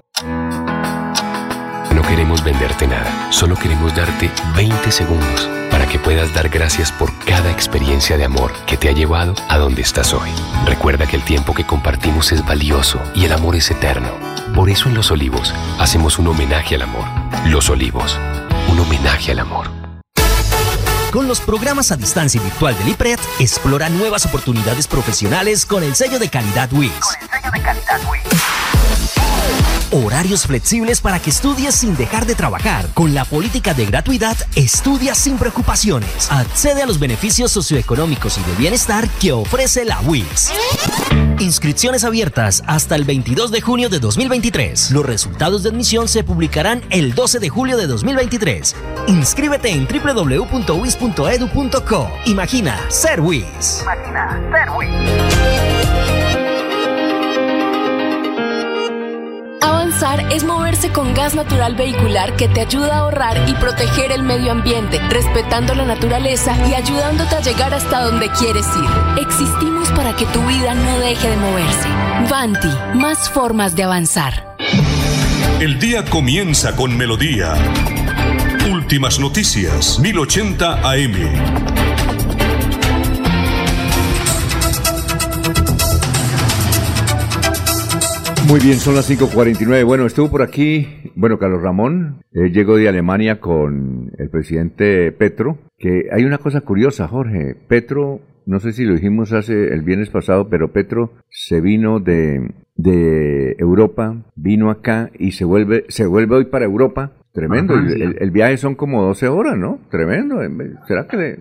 No 2.10 2.16
queremos 2.16 2.42
venderte 2.42 2.88
nada, 2.88 3.30
solo 3.30 3.54
queremos 3.54 3.94
darte 3.94 4.32
20 4.56 4.90
segundos 4.90 5.48
para 5.70 5.86
que 5.86 6.00
puedas 6.00 6.34
dar 6.34 6.48
gracias 6.48 6.90
por 6.90 7.16
cada 7.20 7.52
experiencia 7.52 8.16
de 8.18 8.24
amor 8.24 8.52
que 8.66 8.76
te 8.76 8.88
ha 8.88 8.92
llevado 8.92 9.32
a 9.48 9.58
donde 9.58 9.82
estás 9.82 10.12
hoy. 10.12 10.28
Recuerda 10.66 11.06
que 11.06 11.14
el 11.14 11.22
tiempo 11.22 11.54
que 11.54 11.64
compartimos 11.64 12.32
es 12.32 12.44
valioso 12.44 13.00
y 13.14 13.26
el 13.26 13.32
amor 13.32 13.54
es 13.54 13.70
eterno. 13.70 14.10
Por 14.56 14.70
eso 14.70 14.88
en 14.88 14.96
Los 14.96 15.12
Olivos 15.12 15.54
hacemos 15.78 16.18
un 16.18 16.26
homenaje 16.26 16.74
al 16.74 16.82
amor. 16.82 17.04
Los 17.46 17.70
Olivos, 17.70 18.18
un 18.66 18.80
homenaje 18.80 19.30
al 19.30 19.38
amor. 19.38 19.70
Con 21.12 21.28
los 21.28 21.38
programas 21.40 21.92
a 21.92 21.96
distancia 21.96 22.42
virtual 22.42 22.76
del 22.76 22.88
IPRED, 22.88 23.20
explora 23.38 23.88
nuevas 23.88 24.26
oportunidades 24.26 24.88
profesionales 24.88 25.64
con 25.64 25.84
el 25.84 25.94
sello 25.94 26.18
de 26.18 26.28
calidad 26.28 26.72
WIS. 26.72 26.90
Con 26.90 27.22
el 27.22 27.28
sello 27.30 27.50
de 27.52 27.60
calidad 27.62 28.00
Horarios 29.92 30.46
flexibles 30.46 31.00
para 31.00 31.18
que 31.18 31.30
estudies 31.30 31.74
sin 31.74 31.96
dejar 31.96 32.24
de 32.24 32.36
trabajar. 32.36 32.86
Con 32.94 33.12
la 33.12 33.24
política 33.24 33.74
de 33.74 33.86
gratuidad, 33.86 34.36
estudia 34.54 35.16
sin 35.16 35.36
preocupaciones. 35.36 36.30
Accede 36.30 36.82
a 36.82 36.86
los 36.86 37.00
beneficios 37.00 37.50
socioeconómicos 37.50 38.38
y 38.38 38.42
de 38.42 38.54
bienestar 38.56 39.08
que 39.20 39.32
ofrece 39.32 39.84
la 39.84 40.00
WIS. 40.02 40.52
Inscripciones 41.40 42.04
abiertas 42.04 42.62
hasta 42.66 42.94
el 42.94 43.02
22 43.04 43.50
de 43.50 43.60
junio 43.62 43.88
de 43.88 43.98
2023. 43.98 44.92
Los 44.92 45.04
resultados 45.04 45.64
de 45.64 45.70
admisión 45.70 46.06
se 46.06 46.22
publicarán 46.22 46.82
el 46.90 47.14
12 47.14 47.40
de 47.40 47.48
julio 47.48 47.76
de 47.76 47.88
2023. 47.88 48.76
Inscríbete 49.08 49.70
en 49.70 49.88
www.wis.edu.co. 49.88 50.60
Imagina 52.26 52.78
ser 52.88 53.20
WIS. 53.20 53.80
Imagina 53.82 54.40
ser 54.52 54.70
WIS. 54.70 55.79
Es 60.18 60.42
moverse 60.42 60.90
con 60.90 61.14
gas 61.14 61.36
natural 61.36 61.76
vehicular 61.76 62.34
que 62.34 62.48
te 62.48 62.62
ayuda 62.62 62.96
a 62.96 62.98
ahorrar 63.00 63.48
y 63.48 63.54
proteger 63.54 64.10
el 64.10 64.24
medio 64.24 64.50
ambiente, 64.50 64.98
respetando 65.08 65.72
la 65.74 65.84
naturaleza 65.84 66.56
y 66.68 66.74
ayudándote 66.74 67.36
a 67.36 67.40
llegar 67.40 67.72
hasta 67.72 68.02
donde 68.02 68.28
quieres 68.30 68.66
ir. 68.76 69.22
Existimos 69.22 69.88
para 69.90 70.16
que 70.16 70.26
tu 70.26 70.44
vida 70.46 70.74
no 70.74 70.98
deje 70.98 71.30
de 71.30 71.36
moverse. 71.36 71.88
Vanti, 72.28 72.68
más 72.94 73.30
formas 73.30 73.76
de 73.76 73.84
avanzar. 73.84 74.56
El 75.60 75.78
día 75.78 76.04
comienza 76.04 76.74
con 76.74 76.96
melodía. 76.96 77.54
Últimas 78.72 79.20
noticias, 79.20 80.00
1080 80.00 80.90
AM. 80.90 81.89
Muy 88.50 88.58
bien, 88.58 88.80
son 88.80 88.96
las 88.96 89.08
5.49. 89.08 89.84
Bueno, 89.84 90.06
estuvo 90.06 90.28
por 90.28 90.42
aquí, 90.42 91.12
bueno, 91.14 91.38
Carlos 91.38 91.62
Ramón, 91.62 92.24
eh, 92.32 92.50
llegó 92.50 92.74
de 92.74 92.88
Alemania 92.88 93.38
con 93.38 94.10
el 94.18 94.28
presidente 94.28 95.12
Petro, 95.12 95.58
que 95.78 96.08
hay 96.10 96.24
una 96.24 96.38
cosa 96.38 96.60
curiosa, 96.62 97.06
Jorge. 97.06 97.54
Petro, 97.68 98.20
no 98.46 98.58
sé 98.58 98.72
si 98.72 98.84
lo 98.84 98.94
dijimos 98.94 99.32
hace 99.32 99.72
el 99.72 99.82
viernes 99.82 100.10
pasado, 100.10 100.48
pero 100.48 100.72
Petro 100.72 101.12
se 101.28 101.60
vino 101.60 102.00
de, 102.00 102.50
de 102.74 103.54
Europa, 103.60 104.16
vino 104.34 104.70
acá 104.70 105.12
y 105.16 105.30
se 105.30 105.44
vuelve, 105.44 105.84
se 105.86 106.06
vuelve 106.06 106.34
hoy 106.34 106.46
para 106.46 106.64
Europa 106.64 107.12
Tremendo. 107.32 107.74
el, 107.74 108.30
viaje 108.32 108.56
son 108.56 108.74
como 108.74 109.04
12 109.04 109.28
horas, 109.28 109.56
¿no? 109.56 109.78
Tremendo. 109.90 110.40
¿Será 110.88 111.06
que, 111.06 111.38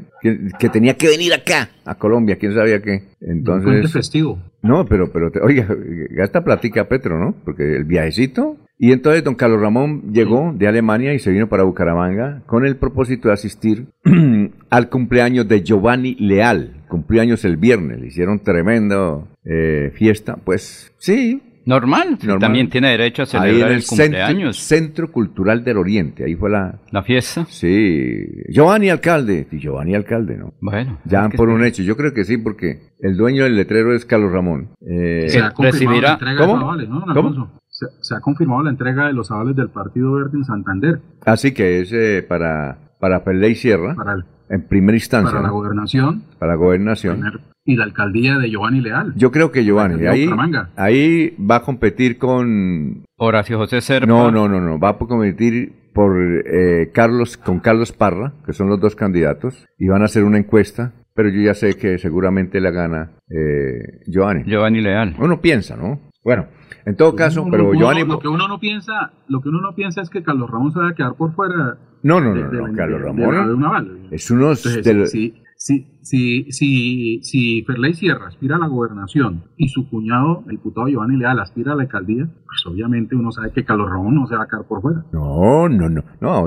que, 0.60 0.70
tenía 0.70 0.94
que 0.96 1.08
venir 1.08 1.34
acá, 1.34 1.70
a 1.84 1.96
Colombia? 1.96 2.38
¿Quién 2.38 2.54
sabía 2.54 2.82
qué? 2.82 3.04
Entonces. 3.22 3.92
festivo. 3.92 4.40
No, 4.62 4.86
pero, 4.86 5.12
pero, 5.12 5.32
oiga, 5.42 5.68
gasta 6.12 6.44
platica 6.44 6.88
Petro, 6.88 7.18
¿no? 7.18 7.34
Porque 7.44 7.76
el 7.76 7.86
viajecito. 7.86 8.58
Y 8.78 8.94
entonces 8.94 9.24
don 9.24 9.36
Carlos 9.36 9.60
Ramón 9.60 10.14
llegó 10.14 10.54
de 10.56 10.68
Alemania 10.68 11.14
y 11.14 11.20
se 11.20 11.32
vino 11.32 11.50
para 11.50 11.64
Bucaramanga 11.64 12.44
con 12.46 12.66
el 12.66 12.78
propósito 12.78 13.28
de 13.28 13.34
asistir 13.34 13.88
al 14.70 14.90
cumpleaños 14.90 15.48
de 15.48 15.64
Giovanni 15.64 16.16
Leal. 16.16 16.84
Cumplió 16.88 17.22
años 17.22 17.44
el 17.44 17.58
viernes, 17.58 18.00
le 18.00 18.08
hicieron 18.08 18.40
tremendo 18.40 19.28
eh, 19.44 19.92
fiesta. 19.96 20.38
Pues 20.38 20.94
sí, 20.98 21.42
Normal, 21.66 22.18
también 22.40 22.70
tiene 22.70 22.90
derecho 22.90 23.24
a 23.24 23.26
celebrar 23.26 23.72
el, 23.72 23.86
cumpleaños. 23.86 24.58
Centro, 24.58 25.12
Cultural 25.12 25.64
del 25.64 25.78
Oriente, 25.78 26.24
ahí 26.24 26.36
fue 26.36 26.50
la... 26.50 26.80
¿La 26.92 27.04
fiesta? 27.04 27.46
Sí, 27.50 28.26
Giovanni 28.50 28.90
Alcalde, 28.90 29.48
y 29.52 29.60
Giovanni 29.60 29.96
Alcalde, 29.96 30.38
¿no? 30.38 30.54
Bueno. 30.62 31.00
Ya 31.06 31.30
por 31.30 31.50
un 31.50 31.64
hecho, 31.64 31.84
yo 31.84 31.96
creo 31.96 32.14
que 32.14 32.26
sí, 32.26 32.38
porque 32.38 32.94
el 33.00 33.18
dueño 33.18 33.44
del 33.44 33.56
letrero 33.56 33.94
es 33.94 34.06
Carlos 34.06 34.32
Ramón. 34.32 34.70
Eh, 34.82 35.28
se 35.30 35.40
ha 35.40 35.54
recibirá... 35.58 36.18
¿Cómo? 36.38 36.76
¿no? 36.76 37.60
Se, 37.70 38.16
ha 38.16 38.20
confirmado 38.20 38.64
la 38.64 38.72
entrega 38.72 39.08
de 39.08 39.14
los 39.14 39.32
avales 39.32 39.56
del 39.56 39.70
Partido 39.70 40.14
Verde 40.14 40.38
en 40.38 40.44
Santander. 40.44 41.00
Así 41.26 41.54
que 41.54 41.80
es 41.80 41.94
eh, 41.94 42.26
para, 42.28 42.78
para 43.00 43.24
Perley 43.24 43.56
Sierra. 43.56 43.96
Para 43.96 44.14
el 44.14 44.26
en 44.50 44.64
primera 44.64 44.98
instancia. 44.98 45.32
Para 45.32 45.44
la 45.44 45.50
gobernación. 45.50 46.24
Para 46.40 46.54
la 46.54 46.56
gobernación. 46.58 47.42
Y 47.70 47.76
la 47.76 47.84
alcaldía 47.84 48.40
de 48.40 48.50
Giovanni 48.50 48.82
Leal. 48.82 49.14
Yo 49.16 49.32
creo 49.32 49.52
que 49.52 49.64
Giovanni, 49.64 50.04
ahí, 50.08 50.28
ahí 50.76 51.36
va 51.40 51.58
a 51.58 51.62
competir 51.62 52.18
con... 52.18 53.04
Horacio 53.16 53.60
José 53.60 53.80
Serpa. 53.82 54.08
No, 54.08 54.32
no, 54.32 54.50
no, 54.50 54.60
no, 54.60 54.80
va 54.80 54.90
a 54.90 54.98
competir 54.98 55.92
por 55.94 56.18
eh, 56.20 56.90
Carlos, 56.92 57.38
con 57.38 57.60
Carlos 57.60 57.92
Parra, 57.92 58.34
que 58.44 58.54
son 58.54 58.70
los 58.70 58.80
dos 58.80 58.96
candidatos, 58.96 59.68
y 59.78 59.88
van 59.88 60.02
a 60.02 60.06
hacer 60.06 60.24
una 60.24 60.40
encuesta, 60.40 60.94
pero 61.14 61.30
yo 61.30 61.42
ya 61.42 61.54
sé 61.54 61.76
que 61.78 62.00
seguramente 62.00 62.60
la 62.60 62.72
gana 62.72 63.12
eh, 63.30 64.02
Giovanni. 64.08 64.46
Giovanni 64.46 64.82
Leal. 64.82 65.16
Uno 65.20 65.40
piensa, 65.40 65.78
¿no? 65.78 66.00
Bueno, 66.24 66.48
en 66.88 66.96
todo 66.96 67.16
caso, 67.16 67.46
pero 67.52 67.72
Giovanni... 67.76 68.04
Lo 68.04 68.18
que 68.18 68.30
uno 68.30 68.48
no 68.48 68.60
piensa, 68.60 69.12
lo 69.28 69.42
que 69.42 69.50
uno 69.50 69.62
no 69.62 69.76
piensa 69.76 70.02
es 70.02 70.10
que 70.10 70.24
Carlos 70.24 70.50
Ramón 70.50 70.72
se 70.72 70.80
va 70.80 70.90
a 70.90 70.96
quedar 70.96 71.14
por 71.14 71.36
fuera 71.36 71.78
no, 72.02 72.22
no, 72.22 72.34
no, 72.34 72.52
no, 72.52 72.76
Carlos 72.76 73.02
Ramón. 73.02 74.08
es 74.12 74.32
uno 74.32 74.56
de 74.56 74.94
los... 74.94 75.14
Si, 75.62 75.86
si, 76.04 76.50
si, 76.54 77.20
si, 77.22 77.64
Ferley 77.64 77.94
Sierra 77.94 78.28
aspira 78.30 78.56
a 78.56 78.60
la 78.60 78.68
gobernación 78.68 79.44
y 79.58 79.68
su 79.68 79.90
cuñado, 79.90 80.46
el 80.46 80.52
diputado 80.52 80.88
Giovanni 80.88 81.18
Leal, 81.18 81.38
aspira 81.38 81.74
a 81.74 81.76
la 81.76 81.84
alcaldía, 81.84 82.30
pues 82.46 82.66
obviamente 82.66 83.14
uno 83.14 83.30
sabe 83.34 83.52
que 83.52 83.66
Carlos 83.66 83.90
Ramón 83.90 84.16
no 84.16 84.26
se 84.26 84.38
va 84.38 84.44
a 84.44 84.48
quedar 84.48 84.66
por 84.66 84.82
fuera. 84.82 85.04
No, 85.12 85.68
no, 85.68 85.90
no. 85.90 86.02
No, 86.22 86.46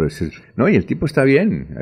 no 0.56 0.68
y 0.70 0.76
el 0.76 0.86
tipo 0.86 1.04
está 1.04 1.24
bien. 1.24 1.76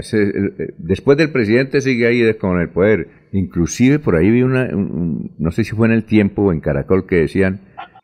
después 0.78 1.16
del 1.18 1.30
presidente 1.30 1.80
sigue 1.80 2.08
ahí 2.08 2.34
con 2.34 2.60
el 2.60 2.70
poder. 2.70 3.28
Inclusive 3.30 4.00
por 4.00 4.16
ahí 4.16 4.28
vi 4.28 4.42
una, 4.42 4.66
no 4.66 5.52
sé 5.52 5.62
si 5.62 5.76
fue 5.76 5.86
en 5.86 5.92
el 5.92 6.04
tiempo 6.04 6.42
o 6.42 6.52
en 6.52 6.60
Caracol 6.60 7.06
que 7.06 7.14
decían, 7.14 7.60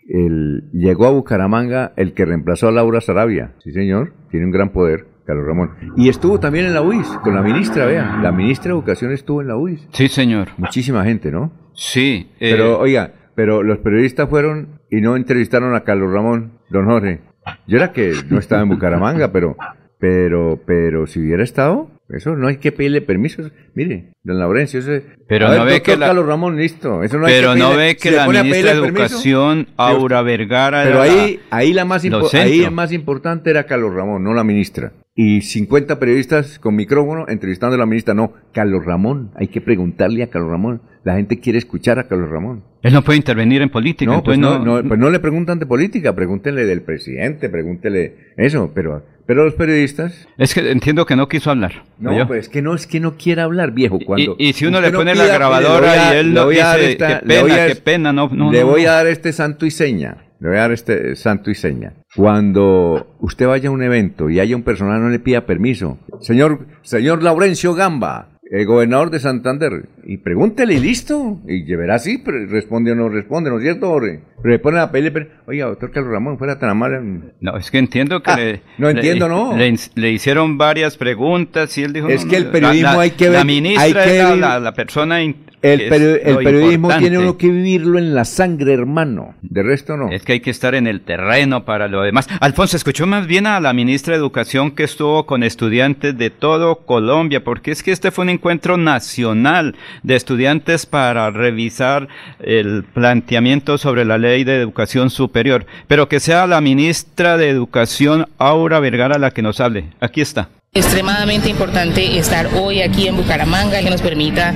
el, 0.08 0.70
llegó 0.72 1.06
a 1.06 1.10
Bucaramanga 1.10 1.92
el 1.96 2.14
que 2.14 2.26
reemplazó 2.26 2.68
a 2.68 2.70
Laura 2.70 3.00
Sarabia. 3.00 3.56
Sí, 3.58 3.72
señor, 3.72 4.12
tiene 4.30 4.46
un 4.46 4.52
gran 4.52 4.70
poder. 4.70 5.15
Carlos 5.26 5.44
Ramón. 5.44 5.70
Y 5.96 6.08
estuvo 6.08 6.38
también 6.38 6.66
en 6.66 6.74
la 6.74 6.82
UIS, 6.82 7.08
con 7.22 7.34
la 7.34 7.42
ministra, 7.42 7.84
vea. 7.84 8.20
La 8.22 8.30
ministra 8.30 8.70
de 8.70 8.78
Educación 8.78 9.12
estuvo 9.12 9.42
en 9.42 9.48
la 9.48 9.56
UIS. 9.56 9.88
Sí, 9.90 10.08
señor. 10.08 10.48
Muchísima 10.56 11.04
gente, 11.04 11.32
¿no? 11.32 11.52
Sí. 11.74 12.30
Eh, 12.38 12.52
pero, 12.52 12.78
oiga, 12.78 13.12
pero 13.34 13.62
los 13.62 13.78
periodistas 13.78 14.30
fueron 14.30 14.80
y 14.90 15.00
no 15.00 15.16
entrevistaron 15.16 15.74
a 15.74 15.80
Carlos 15.80 16.12
Ramón, 16.12 16.60
don 16.70 16.86
Jorge. 16.86 17.20
Yo 17.66 17.76
era 17.76 17.92
que 17.92 18.12
no 18.30 18.38
estaba 18.38 18.62
en 18.62 18.68
Bucaramanga, 18.68 19.32
pero, 19.32 19.56
pero, 19.98 20.60
pero 20.64 21.06
si 21.06 21.20
hubiera 21.20 21.42
estado, 21.42 21.90
eso 22.08 22.36
no 22.36 22.46
hay 22.46 22.58
que 22.58 22.70
pedirle 22.70 23.02
permisos. 23.02 23.50
Mire, 23.74 24.12
don 24.22 24.38
Laurencio, 24.38 24.78
eso 24.78 25.04
Pero 25.28 25.52
no 25.52 25.64
ve 25.64 25.82
que 25.82 25.98
Carlos 25.98 26.26
Ramón, 26.26 26.56
listo. 26.56 27.02
Eso 27.02 27.18
no 27.18 27.26
pero 27.26 27.56
no 27.56 27.76
ve 27.76 27.96
que 27.96 28.12
la 28.12 28.28
ministra 28.28 28.74
de 28.74 28.78
Educación, 28.78 29.68
Aura 29.76 30.22
Vergara, 30.22 30.84
pero 30.84 31.02
ahí, 31.02 31.40
ahí 31.50 31.72
la 31.72 31.84
más 31.84 32.04
ahí 32.04 32.62
el 32.62 32.70
más 32.70 32.92
importante 32.92 33.50
era 33.50 33.64
Carlos 33.64 33.92
Ramón, 33.92 34.22
no 34.22 34.32
la 34.32 34.44
ministra 34.44 34.92
y 35.18 35.40
50 35.40 35.98
periodistas 35.98 36.58
con 36.58 36.76
micrófono 36.76 37.24
entrevistando 37.26 37.74
a 37.74 37.78
la 37.78 37.86
ministra. 37.86 38.12
No, 38.12 38.34
Carlos 38.52 38.84
Ramón, 38.84 39.30
hay 39.34 39.48
que 39.48 39.62
preguntarle 39.62 40.22
a 40.22 40.28
Carlos 40.28 40.50
Ramón. 40.50 40.82
La 41.04 41.14
gente 41.14 41.40
quiere 41.40 41.58
escuchar 41.58 41.98
a 41.98 42.06
Carlos 42.06 42.28
Ramón. 42.28 42.64
Él 42.82 42.92
no 42.92 43.02
puede 43.02 43.16
intervenir 43.16 43.62
en 43.62 43.70
política. 43.70 44.12
No, 44.12 44.22
pues 44.22 44.38
no, 44.38 44.58
no, 44.58 44.86
pues 44.86 45.00
no 45.00 45.08
le 45.08 45.18
preguntan 45.18 45.58
de 45.58 45.64
política, 45.64 46.14
pregúntenle 46.14 46.66
del 46.66 46.82
presidente, 46.82 47.48
pregúntele 47.48 48.32
eso, 48.36 48.72
pero, 48.74 49.06
pero 49.24 49.44
los 49.44 49.54
periodistas... 49.54 50.28
Es 50.36 50.52
que 50.52 50.70
entiendo 50.70 51.06
que 51.06 51.16
no 51.16 51.28
quiso 51.28 51.50
hablar. 51.50 51.84
No, 51.98 52.26
pues 52.26 52.40
es 52.40 52.48
que 52.50 52.60
no 52.60 52.74
es 52.74 52.86
que 52.86 53.00
no 53.00 53.16
quiera 53.16 53.44
hablar, 53.44 53.72
viejo. 53.72 53.98
Cuando 54.04 54.36
y, 54.38 54.52
si 54.52 54.66
uno 54.66 54.82
le 54.82 54.92
pone 54.92 55.14
la 55.14 55.26
grabadora 55.26 56.14
y 56.14 56.18
él 56.18 56.34
lo 56.34 56.50
dice, 56.50 56.98
qué 56.98 57.20
pena, 57.26 57.66
qué 57.68 57.76
pena, 57.76 58.12
no, 58.12 58.28
no 58.28 58.52
Le 58.52 58.64
voy 58.64 58.84
a 58.84 58.92
dar 58.92 59.06
este 59.06 59.32
santo 59.32 59.64
y 59.64 59.70
seña. 59.70 60.25
Le 60.40 60.48
voy 60.48 60.58
a 60.58 60.62
dar 60.62 60.72
este 60.72 61.16
santo 61.16 61.50
y 61.50 61.54
seña. 61.54 61.94
Cuando 62.14 63.16
usted 63.20 63.46
vaya 63.46 63.68
a 63.68 63.72
un 63.72 63.82
evento 63.82 64.28
y 64.28 64.40
haya 64.40 64.56
un 64.56 64.62
personal, 64.62 65.00
no 65.00 65.08
le 65.08 65.18
pida 65.18 65.46
permiso. 65.46 65.98
Señor, 66.20 66.66
señor 66.82 67.22
Laurencio 67.22 67.74
Gamba, 67.74 68.28
el 68.50 68.66
gobernador 68.66 69.10
de 69.10 69.20
Santander, 69.20 69.88
y 70.08 70.18
pregúntele 70.18 70.74
y 70.74 70.78
listo, 70.78 71.40
y 71.48 71.64
llevará 71.64 71.96
así, 71.96 72.22
responde 72.24 72.92
o 72.92 72.94
no 72.94 73.08
responde, 73.08 73.50
¿no 73.50 73.56
es 73.56 73.64
cierto, 73.64 73.98
Pero 73.98 74.22
le 74.44 74.58
pone 74.60 74.76
la 74.76 74.92
pele, 74.92 75.10
pero, 75.10 75.26
oiga, 75.46 75.66
doctor 75.66 75.90
Carlos 75.90 76.12
Ramón, 76.12 76.38
fuera 76.38 76.60
tan 76.60 76.70
amable. 76.70 77.00
No, 77.40 77.56
es 77.56 77.72
que 77.72 77.78
entiendo 77.78 78.22
que 78.22 78.30
ah, 78.30 78.36
le, 78.36 78.62
No 78.78 78.88
entiendo, 78.88 79.28
no. 79.28 79.56
Le, 79.56 80.10
hicieron 80.12 80.58
varias 80.58 80.96
preguntas 80.96 81.76
y 81.76 81.82
él 81.82 81.92
dijo... 81.92 82.08
Es 82.08 82.24
que 82.24 82.36
el 82.36 82.46
periodismo 82.46 83.00
hay 83.00 83.10
que 83.10 83.28
ver... 83.28 83.38
La 83.38 83.44
ministra 83.44 84.60
la, 84.60 84.74
persona... 84.74 85.20
El, 85.62 85.80
el 85.80 86.36
periodismo 86.38 86.96
tiene 86.98 87.18
uno 87.18 87.36
que 87.36 87.48
vivirlo 87.48 87.98
en 87.98 88.14
la 88.14 88.24
sangre, 88.24 88.74
hermano. 88.74 89.34
De 89.42 89.62
resto 89.62 89.96
no. 89.96 90.10
Es 90.10 90.22
que 90.22 90.34
hay 90.34 90.40
que 90.40 90.50
estar 90.50 90.74
en 90.74 90.86
el 90.86 91.00
terreno 91.00 91.64
para 91.64 91.88
lo 91.88 92.02
demás. 92.02 92.28
Alfonso, 92.40 92.76
escuchó 92.76 93.06
más 93.06 93.26
bien 93.26 93.46
a 93.46 93.58
la 93.58 93.72
ministra 93.72 94.12
de 94.12 94.18
Educación 94.18 94.72
que 94.72 94.84
estuvo 94.84 95.26
con 95.26 95.42
estudiantes 95.42 96.16
de 96.16 96.30
todo 96.30 96.84
Colombia, 96.86 97.42
porque 97.42 97.72
es 97.72 97.82
que 97.82 97.90
este 97.90 98.10
fue 98.10 98.24
un 98.24 98.30
encuentro 98.30 98.76
nacional 98.76 99.74
de 100.02 100.16
estudiantes 100.16 100.86
para 100.86 101.30
revisar 101.30 102.08
el 102.40 102.84
planteamiento 102.84 103.78
sobre 103.78 104.04
la 104.04 104.18
ley 104.18 104.44
de 104.44 104.60
educación 104.60 105.10
superior. 105.10 105.66
Pero 105.88 106.08
que 106.08 106.20
sea 106.20 106.46
la 106.46 106.60
ministra 106.60 107.36
de 107.36 107.48
Educación, 107.48 108.28
Aura 108.38 108.80
Vergara, 108.80 109.18
la 109.18 109.30
que 109.30 109.42
nos 109.42 109.60
hable. 109.60 109.90
Aquí 110.00 110.20
está 110.20 110.48
extremadamente 110.76 111.48
importante 111.48 112.18
estar 112.18 112.48
hoy 112.54 112.82
aquí 112.82 113.08
en 113.08 113.16
Bucaramanga, 113.16 113.80
que 113.80 113.88
nos 113.88 114.02
permita 114.02 114.52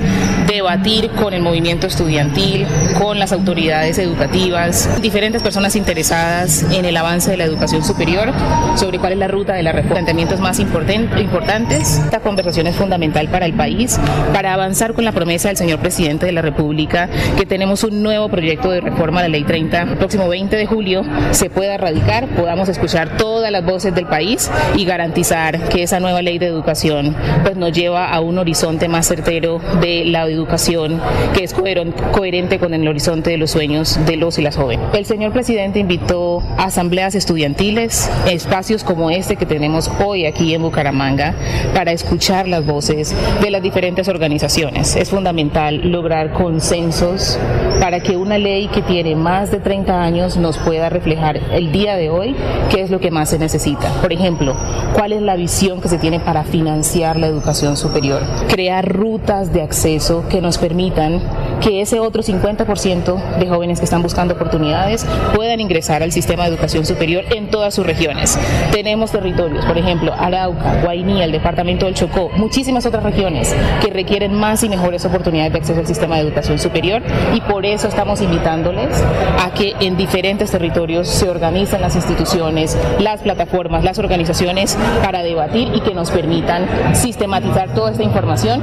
debatir 0.47 1.09
con 1.11 1.33
el 1.33 1.41
movimiento 1.41 1.87
estudiantil, 1.87 2.67
con 2.99 3.17
las 3.17 3.31
autoridades 3.31 3.97
educativas, 3.97 5.01
diferentes 5.01 5.41
personas 5.41 5.75
interesadas 5.75 6.63
en 6.71 6.85
el 6.85 6.95
avance 6.95 7.31
de 7.31 7.37
la 7.37 7.45
educación 7.45 7.83
superior, 7.83 8.31
sobre 8.75 8.99
cuál 8.99 9.13
es 9.13 9.19
la 9.19 9.27
ruta 9.27 9.53
de 9.53 9.63
la 9.63 9.71
reforma, 9.71 9.91
planteamientos 9.91 10.39
más 10.39 10.59
importantes. 10.59 11.99
Esta 12.05 12.19
conversación 12.19 12.67
es 12.67 12.75
fundamental 12.75 13.27
para 13.27 13.45
el 13.45 13.53
país, 13.53 13.99
para 14.31 14.53
avanzar 14.53 14.93
con 14.93 15.03
la 15.03 15.11
promesa 15.11 15.49
del 15.49 15.57
señor 15.57 15.79
presidente 15.79 16.25
de 16.25 16.31
la 16.31 16.41
República, 16.41 17.09
que 17.35 17.45
tenemos 17.45 17.83
un 17.83 18.03
nuevo 18.03 18.29
proyecto 18.29 18.69
de 18.69 18.79
reforma 18.79 19.19
a 19.19 19.23
la 19.23 19.29
Ley 19.29 19.43
30. 19.43 19.81
El 19.81 19.97
próximo 19.97 20.29
20 20.29 20.55
de 20.55 20.65
julio 20.65 21.03
se 21.31 21.49
pueda 21.49 21.77
radicar, 21.77 22.27
podamos 22.27 22.69
escuchar 22.69 23.17
todas 23.41 23.51
las 23.51 23.65
voces 23.65 23.95
del 23.95 24.05
país 24.05 24.51
y 24.75 24.85
garantizar 24.85 25.67
que 25.69 25.81
esa 25.81 25.99
nueva 25.99 26.21
ley 26.21 26.37
de 26.37 26.45
educación 26.45 27.15
pues 27.41 27.57
nos 27.57 27.71
lleva 27.71 28.07
a 28.07 28.19
un 28.19 28.37
horizonte 28.37 28.87
más 28.87 29.07
certero 29.07 29.59
de 29.81 30.05
la 30.05 30.27
educación 30.27 31.01
que 31.33 31.43
es 31.43 31.55
coherente 31.55 32.59
con 32.59 32.75
el 32.75 32.87
horizonte 32.87 33.31
de 33.31 33.39
los 33.39 33.49
sueños 33.49 33.97
de 34.05 34.15
los 34.17 34.37
y 34.37 34.43
las 34.43 34.57
jóvenes. 34.57 34.85
El 34.93 35.07
señor 35.07 35.31
presidente 35.33 35.79
invitó 35.79 36.43
a 36.59 36.65
asambleas 36.65 37.15
estudiantiles, 37.15 38.11
espacios 38.29 38.83
como 38.83 39.09
este 39.09 39.37
que 39.37 39.47
tenemos 39.47 39.89
hoy 40.05 40.27
aquí 40.27 40.53
en 40.53 40.61
Bucaramanga, 40.61 41.33
para 41.73 41.93
escuchar 41.93 42.47
las 42.47 42.63
voces 42.63 43.15
de 43.41 43.49
las 43.49 43.63
diferentes 43.63 44.07
organizaciones. 44.07 44.95
Es 44.95 45.09
fundamental 45.09 45.89
lograr 45.91 46.33
consensos 46.33 47.39
para 47.79 48.01
que 48.01 48.17
una 48.17 48.37
ley 48.37 48.67
que 48.67 48.83
tiene 48.83 49.15
más 49.15 49.49
de 49.49 49.59
30 49.59 49.99
años 49.99 50.37
nos 50.37 50.59
pueda 50.59 50.89
reflejar 50.89 51.37
el 51.51 51.71
día 51.71 51.95
de 51.95 52.11
hoy 52.11 52.35
qué 52.69 52.81
es 52.81 52.91
lo 52.91 52.99
que 52.99 53.09
más 53.09 53.30
se 53.31 53.39
necesita. 53.39 53.89
Por 54.01 54.11
ejemplo, 54.11 54.55
cuál 54.93 55.13
es 55.13 55.21
la 55.21 55.35
visión 55.35 55.81
que 55.81 55.87
se 55.87 55.97
tiene 55.97 56.19
para 56.19 56.43
financiar 56.43 57.17
la 57.17 57.27
educación 57.27 57.77
superior. 57.77 58.21
Crear 58.49 58.87
rutas 58.87 59.53
de 59.53 59.61
acceso 59.61 60.25
que 60.29 60.41
nos 60.41 60.57
permitan 60.57 61.21
que 61.61 61.81
ese 61.81 61.99
otro 61.99 62.23
50% 62.23 63.37
de 63.37 63.47
jóvenes 63.47 63.79
que 63.79 63.85
están 63.85 64.01
buscando 64.01 64.33
oportunidades 64.33 65.05
puedan 65.33 65.59
ingresar 65.59 66.03
al 66.03 66.11
sistema 66.11 66.43
de 66.43 66.49
educación 66.49 66.85
superior 66.85 67.23
en 67.33 67.49
todas 67.49 67.73
sus 67.73 67.85
regiones. 67.85 68.37
Tenemos 68.71 69.11
territorios, 69.11 69.63
por 69.65 69.77
ejemplo, 69.77 70.13
Arauca, 70.13 70.81
Guainía, 70.81 71.23
el 71.23 71.31
departamento 71.31 71.85
del 71.85 71.93
Chocó, 71.93 72.29
muchísimas 72.35 72.85
otras 72.85 73.03
regiones 73.03 73.55
que 73.81 73.91
requieren 73.91 74.33
más 74.33 74.63
y 74.63 74.69
mejores 74.69 75.05
oportunidades 75.05 75.53
de 75.53 75.59
acceso 75.59 75.79
al 75.79 75.87
sistema 75.87 76.15
de 76.15 76.23
educación 76.23 76.59
superior 76.59 77.01
y 77.33 77.41
por 77.41 77.65
eso 77.65 77.87
estamos 77.87 78.21
invitándoles 78.21 79.01
a 79.39 79.53
que 79.53 79.73
en 79.79 79.95
diferentes 79.95 80.51
territorios 80.51 81.07
se 81.07 81.29
organicen 81.29 81.79
las 81.79 81.95
instituciones, 81.95 82.77
las 82.99 83.20
plataformas, 83.21 83.83
las 83.83 83.99
organizaciones 83.99 84.77
para 85.03 85.23
debatir 85.23 85.69
y 85.73 85.81
que 85.81 85.93
nos 85.93 86.11
permitan 86.11 86.67
sistematizar 86.95 87.73
toda 87.73 87.91
esta 87.91 88.03
información. 88.03 88.61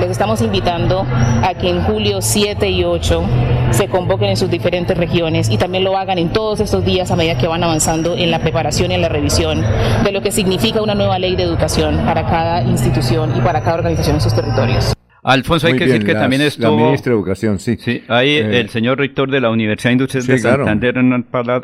Les 0.00 0.10
estamos 0.10 0.42
invitando 0.42 1.06
a 1.42 1.54
que 1.54 1.70
en 1.70 1.82
julio 1.84 2.20
7 2.20 2.68
y 2.68 2.84
8 2.84 3.22
se 3.70 3.88
convoquen 3.88 4.30
en 4.30 4.36
sus 4.36 4.50
diferentes 4.50 4.96
regiones 4.96 5.48
y 5.48 5.56
también 5.56 5.84
lo 5.84 5.96
hagan 5.96 6.18
en 6.18 6.30
todos 6.30 6.60
estos 6.60 6.84
días 6.84 7.10
a 7.10 7.16
medida 7.16 7.38
que 7.38 7.46
van 7.46 7.62
avanzando 7.62 8.14
en 8.14 8.30
la 8.30 8.40
preparación 8.40 8.90
y 8.90 8.94
en 8.94 9.02
la 9.02 9.08
revisión 9.08 9.64
de 10.04 10.12
lo 10.12 10.22
que 10.22 10.32
significa 10.32 10.82
una 10.82 10.94
nueva 10.94 11.18
ley 11.18 11.36
de 11.36 11.44
educación 11.44 11.98
para 12.04 12.26
cada 12.26 12.62
institución 12.62 13.36
y 13.36 13.40
para 13.40 13.60
cada 13.60 13.76
organización 13.76 14.16
en 14.16 14.20
sus 14.20 14.34
territorios. 14.34 14.92
Alfonso, 15.22 15.66
hay 15.66 15.76
que 15.76 15.86
decir 15.86 16.04
que 16.04 16.14
también 16.14 16.42
estuvo... 16.42 16.76
La 16.76 16.84
ministra 16.84 17.12
de 17.12 17.18
Educación, 17.18 17.58
sí. 17.58 17.76
Sí, 17.78 18.02
ahí 18.08 18.36
eh, 18.36 18.60
el 18.60 18.70
señor 18.70 18.98
rector 18.98 19.30
de 19.30 19.40
la 19.40 19.50
Universidad 19.50 19.92
Industrial 19.92 20.26
de 20.26 20.38
Santander, 20.38 20.94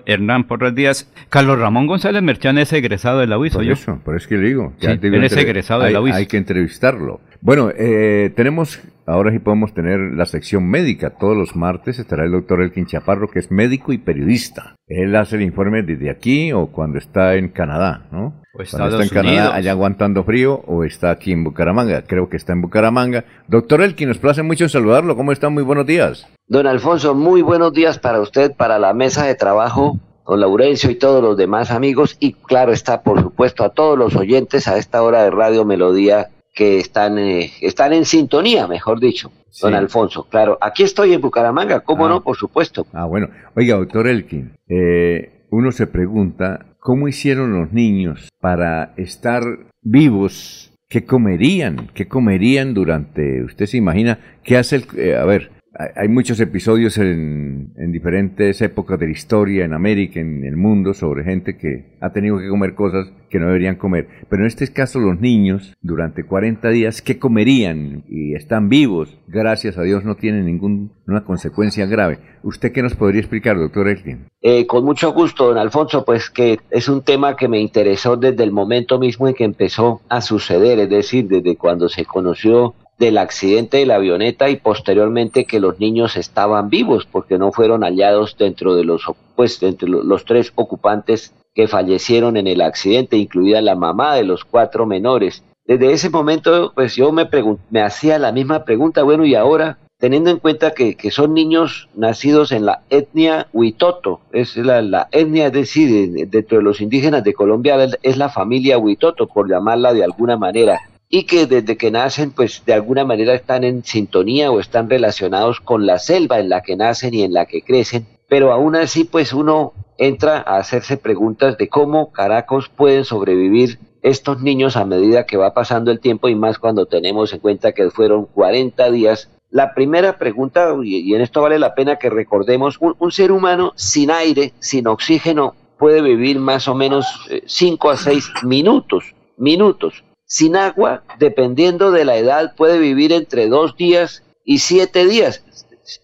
Hernán, 0.06 0.44
Porras 0.44 0.74
Díaz. 0.74 1.10
Carlos 1.30 1.58
Ramón 1.58 1.86
González 1.86 2.22
Merchán 2.22 2.58
es 2.58 2.72
egresado 2.72 3.20
de 3.20 3.26
la 3.26 3.38
UIS, 3.38 3.54
Por 3.54 3.64
eso, 3.64 4.00
por 4.04 4.16
eso 4.16 4.28
que 4.28 4.36
le 4.36 4.48
digo. 4.48 4.74
Sí, 4.78 4.86
él 4.86 5.24
es 5.24 5.36
egresado 5.36 5.82
de 5.82 5.90
la 5.90 6.00
UIS. 6.00 6.14
Hay 6.14 6.26
que 6.26 6.36
entrevistarlo. 6.36 7.20
Bueno, 7.40 7.70
eh, 7.76 8.32
tenemos, 8.36 8.80
ahora 9.06 9.30
sí 9.30 9.38
podemos 9.38 9.72
tener 9.72 9.98
la 10.14 10.26
sección 10.26 10.68
médica. 10.68 11.10
Todos 11.10 11.36
los 11.36 11.56
martes 11.56 11.98
estará 11.98 12.24
el 12.24 12.32
doctor 12.32 12.62
Elkin 12.62 12.86
Chaparro, 12.86 13.28
que 13.28 13.38
es 13.38 13.50
médico 13.50 13.92
y 13.92 13.98
periodista. 13.98 14.76
Él 14.86 15.14
hace 15.16 15.36
el 15.36 15.42
informe 15.42 15.82
desde 15.82 16.10
aquí 16.10 16.52
o 16.52 16.66
cuando 16.66 16.98
está 16.98 17.34
en 17.36 17.48
Canadá, 17.48 18.06
¿no? 18.10 18.42
O 18.54 18.62
está 18.62 18.86
en 19.02 19.08
Canadá, 19.08 19.54
allá 19.54 19.72
aguantando 19.72 20.24
frío, 20.24 20.62
o 20.66 20.84
está 20.84 21.10
aquí 21.10 21.32
en 21.32 21.44
Bucaramanga. 21.44 22.02
Creo 22.02 22.28
que 22.28 22.36
está 22.36 22.52
en 22.52 22.62
Bucaramanga. 22.62 23.24
Doctor 23.48 23.82
Elkin, 23.82 24.08
nos 24.08 24.18
place 24.18 24.42
mucho 24.42 24.68
saludarlo. 24.68 25.16
¿Cómo 25.16 25.32
está? 25.32 25.50
Muy 25.50 25.62
buenos 25.62 25.86
días. 25.86 26.26
Don 26.48 26.66
Alfonso, 26.66 27.14
muy 27.14 27.42
buenos 27.42 27.72
días 27.72 27.98
para 27.98 28.20
usted, 28.20 28.52
para 28.56 28.78
la 28.78 28.94
mesa 28.94 29.26
de 29.26 29.34
trabajo, 29.34 29.98
don 30.26 30.40
Laurencio 30.40 30.90
y 30.90 30.94
todos 30.94 31.22
los 31.22 31.36
demás 31.36 31.70
amigos. 31.70 32.16
Y 32.18 32.32
claro 32.32 32.72
está, 32.72 33.02
por 33.02 33.20
supuesto, 33.20 33.64
a 33.64 33.70
todos 33.70 33.98
los 33.98 34.16
oyentes 34.16 34.68
a 34.68 34.78
esta 34.78 35.02
hora 35.02 35.22
de 35.24 35.30
Radio 35.30 35.64
Melodía 35.64 36.28
que 36.56 36.78
están, 36.78 37.18
eh, 37.18 37.52
están 37.60 37.92
en 37.92 38.06
sintonía, 38.06 38.66
mejor 38.66 38.98
dicho, 38.98 39.30
don 39.60 39.74
Alfonso. 39.74 40.26
Claro, 40.28 40.56
aquí 40.62 40.82
estoy 40.82 41.12
en 41.12 41.20
Bucaramanga, 41.20 41.80
¿cómo 41.80 42.06
ah. 42.06 42.08
no? 42.08 42.22
Por 42.22 42.36
supuesto. 42.36 42.86
Ah, 42.94 43.04
bueno. 43.04 43.28
Oiga, 43.54 43.76
doctor 43.76 44.08
Elkin, 44.08 44.52
eh, 44.66 45.44
uno 45.50 45.70
se 45.70 45.86
pregunta, 45.86 46.74
¿cómo 46.80 47.08
hicieron 47.08 47.52
los 47.52 47.72
niños 47.72 48.30
para 48.40 48.94
estar 48.96 49.42
vivos? 49.82 50.72
¿Qué 50.88 51.04
comerían? 51.04 51.90
¿Qué 51.92 52.08
comerían 52.08 52.72
durante, 52.72 53.44
usted 53.44 53.66
se 53.66 53.76
imagina, 53.76 54.18
qué 54.42 54.56
hace 54.56 54.76
el, 54.76 54.86
eh, 54.96 55.14
a 55.14 55.26
ver, 55.26 55.50
hay 55.94 56.08
muchos 56.08 56.40
episodios 56.40 56.98
en, 56.98 57.72
diferentes 57.92 58.60
épocas 58.62 58.98
de 58.98 59.06
la 59.06 59.12
historia, 59.12 59.64
en 59.64 59.72
América, 59.72 60.20
en 60.20 60.44
el 60.44 60.56
mundo, 60.56 60.94
sobre 60.94 61.24
gente 61.24 61.56
que 61.56 61.96
ha 62.00 62.12
tenido 62.12 62.38
que 62.38 62.48
comer 62.48 62.74
cosas 62.74 63.08
que 63.30 63.38
no 63.38 63.46
deberían 63.46 63.76
comer. 63.76 64.08
Pero 64.28 64.42
en 64.42 64.46
este 64.46 64.72
caso 64.72 65.00
los 65.00 65.20
niños, 65.20 65.74
durante 65.82 66.24
40 66.24 66.68
días, 66.70 67.02
¿qué 67.02 67.18
comerían? 67.18 68.04
Y 68.08 68.34
están 68.34 68.68
vivos, 68.68 69.18
gracias 69.26 69.76
a 69.78 69.82
Dios 69.82 70.04
no 70.04 70.16
tienen 70.16 70.46
ninguna 70.46 71.24
consecuencia 71.24 71.86
grave. 71.86 72.18
¿Usted 72.42 72.72
qué 72.72 72.82
nos 72.82 72.94
podría 72.94 73.20
explicar, 73.20 73.58
doctor 73.58 73.88
Elkin? 73.88 74.28
Eh, 74.42 74.66
con 74.66 74.84
mucho 74.84 75.12
gusto, 75.12 75.48
don 75.48 75.58
Alfonso, 75.58 76.04
pues 76.04 76.30
que 76.30 76.58
es 76.70 76.88
un 76.88 77.02
tema 77.02 77.36
que 77.36 77.48
me 77.48 77.60
interesó 77.60 78.16
desde 78.16 78.44
el 78.44 78.52
momento 78.52 78.98
mismo 78.98 79.28
en 79.28 79.34
que 79.34 79.44
empezó 79.44 80.00
a 80.08 80.20
suceder, 80.20 80.78
es 80.78 80.88
decir, 80.88 81.26
desde 81.26 81.56
cuando 81.56 81.88
se 81.88 82.04
conoció 82.04 82.74
del 82.98 83.18
accidente 83.18 83.78
de 83.78 83.86
la 83.86 83.96
avioneta 83.96 84.48
y 84.48 84.56
posteriormente 84.56 85.44
que 85.44 85.60
los 85.60 85.78
niños 85.78 86.16
estaban 86.16 86.70
vivos 86.70 87.06
porque 87.10 87.38
no 87.38 87.52
fueron 87.52 87.82
hallados 87.82 88.36
dentro 88.38 88.74
de 88.74 88.84
los 88.84 89.04
pues 89.34 89.62
entre 89.62 89.88
los 89.88 90.24
tres 90.24 90.52
ocupantes 90.54 91.34
que 91.54 91.68
fallecieron 91.68 92.36
en 92.36 92.46
el 92.46 92.60
accidente, 92.60 93.16
incluida 93.16 93.60
la 93.60 93.76
mamá 93.76 94.14
de 94.14 94.24
los 94.24 94.44
cuatro 94.44 94.86
menores. 94.86 95.42
Desde 95.66 95.92
ese 95.92 96.10
momento, 96.10 96.72
pues 96.74 96.94
yo 96.94 97.12
me, 97.12 97.28
me 97.70 97.82
hacía 97.82 98.18
la 98.18 98.30
misma 98.30 98.64
pregunta, 98.64 99.02
bueno, 99.02 99.24
y 99.24 99.34
ahora, 99.34 99.78
teniendo 99.98 100.30
en 100.30 100.38
cuenta 100.38 100.72
que, 100.72 100.96
que 100.96 101.10
son 101.10 101.34
niños 101.34 101.88
nacidos 101.94 102.52
en 102.52 102.66
la 102.66 102.82
etnia 102.90 103.48
Huitoto, 103.52 104.20
es 104.32 104.56
la, 104.56 104.82
la 104.82 105.08
etnia, 105.10 105.46
es 105.46 105.52
decir, 105.52 106.28
dentro 106.28 106.58
de 106.58 106.64
los 106.64 106.80
indígenas 106.80 107.24
de 107.24 107.34
Colombia 107.34 107.76
es 108.02 108.16
la 108.16 108.28
familia 108.28 108.78
Huitoto, 108.78 109.26
por 109.26 109.48
llamarla 109.48 109.92
de 109.92 110.04
alguna 110.04 110.36
manera 110.36 110.78
y 111.08 111.24
que 111.24 111.46
desde 111.46 111.76
que 111.76 111.90
nacen 111.90 112.32
pues 112.32 112.64
de 112.66 112.72
alguna 112.72 113.04
manera 113.04 113.34
están 113.34 113.64
en 113.64 113.84
sintonía 113.84 114.50
o 114.50 114.60
están 114.60 114.90
relacionados 114.90 115.60
con 115.60 115.86
la 115.86 115.98
selva 115.98 116.40
en 116.40 116.48
la 116.48 116.62
que 116.62 116.76
nacen 116.76 117.14
y 117.14 117.22
en 117.22 117.32
la 117.32 117.46
que 117.46 117.62
crecen, 117.62 118.06
pero 118.28 118.52
aún 118.52 118.76
así 118.76 119.04
pues 119.04 119.32
uno 119.32 119.72
entra 119.98 120.38
a 120.38 120.58
hacerse 120.58 120.96
preguntas 120.96 121.56
de 121.58 121.68
cómo 121.68 122.12
caracos 122.12 122.68
pueden 122.68 123.04
sobrevivir 123.04 123.78
estos 124.02 124.40
niños 124.40 124.76
a 124.76 124.84
medida 124.84 125.26
que 125.26 125.36
va 125.36 125.52
pasando 125.52 125.90
el 125.90 126.00
tiempo 126.00 126.28
y 126.28 126.34
más 126.34 126.58
cuando 126.58 126.86
tenemos 126.86 127.32
en 127.32 127.40
cuenta 127.40 127.72
que 127.72 127.90
fueron 127.90 128.26
40 128.26 128.90
días. 128.90 129.30
La 129.50 129.74
primera 129.74 130.18
pregunta, 130.18 130.74
y 130.82 131.12
en 131.14 131.20
esto 131.20 131.42
vale 131.42 131.58
la 131.58 131.74
pena 131.74 131.96
que 131.96 132.10
recordemos, 132.10 132.78
un, 132.80 133.10
ser 133.10 133.32
humano 133.32 133.72
sin 133.74 134.10
aire, 134.10 134.52
sin 134.60 134.86
oxígeno, 134.86 135.54
puede 135.78 136.02
vivir 136.02 136.38
más 136.38 136.68
o 136.68 136.74
menos 136.74 137.06
5 137.46 137.90
eh, 137.90 137.94
a 137.94 137.96
6 137.96 138.30
minutos, 138.44 139.14
minutos. 139.36 140.04
Sin 140.26 140.56
agua, 140.56 141.04
dependiendo 141.20 141.92
de 141.92 142.04
la 142.04 142.16
edad, 142.16 142.54
puede 142.56 142.78
vivir 142.78 143.12
entre 143.12 143.48
dos 143.48 143.76
días 143.76 144.24
y 144.44 144.58
siete 144.58 145.06
días. 145.06 145.44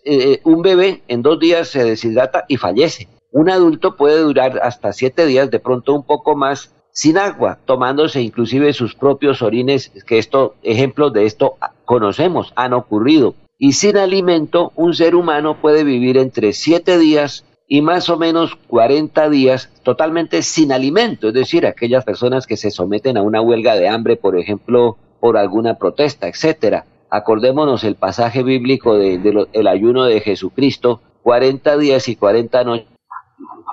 Eh, 0.04 0.40
un 0.44 0.62
bebé 0.62 1.02
en 1.08 1.22
dos 1.22 1.40
días 1.40 1.68
se 1.68 1.82
deshidrata 1.82 2.44
y 2.46 2.56
fallece. 2.56 3.08
Un 3.32 3.50
adulto 3.50 3.96
puede 3.96 4.20
durar 4.20 4.60
hasta 4.62 4.92
siete 4.92 5.26
días, 5.26 5.50
de 5.50 5.58
pronto 5.58 5.92
un 5.92 6.04
poco 6.04 6.36
más, 6.36 6.72
sin 6.92 7.18
agua, 7.18 7.58
tomándose 7.64 8.20
inclusive 8.20 8.72
sus 8.74 8.94
propios 8.94 9.42
orines, 9.42 9.90
que 10.06 10.18
esto, 10.18 10.54
ejemplos 10.62 11.12
de 11.12 11.26
esto 11.26 11.56
conocemos, 11.84 12.52
han 12.54 12.74
ocurrido. 12.74 13.34
Y 13.58 13.72
sin 13.72 13.96
alimento, 13.96 14.72
un 14.76 14.94
ser 14.94 15.16
humano 15.16 15.60
puede 15.60 15.82
vivir 15.82 16.16
entre 16.16 16.52
siete 16.52 16.98
días 16.98 17.44
y 17.72 17.80
más 17.80 18.10
o 18.10 18.18
menos 18.18 18.54
40 18.66 19.30
días 19.30 19.72
totalmente 19.82 20.42
sin 20.42 20.72
alimento, 20.72 21.28
es 21.28 21.32
decir, 21.32 21.66
aquellas 21.66 22.04
personas 22.04 22.46
que 22.46 22.58
se 22.58 22.70
someten 22.70 23.16
a 23.16 23.22
una 23.22 23.40
huelga 23.40 23.76
de 23.76 23.88
hambre, 23.88 24.16
por 24.16 24.38
ejemplo, 24.38 24.98
por 25.20 25.38
alguna 25.38 25.78
protesta, 25.78 26.28
etcétera. 26.28 26.84
Acordémonos 27.08 27.82
el 27.84 27.94
pasaje 27.94 28.42
bíblico 28.42 28.98
del 28.98 29.22
de, 29.22 29.68
ayuno 29.70 30.04
de 30.04 30.20
Jesucristo, 30.20 31.00
40 31.22 31.78
días 31.78 32.08
y 32.08 32.16
40 32.16 32.62
noches. 32.64 32.88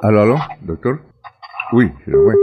Aló, 0.01 0.21
aló, 0.21 0.37
doctor. 0.61 1.01
Uy, 1.73 1.91
se 2.05 2.11
nos 2.11 2.23
fue. 2.23 2.33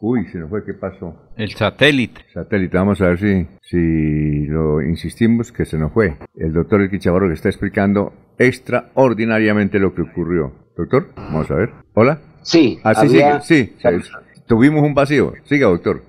Uy, 0.00 0.26
se 0.26 0.38
nos 0.38 0.50
fue, 0.50 0.64
¿qué 0.64 0.74
pasó? 0.74 1.14
El 1.36 1.52
satélite. 1.52 2.22
Satélite, 2.34 2.76
vamos 2.76 3.00
a 3.00 3.10
ver 3.10 3.18
si, 3.20 3.46
si 3.62 4.46
lo 4.46 4.82
insistimos 4.82 5.52
que 5.52 5.66
se 5.66 5.78
nos 5.78 5.92
fue. 5.92 6.16
El 6.34 6.52
doctor 6.52 6.80
El 6.80 6.90
Quichabarro 6.90 7.28
que 7.28 7.34
está 7.34 7.48
explicando 7.48 8.12
extraordinariamente 8.38 9.78
lo 9.78 9.94
que 9.94 10.02
ocurrió. 10.02 10.63
Doctor, 10.76 11.08
vamos 11.16 11.50
a 11.50 11.54
ver. 11.54 11.70
Hola. 11.94 12.20
Sí. 12.42 12.78
Así 12.82 13.20
ah, 13.20 13.40
sí, 13.40 13.72
sí, 13.78 13.88
Tuvimos 14.46 14.82
un 14.82 14.94
vacío. 14.94 15.32
Siga, 15.44 15.68
doctor. 15.68 16.02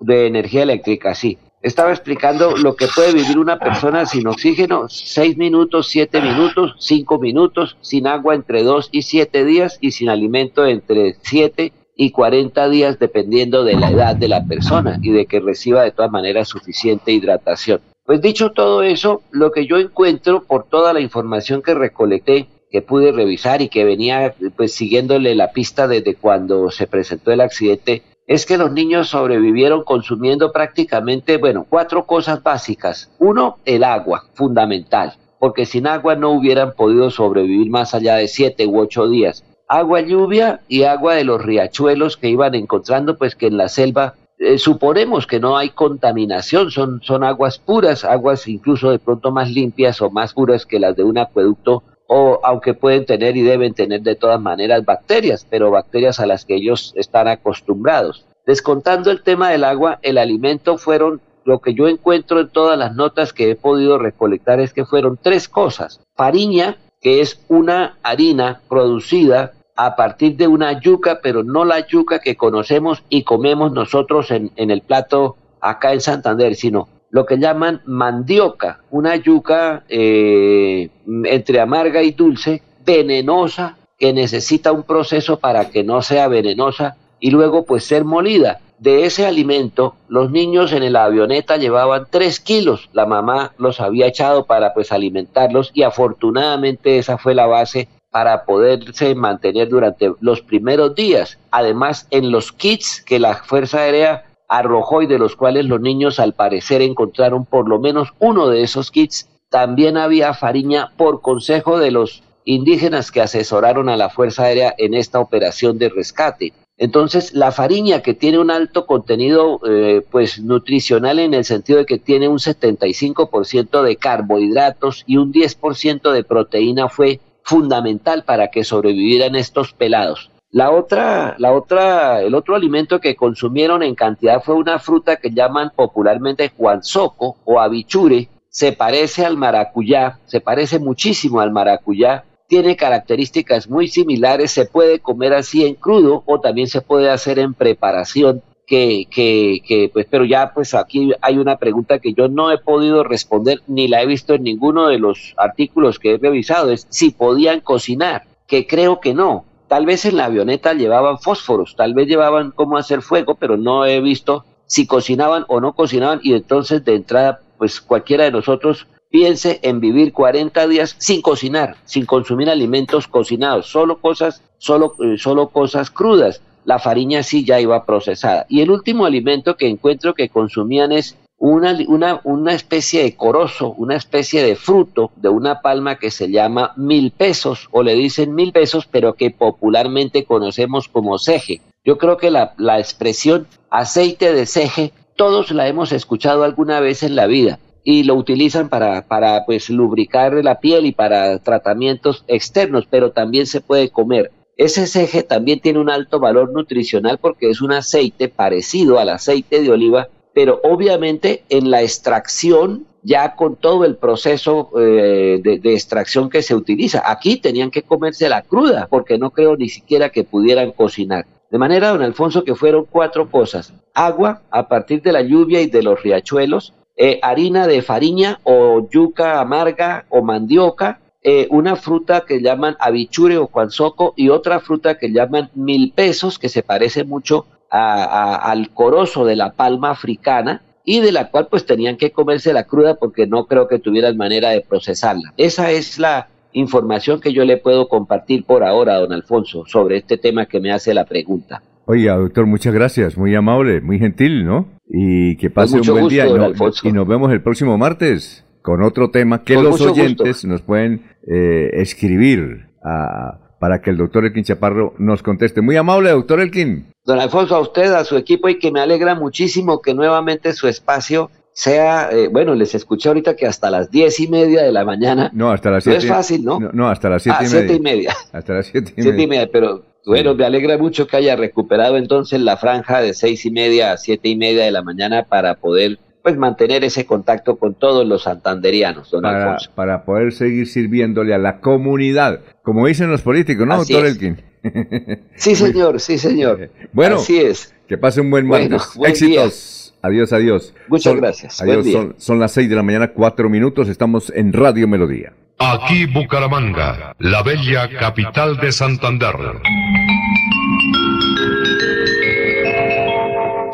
De 0.00 0.26
energía 0.26 0.62
eléctrica, 0.62 1.14
sí. 1.14 1.38
Estaba 1.62 1.90
explicando 1.90 2.56
lo 2.56 2.76
que 2.76 2.86
puede 2.94 3.12
vivir 3.12 3.36
una 3.36 3.58
persona 3.58 4.06
sin 4.06 4.28
oxígeno, 4.28 4.88
seis 4.88 5.36
minutos, 5.36 5.88
siete 5.88 6.20
minutos, 6.20 6.76
cinco 6.78 7.18
minutos, 7.18 7.76
sin 7.80 8.06
agua 8.06 8.36
entre 8.36 8.62
dos 8.62 8.88
y 8.92 9.02
siete 9.02 9.44
días 9.44 9.78
y 9.80 9.90
sin 9.90 10.08
alimento 10.08 10.66
entre 10.66 11.16
siete 11.22 11.72
y 11.96 12.12
cuarenta 12.12 12.68
días 12.68 13.00
dependiendo 13.00 13.64
de 13.64 13.74
la 13.74 13.90
edad 13.90 14.14
de 14.14 14.28
la 14.28 14.44
persona 14.44 15.00
y 15.02 15.10
de 15.10 15.26
que 15.26 15.40
reciba 15.40 15.82
de 15.82 15.90
todas 15.90 16.12
maneras 16.12 16.46
suficiente 16.46 17.10
hidratación. 17.10 17.80
Pues 18.04 18.22
dicho 18.22 18.52
todo 18.52 18.84
eso, 18.84 19.22
lo 19.32 19.50
que 19.50 19.66
yo 19.66 19.78
encuentro 19.78 20.44
por 20.44 20.68
toda 20.68 20.92
la 20.92 21.00
información 21.00 21.60
que 21.60 21.74
recolecté 21.74 22.46
que 22.70 22.82
pude 22.82 23.12
revisar 23.12 23.62
y 23.62 23.68
que 23.68 23.84
venía 23.84 24.34
pues 24.56 24.74
siguiéndole 24.74 25.34
la 25.34 25.52
pista 25.52 25.88
desde 25.88 26.14
cuando 26.14 26.70
se 26.70 26.86
presentó 26.86 27.32
el 27.32 27.40
accidente 27.40 28.02
es 28.28 28.44
que 28.44 28.58
los 28.58 28.70
niños 28.70 29.08
sobrevivieron 29.08 29.84
consumiendo 29.84 30.52
prácticamente, 30.52 31.38
bueno, 31.38 31.66
cuatro 31.68 32.04
cosas 32.04 32.42
básicas. 32.42 33.10
Uno, 33.18 33.56
el 33.64 33.82
agua, 33.82 34.24
fundamental, 34.34 35.14
porque 35.40 35.64
sin 35.64 35.86
agua 35.86 36.14
no 36.14 36.30
hubieran 36.32 36.74
podido 36.74 37.10
sobrevivir 37.10 37.70
más 37.70 37.94
allá 37.94 38.16
de 38.16 38.28
siete 38.28 38.66
u 38.66 38.78
ocho 38.80 39.08
días. 39.08 39.44
Agua 39.66 40.02
lluvia 40.02 40.60
y 40.68 40.82
agua 40.82 41.14
de 41.14 41.24
los 41.24 41.42
riachuelos 41.42 42.18
que 42.18 42.28
iban 42.28 42.54
encontrando, 42.54 43.16
pues 43.16 43.34
que 43.34 43.46
en 43.46 43.56
la 43.56 43.68
selva 43.68 44.14
eh, 44.38 44.58
suponemos 44.58 45.26
que 45.26 45.40
no 45.40 45.56
hay 45.56 45.70
contaminación, 45.70 46.70
son, 46.70 47.00
son 47.02 47.24
aguas 47.24 47.58
puras, 47.58 48.04
aguas 48.04 48.46
incluso 48.46 48.90
de 48.90 48.98
pronto 48.98 49.32
más 49.32 49.50
limpias 49.50 50.02
o 50.02 50.10
más 50.10 50.34
puras 50.34 50.66
que 50.66 50.78
las 50.78 50.94
de 50.94 51.02
un 51.02 51.16
acueducto 51.16 51.82
o 52.08 52.40
aunque 52.42 52.74
pueden 52.74 53.06
tener 53.06 53.36
y 53.36 53.42
deben 53.42 53.74
tener 53.74 54.00
de 54.00 54.16
todas 54.16 54.40
maneras 54.40 54.84
bacterias, 54.84 55.46
pero 55.48 55.70
bacterias 55.70 56.18
a 56.18 56.26
las 56.26 56.44
que 56.44 56.56
ellos 56.56 56.92
están 56.96 57.28
acostumbrados. 57.28 58.24
Descontando 58.46 59.10
el 59.10 59.22
tema 59.22 59.50
del 59.50 59.62
agua, 59.62 59.98
el 60.02 60.16
alimento 60.16 60.78
fueron 60.78 61.20
lo 61.44 61.60
que 61.60 61.74
yo 61.74 61.86
encuentro 61.86 62.40
en 62.40 62.48
todas 62.48 62.78
las 62.78 62.94
notas 62.94 63.32
que 63.32 63.50
he 63.50 63.56
podido 63.56 63.98
recolectar 63.98 64.58
es 64.58 64.72
que 64.72 64.86
fueron 64.86 65.18
tres 65.22 65.48
cosas. 65.48 66.00
Fariña, 66.14 66.76
que 67.00 67.20
es 67.20 67.44
una 67.48 67.98
harina 68.02 68.62
producida 68.68 69.52
a 69.76 69.94
partir 69.94 70.36
de 70.36 70.48
una 70.48 70.80
yuca, 70.80 71.20
pero 71.22 71.44
no 71.44 71.64
la 71.64 71.86
yuca 71.86 72.20
que 72.20 72.36
conocemos 72.36 73.04
y 73.10 73.22
comemos 73.22 73.72
nosotros 73.72 74.30
en, 74.30 74.50
en 74.56 74.70
el 74.70 74.80
plato 74.80 75.36
acá 75.60 75.92
en 75.92 76.00
Santander, 76.00 76.54
sino 76.54 76.88
lo 77.10 77.26
que 77.26 77.38
llaman 77.38 77.80
mandioca, 77.86 78.80
una 78.90 79.16
yuca 79.16 79.84
eh, 79.88 80.90
entre 81.24 81.60
amarga 81.60 82.02
y 82.02 82.12
dulce, 82.12 82.62
venenosa, 82.84 83.76
que 83.98 84.12
necesita 84.12 84.72
un 84.72 84.82
proceso 84.82 85.38
para 85.38 85.70
que 85.70 85.82
no 85.84 86.02
sea 86.02 86.28
venenosa, 86.28 86.96
y 87.20 87.30
luego 87.30 87.64
pues 87.64 87.84
ser 87.84 88.04
molida. 88.04 88.60
De 88.78 89.06
ese 89.06 89.26
alimento, 89.26 89.96
los 90.08 90.30
niños 90.30 90.72
en 90.72 90.92
la 90.92 91.04
avioneta 91.04 91.56
llevaban 91.56 92.06
3 92.08 92.38
kilos. 92.38 92.88
La 92.92 93.06
mamá 93.06 93.52
los 93.58 93.80
había 93.80 94.06
echado 94.06 94.44
para 94.44 94.72
pues 94.72 94.92
alimentarlos 94.92 95.72
y 95.74 95.82
afortunadamente 95.82 96.98
esa 96.98 97.18
fue 97.18 97.34
la 97.34 97.46
base 97.46 97.88
para 98.10 98.44
poderse 98.44 99.16
mantener 99.16 99.68
durante 99.68 100.12
los 100.20 100.40
primeros 100.42 100.94
días. 100.94 101.38
Además, 101.50 102.06
en 102.12 102.30
los 102.30 102.52
kits 102.52 103.02
que 103.04 103.18
la 103.18 103.34
Fuerza 103.34 103.80
Aérea 103.80 104.24
arrojó 104.48 105.02
y 105.02 105.06
de 105.06 105.18
los 105.18 105.36
cuales 105.36 105.66
los 105.66 105.80
niños 105.80 106.18
al 106.18 106.32
parecer 106.32 106.82
encontraron 106.82 107.44
por 107.44 107.68
lo 107.68 107.78
menos 107.78 108.14
uno 108.18 108.48
de 108.48 108.62
esos 108.62 108.90
kits, 108.90 109.28
también 109.50 109.96
había 109.96 110.34
fariña 110.34 110.92
por 110.96 111.20
consejo 111.20 111.78
de 111.78 111.90
los 111.90 112.22
indígenas 112.44 113.12
que 113.12 113.20
asesoraron 113.20 113.88
a 113.88 113.96
la 113.96 114.08
Fuerza 114.08 114.44
Aérea 114.44 114.74
en 114.78 114.94
esta 114.94 115.20
operación 115.20 115.78
de 115.78 115.90
rescate. 115.90 116.54
Entonces, 116.78 117.34
la 117.34 117.50
fariña 117.50 118.02
que 118.02 118.14
tiene 118.14 118.38
un 118.38 118.50
alto 118.50 118.86
contenido 118.86 119.60
eh, 119.68 120.02
pues 120.10 120.40
nutricional 120.40 121.18
en 121.18 121.34
el 121.34 121.44
sentido 121.44 121.80
de 121.80 121.86
que 121.86 121.98
tiene 121.98 122.28
un 122.28 122.38
75% 122.38 123.82
de 123.82 123.96
carbohidratos 123.96 125.02
y 125.06 125.16
un 125.16 125.32
10% 125.32 126.12
de 126.12 126.24
proteína 126.24 126.88
fue 126.88 127.20
fundamental 127.42 128.24
para 128.24 128.48
que 128.48 128.62
sobrevivieran 128.62 129.34
estos 129.34 129.72
pelados. 129.72 130.30
La 130.50 130.70
otra, 130.70 131.36
la 131.38 131.52
otra, 131.52 132.22
el 132.22 132.34
otro 132.34 132.54
alimento 132.54 133.00
que 133.00 133.14
consumieron 133.16 133.82
en 133.82 133.94
cantidad 133.94 134.42
fue 134.42 134.54
una 134.54 134.78
fruta 134.78 135.16
que 135.16 135.30
llaman 135.30 135.72
popularmente 135.76 136.50
juanzoco 136.56 137.36
o 137.44 137.60
abichure. 137.60 138.28
Se 138.48 138.72
parece 138.72 139.26
al 139.26 139.36
maracuyá, 139.36 140.18
se 140.24 140.40
parece 140.40 140.78
muchísimo 140.78 141.40
al 141.40 141.52
maracuyá, 141.52 142.24
tiene 142.48 142.76
características 142.76 143.68
muy 143.68 143.88
similares, 143.88 144.50
se 144.50 144.64
puede 144.64 145.00
comer 145.00 145.34
así 145.34 145.66
en 145.66 145.74
crudo 145.74 146.22
o 146.24 146.40
también 146.40 146.66
se 146.66 146.80
puede 146.80 147.10
hacer 147.10 147.38
en 147.38 147.52
preparación 147.52 148.42
que, 148.66 149.06
que, 149.10 149.60
que, 149.66 149.90
pues, 149.92 150.06
pero 150.10 150.24
ya 150.24 150.52
pues 150.54 150.74
aquí 150.74 151.12
hay 151.20 151.36
una 151.36 151.58
pregunta 151.58 151.98
que 151.98 152.14
yo 152.14 152.28
no 152.28 152.50
he 152.50 152.58
podido 152.58 153.04
responder 153.04 153.60
ni 153.66 153.86
la 153.86 154.02
he 154.02 154.06
visto 154.06 154.34
en 154.34 154.44
ninguno 154.44 154.88
de 154.88 154.98
los 154.98 155.34
artículos 155.36 155.98
que 155.98 156.14
he 156.14 156.18
revisado, 156.18 156.72
es 156.72 156.86
si 156.88 157.10
podían 157.10 157.60
cocinar, 157.60 158.24
que 158.46 158.66
creo 158.66 158.98
que 159.00 159.12
no, 159.12 159.44
Tal 159.68 159.84
vez 159.84 160.06
en 160.06 160.16
la 160.16 160.24
avioneta 160.24 160.72
llevaban 160.72 161.18
fósforos, 161.18 161.76
tal 161.76 161.92
vez 161.92 162.08
llevaban 162.08 162.52
cómo 162.52 162.78
hacer 162.78 163.02
fuego, 163.02 163.34
pero 163.34 163.58
no 163.58 163.84
he 163.84 164.00
visto 164.00 164.44
si 164.66 164.86
cocinaban 164.86 165.44
o 165.48 165.60
no 165.60 165.74
cocinaban 165.74 166.20
y 166.22 166.32
entonces 166.32 166.84
de 166.84 166.94
entrada, 166.94 167.40
pues 167.58 167.80
cualquiera 167.80 168.24
de 168.24 168.30
nosotros 168.30 168.86
piense 169.10 169.60
en 169.62 169.80
vivir 169.80 170.12
40 170.12 170.66
días 170.68 170.96
sin 170.98 171.20
cocinar, 171.20 171.76
sin 171.84 172.06
consumir 172.06 172.48
alimentos 172.48 173.08
cocinados, 173.08 173.66
solo 173.66 173.98
cosas, 173.98 174.42
solo, 174.58 174.94
eh, 175.04 175.16
solo 175.18 175.48
cosas 175.48 175.90
crudas. 175.90 176.42
La 176.64 176.78
fariña 176.78 177.22
sí 177.22 177.44
ya 177.44 177.60
iba 177.60 177.84
procesada. 177.84 178.46
Y 178.48 178.60
el 178.60 178.70
último 178.70 179.06
alimento 179.06 179.56
que 179.56 179.68
encuentro 179.68 180.14
que 180.14 180.28
consumían 180.28 180.92
es 180.92 181.16
una, 181.38 181.76
una, 181.86 182.20
una 182.24 182.52
especie 182.52 183.02
de 183.02 183.14
corozo, 183.14 183.72
una 183.78 183.96
especie 183.96 184.42
de 184.42 184.56
fruto 184.56 185.12
de 185.16 185.28
una 185.28 185.60
palma 185.60 185.98
que 185.98 186.10
se 186.10 186.30
llama 186.30 186.72
mil 186.76 187.12
pesos 187.12 187.68
o 187.70 187.82
le 187.82 187.94
dicen 187.94 188.34
mil 188.34 188.52
pesos, 188.52 188.86
pero 188.90 189.14
que 189.14 189.30
popularmente 189.30 190.24
conocemos 190.24 190.88
como 190.88 191.18
ceje. 191.18 191.60
Yo 191.84 191.96
creo 191.96 192.16
que 192.16 192.30
la, 192.30 192.54
la 192.58 192.78
expresión 192.78 193.46
aceite 193.70 194.32
de 194.32 194.46
ceje 194.46 194.92
todos 195.16 195.50
la 195.52 195.68
hemos 195.68 195.92
escuchado 195.92 196.44
alguna 196.44 196.80
vez 196.80 197.02
en 197.02 197.16
la 197.16 197.26
vida 197.26 197.58
y 197.84 198.02
lo 198.02 198.16
utilizan 198.16 198.68
para, 198.68 199.06
para 199.06 199.46
pues 199.46 199.70
lubricar 199.70 200.34
la 200.44 200.60
piel 200.60 200.86
y 200.86 200.92
para 200.92 201.38
tratamientos 201.38 202.24
externos, 202.26 202.86
pero 202.90 203.12
también 203.12 203.46
se 203.46 203.60
puede 203.60 203.90
comer. 203.90 204.32
Ese 204.56 204.86
ceje 204.88 205.22
también 205.22 205.60
tiene 205.60 205.78
un 205.78 205.88
alto 205.88 206.18
valor 206.18 206.52
nutricional 206.52 207.18
porque 207.18 207.48
es 207.48 207.60
un 207.60 207.72
aceite 207.72 208.28
parecido 208.28 208.98
al 208.98 209.08
aceite 209.08 209.62
de 209.62 209.70
oliva 209.70 210.08
pero 210.38 210.60
obviamente 210.62 211.42
en 211.48 211.68
la 211.68 211.82
extracción, 211.82 212.86
ya 213.02 213.34
con 213.34 213.56
todo 213.56 213.84
el 213.84 213.96
proceso 213.96 214.70
eh, 214.78 215.40
de, 215.42 215.74
extracción 215.74 216.30
que 216.30 216.42
se 216.42 216.54
utiliza, 216.54 217.02
aquí 217.04 217.38
tenían 217.38 217.72
que 217.72 217.82
comerse 217.82 218.28
la 218.28 218.42
cruda, 218.42 218.86
porque 218.88 219.18
no 219.18 219.30
creo 219.30 219.56
ni 219.56 219.68
siquiera 219.68 220.10
que 220.10 220.22
pudieran 220.22 220.70
cocinar. 220.70 221.26
De 221.50 221.58
manera, 221.58 221.88
don 221.88 222.02
Alfonso, 222.02 222.44
que 222.44 222.54
fueron 222.54 222.86
cuatro 222.88 223.28
cosas. 223.28 223.74
Agua 223.94 224.42
a 224.52 224.68
partir 224.68 225.02
de 225.02 225.10
la 225.10 225.22
lluvia 225.22 225.60
y 225.60 225.66
de 225.66 225.82
los 225.82 226.00
riachuelos, 226.04 226.72
eh, 226.96 227.18
harina 227.20 227.66
de 227.66 227.82
fariña 227.82 228.38
o 228.44 228.88
yuca 228.88 229.40
amarga 229.40 230.06
o 230.08 230.22
mandioca, 230.22 231.00
eh, 231.20 231.48
una 231.50 231.74
fruta 231.74 232.24
que 232.24 232.40
llaman 232.40 232.76
abichure 232.78 233.38
o 233.38 233.48
cuanzoco 233.48 234.14
y 234.16 234.28
otra 234.28 234.60
fruta 234.60 234.98
que 234.98 235.10
llaman 235.10 235.50
mil 235.56 235.92
pesos, 235.92 236.38
que 236.38 236.48
se 236.48 236.62
parece 236.62 237.02
mucho 237.02 237.46
al 237.70 238.70
corozo 238.70 239.24
de 239.24 239.36
la 239.36 239.52
palma 239.52 239.90
africana 239.90 240.62
y 240.84 241.00
de 241.00 241.12
la 241.12 241.30
cual 241.30 241.48
pues 241.50 241.66
tenían 241.66 241.96
que 241.96 242.12
comerse 242.12 242.52
la 242.52 242.64
cruda 242.64 242.94
porque 242.94 243.26
no 243.26 243.46
creo 243.46 243.68
que 243.68 243.78
tuvieran 243.78 244.16
manera 244.16 244.50
de 244.50 244.62
procesarla. 244.62 245.34
Esa 245.36 245.70
es 245.70 245.98
la 245.98 246.28
información 246.52 247.20
que 247.20 247.32
yo 247.32 247.44
le 247.44 247.58
puedo 247.58 247.88
compartir 247.88 248.44
por 248.44 248.64
ahora, 248.64 248.96
don 248.96 249.12
Alfonso, 249.12 249.64
sobre 249.66 249.98
este 249.98 250.16
tema 250.16 250.46
que 250.46 250.60
me 250.60 250.72
hace 250.72 250.94
la 250.94 251.04
pregunta. 251.04 251.62
Oiga, 251.84 252.16
doctor, 252.16 252.46
muchas 252.46 252.74
gracias, 252.74 253.16
muy 253.16 253.34
amable, 253.34 253.80
muy 253.80 253.98
gentil, 253.98 254.44
¿no? 254.44 254.66
Y 254.88 255.36
que 255.36 255.50
pase 255.50 255.80
un 255.80 255.86
buen 255.86 256.08
día 256.08 256.26
y, 256.26 256.92
nos 256.92 257.06
vemos 257.06 257.32
el 257.32 257.42
próximo 257.42 257.76
martes 257.78 258.44
con 258.62 258.82
otro 258.82 259.10
tema 259.10 259.44
que 259.44 259.54
los 259.54 259.80
oyentes 259.80 260.44
nos 260.44 260.62
pueden 260.62 261.02
eh, 261.26 261.70
escribir 261.74 262.68
a 262.84 263.47
para 263.58 263.80
que 263.80 263.90
el 263.90 263.96
doctor 263.96 264.24
Elkin 264.24 264.44
Chaparro 264.44 264.94
nos 264.98 265.22
conteste. 265.22 265.60
Muy 265.60 265.76
amable, 265.76 266.10
doctor 266.10 266.40
Elkin. 266.40 266.92
Don 267.04 267.18
Alfonso, 267.18 267.56
a 267.56 267.60
usted, 267.60 267.92
a 267.92 268.04
su 268.04 268.16
equipo 268.16 268.48
y 268.48 268.58
que 268.58 268.70
me 268.70 268.80
alegra 268.80 269.14
muchísimo 269.14 269.80
que 269.80 269.94
nuevamente 269.94 270.52
su 270.52 270.68
espacio 270.68 271.30
sea, 271.52 272.10
eh, 272.12 272.28
bueno, 272.28 272.54
les 272.54 272.74
escuché 272.76 273.08
ahorita 273.08 273.34
que 273.34 273.44
hasta 273.44 273.68
las 273.70 273.90
diez 273.90 274.20
y 274.20 274.28
media 274.28 274.62
de 274.62 274.70
la 274.70 274.84
mañana. 274.84 275.30
No, 275.34 275.50
hasta 275.50 275.70
las 275.70 275.82
siete. 275.82 275.98
No 275.98 276.04
es 276.04 276.08
fácil, 276.08 276.44
¿no? 276.44 276.60
No, 276.72 276.88
hasta 276.88 277.08
las 277.08 277.22
siete, 277.22 277.38
ah, 277.40 277.44
y, 277.44 277.46
media. 277.46 277.58
siete 277.58 277.74
y 277.74 277.80
media. 277.80 278.16
Hasta 278.32 278.54
las 278.54 278.66
siete 278.66 278.92
y 278.96 279.02
siete 279.02 279.22
Y 279.22 279.26
media, 279.26 279.48
pero 279.52 279.84
bueno, 280.06 280.34
me 280.34 280.44
alegra 280.44 280.78
mucho 280.78 281.08
que 281.08 281.16
haya 281.16 281.34
recuperado 281.34 281.96
entonces 281.96 282.40
la 282.40 282.56
franja 282.56 283.00
de 283.00 283.12
seis 283.12 283.44
y 283.44 283.50
media 283.50 283.92
a 283.92 283.96
siete 283.96 284.28
y 284.28 284.36
media 284.36 284.64
de 284.64 284.70
la 284.70 284.82
mañana 284.82 285.24
para 285.24 285.56
poder 285.56 285.98
pues 286.28 286.38
mantener 286.38 286.84
ese 286.84 287.06
contacto 287.06 287.56
con 287.56 287.74
todos 287.74 288.06
los 288.06 288.24
santanderianos, 288.24 289.10
don 289.10 289.22
para, 289.22 289.44
Alfonso. 289.44 289.70
Para 289.74 290.04
poder 290.04 290.32
seguir 290.32 290.66
sirviéndole 290.66 291.32
a 291.32 291.38
la 291.38 291.60
comunidad, 291.60 292.40
como 292.62 292.86
dicen 292.86 293.10
los 293.10 293.22
políticos, 293.22 293.66
¿no, 293.66 293.78
doctor 293.78 294.04
Elkin? 294.04 294.42
sí, 295.36 295.54
señor, 295.54 296.00
sí, 296.00 296.18
señor. 296.18 296.68
Bueno, 296.92 297.16
Así 297.16 297.38
es. 297.38 297.74
Que 297.86 297.96
pase 297.96 298.20
un 298.20 298.30
buen 298.30 298.46
martes. 298.46 298.90
Éxitos. 299.02 299.94
Adiós, 300.02 300.32
adiós. 300.34 300.74
Muchas 300.88 301.16
gracias. 301.16 301.62
Adiós. 301.62 301.90
Son, 301.90 302.14
son 302.18 302.38
las 302.38 302.52
seis 302.52 302.68
de 302.68 302.76
la 302.76 302.82
mañana, 302.82 303.12
cuatro 303.12 303.48
minutos. 303.48 303.88
Estamos 303.88 304.30
en 304.34 304.52
Radio 304.52 304.86
Melodía. 304.86 305.32
Aquí 305.58 306.04
Bucaramanga, 306.04 307.14
la 307.18 307.42
bella 307.42 307.88
capital 307.98 308.58
de 308.58 308.70
Santander. 308.70 309.34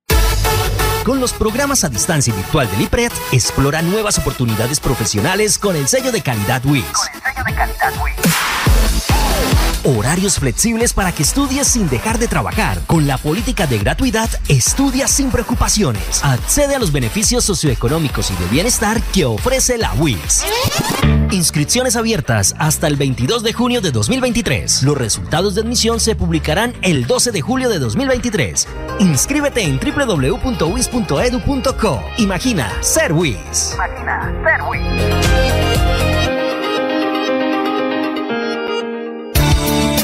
Con 1.03 1.19
los 1.19 1.33
programas 1.33 1.83
a 1.83 1.89
distancia 1.89 2.33
virtual 2.33 2.69
del 2.69 2.81
IPRED, 2.81 3.11
explora 3.31 3.81
nuevas 3.81 4.19
oportunidades 4.19 4.79
profesionales 4.79 5.57
con 5.57 5.75
el 5.75 5.87
sello 5.87 6.11
de 6.11 6.21
calidad 6.21 6.63
WIS. 6.63 6.85
Con 6.85 7.07
el 7.15 7.21
sello 7.23 7.43
de 7.43 7.55
calidad 7.55 7.93
WIS. 8.03 8.21
Horarios 9.83 10.37
flexibles 10.37 10.93
para 10.93 11.11
que 11.11 11.23
estudies 11.23 11.65
sin 11.65 11.89
dejar 11.89 12.19
de 12.19 12.27
trabajar. 12.27 12.79
Con 12.85 13.07
la 13.07 13.17
política 13.17 13.65
de 13.65 13.79
gratuidad, 13.79 14.29
estudia 14.47 15.07
sin 15.07 15.31
preocupaciones. 15.31 16.23
Accede 16.23 16.75
a 16.75 16.79
los 16.79 16.91
beneficios 16.91 17.45
socioeconómicos 17.45 18.29
y 18.29 18.35
de 18.35 18.45
bienestar 18.51 19.01
que 19.01 19.25
ofrece 19.25 19.79
la 19.79 19.91
WIS. 19.93 20.43
Inscripciones 21.31 21.95
abiertas 21.95 22.53
hasta 22.59 22.87
el 22.87 22.97
22 22.97 23.41
de 23.41 23.53
junio 23.53 23.79
de 23.79 23.91
2023. 23.91 24.83
Los 24.83 24.97
resultados 24.97 25.55
de 25.55 25.61
admisión 25.61 26.01
se 26.01 26.13
publicarán 26.15 26.73
el 26.81 27.07
12 27.07 27.31
de 27.31 27.39
julio 27.39 27.69
de 27.69 27.79
2023. 27.79 28.67
Inscríbete 28.99 29.63
en 29.63 29.79
www.wis.edu.co. 29.79 30.43
Imagina 32.17 32.69
ser 32.81 33.13
WIS. 33.13 33.75
Imagina 33.75 34.33
ser 34.43 34.61
WIS. 34.63 35.90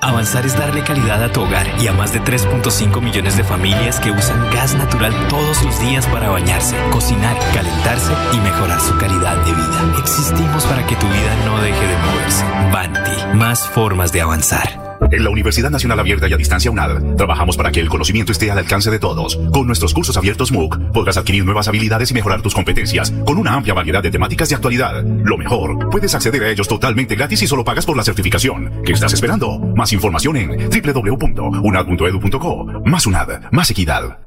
Avanzar 0.00 0.46
es 0.46 0.56
darle 0.56 0.82
calidad 0.82 1.22
a 1.22 1.32
tu 1.32 1.42
hogar 1.42 1.66
y 1.80 1.88
a 1.88 1.92
más 1.92 2.12
de 2.12 2.20
3.5 2.20 3.00
millones 3.02 3.36
de 3.36 3.42
familias 3.42 3.98
que 3.98 4.12
usan 4.12 4.50
gas 4.52 4.74
natural 4.74 5.12
todos 5.28 5.62
los 5.64 5.80
días 5.80 6.06
para 6.06 6.28
bañarse, 6.28 6.76
cocinar, 6.92 7.36
calentarse 7.52 8.12
y 8.32 8.36
mejorar 8.36 8.80
su 8.80 8.96
calidad 8.98 9.36
de 9.44 9.52
vida. 9.52 9.94
Existimos 9.98 10.64
para 10.66 10.86
que 10.86 10.94
tu 10.96 11.06
vida 11.08 11.44
no 11.44 11.60
deje 11.60 11.86
de 11.86 11.96
moverse. 11.96 12.44
Banti, 12.72 13.36
más 13.36 13.66
formas 13.66 14.12
de 14.12 14.20
avanzar. 14.20 14.85
En 15.10 15.22
la 15.22 15.30
Universidad 15.30 15.70
Nacional 15.70 16.00
Abierta 16.00 16.28
y 16.28 16.32
a 16.32 16.36
Distancia 16.36 16.70
UNAD, 16.70 17.16
trabajamos 17.16 17.56
para 17.56 17.70
que 17.70 17.80
el 17.80 17.88
conocimiento 17.88 18.32
esté 18.32 18.50
al 18.50 18.58
alcance 18.58 18.90
de 18.90 18.98
todos. 18.98 19.36
Con 19.52 19.66
nuestros 19.66 19.94
cursos 19.94 20.16
abiertos 20.16 20.50
MOOC, 20.52 20.92
podrás 20.92 21.16
adquirir 21.16 21.44
nuevas 21.44 21.68
habilidades 21.68 22.10
y 22.10 22.14
mejorar 22.14 22.42
tus 22.42 22.54
competencias, 22.54 23.12
con 23.24 23.38
una 23.38 23.54
amplia 23.54 23.74
variedad 23.74 24.02
de 24.02 24.10
temáticas 24.10 24.48
de 24.48 24.56
actualidad. 24.56 25.04
Lo 25.04 25.36
mejor, 25.36 25.90
puedes 25.90 26.14
acceder 26.14 26.42
a 26.42 26.50
ellos 26.50 26.68
totalmente 26.68 27.14
gratis 27.14 27.42
y 27.42 27.46
solo 27.46 27.64
pagas 27.64 27.86
por 27.86 27.96
la 27.96 28.02
certificación. 28.04 28.82
¿Qué 28.84 28.92
estás 28.92 29.12
esperando? 29.12 29.58
Más 29.58 29.92
información 29.92 30.36
en 30.36 30.68
www.unad.edu.co. 30.70 32.64
Más 32.84 33.06
UNAD, 33.06 33.50
más 33.52 33.70
equidad. 33.70 34.18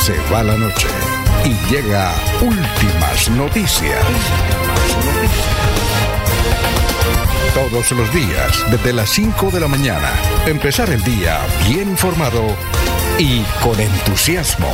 Se 0.00 0.14
va 0.32 0.42
la 0.42 0.58
noche 0.58 0.88
y 1.44 1.72
llega 1.72 2.12
últimas 2.42 3.30
noticias 3.30 4.04
todos 7.54 7.92
los 7.92 8.12
días, 8.12 8.64
desde 8.70 8.92
las 8.92 9.10
5 9.10 9.50
de 9.50 9.60
la 9.60 9.68
mañana. 9.68 10.12
Empezar 10.46 10.90
el 10.90 11.02
día 11.04 11.38
bien 11.68 11.90
informado 11.90 12.42
y 13.18 13.42
con 13.62 13.78
entusiasmo. 13.80 14.70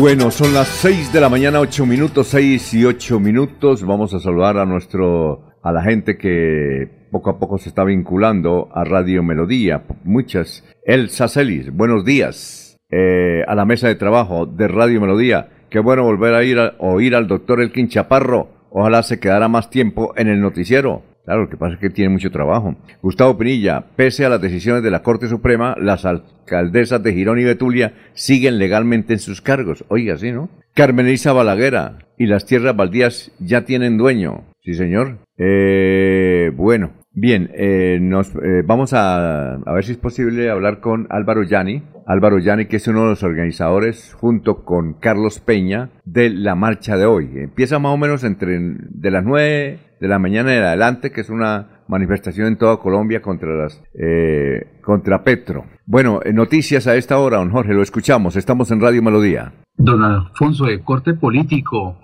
Bueno, 0.00 0.30
son 0.30 0.54
las 0.54 0.68
6 0.68 1.12
de 1.12 1.20
la 1.20 1.28
mañana, 1.28 1.60
8 1.60 1.84
minutos, 1.86 2.28
6 2.28 2.74
y 2.74 2.84
8 2.84 3.20
minutos. 3.20 3.84
Vamos 3.84 4.14
a 4.14 4.20
saludar 4.20 4.56
a 4.56 4.64
nuestro, 4.64 5.52
a 5.62 5.70
la 5.70 5.82
gente 5.82 6.16
que 6.16 7.06
poco 7.10 7.30
a 7.30 7.38
poco 7.38 7.58
se 7.58 7.68
está 7.68 7.84
vinculando 7.84 8.68
a 8.74 8.84
Radio 8.84 9.22
Melodía. 9.22 9.84
Muchas. 10.04 10.64
Elsa 10.84 11.28
Celis, 11.28 11.70
buenos 11.70 12.04
días. 12.04 12.78
Eh, 12.90 13.42
a 13.46 13.54
la 13.54 13.64
mesa 13.64 13.86
de 13.88 13.94
trabajo 13.94 14.46
de 14.46 14.66
Radio 14.66 15.00
Melodía. 15.00 15.50
Qué 15.70 15.78
bueno 15.78 16.04
volver 16.04 16.34
a 16.34 16.42
ir 16.42 16.58
a 16.58 16.74
oír 16.78 17.14
al 17.14 17.28
doctor 17.28 17.60
Elkin 17.60 17.88
Chaparro. 17.88 18.48
Ojalá 18.70 19.02
se 19.02 19.20
quedara 19.20 19.48
más 19.48 19.70
tiempo 19.70 20.14
en 20.16 20.28
el 20.28 20.40
noticiero. 20.40 21.02
Claro, 21.24 21.42
lo 21.42 21.48
que 21.48 21.56
pasa 21.56 21.74
es 21.74 21.80
que 21.80 21.90
tiene 21.90 22.10
mucho 22.10 22.30
trabajo. 22.30 22.74
Gustavo 23.00 23.38
Pinilla, 23.38 23.84
pese 23.94 24.24
a 24.24 24.28
las 24.28 24.40
decisiones 24.40 24.82
de 24.82 24.90
la 24.90 25.02
Corte 25.02 25.28
Suprema, 25.28 25.76
las 25.78 26.04
alcaldesas 26.04 27.02
de 27.02 27.12
Girón 27.12 27.38
y 27.38 27.44
Betulia 27.44 27.94
siguen 28.14 28.58
legalmente 28.58 29.12
en 29.12 29.20
sus 29.20 29.40
cargos. 29.40 29.84
Oiga, 29.88 30.16
sí, 30.18 30.32
¿no? 30.32 30.48
Carmen 30.74 31.06
Elisa 31.06 31.32
Balaguera 31.32 31.98
y 32.18 32.26
las 32.26 32.44
tierras 32.46 32.74
baldías 32.74 33.30
ya 33.38 33.64
tienen 33.64 33.98
dueño. 33.98 34.44
Sí, 34.64 34.74
señor. 34.74 35.18
Eh, 35.38 36.50
bueno, 36.54 36.92
Bien, 37.14 37.50
eh, 37.54 37.98
nos 38.00 38.34
eh, 38.36 38.62
vamos 38.64 38.94
a, 38.94 39.54
a, 39.54 39.72
ver 39.74 39.84
si 39.84 39.92
es 39.92 39.98
posible 39.98 40.48
hablar 40.48 40.80
con 40.80 41.06
Álvaro 41.10 41.42
Yani. 41.42 41.82
Álvaro 42.06 42.38
Yani, 42.38 42.66
que 42.66 42.76
es 42.76 42.88
uno 42.88 43.02
de 43.02 43.10
los 43.10 43.22
organizadores, 43.22 44.14
junto 44.14 44.64
con 44.64 44.94
Carlos 44.94 45.38
Peña, 45.38 45.90
de 46.04 46.30
la 46.30 46.54
marcha 46.54 46.96
de 46.96 47.04
hoy. 47.04 47.30
Empieza 47.36 47.78
más 47.78 47.92
o 47.92 47.98
menos 47.98 48.24
entre 48.24 48.58
de 48.58 49.10
las 49.10 49.24
9 49.24 49.78
de 50.00 50.08
la 50.08 50.18
mañana 50.18 50.56
en 50.56 50.62
adelante, 50.62 51.12
que 51.12 51.20
es 51.20 51.28
una 51.28 51.82
manifestación 51.86 52.46
en 52.46 52.56
toda 52.56 52.78
Colombia 52.78 53.20
contra 53.20 53.54
las 53.54 53.82
eh, 53.94 54.78
contra 54.82 55.22
Petro. 55.22 55.66
Bueno, 55.92 56.20
noticias 56.32 56.86
a 56.86 56.96
esta 56.96 57.18
hora, 57.18 57.36
don 57.36 57.50
Jorge, 57.50 57.74
lo 57.74 57.82
escuchamos. 57.82 58.36
Estamos 58.36 58.70
en 58.70 58.80
Radio 58.80 59.02
Melodía. 59.02 59.52
Don 59.76 60.02
Alfonso, 60.02 60.64
de 60.64 60.80
corte 60.80 61.12
político, 61.12 61.98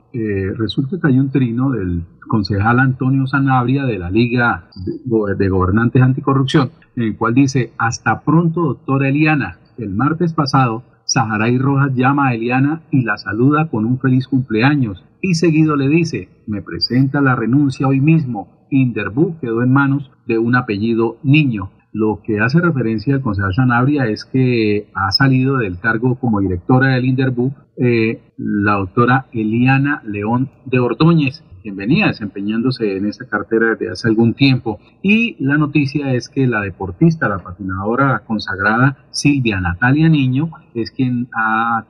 resulta 0.59 0.99
que 1.01 1.07
hay 1.07 1.19
un 1.19 1.31
trino 1.31 1.71
del 1.71 2.05
concejal 2.29 2.81
Antonio 2.81 3.27
Sanabria 3.27 3.87
de 3.87 3.99
la 3.99 4.11
Liga 4.11 4.69
de 5.39 5.49
Gobernantes 5.49 6.03
Anticorrupción, 6.03 6.71
en 6.97 7.05
el 7.05 7.17
cual 7.17 7.33
dice, 7.33 7.73
hasta 7.79 8.21
pronto, 8.27 8.61
doctora 8.61 9.09
Eliana. 9.09 9.57
El 9.79 9.95
martes 9.95 10.35
pasado, 10.35 10.83
Saharay 11.07 11.57
Rojas 11.57 11.95
llama 11.95 12.29
a 12.29 12.35
Eliana 12.35 12.83
y 12.91 13.05
la 13.05 13.17
saluda 13.17 13.71
con 13.71 13.87
un 13.87 13.99
feliz 13.99 14.29
cumpleaños 14.29 15.03
y 15.23 15.33
seguido 15.33 15.77
le 15.77 15.89
dice, 15.89 16.29
me 16.47 16.61
presenta 16.61 17.23
la 17.23 17.37
renuncia 17.37 17.89
hoy 17.89 18.03
mismo. 18.03 18.67
Inderbu 18.71 19.39
quedó 19.41 19.63
en 19.63 19.73
manos 19.73 20.11
de 20.27 20.37
un 20.37 20.57
apellido 20.57 21.17
niño. 21.23 21.71
Lo 21.93 22.21
que 22.23 22.41
hace 22.41 22.61
referencia 22.61 23.15
al 23.15 23.23
concejal 23.23 23.55
Sanabria 23.55 24.07
es 24.07 24.25
que 24.27 24.89
ha 24.95 25.11
salido 25.11 25.57
del 25.57 25.79
cargo 25.79 26.17
como 26.17 26.41
directora 26.41 26.89
del 26.89 27.07
Inderbu 27.07 27.53
eh, 27.79 28.21
la 28.37 28.73
doctora 28.75 29.27
Eliana 29.33 30.03
León 30.05 30.51
de 30.67 30.81
Ordóñez, 30.81 31.43
quien 31.63 31.77
venía 31.77 32.09
desempeñándose 32.09 32.97
en 32.97 33.07
esa 33.07 33.27
cartera 33.27 33.71
desde 33.71 33.91
hace 33.91 34.09
algún 34.09 34.35
tiempo. 34.35 34.81
Y 35.03 35.37
la 35.43 35.57
noticia 35.57 36.13
es 36.13 36.29
que 36.29 36.47
la 36.47 36.61
deportista, 36.61 37.29
la 37.29 37.39
patinadora 37.39 38.23
consagrada 38.27 38.99
Silvia 39.11 39.61
Natalia 39.61 40.09
Niño, 40.09 40.51
es 40.75 40.91
quien 40.91 41.29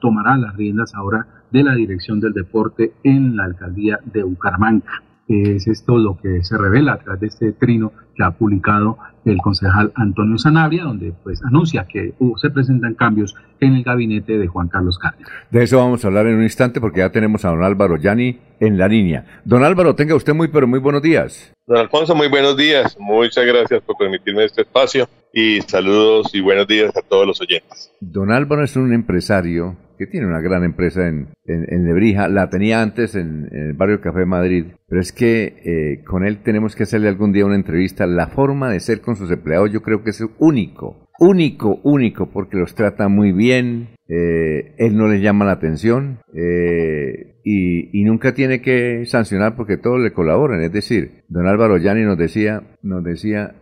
tomará 0.00 0.36
las 0.36 0.56
riendas 0.56 0.94
ahora 0.94 1.26
de 1.50 1.64
la 1.64 1.74
dirección 1.74 2.20
del 2.20 2.34
deporte 2.34 2.92
en 3.02 3.36
la 3.36 3.44
alcaldía 3.44 3.98
de 4.04 4.22
Bucaramanga. 4.22 5.02
Es 5.28 5.66
esto 5.66 5.98
lo 5.98 6.16
que 6.16 6.42
se 6.42 6.56
revela 6.56 6.94
a 6.94 6.98
través 6.98 7.20
de 7.20 7.26
este 7.26 7.52
trino 7.52 7.92
que 8.16 8.24
ha 8.24 8.30
publicado 8.30 8.96
el 9.26 9.38
concejal 9.38 9.92
Antonio 9.94 10.38
Sanabria, 10.38 10.84
donde 10.84 11.12
pues 11.22 11.42
anuncia 11.44 11.86
que 11.86 12.14
uh, 12.18 12.36
se 12.38 12.50
presentan 12.50 12.94
cambios 12.94 13.34
en 13.60 13.74
el 13.74 13.84
gabinete 13.84 14.38
de 14.38 14.46
Juan 14.46 14.68
Carlos 14.68 14.98
Cárdenas. 14.98 15.30
De 15.50 15.62
eso 15.62 15.78
vamos 15.78 16.02
a 16.04 16.08
hablar 16.08 16.26
en 16.26 16.36
un 16.36 16.42
instante 16.42 16.80
porque 16.80 17.00
ya 17.00 17.10
tenemos 17.10 17.44
a 17.44 17.50
don 17.50 17.62
Álvaro 17.62 17.96
Yani 17.96 18.38
en 18.60 18.78
la 18.78 18.88
línea. 18.88 19.42
Don 19.44 19.64
Álvaro, 19.64 19.94
tenga 19.94 20.14
usted 20.14 20.34
muy 20.34 20.48
pero 20.48 20.66
muy 20.66 20.78
buenos 20.78 21.02
días. 21.02 21.52
Don 21.66 21.76
Alfonso, 21.76 22.14
muy 22.14 22.28
buenos 22.28 22.56
días. 22.56 22.96
Muchas 22.98 23.44
gracias 23.44 23.82
por 23.82 23.96
permitirme 23.98 24.44
este 24.44 24.62
espacio 24.62 25.08
y 25.32 25.60
saludos 25.60 26.34
y 26.34 26.40
buenos 26.40 26.66
días 26.66 26.96
a 26.96 27.02
todos 27.02 27.26
los 27.26 27.40
oyentes. 27.40 27.92
Don 28.00 28.32
Álvaro 28.32 28.64
es 28.64 28.76
un 28.76 28.94
empresario 28.94 29.76
que 29.98 30.06
tiene 30.06 30.26
una 30.26 30.40
gran 30.40 30.64
empresa 30.64 31.08
en, 31.08 31.28
en, 31.44 31.84
Lebrija, 31.84 32.28
la 32.28 32.48
tenía 32.48 32.80
antes 32.80 33.14
en, 33.14 33.48
el 33.52 33.72
barrio 33.72 34.00
Café 34.00 34.24
Madrid, 34.24 34.66
pero 34.88 35.00
es 35.00 35.12
que 35.12 35.56
eh, 35.64 36.04
con 36.04 36.24
él 36.24 36.38
tenemos 36.42 36.76
que 36.76 36.84
hacerle 36.84 37.08
algún 37.08 37.32
día 37.32 37.44
una 37.44 37.56
entrevista. 37.56 38.06
La 38.06 38.28
forma 38.28 38.70
de 38.70 38.80
ser 38.80 39.00
con 39.00 39.16
sus 39.16 39.30
empleados 39.30 39.72
yo 39.72 39.82
creo 39.82 40.02
que 40.02 40.10
es 40.10 40.24
único, 40.38 41.08
único, 41.18 41.80
único, 41.82 42.30
porque 42.30 42.56
los 42.56 42.74
trata 42.74 43.08
muy 43.08 43.32
bien, 43.32 43.88
eh, 44.08 44.74
él 44.78 44.96
no 44.96 45.08
les 45.08 45.20
llama 45.20 45.44
la 45.44 45.52
atención 45.52 46.20
eh, 46.34 47.40
y, 47.44 48.04
nunca 48.04 48.32
tiene 48.32 48.62
que 48.62 49.04
sancionar 49.04 49.56
porque 49.56 49.76
todos 49.76 50.00
le 50.00 50.12
colaboran. 50.12 50.62
Es 50.62 50.72
decir, 50.72 51.24
don 51.28 51.46
Álvaro 51.46 51.76
Yani 51.76 52.04
nos 52.04 52.16
decía, 52.16 52.62
nos 52.82 53.04
decía, 53.04 53.54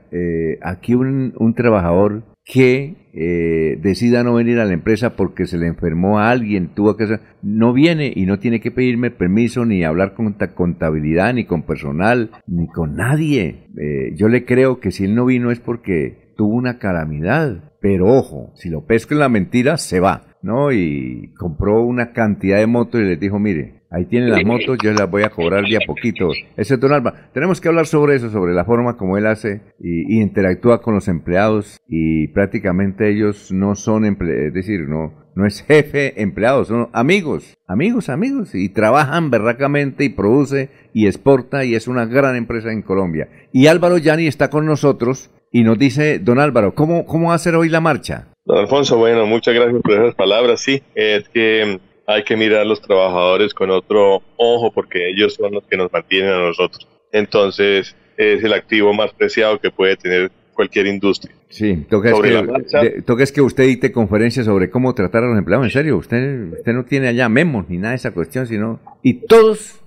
aquí 0.63 0.95
un, 0.95 1.35
un 1.37 1.55
trabajador 1.55 2.36
que 2.47 2.95
eh, 3.13 3.77
decida 3.83 4.23
no 4.23 4.35
venir 4.35 4.61
a 4.61 4.65
la 4.65 4.73
empresa 4.73 5.17
porque 5.17 5.47
se 5.47 5.59
le 5.59 5.67
enfermó 5.67 6.21
a 6.21 6.31
alguien, 6.31 6.69
tuvo 6.69 6.97
que 6.97 7.05
hacer, 7.05 7.21
no 7.43 7.73
viene 7.73 8.13
y 8.15 8.25
no 8.25 8.39
tiene 8.39 8.61
que 8.61 8.71
pedirme 8.71 9.11
permiso 9.11 9.65
ni 9.65 9.83
hablar 9.83 10.15
con 10.15 10.37
contabilidad, 10.55 11.35
ni 11.35 11.45
con 11.45 11.63
personal, 11.63 12.31
ni 12.47 12.69
con 12.69 12.95
nadie. 12.95 13.67
Eh, 13.77 14.15
yo 14.15 14.29
le 14.29 14.45
creo 14.45 14.79
que 14.79 14.93
si 14.93 15.05
él 15.05 15.17
no 15.17 15.27
vino 15.27 15.51
es 15.51 15.59
porque 15.59 16.33
tuvo 16.37 16.55
una 16.55 16.79
calamidad. 16.79 17.73
Pero 17.81 18.07
ojo, 18.07 18.53
si 18.55 18.71
lo 18.71 18.87
pesca 18.87 19.15
en 19.15 19.21
la 19.21 19.29
mentira, 19.29 19.77
se 19.77 19.99
va, 19.99 20.29
¿no? 20.43 20.73
Y 20.73 21.33
compró 21.39 21.83
una 21.83 22.13
cantidad 22.13 22.59
de 22.59 22.67
motos 22.67 23.01
y 23.01 23.05
les 23.05 23.21
dijo, 23.21 23.39
mire, 23.39 23.83
Ahí 23.97 24.05
tienen 24.05 24.29
las 24.29 24.45
motos, 24.45 24.77
yo 24.83 24.93
las 24.93 25.11
voy 25.11 25.23
a 25.23 25.31
cobrar 25.31 25.65
ya 25.71 25.79
poquito. 25.87 26.29
Ese 26.59 26.77
Don 26.77 26.93
Alba, 26.93 27.31
tenemos 27.33 27.63
que 27.63 27.69
hablar 27.69 27.87
sobre 27.87 28.17
eso, 28.17 28.29
sobre 28.29 28.53
la 28.53 28.67
forma 28.67 28.99
como 28.99 29.17
él 29.17 29.27
hace 29.27 29.63
y, 29.81 30.21
interactúa 30.21 30.83
con 30.83 30.95
los 30.95 31.09
empleados 31.09 31.79
y 31.89 32.29
prácticamente 32.29 33.09
ellos 33.09 33.51
no 33.53 33.75
son 33.75 34.05
empleados, 34.05 34.49
es 34.49 34.53
decir, 34.53 34.87
no, 34.87 35.15
no 35.35 35.47
es 35.47 35.63
jefe 35.63 36.21
empleados, 36.21 36.69
son 36.69 36.91
amigos, 36.93 37.57
amigos, 37.67 38.11
amigos 38.11 38.55
y 38.55 38.69
trabajan 38.69 39.31
berracamente 39.31 40.05
y 40.05 40.11
produce 40.11 40.69
y 40.93 41.07
exporta 41.07 41.65
y 41.65 41.75
es 41.75 41.89
una 41.89 42.05
gran 42.05 42.37
empresa 42.37 42.73
en 42.73 42.83
Colombia. 42.83 43.31
Y 43.51 43.69
Álvaro 43.69 43.97
Yani 43.97 44.27
está 44.27 44.51
con 44.51 44.67
nosotros 44.67 45.31
y 45.51 45.63
nos 45.63 45.79
dice, 45.79 46.19
don 46.19 46.39
Álvaro, 46.39 46.75
¿cómo, 46.75 47.07
cómo 47.07 47.31
va 47.31 47.35
a 47.35 47.39
ser 47.39 47.55
hoy 47.55 47.71
la 47.71 47.81
marcha? 47.81 48.27
Don 48.45 48.59
Alfonso, 48.59 48.99
bueno, 48.99 49.25
muchas 49.25 49.55
gracias 49.55 49.81
por 49.81 49.93
esas 49.93 50.15
palabras. 50.15 50.61
Sí, 50.61 50.83
es 50.95 51.27
que 51.31 51.81
hay 52.07 52.23
que 52.23 52.37
mirar 52.37 52.61
a 52.61 52.65
los 52.65 52.81
trabajadores 52.81 53.53
con 53.53 53.71
otro 53.71 54.23
ojo 54.37 54.71
porque 54.73 55.11
ellos 55.11 55.35
son 55.35 55.53
los 55.53 55.65
que 55.65 55.77
nos 55.77 55.93
mantienen 55.93 56.31
a 56.31 56.39
nosotros. 56.39 56.87
Entonces, 57.13 57.97
es 58.17 58.45
el 58.45 58.53
activo 58.53 58.93
más 58.95 59.13
preciado 59.13 59.59
que 59.59 59.71
puede 59.71 59.97
tener 59.97 60.31
cualquier 60.55 60.87
industria. 60.87 61.35
Sí, 61.49 61.85
toca 61.89 62.11
es, 62.11 62.21
que, 62.21 63.03
toca 63.03 63.23
es 63.23 63.33
que 63.33 63.41
usted 63.43 63.65
dite 63.65 63.93
conferencias 63.93 64.47
sobre 64.47 64.71
cómo 64.71 64.95
tratar 64.95 65.25
a 65.25 65.29
los 65.29 65.39
empleados. 65.39 65.67
En 65.67 65.71
serio, 65.71 65.97
usted, 65.97 66.53
usted 66.53 66.73
no 66.73 66.85
tiene 66.85 67.09
allá 67.09 67.29
memos 67.29 67.69
ni 67.69 67.77
nada 67.77 67.91
de 67.91 67.97
esa 67.97 68.13
cuestión, 68.13 68.47
sino... 68.47 68.81
Y 69.03 69.15
todos, 69.27 69.81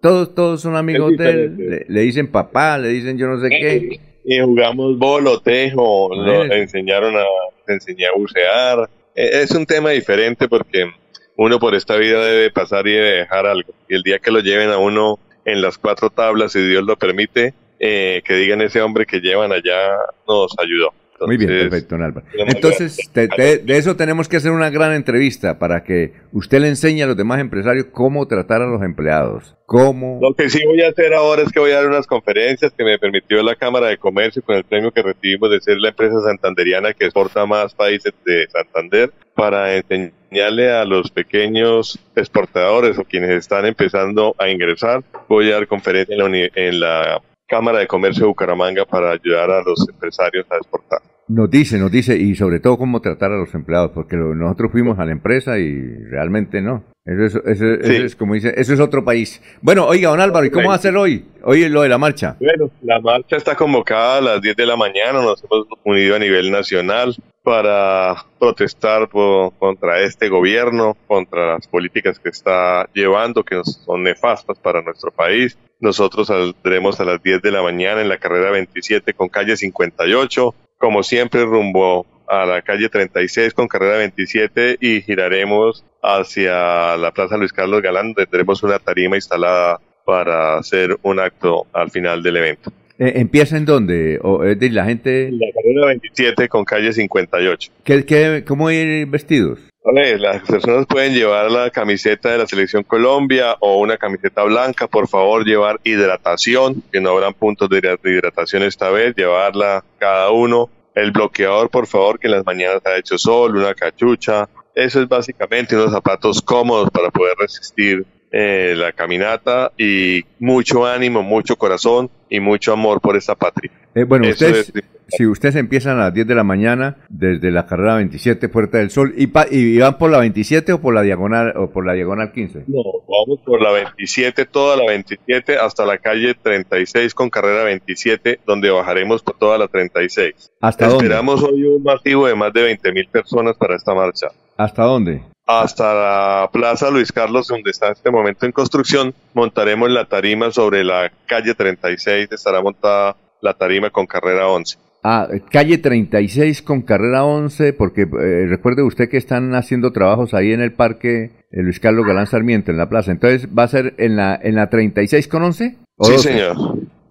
todos, 0.00 0.34
todos 0.34 0.60
son 0.60 0.76
amigos 0.76 1.16
de 1.16 1.30
él. 1.30 1.84
Le, 1.88 2.00
dicen 2.00 2.28
papá, 2.28 2.78
le 2.78 2.88
dicen 2.88 3.18
yo 3.18 3.28
no 3.28 3.40
sé 3.40 3.48
qué. 3.48 4.00
Y 4.24 4.40
jugamos 4.40 4.98
bolotejo, 4.98 6.10
nos 6.14 6.50
enseñaron 6.50 7.14
a, 7.16 7.24
enseñar 7.68 8.10
a 8.14 8.18
bucear. 8.18 8.90
E, 9.14 9.42
es 9.42 9.50
un 9.52 9.66
tema 9.66 9.90
diferente 9.90 10.48
porque 10.48 10.90
uno 11.36 11.58
por 11.58 11.74
esta 11.74 11.96
vida 11.96 12.24
debe 12.24 12.50
pasar 12.50 12.86
y 12.86 12.92
debe 12.92 13.10
dejar 13.18 13.46
algo. 13.46 13.72
Y 13.88 13.94
el 13.94 14.02
día 14.02 14.18
que 14.18 14.30
lo 14.30 14.40
lleven 14.40 14.70
a 14.70 14.78
uno 14.78 15.18
en 15.44 15.62
las 15.62 15.78
cuatro 15.78 16.10
tablas, 16.10 16.52
si 16.52 16.60
Dios 16.60 16.84
lo 16.84 16.96
permite, 16.96 17.54
eh, 17.80 18.22
que 18.24 18.34
digan 18.34 18.60
ese 18.60 18.80
hombre 18.80 19.06
que 19.06 19.20
llevan 19.20 19.52
allá 19.52 19.96
nos 20.28 20.54
ayudó. 20.58 20.92
Muy 21.26 21.36
bien, 21.36 21.50
perfecto, 21.50 21.96
Álvaro. 21.96 22.26
Entonces, 22.34 22.98
de, 23.14 23.62
eso 23.66 23.96
tenemos 23.96 24.28
que 24.28 24.36
hacer 24.36 24.52
una 24.52 24.70
gran 24.70 24.92
entrevista 24.92 25.58
para 25.58 25.84
que 25.84 26.12
usted 26.32 26.60
le 26.60 26.68
enseñe 26.68 27.02
a 27.02 27.06
los 27.06 27.16
demás 27.16 27.40
empresarios 27.40 27.86
cómo 27.92 28.26
tratar 28.26 28.62
a 28.62 28.66
los 28.66 28.82
empleados. 28.82 29.56
Cómo... 29.66 30.18
Lo 30.20 30.34
que 30.34 30.50
sí 30.50 30.60
voy 30.66 30.82
a 30.82 30.88
hacer 30.88 31.14
ahora 31.14 31.42
es 31.42 31.52
que 31.52 31.60
voy 31.60 31.70
a 31.70 31.76
dar 31.76 31.88
unas 31.88 32.06
conferencias 32.06 32.72
que 32.76 32.84
me 32.84 32.98
permitió 32.98 33.42
la 33.42 33.54
Cámara 33.54 33.88
de 33.88 33.96
Comercio 33.96 34.42
con 34.42 34.56
el 34.56 34.64
premio 34.64 34.90
que 34.90 35.02
recibimos 35.02 35.50
de 35.50 35.60
ser 35.60 35.78
la 35.78 35.90
empresa 35.90 36.20
santanderiana 36.20 36.92
que 36.92 37.06
exporta 37.06 37.46
más 37.46 37.74
países 37.74 38.12
de 38.24 38.46
Santander 38.48 39.10
para 39.34 39.74
enseñarle 39.74 40.70
a 40.70 40.84
los 40.84 41.10
pequeños 41.10 41.98
exportadores 42.14 42.98
o 42.98 43.04
quienes 43.04 43.30
están 43.30 43.64
empezando 43.64 44.34
a 44.38 44.48
ingresar. 44.48 45.02
Voy 45.28 45.50
a 45.50 45.54
dar 45.54 45.66
conferencia 45.66 46.16
en 46.16 46.80
la 46.80 47.22
Cámara 47.52 47.80
de 47.80 47.86
Comercio 47.86 48.22
de 48.22 48.28
Bucaramanga 48.28 48.84
para 48.84 49.12
ayudar 49.12 49.50
a 49.50 49.62
los 49.62 49.86
empresarios 49.88 50.46
a 50.50 50.56
exportar. 50.56 51.00
Nos 51.28 51.50
dice, 51.50 51.78
nos 51.78 51.90
dice, 51.90 52.16
y 52.16 52.34
sobre 52.34 52.60
todo 52.60 52.76
cómo 52.76 53.00
tratar 53.00 53.32
a 53.32 53.36
los 53.36 53.54
empleados, 53.54 53.92
porque 53.92 54.16
nosotros 54.16 54.72
fuimos 54.72 54.98
a 54.98 55.04
la 55.04 55.12
empresa 55.12 55.58
y 55.58 55.80
realmente 56.10 56.60
no. 56.60 56.84
Eso 57.04 57.42
es, 57.44 58.14
como 58.14 58.34
dice, 58.34 58.52
eso 58.56 58.72
es 58.72 58.80
otro 58.80 59.04
país. 59.04 59.42
Bueno, 59.60 59.86
oiga, 59.86 60.10
don 60.10 60.20
Álvaro, 60.20 60.46
¿y 60.46 60.50
cómo 60.50 60.68
va 60.68 60.74
a 60.74 60.78
ser 60.78 60.96
hoy? 60.96 61.24
Hoy 61.42 61.68
lo 61.68 61.82
de 61.82 61.88
la 61.88 61.98
marcha. 61.98 62.36
Bueno, 62.38 62.70
la 62.82 63.00
marcha 63.00 63.36
está 63.36 63.56
convocada 63.56 64.18
a 64.18 64.20
las 64.20 64.40
10 64.40 64.56
de 64.56 64.66
la 64.66 64.76
mañana, 64.76 65.20
nos 65.20 65.42
hemos 65.42 65.66
unido 65.84 66.14
a 66.14 66.18
nivel 66.18 66.50
nacional 66.50 67.16
para 67.42 68.14
protestar 68.38 69.08
contra 69.08 70.00
este 70.00 70.28
gobierno, 70.28 70.96
contra 71.08 71.54
las 71.54 71.66
políticas 71.66 72.20
que 72.20 72.28
está 72.28 72.88
llevando, 72.94 73.42
que 73.42 73.60
son 73.64 74.04
nefastas 74.04 74.58
para 74.58 74.80
nuestro 74.80 75.10
país. 75.10 75.58
Nosotros 75.80 76.28
saldremos 76.28 77.00
a 77.00 77.04
las 77.04 77.20
10 77.20 77.42
de 77.42 77.50
la 77.50 77.62
mañana 77.62 78.00
en 78.00 78.08
la 78.08 78.18
carrera 78.18 78.52
27 78.52 79.14
con 79.14 79.28
calle 79.28 79.56
58 79.56 80.54
como 80.82 81.04
siempre, 81.04 81.44
rumbo 81.44 82.04
a 82.26 82.44
la 82.44 82.60
calle 82.60 82.88
36 82.88 83.54
con 83.54 83.68
carrera 83.68 83.98
27 83.98 84.78
y 84.80 85.00
giraremos 85.00 85.84
hacia 86.02 86.96
la 86.96 87.12
Plaza 87.14 87.36
Luis 87.36 87.52
Carlos 87.52 87.80
Galán, 87.82 88.08
donde 88.08 88.26
tendremos 88.26 88.64
una 88.64 88.80
tarima 88.80 89.14
instalada 89.14 89.78
para 90.04 90.58
hacer 90.58 90.98
un 91.02 91.20
acto 91.20 91.68
al 91.72 91.92
final 91.92 92.20
del 92.24 92.38
evento. 92.38 92.72
Eh, 92.98 93.12
¿Empieza 93.14 93.56
en 93.56 93.64
dónde? 93.64 94.18
¿O 94.22 94.42
es 94.42 94.58
de 94.58 94.70
la 94.70 94.84
gente? 94.84 95.30
La 95.30 95.46
carrera 95.54 95.86
27 95.86 96.48
con 96.48 96.64
calle 96.64 96.92
58. 96.92 97.72
¿Qué, 97.84 98.04
qué, 98.04 98.42
cómo 98.44 98.68
ir 98.72 99.06
vestidos? 99.06 99.60
Las 99.84 100.42
personas 100.42 100.86
pueden 100.86 101.12
llevar 101.12 101.50
la 101.50 101.70
camiseta 101.70 102.30
de 102.30 102.38
la 102.38 102.46
Selección 102.46 102.84
Colombia 102.84 103.56
o 103.60 103.78
una 103.78 103.96
camiseta 103.96 104.44
blanca. 104.44 104.86
Por 104.86 105.08
favor, 105.08 105.44
llevar 105.44 105.80
hidratación, 105.82 106.82
que 106.92 107.00
no 107.00 107.10
habrán 107.10 107.34
puntos 107.34 107.68
de 107.68 107.98
hidratación 108.04 108.62
esta 108.62 108.90
vez, 108.90 109.14
llevarla 109.16 109.84
cada 109.98 110.30
uno. 110.30 110.70
El 110.94 111.10
bloqueador, 111.10 111.70
por 111.70 111.86
favor, 111.86 112.20
que 112.20 112.28
en 112.28 112.34
las 112.34 112.46
mañanas 112.46 112.82
ha 112.84 112.96
hecho 112.96 113.18
sol, 113.18 113.56
una 113.56 113.74
cachucha. 113.74 114.48
Eso 114.74 115.00
es 115.00 115.08
básicamente 115.08 115.74
unos 115.74 115.90
zapatos 115.90 116.40
cómodos 116.42 116.90
para 116.90 117.10
poder 117.10 117.34
resistir 117.38 118.06
eh, 118.30 118.74
la 118.76 118.92
caminata 118.92 119.72
y 119.76 120.22
mucho 120.38 120.86
ánimo, 120.86 121.22
mucho 121.22 121.56
corazón 121.56 122.10
y 122.32 122.40
mucho 122.40 122.72
amor 122.72 123.00
por 123.02 123.16
esta 123.16 123.34
patria. 123.34 123.70
Eh, 123.94 124.04
bueno, 124.04 124.26
ustedes, 124.26 124.72
si 125.06 125.26
ustedes 125.26 125.54
empiezan 125.56 125.98
a 125.98 126.04
las 126.04 126.14
10 126.14 126.26
de 126.26 126.34
la 126.34 126.44
mañana 126.44 126.96
desde 127.10 127.50
la 127.50 127.66
carrera 127.66 127.96
27 127.96 128.48
Puerta 128.48 128.78
del 128.78 128.90
Sol 128.90 129.12
y, 129.18 129.30
y 129.50 129.78
van 129.78 129.98
por 129.98 130.10
la 130.10 130.18
27 130.18 130.72
o 130.72 130.80
por 130.80 130.94
la 130.94 131.02
diagonal 131.02 131.52
o 131.56 131.70
por 131.70 131.84
la 131.84 131.92
diagonal 131.92 132.32
15? 132.32 132.64
No, 132.68 132.82
vamos 133.06 133.40
por 133.44 133.60
la 133.60 133.70
27, 133.72 134.46
toda 134.46 134.78
la 134.78 134.86
27 134.86 135.58
hasta 135.58 135.84
la 135.84 135.98
calle 135.98 136.34
36 136.34 137.14
con 137.14 137.28
carrera 137.28 137.64
27 137.64 138.40
donde 138.46 138.70
bajaremos 138.70 139.22
por 139.22 139.36
toda 139.36 139.58
la 139.58 139.68
36. 139.68 140.52
¿Hasta 140.62 140.86
Esperamos 140.86 141.42
hoy 141.42 141.64
un 141.64 141.82
masivo 141.82 142.26
de 142.26 142.34
más 142.34 142.50
de 142.54 142.62
20 142.62 142.92
mil 142.92 143.08
personas 143.08 143.58
para 143.58 143.76
esta 143.76 143.94
marcha. 143.94 144.28
¿Hasta 144.56 144.84
dónde? 144.84 145.20
Hasta 145.46 145.94
la 145.94 146.50
Plaza 146.52 146.90
Luis 146.90 147.12
Carlos, 147.12 147.48
donde 147.48 147.70
está 147.70 147.86
en 147.86 147.92
este 147.92 148.10
momento 148.10 148.46
en 148.46 148.52
construcción, 148.52 149.14
montaremos 149.34 149.90
la 149.90 150.04
tarima 150.04 150.50
sobre 150.50 150.84
la 150.84 151.10
calle 151.26 151.54
36, 151.54 152.28
estará 152.30 152.62
montada 152.62 153.16
la 153.40 153.54
tarima 153.54 153.90
con 153.90 154.06
carrera 154.06 154.48
11. 154.48 154.78
Ah, 155.04 155.26
calle 155.50 155.78
36 155.78 156.62
con 156.62 156.82
carrera 156.82 157.24
11, 157.24 157.72
porque 157.72 158.02
eh, 158.02 158.46
recuerde 158.48 158.84
usted 158.84 159.08
que 159.08 159.16
están 159.16 159.52
haciendo 159.56 159.90
trabajos 159.90 160.32
ahí 160.32 160.52
en 160.52 160.60
el 160.60 160.74
parque 160.74 161.32
eh, 161.50 161.62
Luis 161.62 161.80
Carlos 161.80 162.06
Galán 162.06 162.28
Sarmiento, 162.28 162.70
en 162.70 162.76
la 162.78 162.88
plaza. 162.88 163.10
Entonces, 163.10 163.48
¿va 163.48 163.64
a 163.64 163.68
ser 163.68 163.94
en 163.98 164.14
la, 164.14 164.38
en 164.40 164.54
la 164.54 164.70
36 164.70 165.26
con 165.26 165.42
11? 165.42 165.76
sí, 166.02 166.18
señor. 166.18 166.56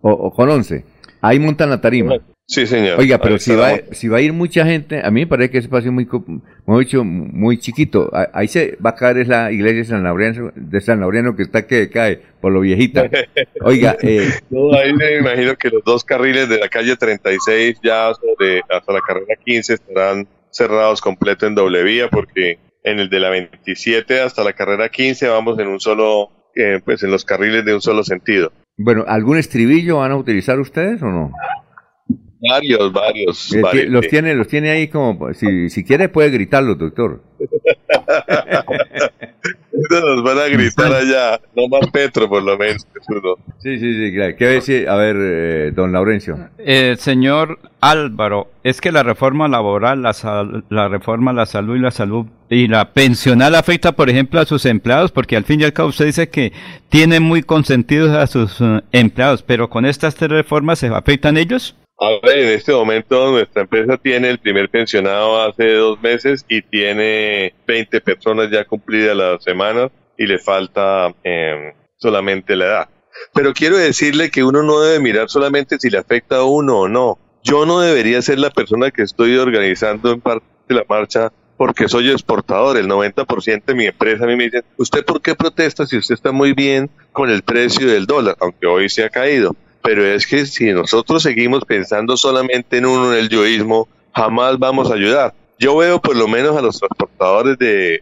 O, 0.01 0.31
con 0.33 0.49
11. 0.49 0.85
Ahí 1.21 1.37
montan 1.39 1.69
la 1.69 1.81
tarima. 1.81 2.15
Sí, 2.47 2.67
señor. 2.67 2.99
Oiga, 2.99 3.17
pero 3.17 3.39
si 3.39 3.55
va, 3.55 3.79
si 3.91 4.09
va 4.09 4.17
a 4.17 4.21
ir 4.21 4.33
mucha 4.33 4.65
gente, 4.65 4.99
a 5.01 5.09
mí 5.09 5.21
me 5.21 5.27
parece 5.27 5.51
que 5.51 5.57
ese 5.59 5.67
espacio 5.67 5.91
muy, 5.93 6.05
muy, 6.65 6.85
muy 7.03 7.57
chiquito. 7.57 8.11
Ahí 8.33 8.49
se 8.49 8.77
va 8.85 8.89
a 8.89 8.95
caer 8.95 9.19
es 9.19 9.27
la 9.29 9.51
iglesia 9.53 9.77
de 9.77 9.85
San 9.85 10.03
Laureano, 10.03 10.51
de 10.53 10.81
San 10.81 10.99
Laureano 10.99 11.35
que 11.37 11.43
está 11.43 11.65
que 11.65 11.89
cae 11.89 12.21
por 12.41 12.51
lo 12.51 12.59
viejita. 12.59 13.09
Oiga, 13.61 13.95
eh, 14.01 14.29
no, 14.49 14.73
ahí 14.73 14.91
me 14.93 15.19
imagino 15.19 15.55
que 15.55 15.69
los 15.69 15.81
dos 15.85 16.03
carriles 16.03 16.49
de 16.49 16.59
la 16.59 16.67
calle 16.67 16.97
36 16.97 17.77
ya 17.81 18.11
sobre, 18.15 18.61
hasta 18.69 18.91
la 18.91 18.99
carrera 18.99 19.35
15 19.45 19.73
estarán 19.73 20.27
cerrados 20.49 20.99
completo 20.99 21.47
en 21.47 21.55
doble 21.55 21.83
vía 21.83 22.09
porque 22.09 22.59
en 22.83 22.99
el 22.99 23.09
de 23.09 23.19
la 23.19 23.29
27 23.29 24.19
hasta 24.19 24.43
la 24.43 24.53
carrera 24.53 24.89
15 24.89 25.27
vamos 25.29 25.57
en 25.59 25.67
un 25.67 25.79
solo, 25.79 26.31
eh, 26.55 26.81
pues 26.83 27.03
en 27.03 27.11
los 27.11 27.23
carriles 27.23 27.63
de 27.63 27.75
un 27.75 27.81
solo 27.81 28.03
sentido. 28.03 28.51
Bueno, 28.77 29.05
¿algún 29.07 29.37
estribillo 29.37 29.97
van 29.97 30.11
a 30.11 30.17
utilizar 30.17 30.59
ustedes 30.59 31.01
o 31.01 31.07
no? 31.07 31.31
Varios, 32.49 32.91
varios. 32.91 33.53
Eh, 33.53 33.85
los 33.87 34.07
tiene, 34.07 34.33
los 34.33 34.47
tiene 34.47 34.71
ahí 34.71 34.87
como, 34.87 35.31
si, 35.33 35.69
si 35.69 35.83
quiere 35.83 36.09
puede 36.09 36.31
gritarlo, 36.31 36.75
doctor. 36.75 37.21
nos 39.89 40.23
van 40.23 40.37
a 40.39 40.47
gritar 40.47 40.93
allá, 40.93 41.39
no 41.55 41.67
más 41.67 41.89
Petro 41.91 42.29
por 42.29 42.43
lo 42.43 42.57
menos. 42.57 42.85
Sí, 43.59 43.79
sí, 43.79 43.93
sí, 43.93 44.13
claro. 44.13 44.35
¿Qué 44.37 44.45
decir? 44.45 44.89
A 44.89 44.95
ver, 44.95 45.15
eh, 45.19 45.71
don 45.71 45.91
Laurencio. 45.91 46.49
Eh, 46.57 46.95
señor 46.97 47.59
Álvaro, 47.79 48.51
es 48.63 48.81
que 48.81 48.91
la 48.91 49.03
reforma 49.03 49.47
laboral, 49.47 50.01
la, 50.01 50.15
la 50.69 50.87
reforma 50.87 51.31
a 51.31 51.33
la 51.33 51.45
salud 51.45 51.75
y 51.75 51.79
la 51.79 51.91
salud 51.91 52.25
y 52.49 52.67
la 52.67 52.93
pensional 52.93 53.55
afecta, 53.55 53.91
por 53.93 54.09
ejemplo, 54.09 54.39
a 54.39 54.45
sus 54.45 54.65
empleados, 54.65 55.11
porque 55.11 55.35
al 55.35 55.45
fin 55.45 55.61
y 55.61 55.63
al 55.63 55.73
cabo 55.73 55.89
usted 55.89 56.05
dice 56.05 56.29
que 56.29 56.53
tiene 56.89 57.19
muy 57.19 57.43
consentidos 57.43 58.15
a 58.15 58.27
sus 58.27 58.57
empleados, 58.91 59.43
pero 59.43 59.69
con 59.69 59.85
estas 59.85 60.15
tres 60.15 60.31
reformas 60.31 60.79
se 60.79 60.87
afectan 60.87 61.37
ellos. 61.37 61.75
A 62.03 62.19
ver, 62.23 62.39
en 62.39 62.49
este 62.49 62.73
momento 62.73 63.29
nuestra 63.29 63.61
empresa 63.61 63.95
tiene 63.95 64.31
el 64.31 64.39
primer 64.39 64.69
pensionado 64.69 65.39
hace 65.39 65.75
dos 65.75 66.01
meses 66.01 66.43
y 66.49 66.63
tiene 66.63 67.53
20 67.67 68.01
personas 68.01 68.49
ya 68.49 68.65
cumplidas 68.65 69.15
la 69.15 69.39
semana 69.39 69.91
y 70.17 70.25
le 70.25 70.39
falta 70.39 71.13
em, 71.23 71.73
solamente 71.97 72.55
la 72.55 72.65
edad. 72.65 72.89
Pero 73.35 73.53
quiero 73.53 73.77
decirle 73.77 74.31
que 74.31 74.43
uno 74.43 74.63
no 74.63 74.81
debe 74.81 74.99
mirar 74.99 75.29
solamente 75.29 75.77
si 75.77 75.91
le 75.91 75.99
afecta 75.99 76.37
a 76.37 76.43
uno 76.43 76.79
o 76.79 76.87
no. 76.87 77.19
Yo 77.43 77.67
no 77.67 77.81
debería 77.81 78.19
ser 78.23 78.39
la 78.39 78.49
persona 78.49 78.89
que 78.89 79.03
estoy 79.03 79.37
organizando 79.37 80.11
en 80.11 80.21
parte 80.21 80.45
de 80.69 80.75
la 80.75 80.85
marcha 80.89 81.31
porque 81.55 81.87
soy 81.87 82.09
exportador. 82.09 82.77
El 82.77 82.87
90% 82.87 83.63
de 83.63 83.75
mi 83.75 83.85
empresa 83.85 84.23
a 84.23 84.27
mí 84.27 84.35
me 84.35 84.45
dice, 84.45 84.63
¿usted 84.77 85.05
por 85.05 85.21
qué 85.21 85.35
protesta 85.35 85.85
si 85.85 85.97
usted 85.97 86.15
está 86.15 86.31
muy 86.31 86.53
bien 86.53 86.89
con 87.11 87.29
el 87.29 87.43
precio 87.43 87.85
del 87.85 88.07
dólar, 88.07 88.37
aunque 88.39 88.65
hoy 88.65 88.89
se 88.89 89.03
ha 89.03 89.09
caído? 89.09 89.55
Pero 89.83 90.05
es 90.05 90.27
que 90.27 90.45
si 90.45 90.71
nosotros 90.71 91.23
seguimos 91.23 91.63
pensando 91.65 92.15
solamente 92.17 92.77
en 92.77 92.85
uno, 92.85 93.13
en 93.13 93.19
el 93.19 93.29
yoísmo, 93.29 93.87
jamás 94.13 94.59
vamos 94.59 94.91
a 94.91 94.95
ayudar. 94.95 95.33
Yo 95.57 95.77
veo 95.77 96.01
por 96.01 96.15
lo 96.15 96.27
menos 96.27 96.55
a 96.57 96.61
los 96.61 96.79
transportadores 96.79 97.57
de, 97.57 98.01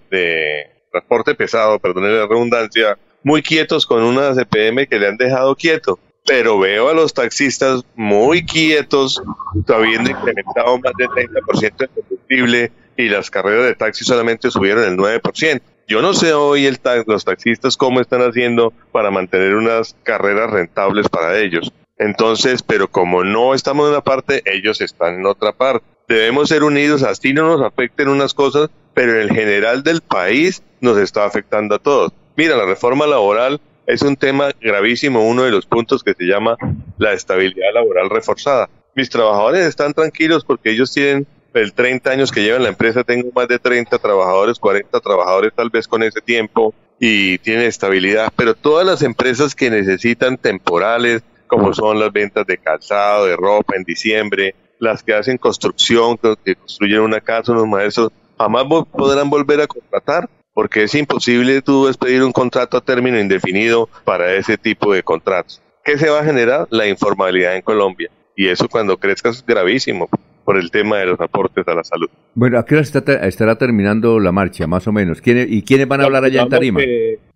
transporte 0.92 1.36
pesado, 1.36 1.80
perdone 1.80 2.10
la 2.10 2.26
redundancia, 2.26 2.98
muy 3.24 3.42
quietos 3.42 3.86
con 3.86 4.02
una 4.04 4.34
CPM 4.34 4.88
que 4.88 5.00
le 5.00 5.08
han 5.08 5.18
dejado 5.18 5.56
quieto. 5.56 6.00
Pero 6.26 6.60
veo 6.60 6.90
a 6.90 6.94
los 6.94 7.14
taxistas 7.14 7.84
muy 7.96 8.46
quietos, 8.46 9.22
habiendo 9.68 10.12
incrementado 10.12 10.80
más 10.80 10.94
del 10.98 11.08
30% 11.08 11.78
de 11.78 11.88
combustible 11.88 12.72
y 12.98 13.10
las 13.10 13.32
carreras 13.32 13.66
de 13.66 13.76
taxi 13.76 14.04
solamente 14.04 14.52
subieron 14.52 14.84
el 14.84 14.98
9%. 14.98 15.62
Yo 15.90 16.04
no 16.04 16.14
sé 16.14 16.34
hoy 16.34 16.68
el 16.68 16.80
los 17.08 17.26
taxistas 17.26 17.76
cómo 17.76 18.00
están 18.00 18.22
haciendo 18.22 18.72
para 18.92 19.10
mantener 19.10 19.56
unas 19.56 19.96
carreras 20.04 20.52
rentables 20.52 21.10
para 21.10 21.40
ellos. 21.40 21.74
Entonces, 21.98 22.62
pero 22.62 22.92
como 22.92 23.24
no 23.24 23.56
estamos 23.56 23.88
en 23.88 23.94
una 23.94 24.02
parte, 24.02 24.44
ellos 24.46 24.82
están 24.82 25.16
en 25.16 25.26
otra 25.26 25.52
parte. 25.52 25.84
Debemos 26.08 26.50
ser 26.50 26.64
unidos, 26.64 27.02
así 27.02 27.34
no 27.34 27.58
nos 27.58 27.66
afecten 27.66 28.08
unas 28.08 28.36
cosas, 28.36 28.70
pero 28.94 29.16
en 29.16 29.22
el 29.22 29.32
general 29.32 29.82
del 29.82 30.02
país 30.02 30.62
nos 30.80 30.96
está 31.00 31.26
afectando 31.26 31.74
a 31.74 31.80
todos. 31.80 32.12
Mira, 32.36 32.56
la 32.56 32.68
reforma 32.68 33.08
laboral 33.08 33.60
es 33.88 34.04
un 34.04 34.16
tema 34.16 34.52
gravísimo, 34.62 35.28
uno 35.28 35.42
de 35.42 35.50
los 35.50 35.66
puntos 35.66 36.04
que 36.04 36.14
se 36.14 36.26
llama 36.26 36.56
la 37.00 37.14
estabilidad 37.14 37.74
laboral 37.74 38.12
reforzada. 38.12 38.70
Mis 38.94 39.10
trabajadores 39.10 39.66
están 39.66 39.96
tranquilos 39.96 40.46
porque 40.46 40.70
ellos 40.70 40.94
tienen 40.94 41.26
el 41.54 41.74
30 41.74 42.10
años 42.12 42.32
que 42.32 42.44
llevan 42.44 42.64
la 42.64 42.70
empresa, 42.70 43.04
tengo 43.04 43.30
más 43.34 43.48
de 43.48 43.60
30 43.60 43.98
trabajadores, 43.98 44.60
40 44.60 45.00
trabajadores 45.00 45.54
tal 45.56 45.70
vez 45.70 45.88
con 45.88 46.04
ese 46.04 46.22
tiempo 46.22 46.74
y 47.00 47.38
tienen 47.40 47.66
estabilidad, 47.66 48.32
pero 48.36 48.54
todas 48.54 48.86
las 48.86 49.02
empresas 49.02 49.56
que 49.56 49.70
necesitan 49.70 50.38
temporales, 50.38 51.24
como 51.48 51.74
son 51.74 52.00
las 52.00 52.12
ventas 52.12 52.46
de 52.46 52.58
calzado, 52.58 53.26
de 53.26 53.36
ropa 53.36 53.76
en 53.76 53.84
diciembre, 53.84 54.56
las 54.80 55.04
que 55.04 55.14
hacen 55.14 55.38
construcción, 55.38 56.18
que 56.44 56.56
construyen 56.56 57.02
una 57.02 57.22
casa, 57.22 57.52
unos 57.52 57.68
maestros, 57.68 58.12
jamás 58.38 58.66
podrán 58.92 59.30
volver 59.30 59.62
a 59.62 59.68
contratar 59.68 60.30
porque 60.54 60.84
es 60.84 60.96
imposible 60.96 61.62
tú 61.62 61.88
despedir 61.88 62.22
un 62.22 62.34
contrato 62.34 62.78
a 62.78 62.82
término 62.82 63.18
indefinido 63.20 63.88
para 64.04 64.34
ese 64.34 64.58
tipo 64.58 64.94
de 64.94 65.04
contratos. 65.04 65.62
¿Qué 65.86 65.98
se 65.98 66.10
va 66.10 66.20
a 66.20 66.26
generar? 66.26 66.68
La 66.70 66.88
informalidad 66.88 67.56
en 67.56 67.62
Colombia. 67.62 68.10
Y 68.36 68.48
eso 68.48 68.68
cuando 68.68 68.98
crezca 68.98 69.30
es 69.30 69.46
gravísimo 69.46 70.10
por 70.50 70.58
el 70.58 70.72
tema 70.72 70.98
de 70.98 71.06
los 71.06 71.22
aportes 71.22 71.68
a 71.68 71.76
la 71.76 71.84
salud. 71.84 72.10
Bueno, 72.34 72.58
¿a 72.58 72.66
qué 72.66 72.74
hora 72.74 72.82
estará 72.82 73.56
terminando 73.60 74.20
la 74.20 74.32
marcha, 74.32 74.66
más 74.66 74.88
o 74.88 74.92
menos? 74.92 75.20
¿Y 75.24 75.62
quiénes 75.62 75.88
van 75.88 76.02
a 76.02 76.06
hablar 76.06 76.24
allá 76.24 76.42
en 76.42 76.50
Tarima? 76.50 76.82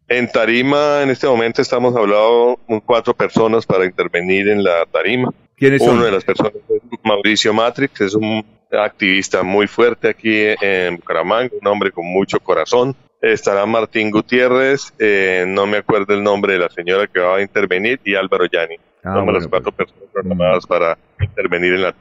En 0.08 0.32
Tarima, 0.32 1.04
en 1.04 1.12
este 1.12 1.28
momento 1.28 1.62
estamos 1.62 1.96
hablando 1.96 2.60
cuatro 2.84 3.14
personas 3.14 3.68
para 3.68 3.86
intervenir 3.86 4.50
en 4.50 4.64
la 4.64 4.88
Tarima. 4.92 5.30
¿Quiénes 5.56 5.84
son? 5.84 5.98
Uno 5.98 6.06
de 6.06 6.12
las 6.12 6.24
personas 6.24 6.54
es 6.56 6.82
Mauricio 7.04 7.54
Matrix, 7.54 8.02
es 8.02 8.16
un 8.16 8.44
activista 8.72 9.44
muy 9.44 9.68
fuerte 9.68 10.10
aquí 10.10 10.46
en 10.60 10.96
Bucaramanga, 10.96 11.52
un 11.62 11.68
hombre 11.68 11.92
con 11.92 12.08
mucho 12.08 12.40
corazón 12.40 12.96
estará 13.22 13.66
Martín 13.66 14.10
Gutiérrez, 14.12 14.92
eh, 15.00 15.46
no 15.48 15.66
me 15.66 15.78
acuerdo 15.78 16.14
el 16.14 16.24
nombre 16.24 16.54
de 16.54 16.60
la 16.60 16.70
señora 16.70 17.08
que 17.08 17.22
va 17.22 17.38
a 17.38 17.42
intervenir, 17.42 18.02
y 18.04 18.16
Álvaro 18.16 18.48
Yani. 18.48 18.76
Ah, 19.02 19.14
Somos 19.14 19.34
las 19.36 19.48
cuatro 19.48 19.72
pues. 19.72 19.88
personas 19.88 20.12
programadas 20.12 20.66
para 20.66 20.98
intervenir 21.22 21.74
en 21.74 21.84
la 21.84 21.94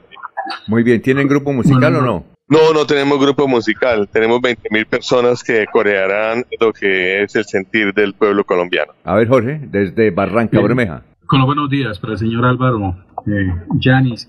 Muy 0.67 0.83
bien, 0.83 1.01
¿tienen 1.01 1.27
grupo 1.27 1.53
musical 1.53 1.95
o 1.95 2.01
no? 2.01 2.25
No, 2.49 2.73
no 2.73 2.85
tenemos 2.85 3.19
grupo 3.19 3.47
musical. 3.47 4.07
Tenemos 4.11 4.41
20 4.41 4.69
mil 4.69 4.85
personas 4.85 5.43
que 5.43 5.65
corearán 5.71 6.45
lo 6.59 6.73
que 6.73 7.23
es 7.23 7.35
el 7.35 7.45
sentir 7.45 7.93
del 7.93 8.13
pueblo 8.13 8.43
colombiano. 8.43 8.93
A 9.05 9.15
ver, 9.15 9.27
Jorge, 9.27 9.59
desde 9.63 10.11
Barranca 10.11 10.61
Bermeja. 10.61 11.03
Con 11.25 11.39
los 11.39 11.45
buenos 11.45 11.69
días 11.69 11.99
para 11.99 12.13
el 12.13 12.19
señor 12.19 12.45
Álvaro 12.45 12.95
eh, 13.25 13.53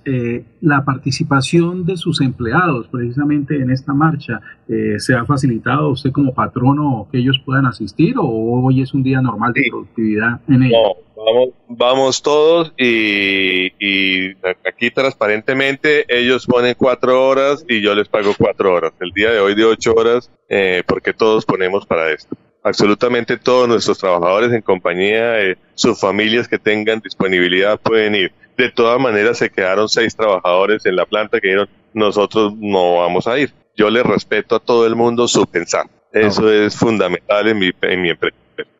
eh, 0.04 0.44
la 0.60 0.84
participación 0.84 1.84
de 1.84 1.96
sus 1.96 2.20
empleados 2.20 2.86
precisamente 2.86 3.56
en 3.56 3.70
esta 3.70 3.92
marcha, 3.92 4.40
eh, 4.68 4.98
¿se 4.98 5.14
ha 5.14 5.24
facilitado 5.24 5.90
usted 5.90 6.12
como 6.12 6.32
patrono 6.32 7.08
que 7.10 7.18
ellos 7.18 7.40
puedan 7.44 7.66
asistir 7.66 8.14
o 8.16 8.24
hoy 8.24 8.82
es 8.82 8.94
un 8.94 9.02
día 9.02 9.20
normal 9.20 9.52
de 9.52 9.64
productividad 9.68 10.40
en 10.48 10.62
ello? 10.62 10.76
No, 11.16 11.24
vamos, 11.24 11.48
vamos 11.68 12.22
todos 12.22 12.72
y, 12.78 13.66
y, 13.80 14.36
aquí 14.64 14.92
transparentemente 14.92 16.04
ellos 16.08 16.46
ponen 16.46 16.76
cuatro 16.78 17.26
horas 17.26 17.64
y 17.68 17.80
yo 17.80 17.94
les 17.96 18.08
pago 18.08 18.30
cuatro 18.38 18.72
horas. 18.72 18.92
El 19.00 19.10
día 19.10 19.32
de 19.32 19.40
hoy 19.40 19.56
de 19.56 19.64
ocho 19.64 19.94
horas 19.94 20.30
porque 20.86 21.12
todos 21.12 21.44
ponemos 21.44 21.84
para 21.84 22.12
esto 22.12 22.36
absolutamente 22.64 23.36
todos 23.36 23.68
nuestros 23.68 23.98
trabajadores 23.98 24.52
en 24.52 24.62
compañía, 24.62 25.34
sus 25.74 26.00
familias 26.00 26.48
que 26.48 26.58
tengan 26.58 27.00
disponibilidad 27.00 27.78
pueden 27.78 28.16
ir. 28.16 28.32
De 28.56 28.70
todas 28.70 29.00
maneras, 29.00 29.38
se 29.38 29.50
quedaron 29.50 29.88
seis 29.88 30.16
trabajadores 30.16 30.84
en 30.86 30.96
la 30.96 31.06
planta 31.06 31.40
que 31.40 31.48
dijeron, 31.48 31.68
nosotros 31.92 32.54
no 32.56 32.98
vamos 32.98 33.26
a 33.26 33.38
ir. 33.38 33.52
Yo 33.76 33.90
le 33.90 34.02
respeto 34.02 34.56
a 34.56 34.60
todo 34.60 34.86
el 34.86 34.96
mundo 34.96 35.28
su 35.28 35.46
pensar. 35.46 35.86
Eso 36.12 36.50
es 36.50 36.76
fundamental 36.76 37.48
en 37.48 37.58
mi, 37.58 37.70
en 37.82 38.02
mi 38.02 38.10
empresa. 38.10 38.36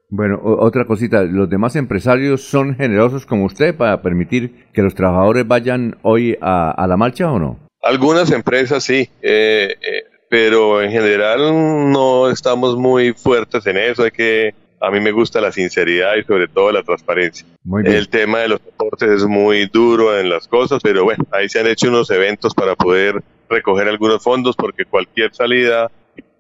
Bueno, 0.09 0.41
otra 0.45 0.85
cosita, 0.85 1.25
¿los 1.25 1.51
demás 1.51 1.75
empresarios 1.75 2.43
son 2.43 2.77
generosos 2.77 3.27
como 3.27 3.47
usted 3.47 3.77
para 3.77 4.01
permitir 4.01 4.67
que 4.73 4.83
los 4.83 4.95
trabajadores 4.95 5.47
vayan 5.47 5.99
hoy 6.03 6.39
a, 6.41 6.87
la 6.89 6.97
marcha 6.97 7.31
o 7.33 7.41
no? 7.41 7.59
Algunas 7.83 8.31
empresas 8.31 8.85
sí, 8.85 9.11
eh, 9.21 9.75
eh, 9.83 10.05
pero 10.29 10.83
en 10.83 10.91
general 10.91 11.91
no 11.93 12.31
estamos 12.31 12.77
muy 12.77 13.13
fuertes 13.13 13.67
en 13.67 13.77
eso. 13.77 14.05
Hay 14.05 14.11
que 14.11 14.55
a 14.81 14.91
mí 14.91 15.01
me 15.01 15.13
gusta 15.13 15.41
la 15.41 15.51
sinceridad 15.51 16.17
y 16.17 16.25
sobre 16.25 16.49
todo 16.49 16.71
la 16.71 16.83
transparencia. 16.83 17.47
El 17.85 18.09
tema 18.09 18.41
de 18.41 18.49
los 18.49 18.65
deportes 18.65 19.09
es 19.09 19.25
muy 19.25 19.67
duro 19.67 20.19
en 20.19 20.29
las 20.29 20.47
cosas, 20.47 20.81
pero 20.83 21.05
bueno, 21.05 21.25
ahí 21.31 21.49
se 21.49 21.61
han 21.61 21.67
hecho 21.67 21.89
unos 21.89 22.11
eventos 22.11 22.55
para 22.55 22.77
poder 22.77 23.23
recoger 23.49 23.89
algunos 23.89 24.23
fondos 24.23 24.57
porque 24.57 24.85
cualquier 24.85 25.35
salida 25.35 25.91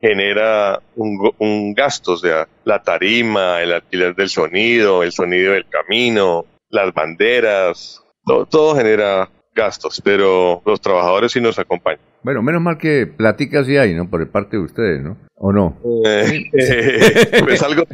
genera 0.00 0.80
un, 0.96 1.32
un 1.38 1.72
gasto, 1.72 2.12
o 2.12 2.16
sea, 2.18 2.46
la 2.64 2.82
tarima, 2.82 3.62
el 3.62 3.72
alquiler 3.72 4.14
del 4.14 4.28
sonido, 4.28 5.02
el 5.02 5.12
sonido 5.12 5.54
del 5.54 5.66
camino, 5.66 6.44
las 6.68 6.92
banderas, 6.92 8.02
todo, 8.26 8.44
todo 8.44 8.76
genera 8.76 9.30
gastos, 9.54 10.00
pero 10.02 10.62
los 10.66 10.80
trabajadores 10.80 11.32
sí 11.32 11.40
nos 11.40 11.58
acompañan. 11.58 12.00
Bueno, 12.22 12.42
menos 12.42 12.62
mal 12.62 12.78
que 12.78 13.06
platicas 13.06 13.66
sí 13.66 13.76
hay, 13.76 13.94
¿no? 13.94 14.08
Por 14.08 14.26
parte 14.28 14.56
de 14.56 14.62
ustedes, 14.62 15.02
¿no? 15.02 15.16
¿O 15.36 15.52
no? 15.52 15.78
Eh, 16.04 17.42
pues 17.44 17.62
algo, 17.62 17.84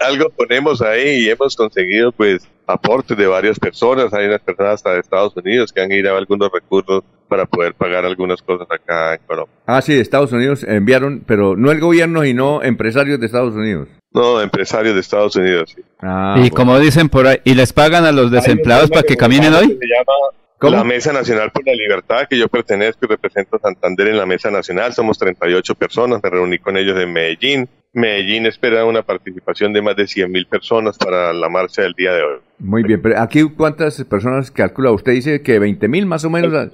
algo 0.00 0.30
ponemos 0.30 0.82
ahí 0.82 1.24
y 1.24 1.30
hemos 1.30 1.56
conseguido 1.56 2.12
pues 2.12 2.48
aportes 2.66 3.16
de 3.16 3.26
varias 3.26 3.58
personas. 3.58 4.12
Hay 4.14 4.26
unas 4.26 4.40
personas 4.40 4.74
hasta 4.74 4.92
de 4.94 5.00
Estados 5.00 5.36
Unidos 5.36 5.72
que 5.72 5.80
han 5.80 5.90
ido 5.90 6.14
a 6.14 6.18
algunos 6.18 6.50
recursos 6.52 7.02
para 7.28 7.46
poder 7.46 7.74
pagar 7.74 8.04
algunas 8.04 8.40
cosas 8.42 8.66
acá 8.70 9.14
en 9.14 9.20
Colombia. 9.26 9.54
Ah, 9.66 9.82
sí, 9.82 9.94
de 9.94 10.00
Estados 10.00 10.32
Unidos 10.32 10.64
enviaron, 10.64 11.24
pero 11.26 11.56
no 11.56 11.72
el 11.72 11.80
gobierno, 11.80 12.22
sino 12.22 12.62
empresarios 12.62 13.18
de 13.18 13.26
Estados 13.26 13.54
Unidos. 13.54 13.88
No, 14.12 14.40
empresarios 14.40 14.94
de 14.94 15.00
Estados 15.00 15.34
Unidos, 15.34 15.72
sí. 15.74 15.82
Ah, 16.00 16.36
y 16.42 16.50
como 16.50 16.78
dicen 16.78 17.08
por 17.08 17.26
ahí, 17.26 17.38
¿y 17.44 17.54
les 17.54 17.72
pagan 17.72 18.04
a 18.04 18.12
los 18.12 18.30
desempleados 18.30 18.90
para 18.90 19.02
que 19.02 19.16
caminen 19.16 19.52
hoy? 19.52 19.66
Se 19.66 19.86
llama 19.86 20.12
la 20.60 20.84
Mesa 20.84 21.12
Nacional 21.12 21.50
por 21.50 21.66
la 21.66 21.74
Libertad, 21.74 22.26
que 22.28 22.38
yo 22.38 22.48
pertenezco 22.48 23.04
y 23.04 23.08
represento 23.08 23.56
a 23.56 23.60
Santander 23.60 24.08
en 24.08 24.16
la 24.16 24.26
Mesa 24.26 24.50
Nacional, 24.50 24.92
somos 24.92 25.18
38 25.18 25.74
personas, 25.74 26.20
me 26.22 26.30
reuní 26.30 26.58
con 26.58 26.76
ellos 26.76 26.98
en 26.98 27.12
Medellín. 27.12 27.68
Medellín 27.92 28.46
espera 28.46 28.84
una 28.84 29.02
participación 29.02 29.72
de 29.72 29.82
más 29.82 29.94
de 29.96 30.06
100 30.08 30.30
mil 30.30 30.46
personas 30.46 30.98
para 30.98 31.32
la 31.32 31.48
marcha 31.48 31.82
del 31.82 31.92
día 31.92 32.12
de 32.12 32.22
hoy. 32.22 32.40
Muy 32.58 32.82
bien, 32.82 33.00
pero 33.00 33.20
aquí 33.20 33.42
cuántas 33.56 34.02
personas 34.04 34.50
calcula? 34.50 34.90
Usted 34.90 35.12
dice 35.12 35.42
que 35.42 35.58
20 35.58 35.86
mil 35.88 36.06
más 36.06 36.24
o 36.24 36.30
menos. 36.30 36.50
De 36.52 36.70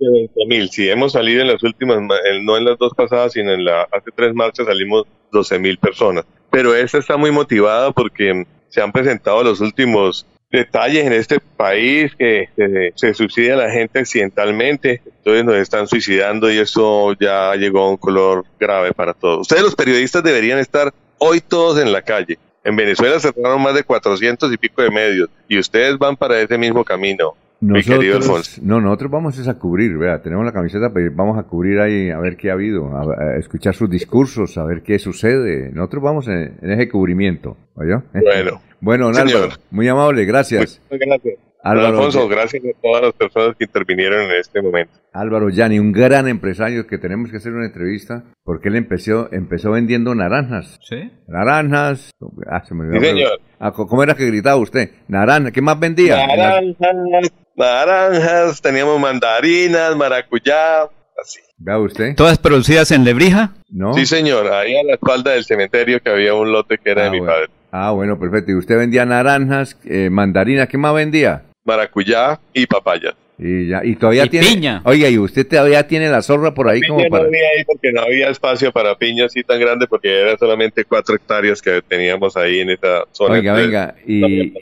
20 0.00 0.46
mil, 0.46 0.68
sí, 0.70 0.88
hemos 0.88 1.12
salido 1.12 1.42
en 1.42 1.48
las 1.48 1.62
últimas, 1.62 1.98
no 2.42 2.56
en 2.56 2.64
las 2.64 2.78
dos 2.78 2.94
pasadas, 2.94 3.32
sino 3.32 3.52
en 3.52 3.64
la 3.64 3.82
hace 3.82 4.10
tres 4.14 4.32
marchas 4.32 4.66
salimos 4.66 5.04
12 5.32 5.58
mil 5.58 5.76
personas. 5.78 6.24
Pero 6.50 6.74
esta 6.74 6.98
está 6.98 7.16
muy 7.16 7.30
motivada 7.30 7.90
porque 7.92 8.44
se 8.68 8.80
han 8.80 8.92
presentado 8.92 9.42
los 9.42 9.60
últimos 9.60 10.26
detalles 10.50 11.06
en 11.06 11.12
este 11.12 11.40
país 11.40 12.14
que 12.16 12.48
se 12.94 13.14
suicida 13.14 13.56
la 13.56 13.70
gente 13.70 13.98
accidentalmente, 14.00 15.02
entonces 15.04 15.44
nos 15.44 15.56
están 15.56 15.86
suicidando 15.86 16.50
y 16.50 16.58
eso 16.58 17.12
ya 17.20 17.54
llegó 17.54 17.80
a 17.80 17.90
un 17.90 17.96
color 17.96 18.44
grave 18.58 18.92
para 18.92 19.14
todos. 19.14 19.42
Ustedes 19.42 19.62
los 19.62 19.74
periodistas 19.74 20.22
deberían 20.22 20.58
estar 20.58 20.92
hoy 21.18 21.40
todos 21.40 21.80
en 21.80 21.92
la 21.92 22.02
calle. 22.02 22.38
En 22.64 22.76
Venezuela 22.76 23.20
cerraron 23.20 23.62
más 23.62 23.74
de 23.74 23.82
400 23.82 24.52
y 24.52 24.56
pico 24.56 24.82
de 24.82 24.90
medios 24.90 25.28
y 25.48 25.58
ustedes 25.58 25.98
van 25.98 26.16
para 26.16 26.40
ese 26.40 26.58
mismo 26.58 26.84
camino. 26.84 27.34
mi 27.60 27.82
querido 27.82 28.16
Alfonso. 28.16 28.60
No, 28.62 28.80
nosotros 28.80 29.10
vamos 29.10 29.48
a 29.48 29.54
cubrir, 29.54 29.96
vea, 29.96 30.20
tenemos 30.22 30.44
la 30.44 30.52
camiseta, 30.52 30.90
pero 30.92 31.10
vamos 31.14 31.38
a 31.38 31.44
cubrir 31.44 31.80
ahí 31.80 32.10
a 32.10 32.18
ver 32.18 32.36
qué 32.36 32.50
ha 32.50 32.54
habido, 32.54 32.90
a, 32.96 33.36
escuchar 33.38 33.74
sus 33.74 33.88
discursos, 33.88 34.58
a 34.58 34.64
ver 34.64 34.82
qué 34.82 34.98
sucede. 34.98 35.70
Nosotros 35.72 36.02
vamos 36.02 36.28
en, 36.28 36.58
ese 36.62 36.88
cubrimiento, 36.88 37.56
¿oyó? 37.74 38.02
Bueno. 38.12 38.60
Bueno, 38.80 39.08
Álvaro, 39.08 39.50
muy 39.70 39.88
amable, 39.88 40.24
gracias. 40.24 40.80
gracias. 40.90 41.38
Álvaro, 41.62 41.98
Alfonso, 41.98 42.28
gracias 42.28 42.62
a 42.64 42.80
todas 42.80 43.02
las 43.02 43.12
personas 43.14 43.56
que 43.56 43.64
intervinieron 43.64 44.30
en 44.30 44.38
este 44.38 44.62
momento. 44.62 44.92
Álvaro 45.12 45.50
Yani, 45.50 45.78
un 45.78 45.92
gran 45.92 46.28
empresario 46.28 46.86
que 46.86 46.98
tenemos 46.98 47.30
que 47.30 47.38
hacer 47.38 47.52
una 47.52 47.66
entrevista 47.66 48.24
porque 48.44 48.68
él 48.68 48.76
empezó, 48.76 49.28
empezó 49.32 49.72
vendiendo 49.72 50.14
naranjas. 50.14 50.78
¿Sí? 50.82 51.10
Naranjas. 51.26 52.12
Ah, 52.48 52.64
se 52.64 52.74
me 52.74 52.98
sí, 52.98 53.04
señor. 53.04 53.40
Ah, 53.58 53.72
¿Cómo 53.72 54.02
era 54.02 54.14
que 54.14 54.26
gritaba 54.26 54.56
usted? 54.56 54.90
Naranja. 55.08 55.50
¿Qué 55.50 55.60
más 55.60 55.78
vendía? 55.80 56.26
Naranjas, 56.26 57.32
naranjas, 57.56 58.62
teníamos 58.62 59.00
mandarinas, 59.00 59.96
maracuyá, 59.96 60.84
así. 61.20 61.40
¿Vea 61.56 61.78
usted? 61.78 62.14
¿Todas 62.14 62.38
producidas 62.38 62.92
en 62.92 63.04
Lebrija? 63.04 63.54
No. 63.68 63.94
Sí, 63.94 64.06
señor. 64.06 64.52
Ahí 64.52 64.76
a 64.76 64.84
la 64.84 64.94
espalda 64.94 65.32
del 65.32 65.44
cementerio 65.44 66.00
que 66.00 66.10
había 66.10 66.34
un 66.34 66.52
lote 66.52 66.78
que 66.78 66.90
era 66.90 67.04
de 67.04 67.10
mi 67.10 67.20
padre. 67.20 67.48
Ah, 67.70 67.90
bueno, 67.90 68.18
perfecto. 68.18 68.52
¿Y 68.52 68.54
usted 68.54 68.76
vendía 68.76 69.04
naranjas, 69.04 69.78
eh, 69.84 70.08
mandarinas? 70.10 70.68
¿Qué 70.68 70.78
más 70.78 70.94
vendía? 70.94 71.42
maracuyá 71.68 72.40
y 72.52 72.66
papaya. 72.66 73.14
Y 73.38 73.68
ya, 73.68 73.84
y 73.84 73.94
todavía 73.94 74.26
tiene. 74.26 74.48
Piña. 74.48 74.80
Oiga, 74.84 75.08
y 75.08 75.16
usted 75.16 75.46
todavía 75.46 75.86
tiene 75.86 76.08
la 76.08 76.22
zorra 76.22 76.54
por 76.54 76.68
ahí 76.68 76.80
como 76.80 77.08
para. 77.08 77.24
No 77.24 77.28
había 77.28 77.48
ahí 77.56 77.64
porque 77.64 77.92
no 77.92 78.00
había 78.00 78.30
espacio 78.30 78.72
para 78.72 78.96
piña 78.96 79.26
así 79.26 79.44
tan 79.44 79.60
grande 79.60 79.86
porque 79.86 80.22
era 80.22 80.36
solamente 80.36 80.84
cuatro 80.84 81.14
hectáreas 81.14 81.62
que 81.62 81.80
teníamos 81.86 82.36
ahí 82.36 82.58
en 82.60 82.70
esta 82.70 83.04
zona. 83.12 83.34
Oiga, 83.34 83.52
venga, 83.52 83.94
y, 84.04 84.54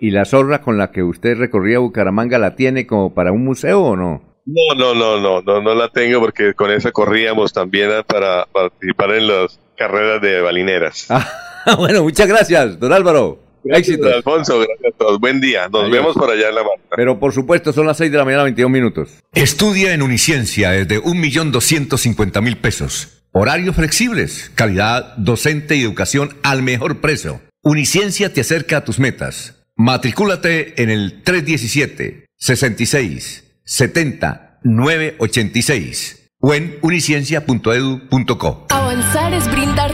y 0.00 0.10
la 0.10 0.24
zorra 0.24 0.60
con 0.60 0.76
la 0.76 0.90
que 0.90 1.04
usted 1.04 1.36
recorría 1.36 1.78
Bucaramanga 1.78 2.38
la 2.38 2.56
tiene 2.56 2.84
como 2.84 3.14
para 3.14 3.30
un 3.30 3.44
museo 3.44 3.82
o 3.82 3.96
no? 3.96 4.22
No, 4.46 4.74
no, 4.76 4.94
no, 4.94 5.20
no, 5.20 5.42
no, 5.42 5.60
no 5.60 5.74
la 5.74 5.88
tengo 5.88 6.20
porque 6.20 6.54
con 6.54 6.70
esa 6.72 6.90
corríamos 6.90 7.52
también 7.52 7.90
para 8.06 8.46
participar 8.46 9.10
en 9.12 9.28
las 9.28 9.60
carreras 9.76 10.20
de 10.20 10.40
balineras. 10.40 11.06
Ah, 11.10 11.28
bueno, 11.78 12.02
muchas 12.02 12.26
gracias, 12.26 12.78
don 12.78 12.92
Álvaro. 12.92 13.42
Éxito. 13.64 14.06
Alfonso, 14.06 14.60
gracias 14.60 14.94
a 14.94 14.96
todos. 14.96 15.18
Buen 15.18 15.40
día. 15.40 15.68
Nos 15.68 15.90
vemos 15.90 16.14
por 16.14 16.30
allá 16.30 16.50
en 16.50 16.54
la 16.54 16.62
marca. 16.62 16.82
Pero 16.94 17.18
por 17.18 17.32
supuesto, 17.32 17.72
son 17.72 17.86
las 17.86 17.96
6 17.96 18.12
de 18.12 18.18
la 18.18 18.24
mañana, 18.24 18.44
21 18.44 18.68
minutos. 18.68 19.10
Estudia 19.34 19.92
en 19.92 20.02
Uniciencia 20.02 20.70
desde 20.70 21.02
1.250.000 21.02 22.56
pesos. 22.60 23.24
Horarios 23.32 23.74
flexibles, 23.74 24.52
calidad 24.54 25.16
docente 25.16 25.74
y 25.76 25.82
educación 25.82 26.36
al 26.42 26.62
mejor 26.62 27.00
precio. 27.00 27.40
Uniciencia 27.62 28.32
te 28.32 28.42
acerca 28.42 28.78
a 28.78 28.84
tus 28.84 29.00
metas. 29.00 29.66
Matricúlate 29.74 30.80
en 30.80 30.90
el 30.90 31.22
317 31.22 32.26
66 32.38 33.44
70 33.64 34.60
986 34.62 36.30
o 36.40 36.54
en 36.54 36.78
uniciencia.edu.co. 36.82 38.66
Avanzar 38.70 39.34
es 39.34 39.50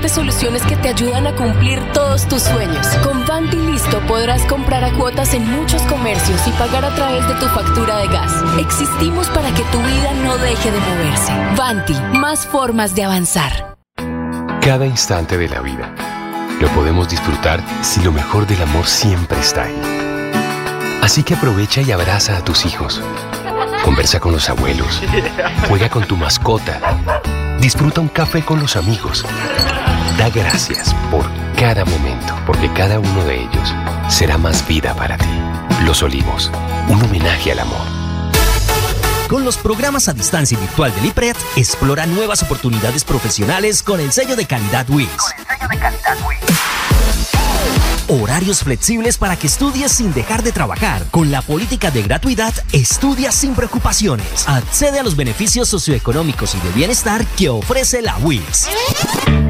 soluciones 0.09 0.63
que 0.63 0.77
te 0.77 0.89
ayudan 0.89 1.27
a 1.27 1.35
cumplir 1.35 1.81
todos 1.93 2.27
tus 2.29 2.43
sueños. 2.43 2.87
Con 3.03 3.25
Vanti 3.27 3.57
Listo 3.57 4.01
podrás 4.07 4.43
comprar 4.47 4.85
a 4.85 4.93
cuotas 4.93 5.35
en 5.35 5.49
muchos 5.49 5.83
comercios 5.83 6.41
y 6.47 6.51
pagar 6.53 6.85
a 6.85 6.95
través 6.95 7.27
de 7.29 7.35
tu 7.35 7.47
factura 7.47 7.99
de 7.99 8.09
gas. 8.09 8.33
Existimos 8.59 9.29
para 9.29 9.53
que 9.55 9.63
tu 9.65 9.79
vida 9.79 10.13
no 10.25 10.37
deje 10.39 10.71
de 10.71 10.81
moverse. 10.81 11.33
Vanti, 11.57 11.95
más 12.19 12.47
formas 12.47 12.95
de 12.95 13.05
avanzar. 13.05 13.77
Cada 14.61 14.87
instante 14.87 15.39
de 15.39 15.49
la 15.49 15.61
vida 15.61 15.95
lo 16.61 16.69
podemos 16.69 17.09
disfrutar 17.09 17.61
si 17.83 18.03
lo 18.03 18.13
mejor 18.13 18.47
del 18.47 18.63
amor 18.63 18.87
siempre 18.87 19.39
está 19.41 19.65
ahí. 19.65 19.81
Así 21.03 21.23
que 21.23 21.35
aprovecha 21.35 21.81
y 21.81 21.91
abraza 21.91 22.37
a 22.37 22.45
tus 22.45 22.65
hijos 22.65 23.03
Conversa 23.83 24.21
con 24.21 24.33
los 24.33 24.49
abuelos. 24.49 25.01
Juega 25.69 25.89
con 25.89 26.07
tu 26.07 26.17
mascota. 26.17 26.81
Disfruta 27.61 28.01
un 28.01 28.09
café 28.09 28.43
con 28.43 28.61
los 28.61 28.77
amigos. 28.77 29.25
Da 30.17 30.31
gracias 30.31 30.95
por 31.11 31.29
cada 31.57 31.85
momento, 31.85 32.35
porque 32.47 32.73
cada 32.73 32.99
uno 32.99 33.25
de 33.25 33.41
ellos 33.41 33.75
será 34.09 34.39
más 34.39 34.67
vida 34.67 34.95
para 34.95 35.17
ti. 35.19 35.29
Los 35.85 36.03
Olivos, 36.03 36.51
un 36.89 37.03
homenaje 37.03 37.53
al 37.53 37.61
amor. 37.61 37.87
Con 39.29 39.45
los 39.45 39.57
programas 39.57 40.09
a 40.09 40.13
distancia 40.13 40.59
virtual 40.59 40.95
del 40.95 41.07
IPRED, 41.07 41.37
explora 41.57 42.07
nuevas 42.07 42.43
oportunidades 42.43 43.03
profesionales 43.05 43.83
con 43.83 43.99
el 43.99 44.13
sello 44.13 44.37
de 44.37 44.47
calidad 44.47 44.89
WIS. 44.91 45.09
El 45.09 45.19
sello 45.49 45.69
de 45.69 45.79
Horarios 48.09 48.63
flexibles 48.63 49.17
para 49.17 49.37
que 49.37 49.47
estudies 49.47 49.93
sin 49.93 50.13
dejar 50.13 50.43
de 50.43 50.53
trabajar. 50.53 51.05
Con 51.11 51.31
la 51.31 51.41
política 51.41 51.91
de 51.91 52.03
gratuidad, 52.03 52.53
estudia 52.73 53.33
sin 53.33 53.55
preocupaciones. 53.55 54.47
Accede 54.49 54.99
a 54.99 55.03
los 55.03 55.17
beneficios 55.17 55.69
socioeconómicos 55.69 56.55
y 56.55 56.61
de 56.61 56.71
bienestar 56.75 57.25
que 57.39 57.49
ofrece 57.49 58.03
la 58.03 58.19
WIS. 58.19 58.69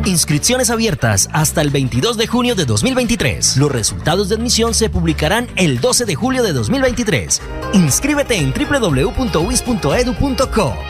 Inscripciones 0.04 0.70
abiertas 0.70 1.28
hasta 1.32 1.60
el 1.60 1.70
22 1.70 2.16
de 2.16 2.26
junio 2.26 2.54
de 2.54 2.64
2023. 2.64 3.56
Los 3.56 3.72
resultados 3.72 4.28
de 4.28 4.34
admisión 4.36 4.74
se 4.74 4.90
publicarán 4.90 5.48
el 5.56 5.80
12 5.80 6.04
de 6.04 6.14
julio 6.14 6.42
de 6.42 6.52
2023. 6.52 7.40
Inscríbete 7.72 8.36
en 8.36 8.52
www.wis.edu.co. 8.52 9.14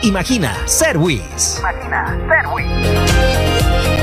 Imagina 0.01 0.55
ser 0.65 0.97
WIS. 0.97 1.59
Imagina 1.59 2.19
ser 2.27 2.47
WIS. 2.53 4.02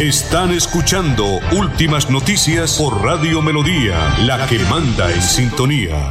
Están 0.00 0.50
escuchando 0.50 1.24
Últimas 1.56 2.10
Noticias 2.10 2.80
por 2.80 3.04
Radio 3.04 3.42
Melodía, 3.42 3.96
la 4.26 4.46
que 4.46 4.58
manda 4.70 5.12
en 5.12 5.20
sintonía. 5.20 6.10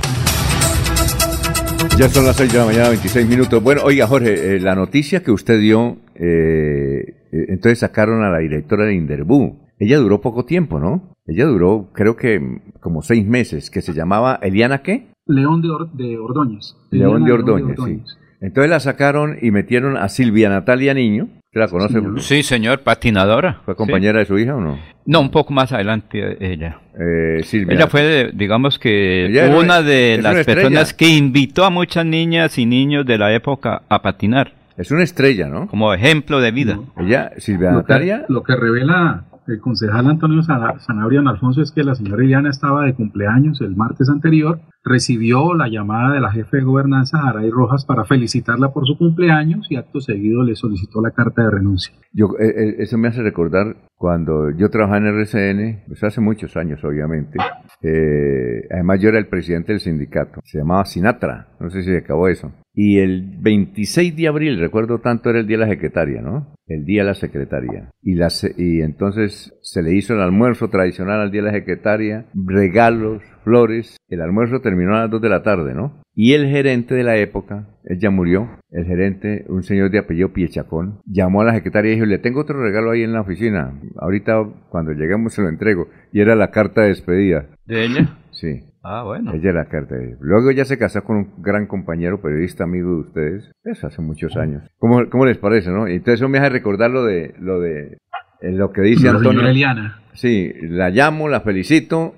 Ya 1.97 2.07
son 2.09 2.25
las 2.25 2.37
6 2.37 2.53
de 2.53 2.59
la 2.59 2.65
mañana, 2.65 2.89
26 2.89 3.27
minutos. 3.27 3.61
Bueno, 3.61 3.81
oiga 3.83 4.07
Jorge, 4.07 4.55
eh, 4.55 4.59
la 4.59 4.75
noticia 4.75 5.23
que 5.23 5.31
usted 5.31 5.59
dio, 5.59 5.97
eh, 6.15 7.27
eh, 7.31 7.45
entonces 7.49 7.79
sacaron 7.79 8.23
a 8.23 8.29
la 8.29 8.39
directora 8.39 8.85
de 8.85 8.95
Inderbú. 8.95 9.59
Ella 9.79 9.97
duró 9.97 10.21
poco 10.21 10.45
tiempo, 10.45 10.79
¿no? 10.79 11.15
Ella 11.25 11.45
duró, 11.45 11.89
creo 11.93 12.15
que 12.15 12.61
como 12.79 13.01
seis 13.01 13.27
meses, 13.27 13.69
que 13.69 13.81
se 13.81 13.93
llamaba 13.93 14.39
Eliana 14.41 14.81
qué? 14.81 15.07
León 15.25 15.61
de, 15.61 16.17
Ordóñez. 16.17 16.75
León 16.91 17.25
de 17.25 17.31
Ordóñez, 17.31 17.77
sí. 17.83 18.01
Entonces 18.43 18.69
la 18.69 18.81
sacaron 18.81 19.37
y 19.41 19.51
metieron 19.51 19.95
a 19.95 20.09
Silvia 20.09 20.49
Natalia 20.49 20.93
Niño. 20.93 21.29
¿Usted 21.45 21.61
la 21.61 21.67
conoce? 21.69 22.01
Sí, 22.21 22.43
señor, 22.43 22.81
patinadora. 22.81 23.61
¿Fue 23.63 23.73
compañera 23.73 24.19
de 24.19 24.25
su 24.25 24.37
hija 24.37 24.53
o 24.55 24.59
no? 24.59 24.77
No, 25.05 25.21
un 25.21 25.31
poco 25.31 25.53
más 25.53 25.71
adelante 25.71 26.37
ella. 26.41 26.79
Eh, 26.99 27.41
Silvia. 27.43 27.77
Ella 27.77 27.87
fue, 27.87 28.31
digamos 28.33 28.79
que, 28.79 29.49
una 29.57 29.81
de 29.81 30.19
las 30.21 30.45
personas 30.45 30.93
que 30.93 31.07
invitó 31.07 31.63
a 31.63 31.69
muchas 31.69 32.05
niñas 32.05 32.57
y 32.57 32.65
niños 32.65 33.05
de 33.05 33.17
la 33.17 33.33
época 33.33 33.83
a 33.87 34.01
patinar. 34.01 34.51
Es 34.75 34.91
una 34.91 35.03
estrella, 35.03 35.47
¿no? 35.47 35.67
Como 35.67 35.93
ejemplo 35.93 36.41
de 36.41 36.51
vida. 36.51 36.79
Ella, 36.97 37.31
Silvia 37.37 37.71
Natalia. 37.71 38.25
lo 38.27 38.43
que 38.43 38.55
revela 38.57 39.23
el 39.47 39.59
concejal 39.59 40.07
Antonio 40.07 40.41
Sanabria 40.43 41.21
Alfonso 41.21 41.61
es 41.61 41.71
que 41.71 41.83
la 41.83 41.95
señora 41.95 42.23
Iliana 42.23 42.49
estaba 42.49 42.85
de 42.85 42.93
cumpleaños 42.93 43.61
el 43.61 43.75
martes 43.75 44.09
anterior, 44.09 44.59
recibió 44.83 45.53
la 45.53 45.67
llamada 45.67 46.13
de 46.13 46.19
la 46.19 46.31
jefe 46.31 46.57
de 46.57 46.63
gobernanza, 46.63 47.19
Aray 47.27 47.49
Rojas, 47.49 47.85
para 47.85 48.05
felicitarla 48.05 48.73
por 48.73 48.85
su 48.85 48.97
cumpleaños 48.97 49.67
y 49.69 49.75
acto 49.75 49.99
seguido 49.99 50.43
le 50.43 50.55
solicitó 50.55 51.01
la 51.01 51.11
carta 51.11 51.43
de 51.43 51.51
renuncia. 51.51 51.93
Yo, 52.11 52.27
eh, 52.39 52.47
eh, 52.47 52.75
eso 52.79 52.97
me 52.97 53.07
hace 53.07 53.21
recordar 53.21 53.75
cuando 53.95 54.49
yo 54.51 54.69
trabajaba 54.69 54.97
en 54.97 55.07
RCN, 55.07 55.83
pues 55.87 56.03
hace 56.03 56.21
muchos 56.21 56.55
años 56.57 56.83
obviamente, 56.83 57.37
eh, 57.81 58.67
además 58.71 58.99
yo 59.01 59.09
era 59.09 59.19
el 59.19 59.27
presidente 59.27 59.71
del 59.71 59.81
sindicato, 59.81 60.41
se 60.43 60.59
llamaba 60.59 60.85
Sinatra, 60.85 61.47
no 61.59 61.69
sé 61.69 61.83
si 61.83 61.95
acabó 61.95 62.27
eso. 62.27 62.51
Y 62.75 62.97
el 62.99 63.37
26 63.39 64.15
de 64.15 64.27
abril, 64.27 64.59
recuerdo 64.59 64.99
tanto, 64.99 65.29
era 65.29 65.39
el 65.39 65.47
día 65.47 65.57
de 65.57 65.65
la 65.65 65.71
secretaria, 65.71 66.21
¿no? 66.21 66.55
El 66.65 66.85
día 66.85 67.03
de 67.03 67.09
la 67.09 67.13
secretaria. 67.13 67.91
Y, 68.01 68.15
la, 68.15 68.29
y 68.57 68.81
entonces 68.81 69.53
se 69.61 69.83
le 69.83 69.93
hizo 69.93 70.13
el 70.15 70.21
almuerzo 70.21 70.69
tradicional 70.69 71.21
al 71.21 71.31
día 71.31 71.41
de 71.41 71.51
la 71.51 71.53
secretaria, 71.53 72.25
regalos, 72.33 73.21
flores. 73.43 73.97
El 74.09 74.21
almuerzo 74.21 74.61
terminó 74.61 74.95
a 74.95 75.01
las 75.01 75.11
2 75.11 75.21
de 75.21 75.29
la 75.29 75.43
tarde, 75.43 75.75
¿no? 75.75 76.01
Y 76.15 76.33
el 76.33 76.47
gerente 76.47 76.95
de 76.95 77.03
la 77.03 77.17
época, 77.17 77.67
él 77.85 77.99
ya 77.99 78.09
murió, 78.09 78.49
el 78.71 78.85
gerente, 78.85 79.45
un 79.49 79.63
señor 79.63 79.91
de 79.91 79.99
apellido 79.99 80.33
Piechacón, 80.33 80.99
llamó 81.05 81.41
a 81.41 81.45
la 81.45 81.53
secretaria 81.53 81.91
y 81.91 81.95
dijo, 81.95 82.05
le 82.05 82.19
tengo 82.19 82.41
otro 82.41 82.61
regalo 82.61 82.91
ahí 82.91 83.03
en 83.03 83.13
la 83.13 83.21
oficina, 83.21 83.79
ahorita 83.97 84.43
cuando 84.69 84.93
lleguemos 84.93 85.33
se 85.33 85.41
lo 85.41 85.49
entrego. 85.49 85.89
Y 86.11 86.21
era 86.21 86.35
la 86.35 86.49
carta 86.49 86.81
de 86.81 86.89
despedida. 86.89 87.49
¿De 87.65 87.85
ella? 87.85 88.17
Sí. 88.31 88.63
Ah, 88.83 89.03
bueno. 89.03 89.33
Ella 89.33 89.51
era 89.51 89.63
la 89.63 89.69
carta 89.69 89.95
de... 89.95 90.17
Luego 90.19 90.51
ya 90.51 90.65
se 90.65 90.77
casó 90.77 91.03
con 91.03 91.15
un 91.15 91.33
gran 91.37 91.67
compañero, 91.67 92.21
periodista 92.21 92.65
amigo 92.65 92.89
de 92.89 92.99
ustedes, 92.99 93.51
eso 93.63 93.87
hace 93.87 94.01
muchos 94.01 94.35
años. 94.35 94.63
¿Cómo, 94.77 95.09
cómo 95.09 95.25
les 95.25 95.37
parece, 95.37 95.69
no? 95.69 95.87
Entonces 95.87 96.15
eso 96.15 96.27
me 96.27 96.37
hace 96.37 96.49
recordar 96.49 96.91
lo 96.91 97.05
de, 97.05 97.33
lo 97.39 97.61
de, 97.61 97.97
eh, 98.41 98.51
lo 98.51 98.71
que 98.73 98.81
dice 98.81 99.07
Antonio. 99.07 99.47
Eliana. 99.47 100.01
Sí, 100.13 100.53
la 100.61 100.89
llamo, 100.89 101.29
la 101.29 101.41
felicito 101.41 102.13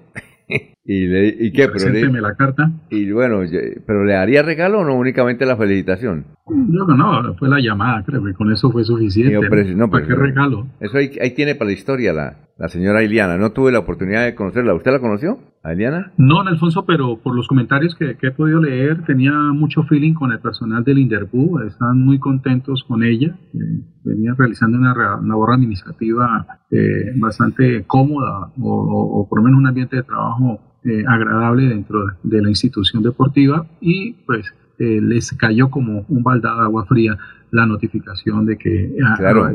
¿Y, 0.88 1.08
le, 1.08 1.28
¿Y 1.40 1.52
qué? 1.52 1.68
Pero 1.68 1.90
le, 1.90 2.22
la 2.22 2.36
carta. 2.36 2.72
Y 2.92 3.12
bueno, 3.12 3.40
¿pero 3.88 4.06
le 4.06 4.16
haría 4.16 4.44
regalo 4.44 4.82
o 4.82 4.86
no 4.86 4.96
únicamente 4.96 5.44
la 5.44 5.58
felicitación? 5.58 6.26
Yo 6.48 6.86
no, 6.86 7.34
fue 7.40 7.50
la 7.50 7.60
llamada, 7.60 8.04
creo 8.04 8.24
que 8.24 8.36
con 8.36 8.52
eso 8.52 8.72
fue 8.72 8.84
suficiente. 8.84 9.36
no, 9.76 9.90
¿Para 9.90 10.06
qué 10.06 10.14
regalo? 10.14 10.68
Eso 10.80 11.00
ahí, 11.00 11.10
ahí, 11.20 11.32
tiene 11.32 11.56
para 11.56 11.70
la 11.70 11.74
historia 11.74 12.14
la, 12.14 12.38
la 12.60 12.68
señora 12.68 13.02
Iliana. 13.02 13.36
No 13.36 13.52
tuve 13.52 13.72
la 13.72 13.80
oportunidad 13.80 14.26
de 14.26 14.36
conocerla. 14.36 14.76
¿Usted 14.76 14.92
la 14.92 15.00
conoció, 15.00 15.40
a 15.64 15.74
Iliana? 15.74 16.12
No, 16.18 16.42
Alfonso, 16.42 16.86
pero 16.86 17.18
por 17.18 17.36
los 17.36 17.48
comentarios 17.48 17.96
que, 17.96 18.16
que, 18.18 18.28
he 18.28 18.32
podido 18.32 18.62
leer, 18.62 19.04
tenía 19.06 19.34
mucho 19.34 19.82
feeling 19.86 20.14
con 20.14 20.32
el 20.34 20.40
personal 20.40 20.84
del 20.84 21.00
Inderbu. 21.00 21.62
Están 21.62 22.00
muy 22.00 22.20
contentos 22.20 22.84
con 22.88 23.04
ella. 23.04 23.36
Eh, 23.56 23.82
venía 24.04 24.36
realizando 24.38 24.78
una 24.78 24.94
labor 24.94 25.54
administrativa 25.54 26.46
eh, 26.70 27.12
bastante 27.18 27.86
cómoda 27.88 28.52
o, 28.62 29.22
o 29.22 29.28
por 29.28 29.40
lo 29.40 29.46
menos 29.46 29.58
un 29.58 29.66
ambiente 29.66 29.96
de 29.96 30.04
trabajo 30.04 30.60
eh, 30.86 31.04
agradable 31.08 31.68
dentro 31.68 32.06
de 32.24 32.42
la 32.42 32.50
institución 32.50 33.02
deportiva 33.02 33.66
y 33.82 34.14
pues 34.26 34.54
eh, 34.78 35.00
les 35.02 35.32
cayó 35.32 35.70
como 35.70 36.06
un 36.10 36.22
baldado 36.22 36.60
de 36.60 36.66
agua 36.66 36.86
fría 36.86 37.18
la 37.52 37.66
notificación 37.66 38.46
de 38.46 38.58
que, 38.58 38.96
ah, 39.04 39.16
claro. 39.18 39.50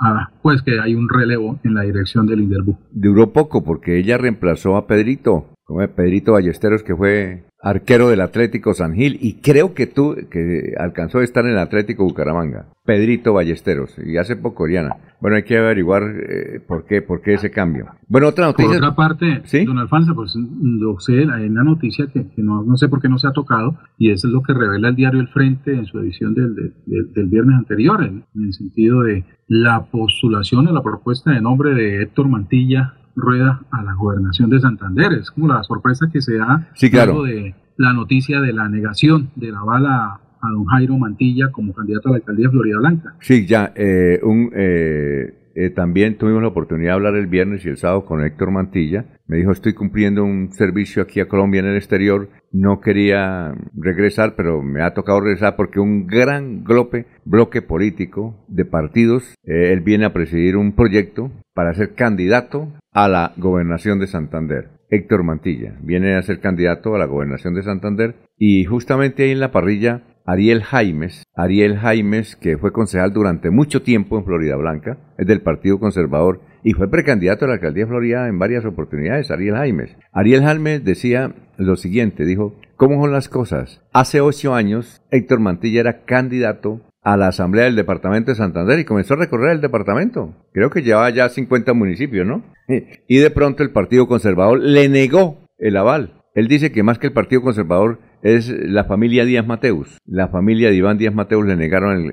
Ah, 0.00 0.30
pues 0.42 0.62
que 0.62 0.78
hay 0.78 0.94
un 0.94 1.08
relevo 1.08 1.58
en 1.64 1.74
la 1.74 1.82
dirección 1.82 2.26
del 2.26 2.40
Inderbu. 2.40 2.76
Duró 2.92 3.32
poco 3.32 3.64
porque 3.64 3.98
ella 3.98 4.18
reemplazó 4.18 4.76
a 4.76 4.86
Pedrito, 4.86 5.46
como 5.64 5.86
Pedrito 5.88 6.32
Ballesteros 6.32 6.82
que 6.82 6.94
fue 6.94 7.45
arquero 7.62 8.08
del 8.08 8.20
Atlético 8.20 8.74
San 8.74 8.94
Gil, 8.94 9.18
y 9.20 9.40
creo 9.40 9.74
que 9.74 9.86
tú, 9.86 10.16
que 10.30 10.74
alcanzó 10.78 11.18
a 11.18 11.24
estar 11.24 11.44
en 11.44 11.52
el 11.52 11.58
Atlético 11.58 12.04
Bucaramanga, 12.04 12.66
Pedrito 12.84 13.32
Ballesteros, 13.32 13.96
y 13.98 14.16
hace 14.18 14.36
poco, 14.36 14.64
Oriana. 14.64 14.96
Bueno, 15.20 15.36
hay 15.36 15.44
que 15.44 15.56
averiguar 15.56 16.02
eh, 16.02 16.60
por 16.66 16.84
qué, 16.84 17.00
por 17.00 17.22
qué 17.22 17.34
ese 17.34 17.50
cambio. 17.50 17.86
Bueno, 18.06 18.28
otra 18.28 18.46
noticia. 18.46 18.68
Por 18.68 18.76
otra 18.76 18.94
parte, 18.94 19.40
¿Sí? 19.44 19.64
don 19.64 19.78
Alfonso, 19.78 20.14
pues 20.14 20.34
lo 20.36 21.00
sé, 21.00 21.26
hay 21.32 21.46
una 21.46 21.64
noticia 21.64 22.06
que, 22.12 22.26
no, 22.36 22.62
no, 22.62 22.76
sé 22.76 22.88
por 22.88 23.00
qué 23.00 23.08
no 23.08 23.18
se 23.18 23.26
ha 23.26 23.32
tocado, 23.32 23.78
y 23.98 24.10
eso 24.10 24.28
es 24.28 24.32
lo 24.32 24.42
que 24.42 24.52
revela 24.52 24.88
el 24.88 24.96
diario 24.96 25.20
El 25.20 25.28
Frente 25.28 25.72
en 25.72 25.86
su 25.86 25.98
edición 25.98 26.34
del, 26.34 26.74
del, 26.86 27.26
viernes 27.28 27.56
anterior, 27.56 28.04
en, 28.04 28.24
el 28.34 28.52
sentido 28.52 29.02
de 29.02 29.24
la 29.48 29.86
postulación 29.86 30.68
o 30.68 30.72
la 30.72 30.82
propuesta 30.82 31.32
de 31.32 31.40
nombre 31.40 31.74
de 31.74 32.02
Héctor 32.02 32.28
Mantilla 32.28 32.95
rueda 33.16 33.62
a 33.70 33.82
la 33.82 33.94
gobernación 33.94 34.50
de 34.50 34.60
Santander. 34.60 35.12
Es 35.14 35.30
como 35.30 35.48
la 35.48 35.62
sorpresa 35.64 36.08
que 36.12 36.20
se 36.20 36.36
da 36.36 36.68
sí, 36.74 36.90
claro. 36.90 37.22
de 37.24 37.54
la 37.76 37.92
noticia 37.92 38.40
de 38.40 38.52
la 38.52 38.68
negación 38.68 39.30
de 39.34 39.50
la 39.50 39.62
bala 39.62 40.20
a 40.40 40.50
don 40.50 40.66
Jairo 40.66 40.96
Mantilla 40.98 41.50
como 41.50 41.72
candidato 41.72 42.08
a 42.08 42.12
la 42.12 42.16
alcaldía 42.18 42.46
de 42.46 42.52
Florida 42.52 42.78
Blanca. 42.78 43.14
Sí, 43.20 43.46
ya, 43.46 43.72
eh, 43.74 44.20
un, 44.22 44.50
eh, 44.54 45.34
eh, 45.58 45.70
también 45.70 46.18
tuvimos 46.18 46.42
la 46.42 46.48
oportunidad 46.48 46.90
de 46.90 46.94
hablar 46.96 47.14
el 47.14 47.28
viernes 47.28 47.64
y 47.64 47.70
el 47.70 47.78
sábado 47.78 48.04
con 48.04 48.22
Héctor 48.22 48.50
Mantilla. 48.50 49.06
Me 49.26 49.38
dijo, 49.38 49.52
estoy 49.52 49.72
cumpliendo 49.72 50.22
un 50.22 50.52
servicio 50.52 51.02
aquí 51.02 51.18
a 51.18 51.28
Colombia 51.28 51.60
en 51.60 51.66
el 51.68 51.76
exterior. 51.76 52.28
No 52.52 52.82
quería 52.82 53.54
regresar, 53.74 54.34
pero 54.36 54.62
me 54.62 54.82
ha 54.82 54.92
tocado 54.92 55.20
regresar 55.20 55.56
porque 55.56 55.80
un 55.80 56.06
gran 56.06 56.62
bloque, 56.62 57.06
bloque 57.24 57.62
político 57.62 58.44
de 58.48 58.66
partidos, 58.66 59.34
eh, 59.44 59.72
él 59.72 59.80
viene 59.80 60.04
a 60.04 60.12
presidir 60.12 60.58
un 60.58 60.72
proyecto 60.76 61.32
para 61.54 61.72
ser 61.72 61.94
candidato 61.94 62.70
a 62.92 63.08
la 63.08 63.32
gobernación 63.38 63.98
de 63.98 64.08
Santander. 64.08 64.68
Héctor 64.90 65.24
Mantilla 65.24 65.78
viene 65.80 66.16
a 66.16 66.22
ser 66.22 66.40
candidato 66.40 66.94
a 66.94 66.98
la 66.98 67.06
gobernación 67.06 67.54
de 67.54 67.62
Santander 67.62 68.14
y 68.36 68.64
justamente 68.66 69.22
ahí 69.22 69.30
en 69.30 69.40
la 69.40 69.52
parrilla 69.52 70.02
Ariel 70.26 70.64
Jaimes, 70.64 71.22
Ariel 71.36 71.78
Jaimes, 71.78 72.34
que 72.34 72.58
fue 72.58 72.72
concejal 72.72 73.12
durante 73.12 73.50
mucho 73.50 73.82
tiempo 73.82 74.18
en 74.18 74.24
Florida 74.24 74.56
Blanca, 74.56 74.98
es 75.18 75.26
del 75.26 75.40
Partido 75.40 75.78
Conservador 75.78 76.40
y 76.64 76.72
fue 76.72 76.90
precandidato 76.90 77.44
a 77.44 77.48
la 77.48 77.54
alcaldía 77.54 77.84
de 77.84 77.90
Florida 77.90 78.26
en 78.26 78.40
varias 78.40 78.64
oportunidades, 78.64 79.30
Ariel 79.30 79.54
Jaimes. 79.54 79.96
Ariel 80.12 80.42
Jaimes 80.42 80.84
decía 80.84 81.32
lo 81.58 81.76
siguiente, 81.76 82.24
dijo, 82.24 82.58
¿cómo 82.74 83.00
son 83.00 83.12
las 83.12 83.28
cosas? 83.28 83.82
Hace 83.92 84.20
ocho 84.20 84.52
años, 84.52 85.00
Héctor 85.12 85.38
Mantilla 85.38 85.78
era 85.78 86.04
candidato 86.04 86.80
a 87.04 87.16
la 87.16 87.28
Asamblea 87.28 87.66
del 87.66 87.76
Departamento 87.76 88.32
de 88.32 88.36
Santander 88.36 88.80
y 88.80 88.84
comenzó 88.84 89.14
a 89.14 89.18
recorrer 89.18 89.52
el 89.52 89.60
departamento. 89.60 90.34
Creo 90.52 90.70
que 90.70 90.82
llevaba 90.82 91.08
ya 91.10 91.28
50 91.28 91.72
municipios, 91.72 92.26
¿no? 92.26 92.42
Y 93.06 93.18
de 93.18 93.30
pronto 93.30 93.62
el 93.62 93.70
Partido 93.70 94.08
Conservador 94.08 94.58
le 94.58 94.88
negó 94.88 95.38
el 95.58 95.76
aval. 95.76 96.20
Él 96.34 96.48
dice 96.48 96.72
que 96.72 96.82
más 96.82 96.98
que 96.98 97.06
el 97.06 97.12
Partido 97.12 97.42
Conservador 97.42 98.00
es 98.26 98.48
la 98.48 98.84
familia 98.84 99.24
Díaz 99.24 99.46
Mateus. 99.46 99.98
La 100.04 100.26
familia 100.28 100.68
de 100.68 100.74
Iván 100.74 100.98
Díaz 100.98 101.14
Mateus 101.14 101.46
le 101.46 101.54
negaron 101.54 102.12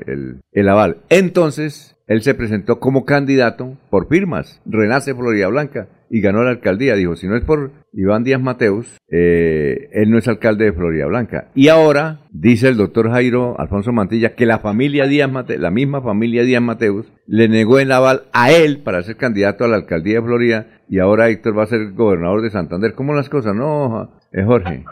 el, 0.51 0.69
aval. 0.69 0.97
Entonces, 1.09 1.95
él 2.05 2.21
se 2.21 2.35
presentó 2.35 2.79
como 2.79 3.03
candidato 3.03 3.77
por 3.89 4.07
firmas. 4.07 4.61
Renace 4.65 5.15
Florida 5.15 5.47
Blanca 5.47 5.87
y 6.11 6.21
ganó 6.21 6.43
la 6.43 6.51
alcaldía. 6.51 6.93
Dijo, 6.93 7.15
si 7.15 7.27
no 7.27 7.35
es 7.35 7.43
por 7.43 7.71
Iván 7.93 8.23
Díaz 8.23 8.39
Mateus, 8.39 8.97
eh, 9.09 9.89
él 9.91 10.11
no 10.11 10.19
es 10.19 10.27
alcalde 10.27 10.65
de 10.65 10.73
Florida 10.73 11.07
Blanca. 11.07 11.49
Y 11.55 11.69
ahora 11.69 12.19
dice 12.31 12.67
el 12.67 12.77
doctor 12.77 13.09
Jairo 13.09 13.59
Alfonso 13.59 13.91
Mantilla 13.91 14.35
que 14.35 14.45
la 14.45 14.59
familia 14.59 15.07
Díaz 15.07 15.31
Mateus, 15.31 15.59
la 15.59 15.71
misma 15.71 16.03
familia 16.03 16.43
Díaz 16.43 16.61
Mateus, 16.61 17.11
le 17.25 17.47
negó 17.47 17.79
el 17.79 17.91
aval 17.91 18.25
a 18.33 18.51
él 18.51 18.83
para 18.83 19.01
ser 19.01 19.17
candidato 19.17 19.63
a 19.63 19.67
la 19.67 19.77
alcaldía 19.77 20.19
de 20.19 20.25
Florida 20.25 20.67
y 20.87 20.99
ahora 20.99 21.29
Héctor 21.29 21.57
va 21.57 21.63
a 21.63 21.67
ser 21.67 21.93
gobernador 21.93 22.43
de 22.43 22.51
Santander. 22.51 22.93
¿Cómo 22.93 23.15
las 23.15 23.29
cosas? 23.29 23.55
No, 23.55 24.11
es 24.33 24.45
Jorge. 24.45 24.83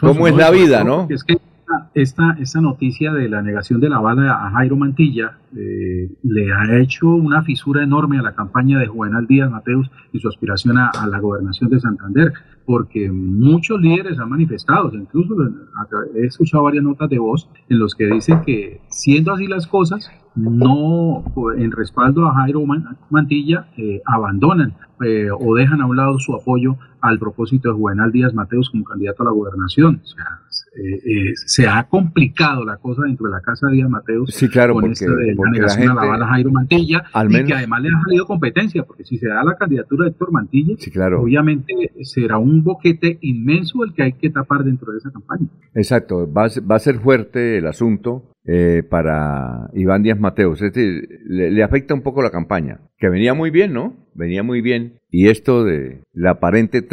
¿Cómo 0.00 0.26
es 0.26 0.34
la 0.34 0.50
vida, 0.50 0.82
no? 0.82 1.06
Es 1.10 1.22
que 1.22 1.36
esta, 1.94 2.36
esta 2.40 2.60
noticia 2.60 3.12
de 3.12 3.28
la 3.28 3.42
negación 3.42 3.80
de 3.80 3.88
la 3.88 4.00
bala 4.00 4.46
a 4.46 4.50
Jairo 4.52 4.76
Mantilla 4.76 5.38
eh, 5.56 6.08
le 6.22 6.52
ha 6.52 6.78
hecho 6.80 7.08
una 7.08 7.42
fisura 7.42 7.82
enorme 7.82 8.18
a 8.18 8.22
la 8.22 8.34
campaña 8.34 8.78
de 8.78 8.86
Juvenal 8.86 9.26
Díaz 9.26 9.50
Mateus 9.50 9.90
y 10.12 10.18
su 10.18 10.28
aspiración 10.28 10.78
a, 10.78 10.90
la 11.06 11.18
gobernación 11.18 11.70
de 11.70 11.78
Santander, 11.80 12.32
porque 12.64 13.10
muchos 13.10 13.80
líderes 13.80 14.18
han 14.18 14.30
manifestado, 14.30 14.92
incluso 14.94 15.34
he 16.14 16.26
escuchado 16.26 16.64
varias 16.64 16.84
notas 16.84 17.10
de 17.10 17.18
voz 17.18 17.48
en 17.68 17.78
los 17.78 17.94
que 17.94 18.06
dicen 18.06 18.42
que 18.42 18.80
siendo 18.88 19.32
así 19.32 19.46
las 19.46 19.66
cosas, 19.66 20.10
no 20.34 21.24
en 21.56 21.72
respaldo 21.72 22.26
a 22.26 22.34
Jairo 22.34 22.62
Mantilla 23.10 23.66
eh, 23.76 24.00
abandonan 24.06 24.74
eh, 25.04 25.28
o 25.30 25.54
dejan 25.54 25.80
a 25.80 25.86
un 25.86 25.96
lado 25.96 26.18
su 26.18 26.34
apoyo 26.34 26.76
al 27.00 27.18
propósito 27.18 27.70
de 27.70 27.74
Juvenal 27.74 28.12
Díaz 28.12 28.34
Mateus 28.34 28.68
como 28.70 28.84
candidato 28.84 29.22
a 29.22 29.26
la 29.26 29.32
gobernación. 29.32 30.02
O 30.04 30.06
sea, 30.06 30.40
eh, 30.76 31.32
se 31.34 31.66
ha 31.66 31.84
complicado 31.84 32.64
la 32.64 32.76
cosa 32.76 33.02
dentro 33.04 33.26
de 33.26 33.32
la 33.32 33.40
casa 33.40 33.68
de 33.68 33.76
Díaz 33.76 33.88
Mateus 33.88 34.34
sí, 34.34 34.48
claro, 34.48 34.74
con 34.74 34.82
porque, 34.82 35.06
de 35.06 35.34
la 35.34 35.50
negación 35.50 35.98
a 35.98 36.18
la 36.18 36.26
Jairo 36.26 36.50
Mantilla 36.50 37.02
y 37.28 37.44
que 37.44 37.54
además 37.54 37.82
le 37.82 37.88
ha 37.88 38.02
salido 38.02 38.26
competencia, 38.26 38.82
porque 38.84 39.04
si 39.04 39.16
se 39.18 39.28
da 39.28 39.42
la 39.42 39.56
candidatura 39.56 40.04
de 40.04 40.10
Héctor 40.10 40.32
Mantilla, 40.32 40.74
obviamente 41.18 41.74
será 42.02 42.38
un 42.38 42.62
boquete 42.62 43.18
inmenso 43.22 43.82
el 43.84 43.94
que 43.94 44.02
hay 44.02 44.12
que 44.12 44.28
tapar 44.28 44.64
dentro 44.64 44.92
de 44.92 44.98
esa 44.98 45.10
campaña. 45.10 45.48
Exacto, 45.74 46.30
va, 46.30 46.48
va 46.70 46.76
a 46.76 46.78
ser 46.78 46.98
fuerte 46.98 47.58
el 47.58 47.66
asunto 47.66 48.30
eh, 48.52 48.82
para 48.82 49.70
Iván 49.74 50.02
Díaz 50.02 50.18
Mateos. 50.18 50.60
Es 50.60 50.72
decir, 50.72 51.08
le, 51.24 51.62
afecta 51.62 51.94
un 51.94 52.02
poco 52.02 52.20
la 52.20 52.32
campaña, 52.32 52.80
que 52.98 53.08
venía 53.08 53.32
muy 53.32 53.50
bien, 53.50 53.72
¿no? 53.72 53.94
Venía 54.14 54.42
muy 54.42 54.60
bien. 54.60 54.98
Y 55.08 55.28
esto 55.28 55.64
de 55.64 56.00
la 56.12 56.32
aparente, 56.32 56.84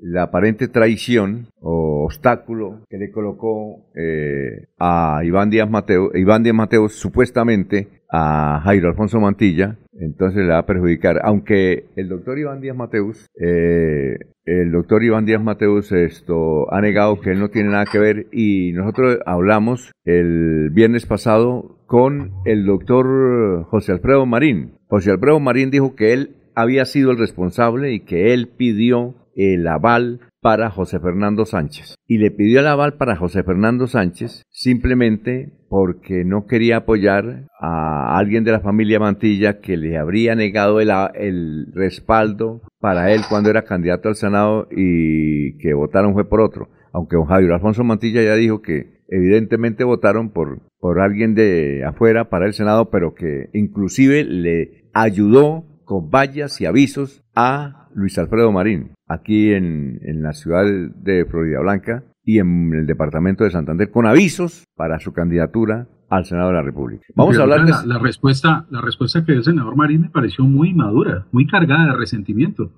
la 0.00 0.22
aparente 0.22 0.68
traición 0.68 1.48
o 1.60 2.04
obstáculo 2.04 2.84
que 2.88 2.98
le 2.98 3.10
colocó 3.10 3.90
eh, 3.96 4.68
a 4.78 5.22
Iván 5.24 5.50
Díaz 5.50 5.68
Mateos, 5.68 6.14
Iván 6.14 6.44
Díaz 6.44 6.54
Mateos 6.54 6.94
supuestamente 6.94 7.88
a 8.08 8.60
Jairo 8.62 8.88
Alfonso 8.88 9.18
Mantilla, 9.18 9.78
entonces 10.00 10.42
le 10.42 10.48
va 10.48 10.58
a 10.58 10.66
perjudicar. 10.66 11.20
Aunque 11.22 11.84
el 11.96 12.08
doctor 12.08 12.38
Iván 12.38 12.60
Díaz 12.60 12.76
Mateus, 12.76 13.26
eh, 13.40 14.18
el 14.44 14.72
doctor 14.72 15.04
Iván 15.04 15.26
Díaz 15.26 15.42
Mateus 15.42 15.92
esto, 15.92 16.72
ha 16.72 16.80
negado 16.80 17.20
que 17.20 17.30
él 17.30 17.38
no 17.38 17.50
tiene 17.50 17.70
nada 17.70 17.84
que 17.90 17.98
ver 17.98 18.26
y 18.32 18.72
nosotros 18.72 19.18
hablamos 19.26 19.92
el 20.04 20.70
viernes 20.70 21.06
pasado 21.06 21.78
con 21.86 22.32
el 22.44 22.66
doctor 22.66 23.64
José 23.64 23.92
Alfredo 23.92 24.26
Marín. 24.26 24.78
José 24.88 25.10
Alfredo 25.10 25.38
Marín 25.40 25.70
dijo 25.70 25.94
que 25.94 26.12
él 26.12 26.36
había 26.54 26.84
sido 26.84 27.10
el 27.10 27.18
responsable 27.18 27.92
y 27.92 28.00
que 28.00 28.32
él 28.32 28.48
pidió 28.48 29.14
el 29.36 29.66
aval 29.66 30.20
para 30.40 30.70
José 30.70 31.00
Fernando 31.00 31.44
Sánchez. 31.44 31.94
Y 32.06 32.18
le 32.18 32.30
pidió 32.30 32.60
el 32.60 32.66
aval 32.66 32.94
para 32.94 33.16
José 33.16 33.42
Fernando 33.42 33.86
Sánchez 33.86 34.42
simplemente 34.50 35.52
porque 35.68 36.24
no 36.24 36.46
quería 36.46 36.78
apoyar 36.78 37.46
a 37.60 38.16
alguien 38.18 38.44
de 38.44 38.52
la 38.52 38.60
familia 38.60 38.98
Mantilla 38.98 39.60
que 39.60 39.76
le 39.76 39.98
habría 39.98 40.34
negado 40.34 40.80
el, 40.80 40.90
el 41.14 41.66
respaldo 41.72 42.62
para 42.80 43.12
él 43.12 43.22
cuando 43.28 43.50
era 43.50 43.62
candidato 43.62 44.08
al 44.08 44.16
Senado 44.16 44.66
y 44.70 45.58
que 45.58 45.74
votaron 45.74 46.14
fue 46.14 46.28
por 46.28 46.40
otro. 46.40 46.68
Aunque 46.92 47.16
don 47.16 47.26
Javier 47.26 47.52
Alfonso 47.52 47.84
Mantilla 47.84 48.22
ya 48.22 48.34
dijo 48.34 48.62
que 48.62 49.00
evidentemente 49.08 49.84
votaron 49.84 50.30
por, 50.30 50.60
por 50.78 51.00
alguien 51.00 51.34
de 51.34 51.84
afuera 51.84 52.30
para 52.30 52.46
el 52.46 52.54
Senado, 52.54 52.90
pero 52.90 53.14
que 53.14 53.50
inclusive 53.52 54.24
le 54.24 54.88
ayudó 54.92 55.64
con 55.84 56.10
vallas 56.10 56.60
y 56.60 56.66
avisos 56.66 57.22
a 57.34 57.88
Luis 57.94 58.18
Alfredo 58.18 58.52
Marín, 58.52 58.92
aquí 59.10 59.52
en, 59.52 59.98
en 60.02 60.22
la 60.22 60.32
ciudad 60.32 60.64
de 60.64 61.24
Florida 61.24 61.60
Blanca 61.60 62.04
y 62.24 62.38
en 62.38 62.72
el 62.72 62.86
departamento 62.86 63.44
de 63.44 63.50
Santander, 63.50 63.90
con 63.90 64.06
avisos 64.06 64.64
para 64.76 65.00
su 65.00 65.12
candidatura 65.12 65.88
al 66.10 66.24
Senado 66.24 66.48
de 66.48 66.54
la 66.54 66.62
República. 66.62 67.04
Vamos 67.14 67.38
a 67.38 67.42
hablar 67.42 67.64
de... 67.64 67.72
La, 67.86 67.98
respuesta, 67.98 68.66
la 68.70 68.80
respuesta 68.80 69.24
que 69.24 69.32
dio 69.32 69.38
el 69.38 69.44
senador 69.44 69.76
Marín 69.76 70.02
me 70.02 70.10
pareció 70.10 70.44
muy 70.44 70.74
madura, 70.74 71.26
muy 71.30 71.46
cargada 71.46 71.92
de 71.92 71.98
resentimiento. 71.98 72.72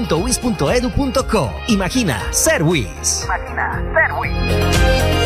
Imagina 1.68 2.24
ser 2.32 2.64
WIS. 2.64 3.26
Imagina 3.26 3.84
ser 3.94 4.14
WIS. 4.14 5.17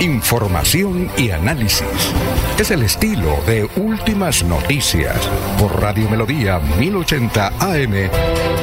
Información 0.00 1.10
y 1.18 1.30
análisis. 1.30 1.84
Es 2.58 2.70
el 2.70 2.82
estilo 2.82 3.36
de 3.46 3.68
Últimas 3.76 4.42
Noticias 4.42 5.28
por 5.58 5.78
Radio 5.78 6.08
Melodía 6.08 6.58
1080 6.78 7.48
AM. 7.60 8.59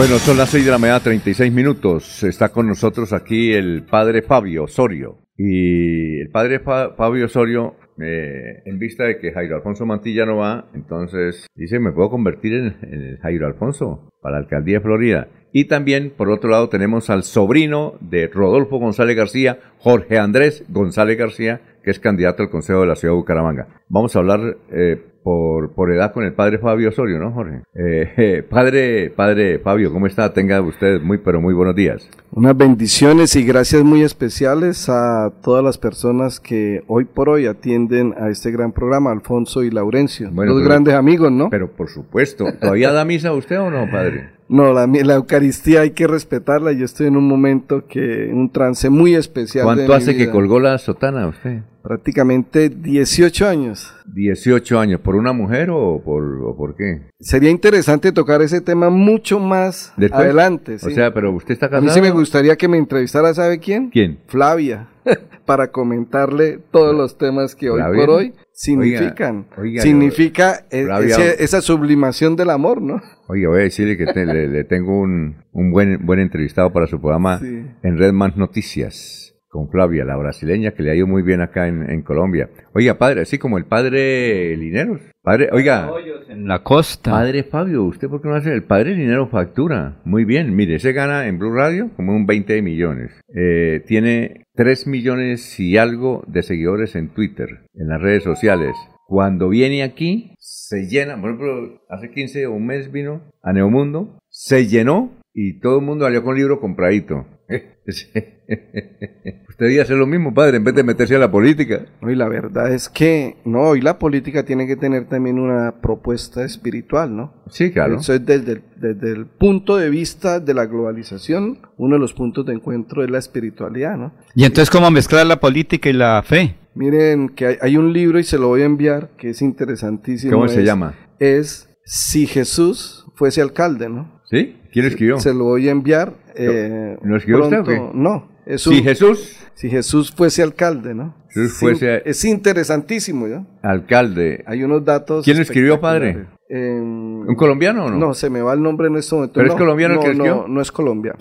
Bueno, 0.00 0.16
son 0.16 0.38
las 0.38 0.48
6 0.48 0.64
de 0.64 0.70
la 0.70 0.78
mañana, 0.78 1.00
36 1.00 1.52
minutos. 1.52 2.22
Está 2.22 2.48
con 2.48 2.66
nosotros 2.66 3.12
aquí 3.12 3.52
el 3.52 3.82
padre 3.82 4.22
Fabio 4.22 4.64
Osorio. 4.64 5.18
Y 5.36 6.18
el 6.20 6.30
padre 6.30 6.60
Fabio 6.60 7.26
Osorio, 7.26 7.74
eh, 8.00 8.62
en 8.64 8.78
vista 8.78 9.04
de 9.04 9.18
que 9.18 9.30
Jairo 9.30 9.56
Alfonso 9.56 9.84
Mantilla 9.84 10.24
no 10.24 10.38
va, 10.38 10.70
entonces 10.72 11.46
dice, 11.54 11.78
me 11.80 11.92
puedo 11.92 12.08
convertir 12.08 12.54
en, 12.54 12.76
en 12.80 13.18
Jairo 13.18 13.46
Alfonso 13.46 14.10
para 14.22 14.36
la 14.36 14.44
alcaldía 14.44 14.78
de 14.78 14.84
Florida. 14.84 15.28
Y 15.52 15.66
también, 15.66 16.14
por 16.16 16.30
otro 16.30 16.48
lado, 16.48 16.70
tenemos 16.70 17.10
al 17.10 17.22
sobrino 17.22 17.98
de 18.00 18.26
Rodolfo 18.28 18.78
González 18.78 19.18
García, 19.18 19.58
Jorge 19.80 20.18
Andrés 20.18 20.64
González 20.70 21.18
García, 21.18 21.60
que 21.84 21.90
es 21.90 22.00
candidato 22.00 22.42
al 22.42 22.48
Consejo 22.48 22.80
de 22.80 22.86
la 22.86 22.96
Ciudad 22.96 23.12
de 23.12 23.18
Bucaramanga. 23.18 23.68
Vamos 23.90 24.16
a 24.16 24.20
hablar 24.20 24.56
eh, 24.72 25.09
por, 25.22 25.72
por 25.72 25.92
edad 25.92 26.12
con 26.12 26.24
el 26.24 26.32
padre 26.32 26.58
Fabio 26.58 26.88
Osorio, 26.88 27.18
¿no, 27.18 27.32
Jorge? 27.32 27.62
Eh, 27.74 28.42
padre, 28.50 29.10
padre 29.10 29.58
Fabio, 29.58 29.92
¿cómo 29.92 30.06
está? 30.06 30.32
Tenga 30.32 30.60
usted 30.60 31.00
muy, 31.00 31.18
pero 31.18 31.40
muy 31.40 31.54
buenos 31.54 31.74
días. 31.74 32.08
Unas 32.32 32.56
bendiciones 32.56 33.34
y 33.36 33.44
gracias 33.44 33.82
muy 33.82 34.02
especiales 34.02 34.88
a 34.88 35.32
todas 35.42 35.64
las 35.64 35.78
personas 35.78 36.40
que 36.40 36.82
hoy 36.86 37.04
por 37.04 37.28
hoy 37.28 37.46
atienden 37.46 38.14
a 38.18 38.30
este 38.30 38.50
gran 38.50 38.72
programa, 38.72 39.10
Alfonso 39.10 39.62
y 39.62 39.70
Laurencio. 39.70 40.30
Bueno, 40.32 40.52
dos 40.52 40.62
pero- 40.62 40.70
grandes 40.70 40.94
amigos, 40.94 41.30
¿no? 41.32 41.50
Pero 41.50 41.70
por 41.70 41.88
supuesto, 41.88 42.46
¿todavía 42.60 42.92
da 42.92 43.04
misa 43.04 43.32
usted 43.32 43.60
o 43.60 43.70
no, 43.70 43.90
padre? 43.90 44.30
No, 44.52 44.72
la, 44.72 44.86
la 44.86 45.14
Eucaristía 45.14 45.82
hay 45.82 45.90
que 45.92 46.08
respetarla. 46.08 46.72
Yo 46.72 46.84
estoy 46.84 47.06
en 47.06 47.16
un 47.16 47.28
momento 47.28 47.86
que, 47.86 48.28
un 48.32 48.50
trance 48.50 48.90
muy 48.90 49.14
especial. 49.14 49.62
de 49.62 49.66
¿Cuánto 49.66 49.86
mi 49.92 49.94
hace 49.96 50.16
que 50.16 50.28
colgó 50.28 50.58
la 50.58 50.76
sotana 50.78 51.28
usted? 51.28 51.60
Prácticamente 51.82 52.68
18 52.68 53.46
años. 53.48 53.94
18 54.12 54.78
años, 54.80 55.00
¿por 55.00 55.14
una 55.14 55.32
mujer 55.32 55.70
o 55.70 56.02
por, 56.04 56.22
o 56.42 56.56
por 56.56 56.74
qué? 56.74 57.02
Sería 57.20 57.48
interesante 57.50 58.10
tocar 58.10 58.42
ese 58.42 58.60
tema 58.60 58.90
mucho 58.90 59.38
más 59.38 59.92
Después. 59.96 60.20
adelante. 60.20 60.74
O 60.74 60.90
sea, 60.90 61.14
pero 61.14 61.32
usted 61.32 61.52
está 61.54 61.66
A 61.66 61.70
casado. 61.70 61.86
mí 61.86 61.90
sí 61.90 62.00
me 62.00 62.10
gustaría 62.10 62.56
que 62.56 62.66
me 62.68 62.76
entrevistara, 62.76 63.32
¿sabe 63.32 63.60
quién? 63.60 63.88
¿Quién? 63.90 64.18
Flavia, 64.26 64.88
para 65.46 65.70
comentarle 65.70 66.58
todos 66.72 66.94
los 66.94 67.16
temas 67.16 67.54
que 67.54 67.70
hoy 67.70 67.80
Flavia. 67.80 68.00
por 68.06 68.14
hoy 68.16 68.34
significan. 68.52 69.46
Oiga, 69.52 69.62
oiga, 69.62 69.82
significa 69.82 70.66
eh, 70.70 70.86
ese- 71.04 71.42
esa 71.42 71.60
sublimación 71.62 72.36
del 72.36 72.50
amor, 72.50 72.82
¿no? 72.82 73.00
Oye, 73.30 73.46
voy 73.46 73.60
a 73.60 73.62
decirle 73.64 73.96
que 73.96 74.06
te- 74.06 74.26
le, 74.26 74.48
le 74.48 74.64
tengo 74.64 75.00
un, 75.00 75.36
un 75.52 75.70
buen, 75.70 76.04
buen 76.04 76.18
entrevistado 76.20 76.72
para 76.72 76.86
su 76.86 77.00
programa 77.00 77.38
Sí. 77.38 77.64
en 77.82 77.96
Red 77.98 78.12
Más 78.12 78.36
Noticias 78.36 79.26
con 79.48 79.68
Flavia, 79.68 80.04
la 80.04 80.16
brasileña 80.16 80.70
que 80.72 80.82
le 80.84 80.90
ha 80.92 80.94
ido 80.94 81.08
muy 81.08 81.22
bien 81.22 81.40
acá 81.40 81.66
en, 81.66 81.88
en 81.90 82.02
Colombia. 82.02 82.50
Oiga, 82.72 82.98
padre, 82.98 83.22
así 83.22 83.36
como 83.38 83.58
el 83.58 83.64
padre 83.64 84.56
Lineros. 84.56 85.00
Padre, 85.22 85.48
oiga. 85.52 85.90
En 86.28 86.46
la 86.46 86.62
costa. 86.62 87.10
Padre 87.10 87.42
Fabio, 87.42 87.82
¿usted 87.84 88.08
por 88.08 88.22
qué 88.22 88.28
no 88.28 88.34
hace? 88.36 88.52
El 88.52 88.62
padre 88.62 88.94
Linero 88.94 89.26
factura. 89.28 90.00
Muy 90.04 90.24
bien, 90.24 90.54
mire, 90.54 90.78
se 90.78 90.92
gana 90.92 91.26
en 91.26 91.38
Blue 91.38 91.52
Radio 91.52 91.90
como 91.96 92.14
un 92.14 92.26
20 92.26 92.52
de 92.54 92.62
millones. 92.62 93.10
Eh, 93.34 93.82
tiene 93.86 94.44
3 94.54 94.86
millones 94.86 95.58
y 95.58 95.76
algo 95.76 96.22
de 96.28 96.42
seguidores 96.44 96.94
en 96.94 97.08
Twitter, 97.08 97.48
en 97.74 97.88
las 97.88 98.00
redes 98.00 98.22
sociales. 98.22 98.74
Cuando 99.08 99.48
viene 99.48 99.82
aquí, 99.82 100.32
se 100.70 100.86
llena, 100.86 101.20
por 101.20 101.30
ejemplo, 101.30 101.82
hace 101.88 102.12
15 102.12 102.46
o 102.46 102.52
un 102.52 102.64
mes 102.64 102.92
vino 102.92 103.22
a 103.42 103.52
Neomundo, 103.52 104.20
se 104.28 104.68
llenó 104.68 105.10
y 105.34 105.58
todo 105.58 105.80
el 105.80 105.84
mundo 105.84 106.04
salió 106.04 106.22
con 106.22 106.36
libro 106.36 106.60
compradito. 106.60 107.26
Usted 107.88 109.66
debe 109.66 109.80
hacer 109.80 109.96
lo 109.96 110.06
mismo, 110.06 110.32
padre, 110.32 110.58
en 110.58 110.64
vez 110.64 110.76
de 110.76 110.84
meterse 110.84 111.16
a 111.16 111.18
la 111.18 111.28
política. 111.28 111.86
Hoy 112.00 112.14
la 112.14 112.28
verdad 112.28 112.72
es 112.72 112.88
que, 112.88 113.38
no, 113.44 113.62
hoy 113.62 113.80
la 113.80 113.98
política 113.98 114.44
tiene 114.44 114.68
que 114.68 114.76
tener 114.76 115.08
también 115.08 115.40
una 115.40 115.80
propuesta 115.80 116.44
espiritual, 116.44 117.16
¿no? 117.16 117.34
Sí, 117.48 117.72
claro. 117.72 117.98
Eso 117.98 118.14
es 118.14 118.24
desde 118.24 118.52
el, 118.52 118.62
desde 118.76 119.10
el 119.10 119.26
punto 119.26 119.76
de 119.76 119.90
vista 119.90 120.38
de 120.38 120.54
la 120.54 120.66
globalización, 120.66 121.58
uno 121.78 121.96
de 121.96 122.00
los 122.00 122.14
puntos 122.14 122.46
de 122.46 122.52
encuentro 122.52 123.02
es 123.02 123.10
la 123.10 123.18
espiritualidad, 123.18 123.96
¿no? 123.96 124.12
Y 124.36 124.44
entonces, 124.44 124.70
¿cómo 124.70 124.88
mezclar 124.92 125.26
la 125.26 125.40
política 125.40 125.90
y 125.90 125.94
la 125.94 126.22
fe? 126.22 126.59
Miren 126.74 127.28
que 127.30 127.46
hay, 127.46 127.56
hay 127.60 127.76
un 127.76 127.92
libro 127.92 128.18
y 128.18 128.24
se 128.24 128.38
lo 128.38 128.48
voy 128.48 128.62
a 128.62 128.64
enviar 128.66 129.10
que 129.16 129.30
es 129.30 129.42
interesantísimo. 129.42 130.32
¿Cómo 130.32 130.48
se 130.48 130.62
llama? 130.64 130.94
Es 131.18 131.68
Si 131.84 132.26
Jesús 132.26 133.06
fuese 133.16 133.42
alcalde, 133.42 133.88
¿no? 133.88 134.20
¿Sí? 134.30 134.56
¿Quién 134.72 134.86
escribió? 134.86 135.18
Se 135.18 135.34
lo 135.34 135.44
voy 135.44 135.68
a 135.68 135.72
enviar. 135.72 136.14
eh, 136.36 136.96
¿Lo 137.02 137.16
escribió 137.16 137.42
usted 137.44 137.60
o 137.60 137.64
pronto. 137.64 137.90
qué? 137.92 137.98
No. 137.98 138.30
Es 138.46 138.62
Si 138.62 138.82
Jesús- 138.82 139.36
Si 139.54 139.68
Jesús 139.68 140.10
fuese 140.12 140.42
alcalde, 140.42 140.94
¿no? 140.94 141.16
Jesús 141.28 141.60
fuese- 141.60 142.02
Es 142.06 142.24
interesantísimo, 142.24 143.26
¿ya? 143.28 143.44
Alcalde. 143.62 144.42
Hay 144.46 144.62
unos 144.62 144.84
datos. 144.84 145.24
¿Quién 145.24 145.38
escribió, 145.38 145.80
padre? 145.80 146.26
Eh, 146.52 146.80
¿Un 146.80 147.34
colombiano 147.36 147.84
o 147.84 147.90
no? 147.90 147.96
No, 147.96 148.12
se 148.14 148.28
me 148.28 148.42
va 148.42 148.54
el 148.54 148.62
nombre 148.62 148.88
en 148.88 148.96
este 148.96 149.14
momento. 149.14 149.34
¿Pero 149.34 149.46
es 149.46 149.52
No, 149.52 149.58
colombiano 149.58 149.94
el 149.94 149.98
no, 150.00 150.04
que 150.04 150.10
escribió? 150.10 150.34
No, 150.34 150.48
no 150.48 150.60
es 150.60 150.72
colombiano. 150.72 151.18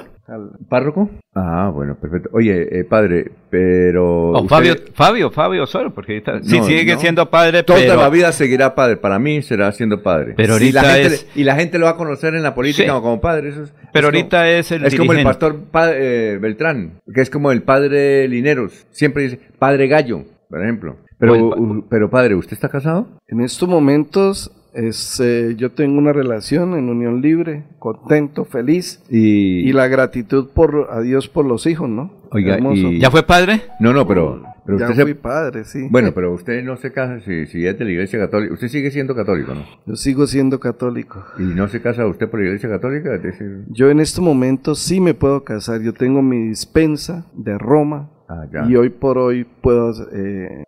¿Párroco? 0.70 1.10
Ah, 1.36 1.72
bueno, 1.74 1.96
perfecto. 2.00 2.30
Oye, 2.34 2.80
eh, 2.80 2.84
padre, 2.84 3.32
pero... 3.50 4.30
O 4.32 4.38
usted- 4.42 4.48
Fabio, 4.50 4.74
Fabio, 4.94 5.32
Fabio 5.32 5.66
solo, 5.66 5.94
porque 5.94 6.14
ahorita, 6.14 6.42
sí 6.44 6.58
No, 6.60 6.66
sigue 6.66 6.94
no. 6.94 7.00
siendo 7.00 7.30
padre, 7.30 7.64
Toda 7.64 7.80
pero... 7.80 7.96
la 7.96 8.10
vida 8.10 8.32
seguirá 8.32 8.76
padre. 8.76 8.98
Para 8.98 9.18
mí 9.20 9.42
será 9.42 9.72
siendo 9.72 10.02
padre. 10.04 10.34
Pero 10.38 10.58
Y 10.60 10.72
la 10.72 10.82
ahorita 10.82 10.94
gente, 10.96 11.16
es- 11.16 11.28
Y 11.36 11.44
la 11.44 11.56
gente 11.56 11.80
lo 11.80 11.86
va 11.86 11.92
a 11.92 11.98
conocer 11.98 12.36
en 12.36 12.44
la 12.44 12.54
política 12.56 12.94
Sí. 12.96 13.02
como 13.02 13.22
padre. 13.22 13.50
Eso 13.50 13.64
es, 13.64 13.72
Pero 13.72 14.08
es 14.08 14.12
como- 14.12 14.18
ahorita 14.18 14.50
es 14.52 14.72
el 14.72 14.86
Es 14.86 14.96
como 14.96 15.14
el 15.14 15.24
pastor 15.24 15.60
pa- 15.72 15.92
eh, 15.94 16.38
Beltrán, 16.40 17.00
que 17.14 17.22
es 17.22 17.30
como 17.30 17.52
el 17.52 17.64
padre 17.64 18.28
Lineros. 18.28 18.86
Siempre 18.92 19.24
dice 19.24 19.40
padre 19.58 19.88
Gallo, 19.88 20.24
por 20.50 20.62
ejemplo. 20.64 20.98
Pero, 21.18 21.34
O 21.34 21.56
el 21.78 21.84
pero 21.90 22.10
padre, 22.10 22.36
¿usted 22.36 22.54
está 22.54 22.70
casado? 22.70 23.08
En 23.28 23.42
estos 23.42 23.68
momentos 23.68 24.52
es, 24.74 25.20
eh, 25.24 25.56
yo 25.58 25.72
tengo 25.72 25.98
una 25.98 26.14
relación 26.14 26.76
en 26.76 26.90
unión 26.90 27.22
libre, 27.22 27.64
contento, 27.80 28.46
feliz 28.46 29.04
y, 29.10 29.68
y 29.70 29.74
la 29.74 29.88
gratitud 29.88 30.50
por 30.54 30.88
a 30.92 31.02
Dios 31.02 31.28
por 31.28 31.46
los 31.46 31.66
hijos, 31.66 31.90
¿no? 31.90 32.20
Oiga, 32.32 32.60
y- 32.74 33.00
¿Ya 33.00 33.10
fue 33.10 33.24
padre? 33.24 33.64
No, 33.80 33.92
no, 33.92 34.08
pero... 34.08 34.44
pero 34.64 34.78
ya 34.78 34.86
usted 34.86 34.98
se- 34.98 35.02
fui 35.04 35.14
padre, 35.16 35.64
sí. 35.66 35.88
Bueno, 35.90 36.12
pero 36.14 36.32
usted 36.32 36.64
no 36.64 36.78
se 36.78 36.92
casa 36.92 37.20
si, 37.22 37.48
si 37.48 37.66
es 37.66 37.78
de 37.80 37.86
la 37.86 37.92
iglesia 37.92 38.20
católica. 38.20 38.54
Usted 38.54 38.68
sigue 38.68 38.92
siendo 38.92 39.16
católico, 39.16 39.56
¿no? 39.56 39.64
Yo 39.88 39.96
sigo 39.96 40.28
siendo 40.28 40.60
católico. 40.60 41.24
¿Y 41.40 41.44
no 41.44 41.68
se 41.70 41.82
casa 41.82 42.06
usted 42.06 42.30
por 42.30 42.40
la 42.40 42.46
iglesia 42.46 42.70
católica? 42.70 43.16
Es 43.16 43.24
decir, 43.24 43.64
Yo 43.70 43.90
en 43.90 44.00
este 44.00 44.22
momento 44.22 44.76
sí 44.76 45.00
me 45.02 45.16
puedo 45.16 45.44
casar. 45.44 45.82
Yo 45.82 45.94
tengo 45.94 46.22
mi 46.22 46.50
dispensa 46.50 47.26
de 47.34 47.58
Roma 47.58 48.12
Ah, 48.30 48.46
y 48.70 48.76
hoy 48.76 48.90
por 48.90 49.18
hoy 49.18 49.44
puedo 49.44 49.92
eh, 50.14 50.64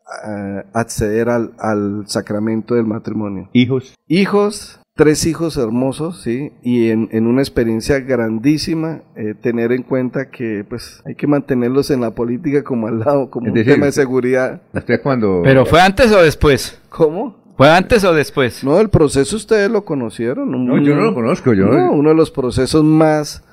acceder 0.73 1.29
al, 1.29 1.51
al 1.59 2.03
sacramento 2.07 2.75
del 2.75 2.85
matrimonio. 2.85 3.49
¿Hijos? 3.53 3.93
Hijos, 4.07 4.79
tres 4.95 5.25
hijos 5.27 5.57
hermosos, 5.57 6.21
sí, 6.21 6.51
y 6.63 6.89
en, 6.89 7.07
en 7.11 7.27
una 7.27 7.41
experiencia 7.41 7.99
grandísima, 7.99 9.01
eh, 9.15 9.35
tener 9.39 9.71
en 9.71 9.83
cuenta 9.83 10.29
que 10.31 10.65
pues 10.67 11.01
hay 11.05 11.15
que 11.15 11.27
mantenerlos 11.27 11.91
en 11.91 12.01
la 12.01 12.11
política 12.11 12.63
como 12.63 12.88
al 12.88 12.99
lado, 12.99 13.29
como 13.29 13.45
Es 13.47 13.51
un 13.51 13.55
decir, 13.59 13.73
tema 13.73 13.85
de 13.85 13.91
seguridad. 13.91 14.61
¿Usted 14.73 15.01
cuando... 15.01 15.41
¿Pero 15.43 15.65
fue 15.65 15.81
antes 15.81 16.11
o 16.11 16.21
después? 16.21 16.81
¿Cómo? 16.89 17.39
¿Fue 17.57 17.69
antes 17.69 18.03
o 18.05 18.13
después? 18.13 18.63
No, 18.63 18.79
el 18.79 18.89
proceso 18.89 19.35
ustedes 19.35 19.69
lo 19.69 19.85
conocieron. 19.85 20.55
un- 20.55 20.65
No, 20.65 20.81
yo 20.81 20.95
no 20.95 21.03
lo 21.03 21.13
conozco, 21.13 21.53
yo- 21.53 21.65
No, 21.67 21.91
uno 21.91 22.09
de 22.09 22.15
los 22.15 22.31
procesos 22.31 22.83
más. 22.83 23.43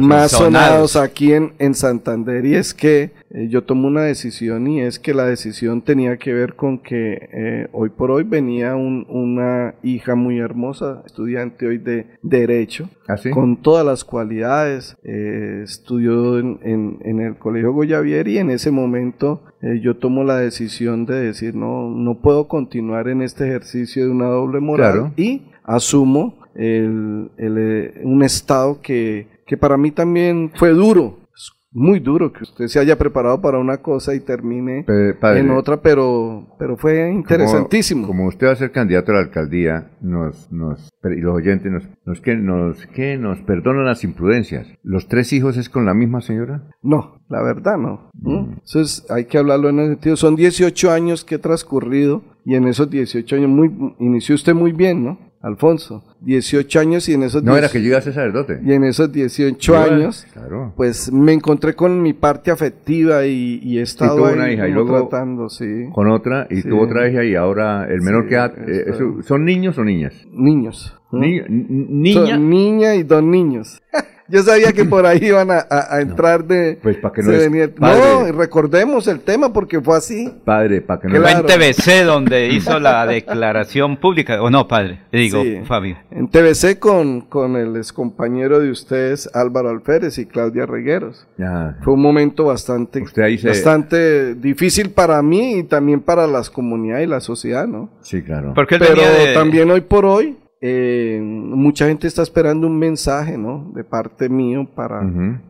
Más 0.00 0.30
Sonados. 0.30 0.30
sonados 0.32 0.96
aquí 0.96 1.32
en, 1.32 1.52
en 1.58 1.74
Santander 1.74 2.44
y 2.44 2.54
es 2.54 2.74
que 2.74 3.10
eh, 3.30 3.48
yo 3.48 3.62
tomo 3.64 3.88
una 3.88 4.02
decisión 4.02 4.66
y 4.66 4.80
es 4.80 4.98
que 4.98 5.12
la 5.14 5.26
decisión 5.26 5.82
tenía 5.82 6.16
que 6.16 6.32
ver 6.32 6.54
con 6.54 6.78
que 6.78 7.28
eh, 7.32 7.68
hoy 7.72 7.90
por 7.90 8.10
hoy 8.10 8.24
venía 8.24 8.74
un- 8.76 9.06
una 9.08 9.74
hija 9.82 10.14
muy 10.14 10.38
hermosa, 10.38 11.02
estudiante 11.06 11.66
hoy 11.66 11.78
de 11.78 12.06
Derecho, 12.22 12.88
¿Ah, 13.06 13.16
sí? 13.16 13.30
con 13.30 13.60
todas 13.62 13.84
las 13.84 14.04
cualidades, 14.04 14.96
eh, 15.04 15.60
estudió 15.64 16.38
en, 16.38 16.58
en- 16.62 16.98
en 17.04 17.20
el 17.20 17.36
Colegio 17.36 17.72
Goyavier 17.72 18.28
y 18.28 18.38
en 18.38 18.50
ese 18.50 18.70
momento 18.70 19.42
eh, 19.60 19.80
yo 19.82 19.96
tomo 19.96 20.24
la 20.24 20.38
decisión 20.38 21.04
de 21.06 21.16
decir 21.20 21.54
no, 21.54 21.90
no 21.90 22.20
puedo 22.20 22.48
continuar 22.48 23.08
en 23.08 23.22
este 23.22 23.46
ejercicio 23.48 24.04
de 24.04 24.10
una 24.10 24.26
doble 24.26 24.60
moral 24.60 24.92
Claro. 24.92 25.12
y 25.16 25.42
asumo 25.64 26.38
el- 26.54 27.30
el, 27.36 27.92
un 28.04 28.22
estado 28.22 28.80
que, 28.80 29.26
que 29.48 29.56
para 29.56 29.76
mí 29.76 29.90
también 29.90 30.52
fue 30.54 30.70
duro, 30.70 31.20
es 31.34 31.52
muy 31.72 32.00
duro 32.00 32.32
que 32.32 32.42
usted 32.44 32.66
se 32.66 32.78
haya 32.78 32.96
preparado 32.98 33.40
para 33.40 33.58
una 33.58 33.78
cosa 33.78 34.14
y 34.14 34.20
termine 34.20 34.84
Pe- 34.86 35.14
padre, 35.14 35.40
en 35.40 35.50
otra, 35.50 35.80
pero, 35.80 36.54
pero 36.58 36.76
fue 36.76 37.10
interesantísimo. 37.10 38.02
Como, 38.06 38.18
como 38.18 38.28
usted 38.28 38.46
va 38.46 38.52
a 38.52 38.56
ser 38.56 38.72
candidato 38.72 39.12
a 39.12 39.16
la 39.16 39.20
alcaldía, 39.22 39.90
nos, 40.00 40.52
nos, 40.52 40.90
y 41.04 41.20
los 41.20 41.34
oyentes 41.34 41.72
nos, 41.72 41.84
nos, 42.04 42.20
que, 42.20 42.36
nos, 42.36 42.86
que 42.88 43.16
nos 43.16 43.40
perdonan 43.40 43.86
las 43.86 44.04
imprudencias. 44.04 44.66
¿Los 44.82 45.08
tres 45.08 45.32
hijos 45.32 45.56
es 45.56 45.68
con 45.70 45.84
la 45.86 45.94
misma 45.94 46.20
señora? 46.20 46.68
No, 46.82 47.20
la 47.28 47.42
verdad 47.42 47.78
no. 47.78 48.10
Mm. 48.14 48.52
Entonces 48.54 49.06
hay 49.10 49.24
que 49.24 49.38
hablarlo 49.38 49.70
en 49.70 49.78
ese 49.80 49.88
sentido. 49.92 50.16
Son 50.16 50.36
18 50.36 50.90
años 50.90 51.24
que 51.24 51.36
he 51.36 51.38
transcurrido 51.38 52.22
y 52.44 52.54
en 52.54 52.66
esos 52.68 52.90
18 52.90 53.36
años 53.36 53.50
muy, 53.50 53.70
inició 53.98 54.34
usted 54.34 54.54
muy 54.54 54.72
bien, 54.72 55.04
¿no? 55.04 55.27
Alfonso, 55.40 56.02
18 56.22 56.80
años 56.80 57.08
y 57.08 57.14
en 57.14 57.22
esos 57.22 57.42
No, 57.44 57.52
10 57.52 57.64
era 57.64 57.72
que 57.72 57.80
yo 57.80 57.88
iba 57.90 57.98
a 57.98 58.00
ser 58.00 58.12
sacerdote. 58.12 58.58
y 58.64 58.72
en 58.72 58.82
esos 58.84 59.12
18 59.12 59.56
Yo, 59.72 59.78
años 59.78 60.26
claro. 60.32 60.72
pues 60.76 61.12
me 61.12 61.32
encontré 61.32 61.74
con 61.74 62.02
mi 62.02 62.12
parte 62.12 62.50
afectiva 62.50 63.24
y, 63.24 63.60
y 63.62 63.78
he 63.78 63.82
estado 63.82 64.16
tuvo 64.16 64.26
ahí 64.26 64.34
una 64.34 64.52
hija 64.52 64.66
y 64.68 64.72
luego 64.72 65.08
tratando, 65.08 65.48
sí. 65.48 65.86
Con 65.92 66.10
otra, 66.10 66.46
y 66.50 66.56
Sí. 66.62 66.68
tuvo 66.68 66.82
otra 66.82 67.08
hija 67.08 67.22
y 67.24 67.36
ahora 67.36 67.86
el 67.88 68.00
menor 68.02 68.24
Sí, 68.24 68.28
que 68.30 68.36
ha- 68.36 68.52
eh, 68.66 68.84
¿Son 69.22 69.44
niños 69.44 69.78
o 69.78 69.84
niñas? 69.84 70.12
Niños. 70.32 70.94
¿no? 71.12 71.20
Ni- 71.20 71.38
n- 71.38 71.66
niña. 71.68 72.34
Son 72.34 72.50
niña 72.50 72.94
y 72.96 73.02
dos 73.04 73.22
niños. 73.22 73.80
Yo 74.28 74.42
sabía 74.42 74.72
que 74.72 74.84
por 74.84 75.06
ahí 75.06 75.20
iban 75.22 75.50
a, 75.50 75.58
a- 75.70 75.96
a 75.96 76.00
entrar 76.00 76.44
de... 76.44 76.78
Pues 76.82 76.96
para 76.98 77.14
que 77.14 77.22
no 77.22 77.30
se 77.30 77.36
es- 77.36 77.42
venía- 77.50 77.74
padre. 77.74 78.00
No, 78.00 78.32
recordemos 78.32 79.06
el 79.08 79.20
tema 79.20 79.52
porque 79.52 79.80
fue 79.80 79.96
así. 79.96 80.32
Padre, 80.44 80.80
para 80.82 81.00
que 81.00 81.08
no... 81.08 81.20
Fue 81.20 81.32
en 81.32 81.46
TVC 81.46 82.04
donde 82.04 82.48
hizo 82.48 82.78
la 82.78 83.06
declaración 83.06 83.96
pública, 83.96 84.42
o 84.42 84.50
no, 84.50 84.68
padre, 84.68 85.00
digo, 85.12 85.42
Sí. 85.42 85.60
Fabio. 85.66 85.96
En 86.10 86.28
TVC 86.28 86.78
con, 86.78 87.22
con 87.22 87.56
el 87.56 87.76
excompañero 87.76 88.60
de 88.60 88.70
ustedes, 88.70 89.30
Álvaro 89.34 89.70
Alférez 89.70 90.18
y 90.18 90.26
Claudia 90.26 90.66
Regueros. 90.66 91.26
Ya. 91.38 91.76
Fue 91.82 91.94
un 91.94 92.02
momento 92.02 92.44
bastante, 92.44 93.02
ahí 93.22 93.38
se- 93.38 93.48
bastante 93.48 94.34
difícil 94.34 94.90
para 94.90 95.22
mí 95.22 95.58
y 95.58 95.62
también 95.64 96.00
para 96.00 96.26
las 96.26 96.50
comunidades 96.50 97.06
y 97.06 97.10
la 97.10 97.20
sociedad, 97.20 97.66
¿no? 97.66 97.90
Sí, 98.02 98.22
claro. 98.22 98.52
Porque 98.54 98.78
Pero 98.78 98.94
de- 99.00 99.32
también 99.34 99.70
hoy 99.70 99.80
por 99.80 100.04
hoy, 100.04 100.36
eh, 100.60 101.20
mucha 101.22 101.86
gente 101.86 102.06
está 102.06 102.22
esperando 102.22 102.66
un 102.66 102.78
mensaje, 102.78 103.38
¿no? 103.38 103.70
De 103.74 103.84
parte 103.84 104.28
mío 104.28 104.66
para, 104.74 105.02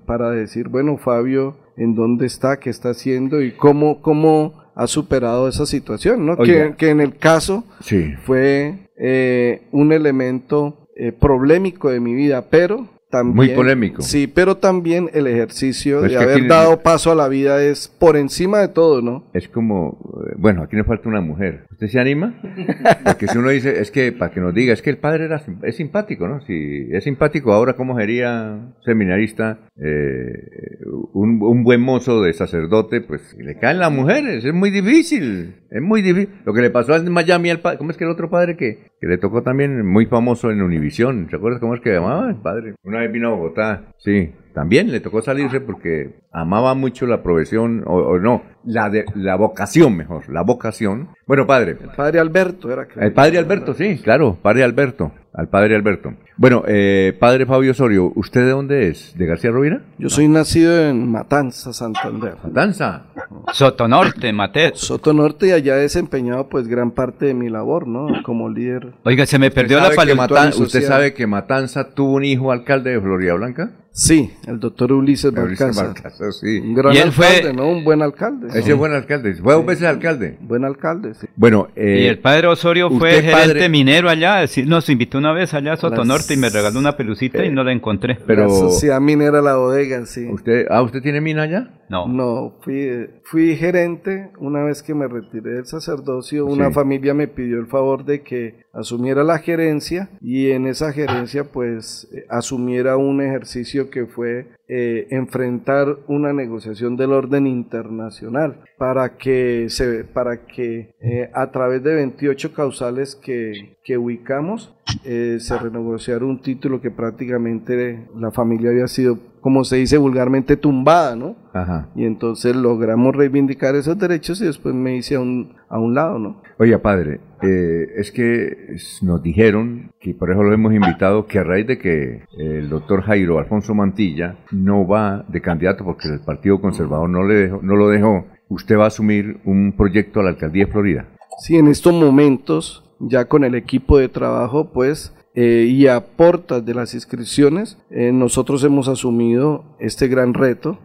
para 0.06 0.30
decir, 0.30 0.68
bueno, 0.68 0.98
Fabio, 0.98 1.56
¿en 1.76 1.94
dónde 1.94 2.26
está? 2.26 2.59
¿Qué 2.59 2.70
está 2.70 2.90
haciendo? 2.90 3.40
Y 3.43 3.52
cómo, 3.52 4.01
cómo 4.02 4.55
ha 4.74 4.86
superado 4.86 5.48
esa 5.48 5.66
situación, 5.66 6.26
¿no? 6.26 6.36
Que, 6.36 6.74
que 6.76 6.90
en 6.90 7.01
el 7.01 7.16
caso 7.16 7.64
Sí. 7.80 8.12
fue 8.24 8.89
eh, 8.97 9.62
un 9.72 9.93
elemento 9.93 10.86
eh, 10.97 11.12
problemático 11.12 11.90
de 11.90 12.01
mi 12.01 12.14
vida, 12.14 12.47
pero 12.51 12.86
también... 13.10 13.36
Muy 13.36 13.48
polémico. 13.48 14.02
Sí, 14.02 14.26
pero 14.26 14.56
también 14.56 15.10
el 15.14 15.26
ejercicio 15.26 16.01
Pues 16.01 16.12
de 16.12 16.18
haber 16.18 16.47
dado 16.47 16.82
paso 16.82 17.10
a 17.10 17.14
la 17.14 17.28
vida 17.28 17.62
es 17.62 17.89
por 17.89 18.16
encima 18.16 18.60
de 18.60 18.68
todo, 18.68 19.02
¿no? 19.02 19.24
Es 19.32 19.48
como, 19.48 20.24
eh, 20.26 20.35
bueno, 20.36 20.62
aquí 20.62 20.76
nos 20.76 20.86
falta 20.86 21.09
una 21.09 21.20
mujer. 21.20 21.66
¿Usted 21.70 21.89
se 21.89 22.01
anima? 22.01 22.40
Porque 23.05 23.28
si 23.28 23.39
uno 23.39 23.51
dice, 23.51 23.80
es 23.80 23.90
que, 23.90 24.12
para 24.12 24.32
que 24.32 24.40
nos 24.40 24.55
diga, 24.55 24.72
es 24.72 24.82
que 24.82 24.90
el 24.90 24.98
padre 24.98 25.24
era, 25.24 25.43
es 25.62 25.76
simpático, 25.76 26.28
¿no? 26.28 26.40
Si 26.43 26.89
es 26.90 27.05
simpático, 27.05 27.52
ahora 27.52 27.74
cómo 27.74 27.98
sería 27.98 28.74
seminarista, 28.85 29.59
eh, 29.76 30.78
un, 31.12 31.40
un 31.43 31.64
buen 31.64 31.80
mozo 31.80 32.22
de 32.22 32.32
sacerdote, 32.32 33.01
pues 33.01 33.36
le 33.39 33.59
caen 33.59 33.78
las 33.78 33.93
mujeres, 33.93 34.44
es 34.44 34.55
muy 34.55 34.70
difícil, 34.70 35.56
es 35.70 35.82
muy 35.82 36.02
difícil. 36.02 36.30
Lo 36.44 36.52
que 36.52 36.62
le 36.62 36.70
pasó 36.70 36.94
en 36.97 37.10
Miami 37.12 37.51
al 37.51 37.60
padre, 37.60 37.78
¿cómo 37.78 37.90
es 37.90 37.97
que 37.97 38.05
el 38.05 38.10
otro 38.10 38.30
padre 38.30 38.56
que, 38.56 38.89
que 39.00 39.06
le 39.06 39.18
tocó 39.18 39.42
también 39.42 39.86
muy 39.86 40.06
famoso 40.06 40.50
en 40.50 40.62
Univisión? 40.62 41.28
¿Se 41.30 41.36
acuerdas 41.36 41.60
cómo 41.60 41.74
es 41.74 41.80
que 41.80 41.92
llamaba 41.92 42.28
el 42.28 42.36
padre? 42.36 42.74
Una 42.82 43.00
vez 43.00 43.12
vino 43.12 43.28
a 43.28 43.30
Bogotá, 43.32 43.84
sí. 43.98 44.32
También 44.54 44.90
le 44.90 44.98
tocó 45.00 45.22
salirse 45.22 45.60
porque 45.60 46.20
amaba 46.32 46.74
mucho 46.74 47.06
la 47.06 47.22
profesión, 47.22 47.84
o, 47.86 47.94
o 47.94 48.18
no, 48.18 48.42
la, 48.64 48.90
de, 48.90 49.04
la 49.14 49.36
vocación 49.36 49.96
mejor, 49.96 50.28
la 50.28 50.42
vocación. 50.42 51.10
Bueno, 51.26 51.46
padre, 51.46 51.76
Padre 51.96 52.18
Alberto 52.18 52.72
era 52.72 52.88
que 52.88 52.98
el 52.98 53.12
padre 53.12 53.38
Alberto, 53.38 53.74
sí, 53.74 54.00
claro, 54.02 54.36
padre 54.42 54.64
Alberto, 54.64 55.12
al 55.39 55.48
padre 55.48 55.77
Alberto. 55.77 56.15
Bueno, 56.36 56.65
eh, 56.66 57.16
padre 57.19 57.47
Fabio 57.47 57.70
Osorio, 57.70 58.12
¿usted 58.16 58.40
de 58.40 58.51
dónde 58.51 58.89
es? 58.89 59.16
¿De 59.16 59.24
García 59.24 59.52
Rovira? 59.52 59.82
Yo 59.97 60.10
soy 60.10 60.27
nacido 60.27 60.89
en 60.89 61.09
Matanza, 61.09 61.73
Santander. 61.73 62.35
Matanza. 62.43 63.05
Sotonorte, 63.52 64.32
Mate. 64.32 64.73
Sotonorte 64.74 65.47
y 65.47 65.52
allá 65.52 65.77
he 65.77 65.82
desempeñado 65.82 66.48
pues 66.48 66.66
gran 66.66 66.90
parte 66.90 67.27
de 67.27 67.35
mi 67.35 67.48
labor, 67.51 67.86
¿no? 67.86 68.09
Como 68.24 68.51
líder. 68.51 68.94
Oiga, 69.05 69.27
se 69.27 69.39
me 69.39 69.52
perdió 69.52 69.78
¿Usted 69.78 69.90
la 69.90 69.97
palabra. 69.97 70.51
¿Usted 70.59 70.82
sabe 70.82 71.15
que 71.15 71.28
Matanza 71.28 71.94
tuvo 71.94 72.15
un 72.15 72.24
hijo 72.24 72.51
alcalde 72.51 72.90
de 72.90 73.01
Florida 73.01 73.35
Blanca? 73.35 73.70
Sí, 73.90 74.31
el 74.47 74.60
doctor 74.60 74.93
Ulises 74.93 75.32
Balcázar. 75.32 75.86
Balcázar, 75.86 76.32
sí. 76.32 76.60
Un 76.60 76.74
gran 76.74 76.94
Y 76.94 76.98
él 76.98 77.10
fue- 77.10 77.27
alcalde, 77.27 77.52
¿no? 77.52 77.69
Un 77.69 77.82
buen 77.85 78.01
alcalde. 78.02 78.48
Ese 78.56 78.70
es 78.73 78.77
buen 78.78 78.93
alcalde, 78.93 79.35
fue 79.35 79.55
dos 79.55 79.66
veces 79.66 79.85
alcalde. 79.89 80.36
Buen 80.40 80.65
alcalde, 80.65 81.15
sí. 81.15 81.27
Bueno, 81.35 81.69
eh, 81.74 82.02
Y 82.02 82.06
el 82.06 82.19
padre 82.20 82.47
Osorio 82.47 82.90
fue 82.90 83.15
gerente 83.23 83.32
padre- 83.32 83.69
minero 83.69 84.09
allá, 84.09 84.47
sí, 84.47 84.65
nos 84.65 84.89
invitó 84.89 85.19
una 85.19 85.32
vez 85.32 85.52
allá 85.55 85.73
a 85.73 85.77
Sotonorte 85.77 86.35
y 86.35 86.36
me 86.36 86.48
regaló 86.48 86.78
una 86.78 86.97
pelucita 86.97 87.44
y 87.44 87.51
no 87.51 87.65
la 87.65 87.73
encontré. 87.73 88.19
Pero- 88.27 88.44
La 88.44 88.48
sociedad 88.51 89.01
minera 89.01 89.40
La 89.43 89.56
Bodega, 89.56 90.06
sí. 90.06 90.28
¿Usted, 90.31 90.66
ah, 90.70 90.82
¿usted 90.82 91.02
tiene 91.02 91.20
mina 91.20 91.43
allá? 91.43 91.70
No. 91.90 92.06
No, 92.06 92.59
fui, 92.60 93.09
fui 93.24 93.56
gerente 93.56 94.31
una 94.39 94.62
vez 94.62 94.82
que 94.82 94.94
me 94.94 95.09
retiré 95.09 95.52
del 95.55 95.66
sacerdocio. 95.66 96.44
Una 96.44 96.69
Sí. 96.69 96.74
familia 96.74 97.15
me 97.15 97.28
pidió 97.28 97.59
el 97.59 97.66
favor 97.66 98.05
de 98.05 98.23
que 98.23 98.66
asumiera 98.74 99.24
la 99.24 99.39
gerencia 99.39 100.10
y 100.20 100.51
en 100.51 100.66
esa 100.66 100.93
gerencia 100.93 101.44
pues 101.44 102.06
eh, 102.15 102.27
asumiera 102.28 102.98
un 102.98 103.23
ejercicio 103.23 103.77
que 103.86 104.06
fue 104.06 104.48
eh, 104.68 105.06
enfrentar 105.10 105.96
una 106.09 106.32
negociación 106.32 106.96
del 106.96 107.12
orden 107.12 107.46
internacional 107.46 108.60
para 108.76 109.16
que 109.16 109.66
se 109.70 110.05
para 110.05 110.46
que 110.46 110.94
eh, 111.00 111.30
a 111.32 111.50
través 111.50 111.82
de 111.82 111.94
28 111.94 112.52
causales 112.52 113.14
que, 113.16 113.78
que 113.82 113.96
ubicamos 113.96 114.74
eh, 115.05 115.38
se 115.40 115.59
renegociara 115.59 116.24
un 116.24 116.42
título 116.42 116.80
que 116.80 116.90
prácticamente 116.90 118.09
la 118.14 118.30
familia 118.30 118.70
había 118.70 118.88
sido 118.88 119.18
como 119.40 119.65
se 119.65 119.77
dice 119.77 119.98
vulgarmente 119.98 120.56
tumbada, 120.56 121.16
¿no? 121.16 121.36
Ajá. 121.52 121.89
Y 121.94 122.05
entonces 122.05 122.55
logramos 122.55 123.15
reivindicar 123.15 123.74
esos 123.74 123.98
derechos 123.98 124.40
y 124.40 124.44
después 124.44 124.74
me 124.74 124.97
hice 124.97 125.16
a 125.16 125.20
un, 125.20 125.55
a 125.69 125.78
un 125.78 125.94
lado, 125.94 126.19
¿no? 126.19 126.40
Oiga, 126.59 126.78
padre, 126.78 127.20
eh, 127.43 127.93
es 127.97 128.10
que 128.10 128.77
nos 129.02 129.23
dijeron, 129.23 129.90
que 130.01 130.15
por 130.15 130.31
eso 130.31 130.43
lo 130.43 130.52
hemos 130.52 130.73
invitado, 130.73 131.27
que 131.27 131.39
a 131.39 131.44
raíz 131.44 131.66
de 131.66 131.78
que 131.78 132.23
el 132.36 132.69
doctor 132.69 133.02
Jairo 133.02 133.39
Alfonso 133.39 133.74
Mantilla 133.74 134.36
no 134.51 134.86
va 134.86 135.24
de 135.28 135.40
candidato 135.40 135.85
porque 135.85 136.09
el 136.09 136.20
Partido 136.20 136.60
Conservador 136.60 137.09
no, 137.09 137.24
le 137.24 137.35
dejó, 137.35 137.60
no 137.62 137.77
lo 137.77 137.89
dejó, 137.89 138.27
usted 138.48 138.77
va 138.77 138.85
a 138.85 138.89
asumir 138.89 139.40
un 139.44 139.73
proyecto 139.77 140.20
a 140.20 140.24
la 140.24 140.31
alcaldía 140.31 140.66
de 140.66 140.73
Florida. 140.73 141.09
Sí, 141.39 141.56
en 141.56 141.69
estos 141.69 141.94
momentos, 141.94 142.85
ya 142.98 143.27
con 143.27 143.44
el 143.44 143.55
equipo 143.55 143.98
de 143.98 144.09
trabajo, 144.09 144.73
pues, 144.73 145.15
eh, 145.40 145.66
y 145.70 145.86
a 145.86 146.01
portas 146.16 146.65
de 146.65 146.74
las 146.74 146.94
inscripciones, 146.94 147.78
eh, 147.90 148.10
nosotros 148.12 148.65
hemos 148.65 148.89
asumido 148.89 149.77
este 149.78 150.09
gran 150.09 150.35
reto 150.35 150.78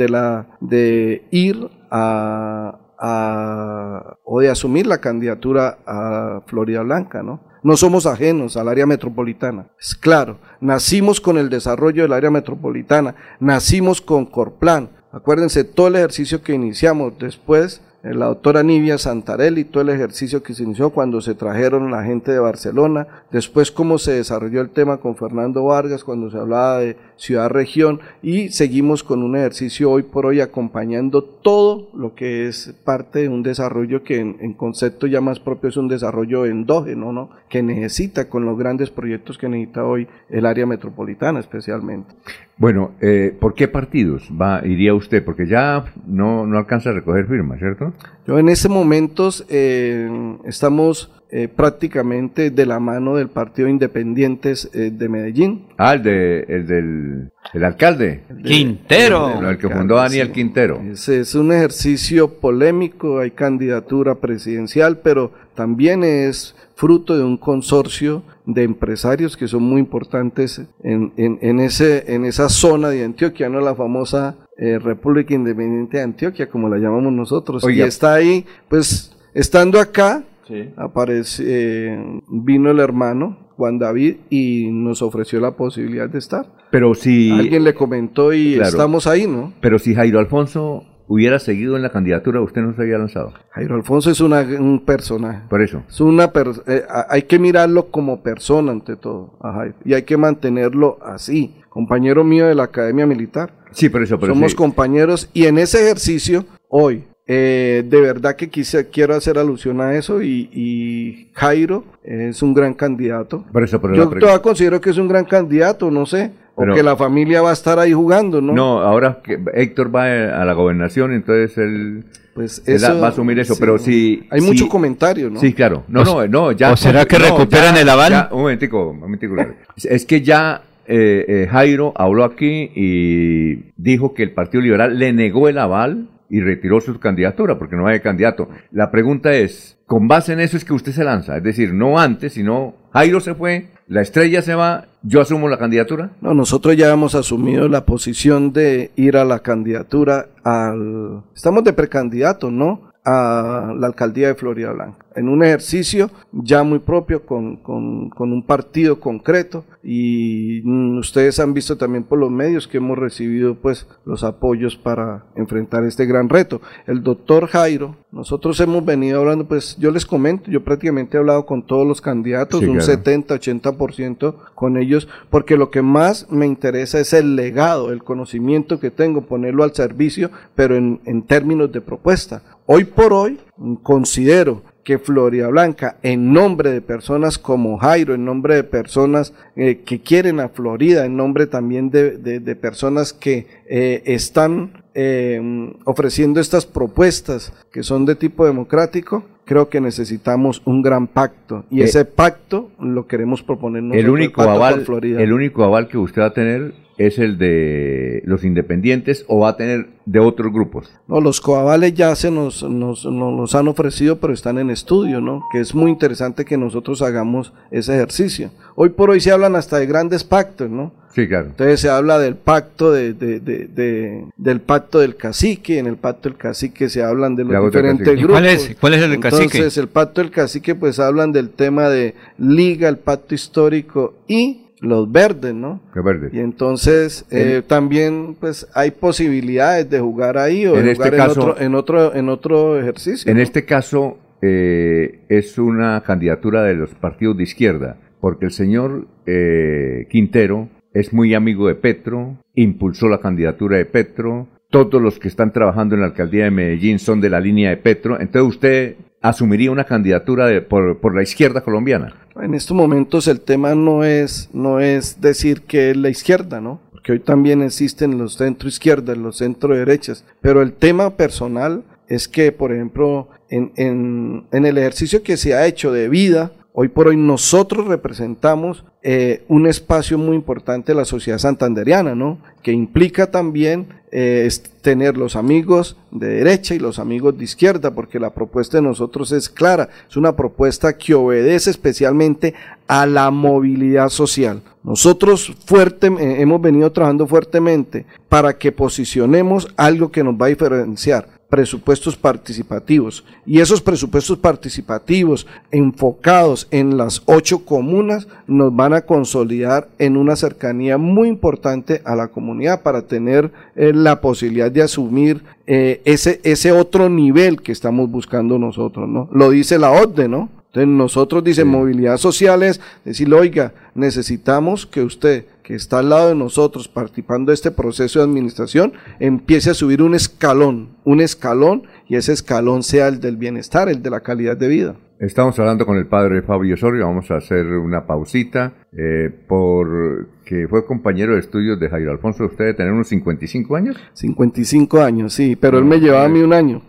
de, 0.00 0.08
la, 0.08 0.46
de 0.60 1.26
ir 1.32 1.56
a, 1.90 2.78
a- 2.98 4.16
o 4.24 4.40
de 4.40 4.50
asumir 4.50 4.86
la 4.86 4.98
candidatura 4.98 5.78
a 5.86 6.42
Florida 6.46 6.82
Blanca, 6.82 7.22
¿no? 7.22 7.40
No 7.64 7.76
somos 7.76 8.06
ajenos 8.06 8.56
al 8.56 8.68
área 8.68 8.86
metropolitana. 8.86 9.66
Es 9.80 9.94
claro, 9.96 10.38
nacimos 10.60 11.20
con 11.20 11.36
el 11.38 11.48
desarrollo 11.48 12.02
del 12.02 12.12
área 12.12 12.30
metropolitana, 12.30 13.16
nacimos 13.40 14.00
con 14.00 14.26
Corplan. 14.26 14.90
Acuérdense 15.10 15.64
todo 15.64 15.88
el 15.88 15.96
ejercicio 15.96 16.42
que 16.42 16.52
iniciamos 16.54 17.18
después 17.18 17.82
la 18.02 18.26
doctora 18.26 18.62
Nivia 18.62 18.96
Santarelli, 18.96 19.64
todo 19.64 19.82
el 19.82 19.88
ejercicio 19.88 20.42
que 20.42 20.54
se 20.54 20.62
inició 20.62 20.90
cuando 20.90 21.20
se 21.20 21.34
trajeron 21.34 21.90
la 21.90 22.04
gente 22.04 22.30
de 22.30 22.38
Barcelona, 22.38 23.06
después 23.32 23.72
cómo 23.72 23.98
se 23.98 24.12
desarrolló 24.12 24.60
el 24.60 24.70
tema 24.70 24.98
con 24.98 25.16
Fernando 25.16 25.64
Vargas 25.64 26.04
cuando 26.04 26.30
se 26.30 26.38
hablaba 26.38 26.78
de 26.78 26.96
ciudad-región 27.16 28.00
y 28.22 28.50
seguimos 28.50 29.02
con 29.02 29.24
un 29.24 29.36
ejercicio 29.36 29.90
hoy 29.90 30.04
por 30.04 30.26
hoy 30.26 30.40
acompañando 30.40 31.22
todo 31.24 31.88
lo 31.92 32.14
que 32.14 32.46
es 32.46 32.72
parte 32.84 33.22
de 33.22 33.28
un 33.28 33.42
desarrollo 33.42 34.04
que 34.04 34.20
en, 34.20 34.36
en 34.40 34.52
concepto 34.52 35.08
ya 35.08 35.20
más 35.20 35.40
propio 35.40 35.68
es 35.68 35.76
un 35.76 35.88
desarrollo 35.88 36.46
endógeno, 36.46 37.12
¿no? 37.12 37.30
que 37.48 37.62
necesita 37.62 38.28
con 38.28 38.44
los 38.44 38.56
grandes 38.56 38.90
proyectos 38.90 39.38
que 39.38 39.48
necesita 39.48 39.84
hoy 39.84 40.06
el 40.30 40.46
área 40.46 40.66
metropolitana 40.66 41.40
especialmente. 41.40 42.14
Bueno, 42.56 42.92
eh, 43.00 43.36
¿por 43.38 43.54
qué 43.54 43.68
partidos 43.68 44.28
va 44.30 44.66
iría 44.66 44.94
usted? 44.94 45.24
Porque 45.24 45.46
ya 45.46 45.84
no, 46.06 46.44
no 46.46 46.58
alcanza 46.58 46.90
a 46.90 46.92
recoger 46.92 47.26
firmas, 47.26 47.58
¿cierto? 47.58 47.87
Yo 48.26 48.38
en 48.38 48.48
ese 48.48 48.68
momento 48.68 49.30
eh, 49.48 50.36
estamos 50.44 51.10
eh, 51.30 51.48
prácticamente 51.48 52.50
de 52.50 52.66
la 52.66 52.80
mano 52.80 53.16
del 53.16 53.28
Partido 53.28 53.68
Independientes 53.68 54.70
eh, 54.72 54.90
de 54.92 55.08
Medellín. 55.08 55.66
Ah, 55.76 55.94
el, 55.94 56.02
de, 56.02 56.40
el 56.48 56.66
del 56.66 57.30
el 57.52 57.64
alcalde. 57.64 58.22
Quintero. 58.44 59.38
El, 59.38 59.46
el 59.46 59.58
que 59.58 59.68
fundó 59.68 59.96
Daniel 59.96 60.32
Quintero. 60.32 60.80
Es, 60.90 61.08
es 61.08 61.34
un 61.34 61.52
ejercicio 61.52 62.40
polémico, 62.40 63.18
hay 63.18 63.32
candidatura 63.32 64.14
presidencial, 64.14 64.98
pero 64.98 65.32
también 65.54 66.04
es 66.04 66.54
fruto 66.78 67.16
de 67.18 67.24
un 67.24 67.36
consorcio 67.36 68.22
de 68.46 68.62
empresarios 68.62 69.36
que 69.36 69.48
son 69.48 69.64
muy 69.64 69.80
importantes 69.80 70.62
en, 70.84 71.12
en, 71.16 71.38
en 71.42 71.58
ese, 71.58 72.14
en 72.14 72.24
esa 72.24 72.48
zona 72.48 72.88
de 72.90 73.02
Antioquia, 73.04 73.48
¿no? 73.48 73.60
la 73.60 73.74
famosa 73.74 74.36
eh, 74.56 74.78
República 74.78 75.34
Independiente 75.34 75.96
de 75.96 76.04
Antioquia, 76.04 76.48
como 76.48 76.68
la 76.68 76.78
llamamos 76.78 77.12
nosotros. 77.12 77.64
Oiga. 77.64 77.84
Y 77.84 77.88
está 77.88 78.14
ahí, 78.14 78.46
pues, 78.68 79.16
estando 79.34 79.80
acá, 79.80 80.24
Sí. 80.46 80.70
aparece, 80.76 81.42
eh, 81.46 82.20
vino 82.28 82.70
el 82.70 82.78
hermano 82.78 83.36
Juan 83.56 83.78
David 83.80 84.18
y 84.30 84.68
nos 84.70 85.02
ofreció 85.02 85.40
la 85.40 85.56
posibilidad 85.56 86.08
de 86.08 86.18
estar. 86.18 86.46
Pero 86.70 86.94
si... 86.94 87.32
Alguien 87.32 87.64
le 87.64 87.74
comentó 87.74 88.32
y 88.32 88.54
Claro. 88.54 88.68
estamos 88.68 89.06
ahí, 89.08 89.26
¿no? 89.26 89.52
Pero 89.60 89.78
si 89.80 89.94
Jairo 89.96 90.20
Alfonso 90.20 90.84
hubiera 91.08 91.38
seguido 91.38 91.74
en 91.76 91.82
la 91.82 91.90
candidatura, 91.90 92.40
usted 92.40 92.60
no 92.60 92.74
se 92.74 92.82
había 92.82 92.98
lanzado. 92.98 93.32
Jairo 93.50 93.74
Alfonso 93.74 94.10
es 94.10 94.20
una- 94.20 94.42
un 94.42 94.84
personaje. 94.84 95.40
Por 95.48 95.62
eso. 95.62 95.82
Es 95.88 96.00
una 96.00 96.30
per- 96.32 96.48
eh, 96.66 96.82
hay 97.08 97.22
que 97.22 97.38
mirarlo 97.38 97.86
como 97.86 98.22
persona 98.22 98.70
ante 98.72 98.94
todo, 98.96 99.38
a 99.42 99.52
Jairo, 99.54 99.74
y 99.84 99.94
hay 99.94 100.02
que 100.02 100.16
mantenerlo 100.16 100.98
así. 101.02 101.54
Compañero 101.70 102.24
mío 102.24 102.46
de 102.46 102.54
la 102.54 102.64
Academia 102.64 103.06
Militar. 103.06 103.52
Sí, 103.72 103.88
por 103.88 104.02
eso, 104.02 104.18
pero 104.18 104.34
Somos 104.34 104.52
sí. 104.52 104.56
compañeros 104.56 105.28
y 105.32 105.46
en 105.46 105.58
ese 105.58 105.82
ejercicio, 105.84 106.44
hoy, 106.68 107.04
eh, 107.26 107.84
de 107.86 108.00
verdad 108.00 108.36
que 108.36 108.48
quise, 108.48 108.88
quiero 108.88 109.14
hacer 109.14 109.38
alusión 109.38 109.80
a 109.82 109.94
eso 109.94 110.22
y, 110.22 110.48
y 110.52 111.30
Jairo 111.34 111.84
es 112.02 112.42
un 112.42 112.54
gran 112.54 112.72
candidato. 112.74 113.44
Por 113.52 113.62
eso, 113.62 113.80
pero 113.80 113.94
Yo 113.94 114.08
todavía 114.08 114.40
considero 114.42 114.80
que 114.80 114.90
es 114.90 114.96
un 114.98 115.08
gran 115.08 115.24
candidato, 115.26 115.90
no 115.90 116.06
sé. 116.06 116.32
O 116.58 116.74
que 116.74 116.82
la 116.82 116.96
familia 116.96 117.40
va 117.42 117.50
a 117.50 117.52
estar 117.52 117.78
ahí 117.78 117.92
jugando, 117.92 118.40
¿no? 118.40 118.52
No, 118.52 118.80
ahora 118.80 119.20
que 119.22 119.38
Héctor 119.54 119.94
va 119.94 120.04
a 120.04 120.44
la 120.44 120.52
gobernación, 120.52 121.12
entonces 121.12 121.56
él, 121.58 122.04
pues 122.34 122.62
él 122.66 122.78
va 123.02 123.06
a 123.06 123.10
asumir 123.10 123.38
eso, 123.38 123.54
sí. 123.54 123.60
pero 123.60 123.78
si... 123.78 124.26
Hay 124.30 124.40
si- 124.40 124.46
mucho 124.46 124.68
comentario, 124.68 125.30
¿no? 125.30 125.40
Sí, 125.40 125.52
claro. 125.52 125.84
No, 125.88 126.02
O 126.02 126.04
no, 126.04 126.26
no, 126.26 126.52
ya... 126.52 126.72
¿o 126.72 126.76
será 126.76 127.04
que 127.04 127.18
no, 127.18 127.24
recuperan 127.26 127.74
ya- 127.76 127.80
el 127.82 127.88
aval? 127.88 128.10
ya, 128.12 128.28
un 128.32 128.40
momentico, 128.42 128.90
un 128.90 129.00
momentico. 129.00 129.34
Es 129.76 130.04
que 130.06 130.20
ya 130.22 130.62
eh, 130.86 131.24
eh, 131.28 131.48
Jairo 131.50 131.92
habló 131.96 132.24
aquí 132.24 132.70
y 132.74 133.72
dijo 133.76 134.14
que 134.14 134.22
el 134.22 134.32
Partido 134.32 134.62
Liberal 134.62 134.98
le 134.98 135.12
negó 135.12 135.48
el 135.48 135.58
aval 135.58 136.08
y 136.30 136.40
retiró 136.40 136.80
su 136.80 136.98
candidatura 136.98 137.58
porque 137.58 137.76
no 137.76 137.86
hay 137.86 138.00
candidato. 138.00 138.48
La 138.70 138.90
pregunta 138.90 139.32
es, 139.34 139.78
con 139.86 140.08
base 140.08 140.32
en 140.32 140.40
eso 140.40 140.56
es 140.56 140.64
que 140.64 140.72
usted 140.74 140.92
se 140.92 141.04
lanza, 141.04 141.36
es 141.38 141.42
decir, 141.42 141.72
no 141.72 141.98
antes, 141.98 142.34
sino 142.34 142.74
Jairo 142.92 143.20
se 143.20 143.34
fue, 143.34 143.66
la 143.88 144.02
estrella 144.02 144.42
se 144.42 144.54
va, 144.54 144.84
yo 145.02 145.20
asumo 145.20 145.48
la 145.48 145.58
candidatura. 145.58 146.10
No, 146.20 146.34
nosotros 146.34 146.76
ya 146.76 146.92
hemos 146.92 147.14
asumido 147.14 147.68
la 147.68 147.84
posición 147.86 148.52
de 148.52 148.90
ir 148.96 149.16
a 149.16 149.24
la 149.24 149.38
candidatura 149.40 150.26
al... 150.44 151.22
Estamos 151.34 151.64
de 151.64 151.72
precandidato, 151.72 152.50
¿no? 152.50 152.82
A 153.04 153.72
la 153.78 153.86
alcaldía 153.86 154.28
de 154.28 154.34
Florida 154.34 154.72
Blanca. 154.72 154.98
En 155.16 155.30
un 155.30 155.42
ejercicio 155.42 156.10
ya 156.32 156.62
muy 156.62 156.80
propio 156.80 157.24
con, 157.24 157.56
con- 157.56 158.10
con 158.10 158.32
un 158.32 158.42
partido 158.44 159.00
concreto 159.00 159.64
y 159.90 160.60
mm, 160.64 160.98
ustedes 160.98 161.40
han 161.40 161.54
visto 161.54 161.78
también 161.78 162.04
por 162.04 162.18
los 162.18 162.30
medios 162.30 162.68
que 162.68 162.76
hemos 162.76 162.98
recibido 162.98 163.54
pues 163.54 163.86
los 164.04 164.22
apoyos 164.22 164.76
para 164.76 165.24
enfrentar 165.34 165.82
este 165.84 166.04
gran 166.04 166.28
reto. 166.28 166.60
El 166.86 167.02
doctor 167.02 167.46
Jairo, 167.46 167.96
nosotros 168.12 168.60
hemos 168.60 168.84
venido 168.84 169.20
hablando, 169.20 169.48
pues 169.48 169.78
yo 169.78 169.90
les 169.90 170.04
comento, 170.04 170.50
yo 170.50 170.62
prácticamente 170.62 171.16
he 171.16 171.20
hablado 171.20 171.46
con 171.46 171.62
todos 171.62 171.86
los 171.86 172.02
candidatos, 172.02 172.60
Sí, 172.60 172.66
un 172.66 172.76
claro. 172.76 172.84
70 172.84 173.36
70-80% 173.36 174.34
con 174.54 174.76
ellos, 174.76 175.08
porque 175.30 175.56
lo 175.56 175.70
que 175.70 175.80
más 175.80 176.30
me 176.30 176.44
interesa 176.44 177.00
es 177.00 177.14
el 177.14 177.34
legado, 177.34 177.90
el 177.90 178.04
conocimiento 178.04 178.80
que 178.80 178.90
tengo, 178.90 179.22
ponerlo 179.22 179.64
al 179.64 179.74
servicio, 179.74 180.30
pero 180.54 180.76
en, 180.76 181.00
en 181.06 181.22
términos 181.22 181.72
de 181.72 181.80
propuesta. 181.80 182.42
Hoy 182.66 182.84
por 182.84 183.14
hoy 183.14 183.40
considero 183.82 184.62
que 184.88 184.98
Florida 184.98 185.48
Blanca, 185.48 185.96
en 186.02 186.32
nombre 186.32 186.70
de 186.72 186.80
personas 186.80 187.36
como 187.36 187.76
Jairo, 187.76 188.14
en 188.14 188.24
nombre 188.24 188.54
de 188.54 188.64
personas 188.64 189.34
eh, 189.54 189.82
que 189.84 190.00
quieren 190.00 190.40
a 190.40 190.48
Florida, 190.48 191.04
en 191.04 191.14
nombre 191.14 191.46
también 191.46 191.90
de, 191.90 192.16
de- 192.16 192.40
de 192.40 192.56
personas 192.56 193.12
que 193.12 193.46
eh, 193.68 194.02
están 194.06 194.82
eh, 194.94 195.74
ofreciendo 195.84 196.40
estas 196.40 196.64
propuestas 196.64 197.52
que 197.70 197.82
son 197.82 198.06
de 198.06 198.14
tipo 198.14 198.46
democrático, 198.46 199.24
creo 199.44 199.68
que 199.68 199.82
necesitamos 199.82 200.62
un 200.64 200.80
gran 200.80 201.06
pacto 201.06 201.66
y 201.70 201.82
Eh, 201.82 201.84
ese 201.84 202.06
pacto 202.06 202.70
lo 202.80 203.06
queremos 203.06 203.42
proponer 203.42 203.82
nosotros, 203.82 204.04
el 204.04 204.10
único 204.10 204.40
aval, 204.40 204.80
Florida. 204.86 205.20
el 205.22 205.34
único 205.34 205.64
aval 205.64 205.88
que 205.88 205.98
usted 205.98 206.22
va 206.22 206.28
a 206.28 206.32
tener 206.32 206.72
es 206.98 207.18
el 207.18 207.38
de 207.38 208.22
los 208.24 208.44
independientes 208.44 209.24
o 209.28 209.38
va 209.40 209.50
a 209.50 209.56
tener 209.56 209.86
de 210.04 210.18
otros 210.20 210.52
grupos. 210.52 210.90
No, 211.06 211.20
los 211.20 211.40
coavales 211.40 211.94
ya 211.94 212.14
se 212.16 212.30
nos, 212.30 212.62
nos, 212.62 213.04
nos 213.04 213.32
los 213.40 213.54
han 213.54 213.68
ofrecido, 213.68 214.18
pero 214.18 214.32
están 214.32 214.58
en 214.58 214.70
estudio, 214.70 215.20
¿no? 215.20 215.42
Que 215.52 215.60
es 215.60 215.74
muy 215.74 215.90
interesante 215.90 216.44
que 216.44 216.56
nosotros 216.56 217.00
hagamos 217.02 217.52
ese 217.70 217.94
ejercicio. 217.94 218.50
Hoy 218.74 218.90
por 218.90 219.10
hoy 219.10 219.20
se 219.20 219.30
hablan 219.30 219.54
hasta 219.56 219.78
de 219.78 219.86
grandes 219.86 220.24
pactos, 220.24 220.68
¿no? 220.70 220.92
Sí, 221.14 221.26
claro. 221.26 221.46
Entonces 221.48 221.80
se 221.80 221.88
habla 221.88 222.18
del 222.18 222.36
pacto 222.36 222.92
de, 222.92 223.12
de- 223.12 223.40
de- 223.40 223.66
de- 223.66 224.24
del 224.36 224.60
pacto 224.60 225.00
del 225.00 225.16
cacique, 225.16 225.78
en 225.78 225.86
el 225.86 225.96
pacto 225.96 226.28
del 226.28 226.38
cacique 226.38 226.88
se 226.88 227.02
hablan 227.02 227.34
de 227.34 227.44
los 227.44 227.52
La 227.52 227.60
diferentes 227.60 228.04
cacique. 228.06 228.20
¿Y 228.20 228.22
grupos. 228.24 228.40
cuál 228.40 228.46
es- 228.46 228.76
cuál 228.80 228.94
es 228.94 229.02
el 229.02 229.10
del 229.10 229.20
cacique? 229.20 229.42
Entonces 229.44 229.78
el 229.78 229.88
pacto 229.88 230.20
del 230.20 230.30
cacique 230.30 230.74
pues 230.74 230.98
hablan 231.00 231.32
del 231.32 231.50
tema 231.50 231.88
de 231.88 232.14
liga, 232.38 232.88
el 232.88 232.98
pacto 232.98 233.34
histórico 233.34 234.14
y 234.28 234.67
los 234.80 235.10
verdes, 235.10 235.54
¿no? 235.54 235.80
Que 235.92 236.00
verde. 236.00 236.30
Y 236.32 236.38
entonces 236.40 237.26
eh, 237.30 237.62
también 237.66 238.36
pues 238.38 238.66
hay 238.74 238.90
posibilidades 238.92 239.88
de 239.90 240.00
jugar 240.00 240.38
ahí 240.38 240.66
o 240.66 240.76
En 240.76 240.84
de 240.86 240.92
este 240.92 241.10
jugar 241.10 241.28
caso- 241.28 241.40
en, 241.40 241.48
otro, 241.48 241.60
en 241.64 241.74
otro 241.74 242.14
en 242.14 242.28
otro 242.28 242.80
ejercicio. 242.80 243.30
En 243.30 243.38
¿no? 243.38 243.42
este 243.42 243.64
caso 243.64 244.18
eh, 244.42 245.20
es 245.28 245.58
una 245.58 246.00
candidatura 246.02 246.62
de 246.62 246.74
los 246.74 246.94
partidos 246.94 247.36
de 247.36 247.42
izquierda, 247.42 247.96
porque 248.20 248.44
el 248.46 248.52
señor 248.52 249.06
eh, 249.26 250.06
Quintero 250.10 250.68
es 250.94 251.12
muy 251.12 251.34
amigo 251.34 251.68
de 251.68 251.74
Petro, 251.74 252.36
impulsó 252.54 253.08
la 253.08 253.18
candidatura 253.20 253.76
de 253.76 253.84
Petro, 253.84 254.46
todos 254.70 255.00
los 255.02 255.18
que 255.18 255.28
están 255.28 255.52
trabajando 255.52 255.94
en 255.94 256.02
la 256.02 256.08
alcaldía 256.08 256.44
de 256.44 256.50
Medellín 256.50 256.98
son 256.98 257.20
de 257.20 257.30
la 257.30 257.40
línea 257.40 257.70
de 257.70 257.76
Petro, 257.78 258.20
entonces 258.20 258.54
usted 258.54 258.96
asumiría 259.20 259.70
una 259.70 259.84
candidatura 259.84 260.46
por, 260.68 260.98
por 260.98 261.14
la 261.14 261.22
izquierda 261.22 261.60
colombiana. 261.62 262.14
En 262.40 262.54
estos 262.54 262.76
momentos 262.76 263.26
el 263.28 263.40
tema 263.40 263.74
no 263.74 264.04
es, 264.04 264.48
no 264.52 264.80
es 264.80 265.20
decir 265.20 265.62
que 265.62 265.90
es 265.90 265.96
la 265.96 266.08
izquierda, 266.08 266.60
¿no? 266.60 266.80
Porque 266.92 267.12
hoy 267.12 267.20
también 267.20 267.62
existen 267.62 268.16
los 268.18 268.34
centro 268.36 268.68
izquierdas, 268.68 269.16
los 269.18 269.38
centro 269.38 269.74
derechas. 269.74 270.24
Pero 270.40 270.62
el 270.62 270.72
tema 270.72 271.10
personal 271.16 271.82
es 272.06 272.28
que, 272.28 272.52
por 272.52 272.72
ejemplo, 272.72 273.28
en, 273.50 273.72
en- 273.76 274.44
en 274.52 274.66
el 274.66 274.78
ejercicio 274.78 275.22
que 275.22 275.36
se 275.36 275.54
ha 275.54 275.66
hecho 275.66 275.90
de 275.92 276.08
vida, 276.08 276.52
hoy 276.72 276.88
por 276.88 277.08
hoy 277.08 277.16
nosotros 277.16 277.86
representamos 277.86 278.84
eh, 279.02 279.42
un 279.48 279.66
espacio 279.66 280.16
muy 280.18 280.36
importante 280.36 280.92
de 280.92 280.96
la 280.98 281.04
sociedad 281.04 281.38
santanderiana, 281.38 282.14
¿no? 282.14 282.38
Que 282.62 282.72
implica 282.72 283.30
también 283.30 283.88
eh, 284.10 284.44
es 284.46 284.62
tener 284.82 285.16
los 285.16 285.36
amigos 285.36 285.96
de 286.10 286.28
derecha 286.28 286.74
y 286.74 286.78
los 286.78 286.98
amigos 286.98 287.36
de 287.36 287.44
izquierda, 287.44 287.90
porque 287.90 288.18
la 288.18 288.30
propuesta 288.30 288.78
de 288.78 288.82
nosotros 288.82 289.32
es 289.32 289.48
clara, 289.48 289.88
es 290.08 290.16
una 290.16 290.34
propuesta 290.34 290.96
que 290.96 291.14
obedece 291.14 291.70
especialmente 291.70 292.54
a 292.86 293.06
la 293.06 293.30
movilidad 293.30 294.08
social. 294.08 294.62
Nosotros 294.82 295.52
fuerte, 295.66 296.06
eh, 296.06 296.40
hemos 296.40 296.60
venido 296.60 296.90
trabajando 296.92 297.26
fuertemente 297.26 298.06
para 298.28 298.56
que 298.56 298.72
posicionemos 298.72 299.68
algo 299.76 300.10
que 300.10 300.24
nos 300.24 300.34
va 300.34 300.46
a 300.46 300.50
diferenciar 300.50 301.37
presupuestos 301.48 302.16
participativos 302.16 303.24
y 303.46 303.60
esos 303.60 303.80
presupuestos 303.80 304.36
participativos 304.38 305.46
enfocados 305.70 306.68
en 306.70 306.96
las 306.96 307.22
ocho 307.24 307.64
comunas 307.64 308.28
nos 308.46 308.74
van 308.74 308.92
a 308.92 309.02
consolidar 309.02 309.88
en 309.98 310.16
una 310.16 310.36
cercanía 310.36 310.98
muy 310.98 311.28
importante 311.28 312.02
a 312.04 312.14
la 312.16 312.28
comunidad 312.28 312.82
para 312.82 313.02
tener 313.02 313.50
eh, 313.76 313.92
la 313.94 314.20
posibilidad 314.20 314.70
de 314.70 314.82
asumir 314.82 315.42
eh, 315.66 316.02
ese, 316.04 316.40
ese 316.44 316.72
otro 316.72 317.08
nivel 317.08 317.62
que 317.62 317.72
estamos 317.72 318.10
buscando 318.10 318.58
nosotros, 318.58 319.08
¿no? 319.08 319.28
Lo 319.32 319.50
dice 319.50 319.78
la 319.78 319.90
OCDE, 319.90 320.28
¿no? 320.28 320.50
Entonces 320.78 320.96
nosotros 320.96 321.42
dice 321.42 321.64
movilidad 321.64 322.16
social 322.18 322.62
es 322.62 322.80
decirle, 323.04 323.34
oiga, 323.34 323.72
necesitamos 323.94 324.86
que 324.86 325.02
usted 325.02 325.46
que 325.64 325.74
está 325.74 325.98
al 325.98 326.08
lado 326.08 326.28
de 326.28 326.34
nosotros 326.34 326.88
participando 326.88 327.50
de 327.50 327.54
este 327.54 327.70
proceso 327.70 328.20
de 328.20 328.24
administración 328.24 328.92
empiece 329.18 329.70
a 329.70 329.74
subir 329.74 330.02
un 330.02 330.14
escalón, 330.14 330.96
un 331.04 331.20
escalón 331.20 331.82
y 332.06 332.16
ese 332.16 332.32
escalón 332.32 332.82
sea 332.82 333.08
el 333.08 333.20
del 333.20 333.36
bienestar, 333.36 333.88
el 333.88 334.02
de 334.02 334.10
la 334.10 334.20
calidad 334.20 334.56
de 334.56 334.68
vida. 334.68 334.96
Estamos 335.18 335.58
hablando 335.58 335.84
con 335.84 335.96
el 335.96 336.06
padre 336.06 336.42
Fabio 336.42 336.74
Osorio, 336.74 337.04
vamos 337.04 337.28
a 337.32 337.38
hacer 337.38 337.66
una 337.66 338.06
pausita, 338.06 338.74
eh, 338.96 339.28
porque 339.48 340.68
fue 340.70 340.86
compañero 340.86 341.34
de 341.34 341.40
estudios 341.40 341.80
de 341.80 341.90
Jairo 341.90 342.12
Alfonso, 342.12 342.44
usted 342.44 342.66
debe 342.66 342.74
tener 342.74 342.92
unos 342.92 343.08
55 343.08 343.74
años. 343.74 343.96
55 344.12 345.00
años, 345.00 345.32
sí, 345.32 345.56
pero 345.56 345.78
él 345.78 345.84
me 345.84 345.98
llevaba 345.98 346.24
a 346.24 346.28
mí 346.28 346.40
un 346.40 346.52
año. 346.52 346.82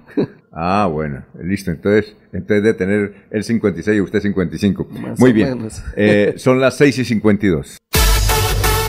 Ah, 0.52 0.88
bueno, 0.92 1.24
listo. 1.42 1.72
Entonces, 1.72 2.16
entonces 2.34 2.64
de 2.64 2.74
tener 2.74 3.28
el 3.32 3.44
56 3.44 3.98
y 3.98 4.02
usted 4.02 4.20
55. 4.22 4.86
Más 4.86 5.20
Muy 5.20 5.34
bien. 5.34 5.68
Eh, 5.96 6.34
son 6.38 6.60
las 6.60 6.78
6 6.78 7.00
y 7.00 7.06
52. 7.06 7.78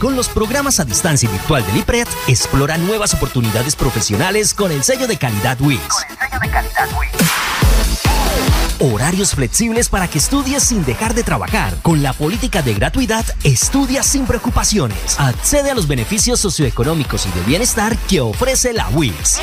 Con 0.01 0.17
los 0.17 0.31
programas 0.31 0.81
a 0.81 0.85
distancia 0.87 1.29
y 1.29 1.33
virtual 1.33 1.63
del 1.67 1.77
IPRED, 1.77 2.07
explora 2.27 2.79
nuevas 2.79 3.13
oportunidades 3.13 3.77
profesionales 3.77 4.55
con 4.55 4.73
el 4.73 4.83
sello 4.83 5.07
de 5.07 5.19
calidad 5.19 5.61
WIS. 5.61 6.07
Horarios 8.83 9.35
flexibles 9.35 9.91
para 9.91 10.09
que 10.09 10.17
estudies 10.17 10.63
sin 10.63 10.87
dejar 10.87 11.13
de 11.13 11.23
trabajar. 11.23 11.75
Con 11.83 12.03
la 12.03 12.15
política 12.15 12.63
de 12.63 12.73
gratuidad, 12.73 13.27
estudia 13.45 14.03
sin 14.03 14.25
preocupaciones. 14.25 15.21
Accede 15.21 15.71
a 15.71 15.75
los 15.75 15.87
beneficios 15.87 16.41
socioeconómicos 16.41 17.27
y 17.27 17.31
de 17.39 17.45
bienestar 17.45 17.95
que 18.09 18.23
ofrece 18.23 18.73
la 18.73 18.89
WIS. 18.89 19.39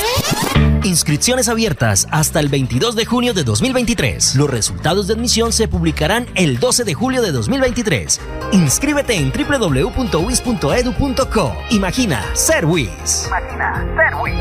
Inscripciones 0.83 1.49
abiertas 1.49 2.07
hasta 2.09 2.39
el 2.39 2.49
22 2.49 2.95
de 2.95 3.05
junio 3.05 3.35
de 3.35 3.43
2023. 3.43 4.33
Los 4.37 4.49
resultados 4.49 5.05
de 5.05 5.13
admisión 5.13 5.53
se 5.53 5.67
publicarán 5.67 6.25
el 6.33 6.59
12 6.59 6.83
de 6.83 6.95
julio 6.95 7.21
de 7.21 7.31
2023. 7.31 8.19
Inscríbete 8.53 9.17
en 9.17 9.31
www.wis.edu.co. 9.31 9.93
Imagina 11.69 12.25
ser 12.33 12.65
WIS. 12.65 13.27
Imagina 13.27 13.85
ser 13.95 14.15
Hoy 14.15 14.31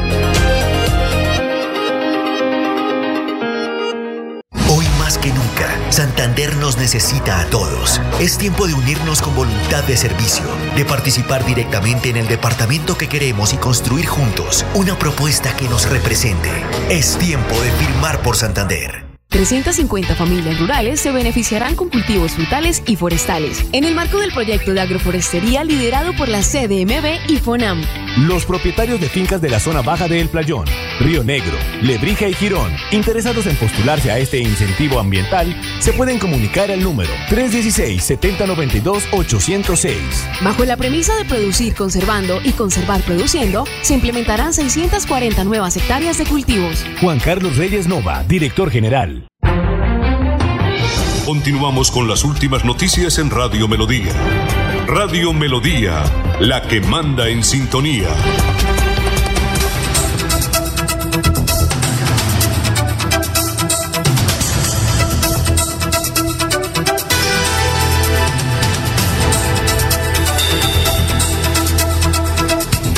nunca, 5.32 5.68
Santander 5.90 6.56
nos 6.56 6.76
necesita 6.76 7.40
a 7.40 7.46
todos. 7.46 8.00
Es 8.20 8.38
tiempo 8.38 8.66
de 8.66 8.74
unirnos 8.74 9.22
con 9.22 9.34
voluntad 9.34 9.84
de 9.84 9.96
servicio, 9.96 10.44
de 10.76 10.84
participar 10.84 11.44
directamente 11.44 12.10
en 12.10 12.16
el 12.16 12.28
departamento 12.28 12.98
que 12.98 13.08
queremos 13.08 13.52
y 13.52 13.56
construir 13.56 14.06
juntos 14.06 14.64
una 14.74 14.98
propuesta 14.98 15.56
que 15.56 15.68
nos 15.68 15.88
represente. 15.88 16.50
Es 16.90 17.16
tiempo 17.18 17.54
de 17.60 17.70
firmar 17.72 18.20
por 18.22 18.36
Santander. 18.36 19.05
350 19.36 20.14
familias 20.14 20.58
rurales 20.58 20.98
se 20.98 21.12
beneficiarán 21.12 21.76
con 21.76 21.90
cultivos 21.90 22.32
frutales 22.32 22.82
y 22.86 22.96
forestales, 22.96 23.66
en 23.72 23.84
el 23.84 23.94
marco 23.94 24.18
del 24.18 24.32
proyecto 24.32 24.72
de 24.72 24.80
agroforestería 24.80 25.62
liderado 25.62 26.16
por 26.16 26.30
la 26.30 26.40
CDMB 26.40 27.28
y 27.28 27.36
FONAM. 27.36 27.82
Los 28.26 28.46
propietarios 28.46 28.98
de 28.98 29.10
fincas 29.10 29.42
de 29.42 29.50
la 29.50 29.60
zona 29.60 29.82
baja 29.82 30.08
de 30.08 30.22
El 30.22 30.30
Playón, 30.30 30.64
Río 31.00 31.22
Negro, 31.22 31.58
Lebrija 31.82 32.28
y 32.28 32.32
Girón, 32.32 32.72
interesados 32.92 33.46
en 33.46 33.56
postularse 33.56 34.10
a 34.10 34.18
este 34.18 34.38
incentivo 34.38 34.98
ambiental, 34.98 35.54
se 35.80 35.92
pueden 35.92 36.18
comunicar 36.18 36.70
al 36.70 36.82
número 36.82 37.10
316-7092-806. 37.28 39.96
Bajo 40.40 40.64
la 40.64 40.78
premisa 40.78 41.14
de 41.16 41.26
producir 41.26 41.74
conservando 41.74 42.40
y 42.42 42.52
conservar 42.52 43.02
produciendo, 43.02 43.66
se 43.82 43.92
implementarán 43.92 44.54
640 44.54 45.44
nuevas 45.44 45.76
hectáreas 45.76 46.16
de 46.16 46.24
cultivos. 46.24 46.86
Juan 47.02 47.18
Carlos 47.18 47.58
Reyes 47.58 47.86
Nova, 47.86 48.24
director 48.26 48.70
general. 48.70 49.25
Continuamos 51.26 51.90
con 51.90 52.06
las 52.06 52.22
últimas 52.22 52.64
noticias 52.64 53.18
en 53.18 53.30
Radio 53.30 53.66
Melodía. 53.66 54.12
Radio 54.86 55.32
Melodía, 55.32 56.04
la 56.38 56.62
que 56.62 56.80
manda 56.80 57.28
en 57.28 57.42
sintonía. 57.42 58.06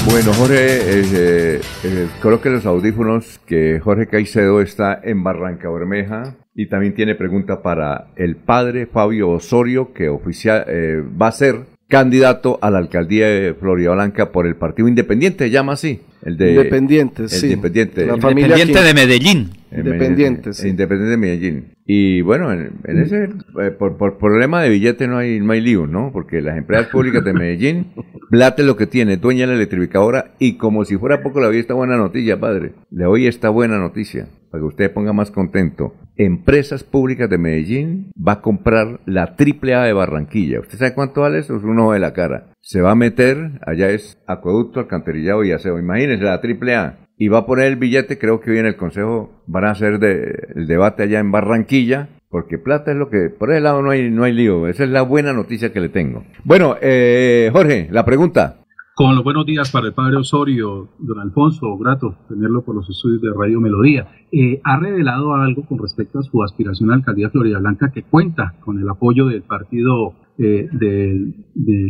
Bueno, 0.04 0.34
Jorge, 0.34 0.56
eh, 0.58 1.60
eh, 1.82 2.08
coloque 2.20 2.50
los 2.50 2.66
audífonos 2.66 3.40
que 3.46 3.80
Jorge 3.82 4.06
Caicedo 4.06 4.60
está 4.60 5.00
en 5.02 5.24
Barranca 5.24 5.70
Bermeja 5.70 6.36
y 6.58 6.66
también 6.66 6.92
tiene 6.92 7.14
pregunta 7.14 7.62
para 7.62 8.08
el 8.16 8.34
padre 8.34 8.86
Fabio 8.86 9.30
Osorio, 9.30 9.92
que 9.92 10.08
oficial, 10.08 10.64
eh, 10.66 11.00
va 11.00 11.28
a 11.28 11.32
ser 11.32 11.60
candidato 11.86 12.58
a 12.60 12.68
la 12.72 12.78
alcaldía 12.78 13.28
de 13.28 13.54
Florida 13.54 13.92
Blanca 13.92 14.32
por 14.32 14.44
el 14.44 14.56
Partido 14.56 14.88
Independiente, 14.88 15.50
llama 15.50 15.74
así. 15.74 16.00
El 16.20 16.36
de, 16.36 16.50
Independiente, 16.50 17.28
sí. 17.28 17.46
Independiente. 17.46 18.06
La 18.06 18.14
Independiente 18.14 18.82
de 18.82 18.92
Medellín. 18.92 19.50
Independiente, 19.70 20.52
sí. 20.52 20.70
Independiente 20.70 21.10
de 21.12 21.16
Medellín. 21.16 21.64
Y 21.90 22.20
bueno, 22.20 22.52
en, 22.52 22.80
en 22.84 22.98
ese, 23.00 23.30
eh, 23.62 23.70
por, 23.70 23.96
por, 23.96 24.18
problema 24.18 24.60
de 24.60 24.68
billete 24.68 25.08
no 25.08 25.16
hay, 25.16 25.40
no 25.40 25.54
hay 25.54 25.62
lío, 25.62 25.86
¿no? 25.86 26.10
Porque 26.12 26.42
las 26.42 26.58
empresas 26.58 26.88
públicas 26.88 27.24
de 27.24 27.32
Medellín, 27.32 27.94
plate 28.30 28.62
lo 28.62 28.76
que 28.76 28.86
tiene, 28.86 29.16
dueña 29.16 29.40
de 29.40 29.46
la 29.46 29.54
electrificadora, 29.54 30.34
y 30.38 30.58
como 30.58 30.84
si 30.84 30.98
fuera 30.98 31.22
poco 31.22 31.40
le 31.40 31.46
doy 31.46 31.56
esta 31.56 31.72
buena 31.72 31.96
noticia, 31.96 32.38
padre. 32.38 32.74
Le 32.90 33.04
doy 33.04 33.26
esta 33.26 33.48
buena 33.48 33.78
noticia, 33.78 34.28
para 34.50 34.60
que 34.60 34.66
usted 34.66 34.92
ponga 34.92 35.14
más 35.14 35.30
contento. 35.30 35.94
Empresas 36.16 36.84
públicas 36.84 37.30
de 37.30 37.38
Medellín 37.38 38.12
va 38.14 38.32
a 38.32 38.40
comprar 38.42 39.00
la 39.06 39.34
triple 39.34 39.74
A 39.74 39.84
de 39.84 39.94
Barranquilla. 39.94 40.60
¿Usted 40.60 40.76
sabe 40.76 40.92
cuánto 40.92 41.22
vale 41.22 41.38
eso? 41.38 41.56
Es 41.56 41.64
un 41.64 41.78
ojo 41.78 41.94
de 41.94 42.00
la 42.00 42.12
cara. 42.12 42.52
Se 42.60 42.82
va 42.82 42.90
a 42.90 42.96
meter, 42.96 43.62
allá 43.66 43.88
es 43.88 44.18
acueducto, 44.26 44.80
alcantarillado 44.80 45.42
y 45.42 45.52
aseo. 45.52 45.78
Imagínense 45.78 46.22
la 46.22 46.42
triple 46.42 46.74
A 46.74 47.07
y 47.18 47.28
va 47.28 47.38
a 47.38 47.46
poner 47.46 47.66
el 47.66 47.76
billete, 47.76 48.18
creo 48.18 48.40
que 48.40 48.52
hoy 48.52 48.58
en 48.58 48.66
el 48.66 48.76
Consejo 48.76 49.30
van 49.46 49.64
a 49.64 49.72
hacer 49.72 49.98
de, 49.98 50.52
el 50.54 50.66
debate 50.66 51.02
allá 51.02 51.18
en 51.18 51.32
Barranquilla, 51.32 52.08
porque 52.30 52.58
plata 52.58 52.92
es 52.92 52.96
lo 52.96 53.10
que, 53.10 53.30
por 53.30 53.50
ese 53.50 53.60
lado 53.60 53.82
no 53.82 53.90
hay, 53.90 54.08
no 54.10 54.22
hay 54.24 54.32
lío, 54.32 54.68
esa 54.68 54.84
es 54.84 54.90
la 54.90 55.02
buena 55.02 55.32
noticia 55.32 55.72
que 55.72 55.80
le 55.80 55.88
tengo. 55.88 56.24
Bueno, 56.44 56.76
eh, 56.80 57.50
Jorge, 57.52 57.88
la 57.90 58.04
pregunta. 58.04 58.58
Con 58.94 59.14
los 59.14 59.22
buenos 59.22 59.46
días 59.46 59.70
para 59.70 59.86
el 59.86 59.94
padre 59.94 60.16
Osorio, 60.16 60.88
don 60.98 61.20
Alfonso, 61.20 61.76
grato 61.78 62.16
tenerlo 62.28 62.62
por 62.62 62.74
los 62.74 62.88
estudios 62.90 63.22
de 63.22 63.30
Radio 63.32 63.60
Melodía. 63.60 64.08
Eh, 64.32 64.60
ha 64.64 64.76
revelado 64.76 65.34
algo 65.34 65.62
con 65.62 65.78
respecto 65.78 66.18
a 66.18 66.22
su 66.22 66.42
aspiración 66.42 66.90
a 66.90 66.92
la 66.92 66.96
alcaldía 66.98 67.26
de 67.26 67.30
Florida 67.30 67.60
Blanca 67.60 67.92
que 67.92 68.02
cuenta 68.02 68.54
con 68.60 68.78
el 68.80 68.88
apoyo 68.88 69.26
del 69.26 69.42
partido 69.42 70.14
eh, 70.38 70.68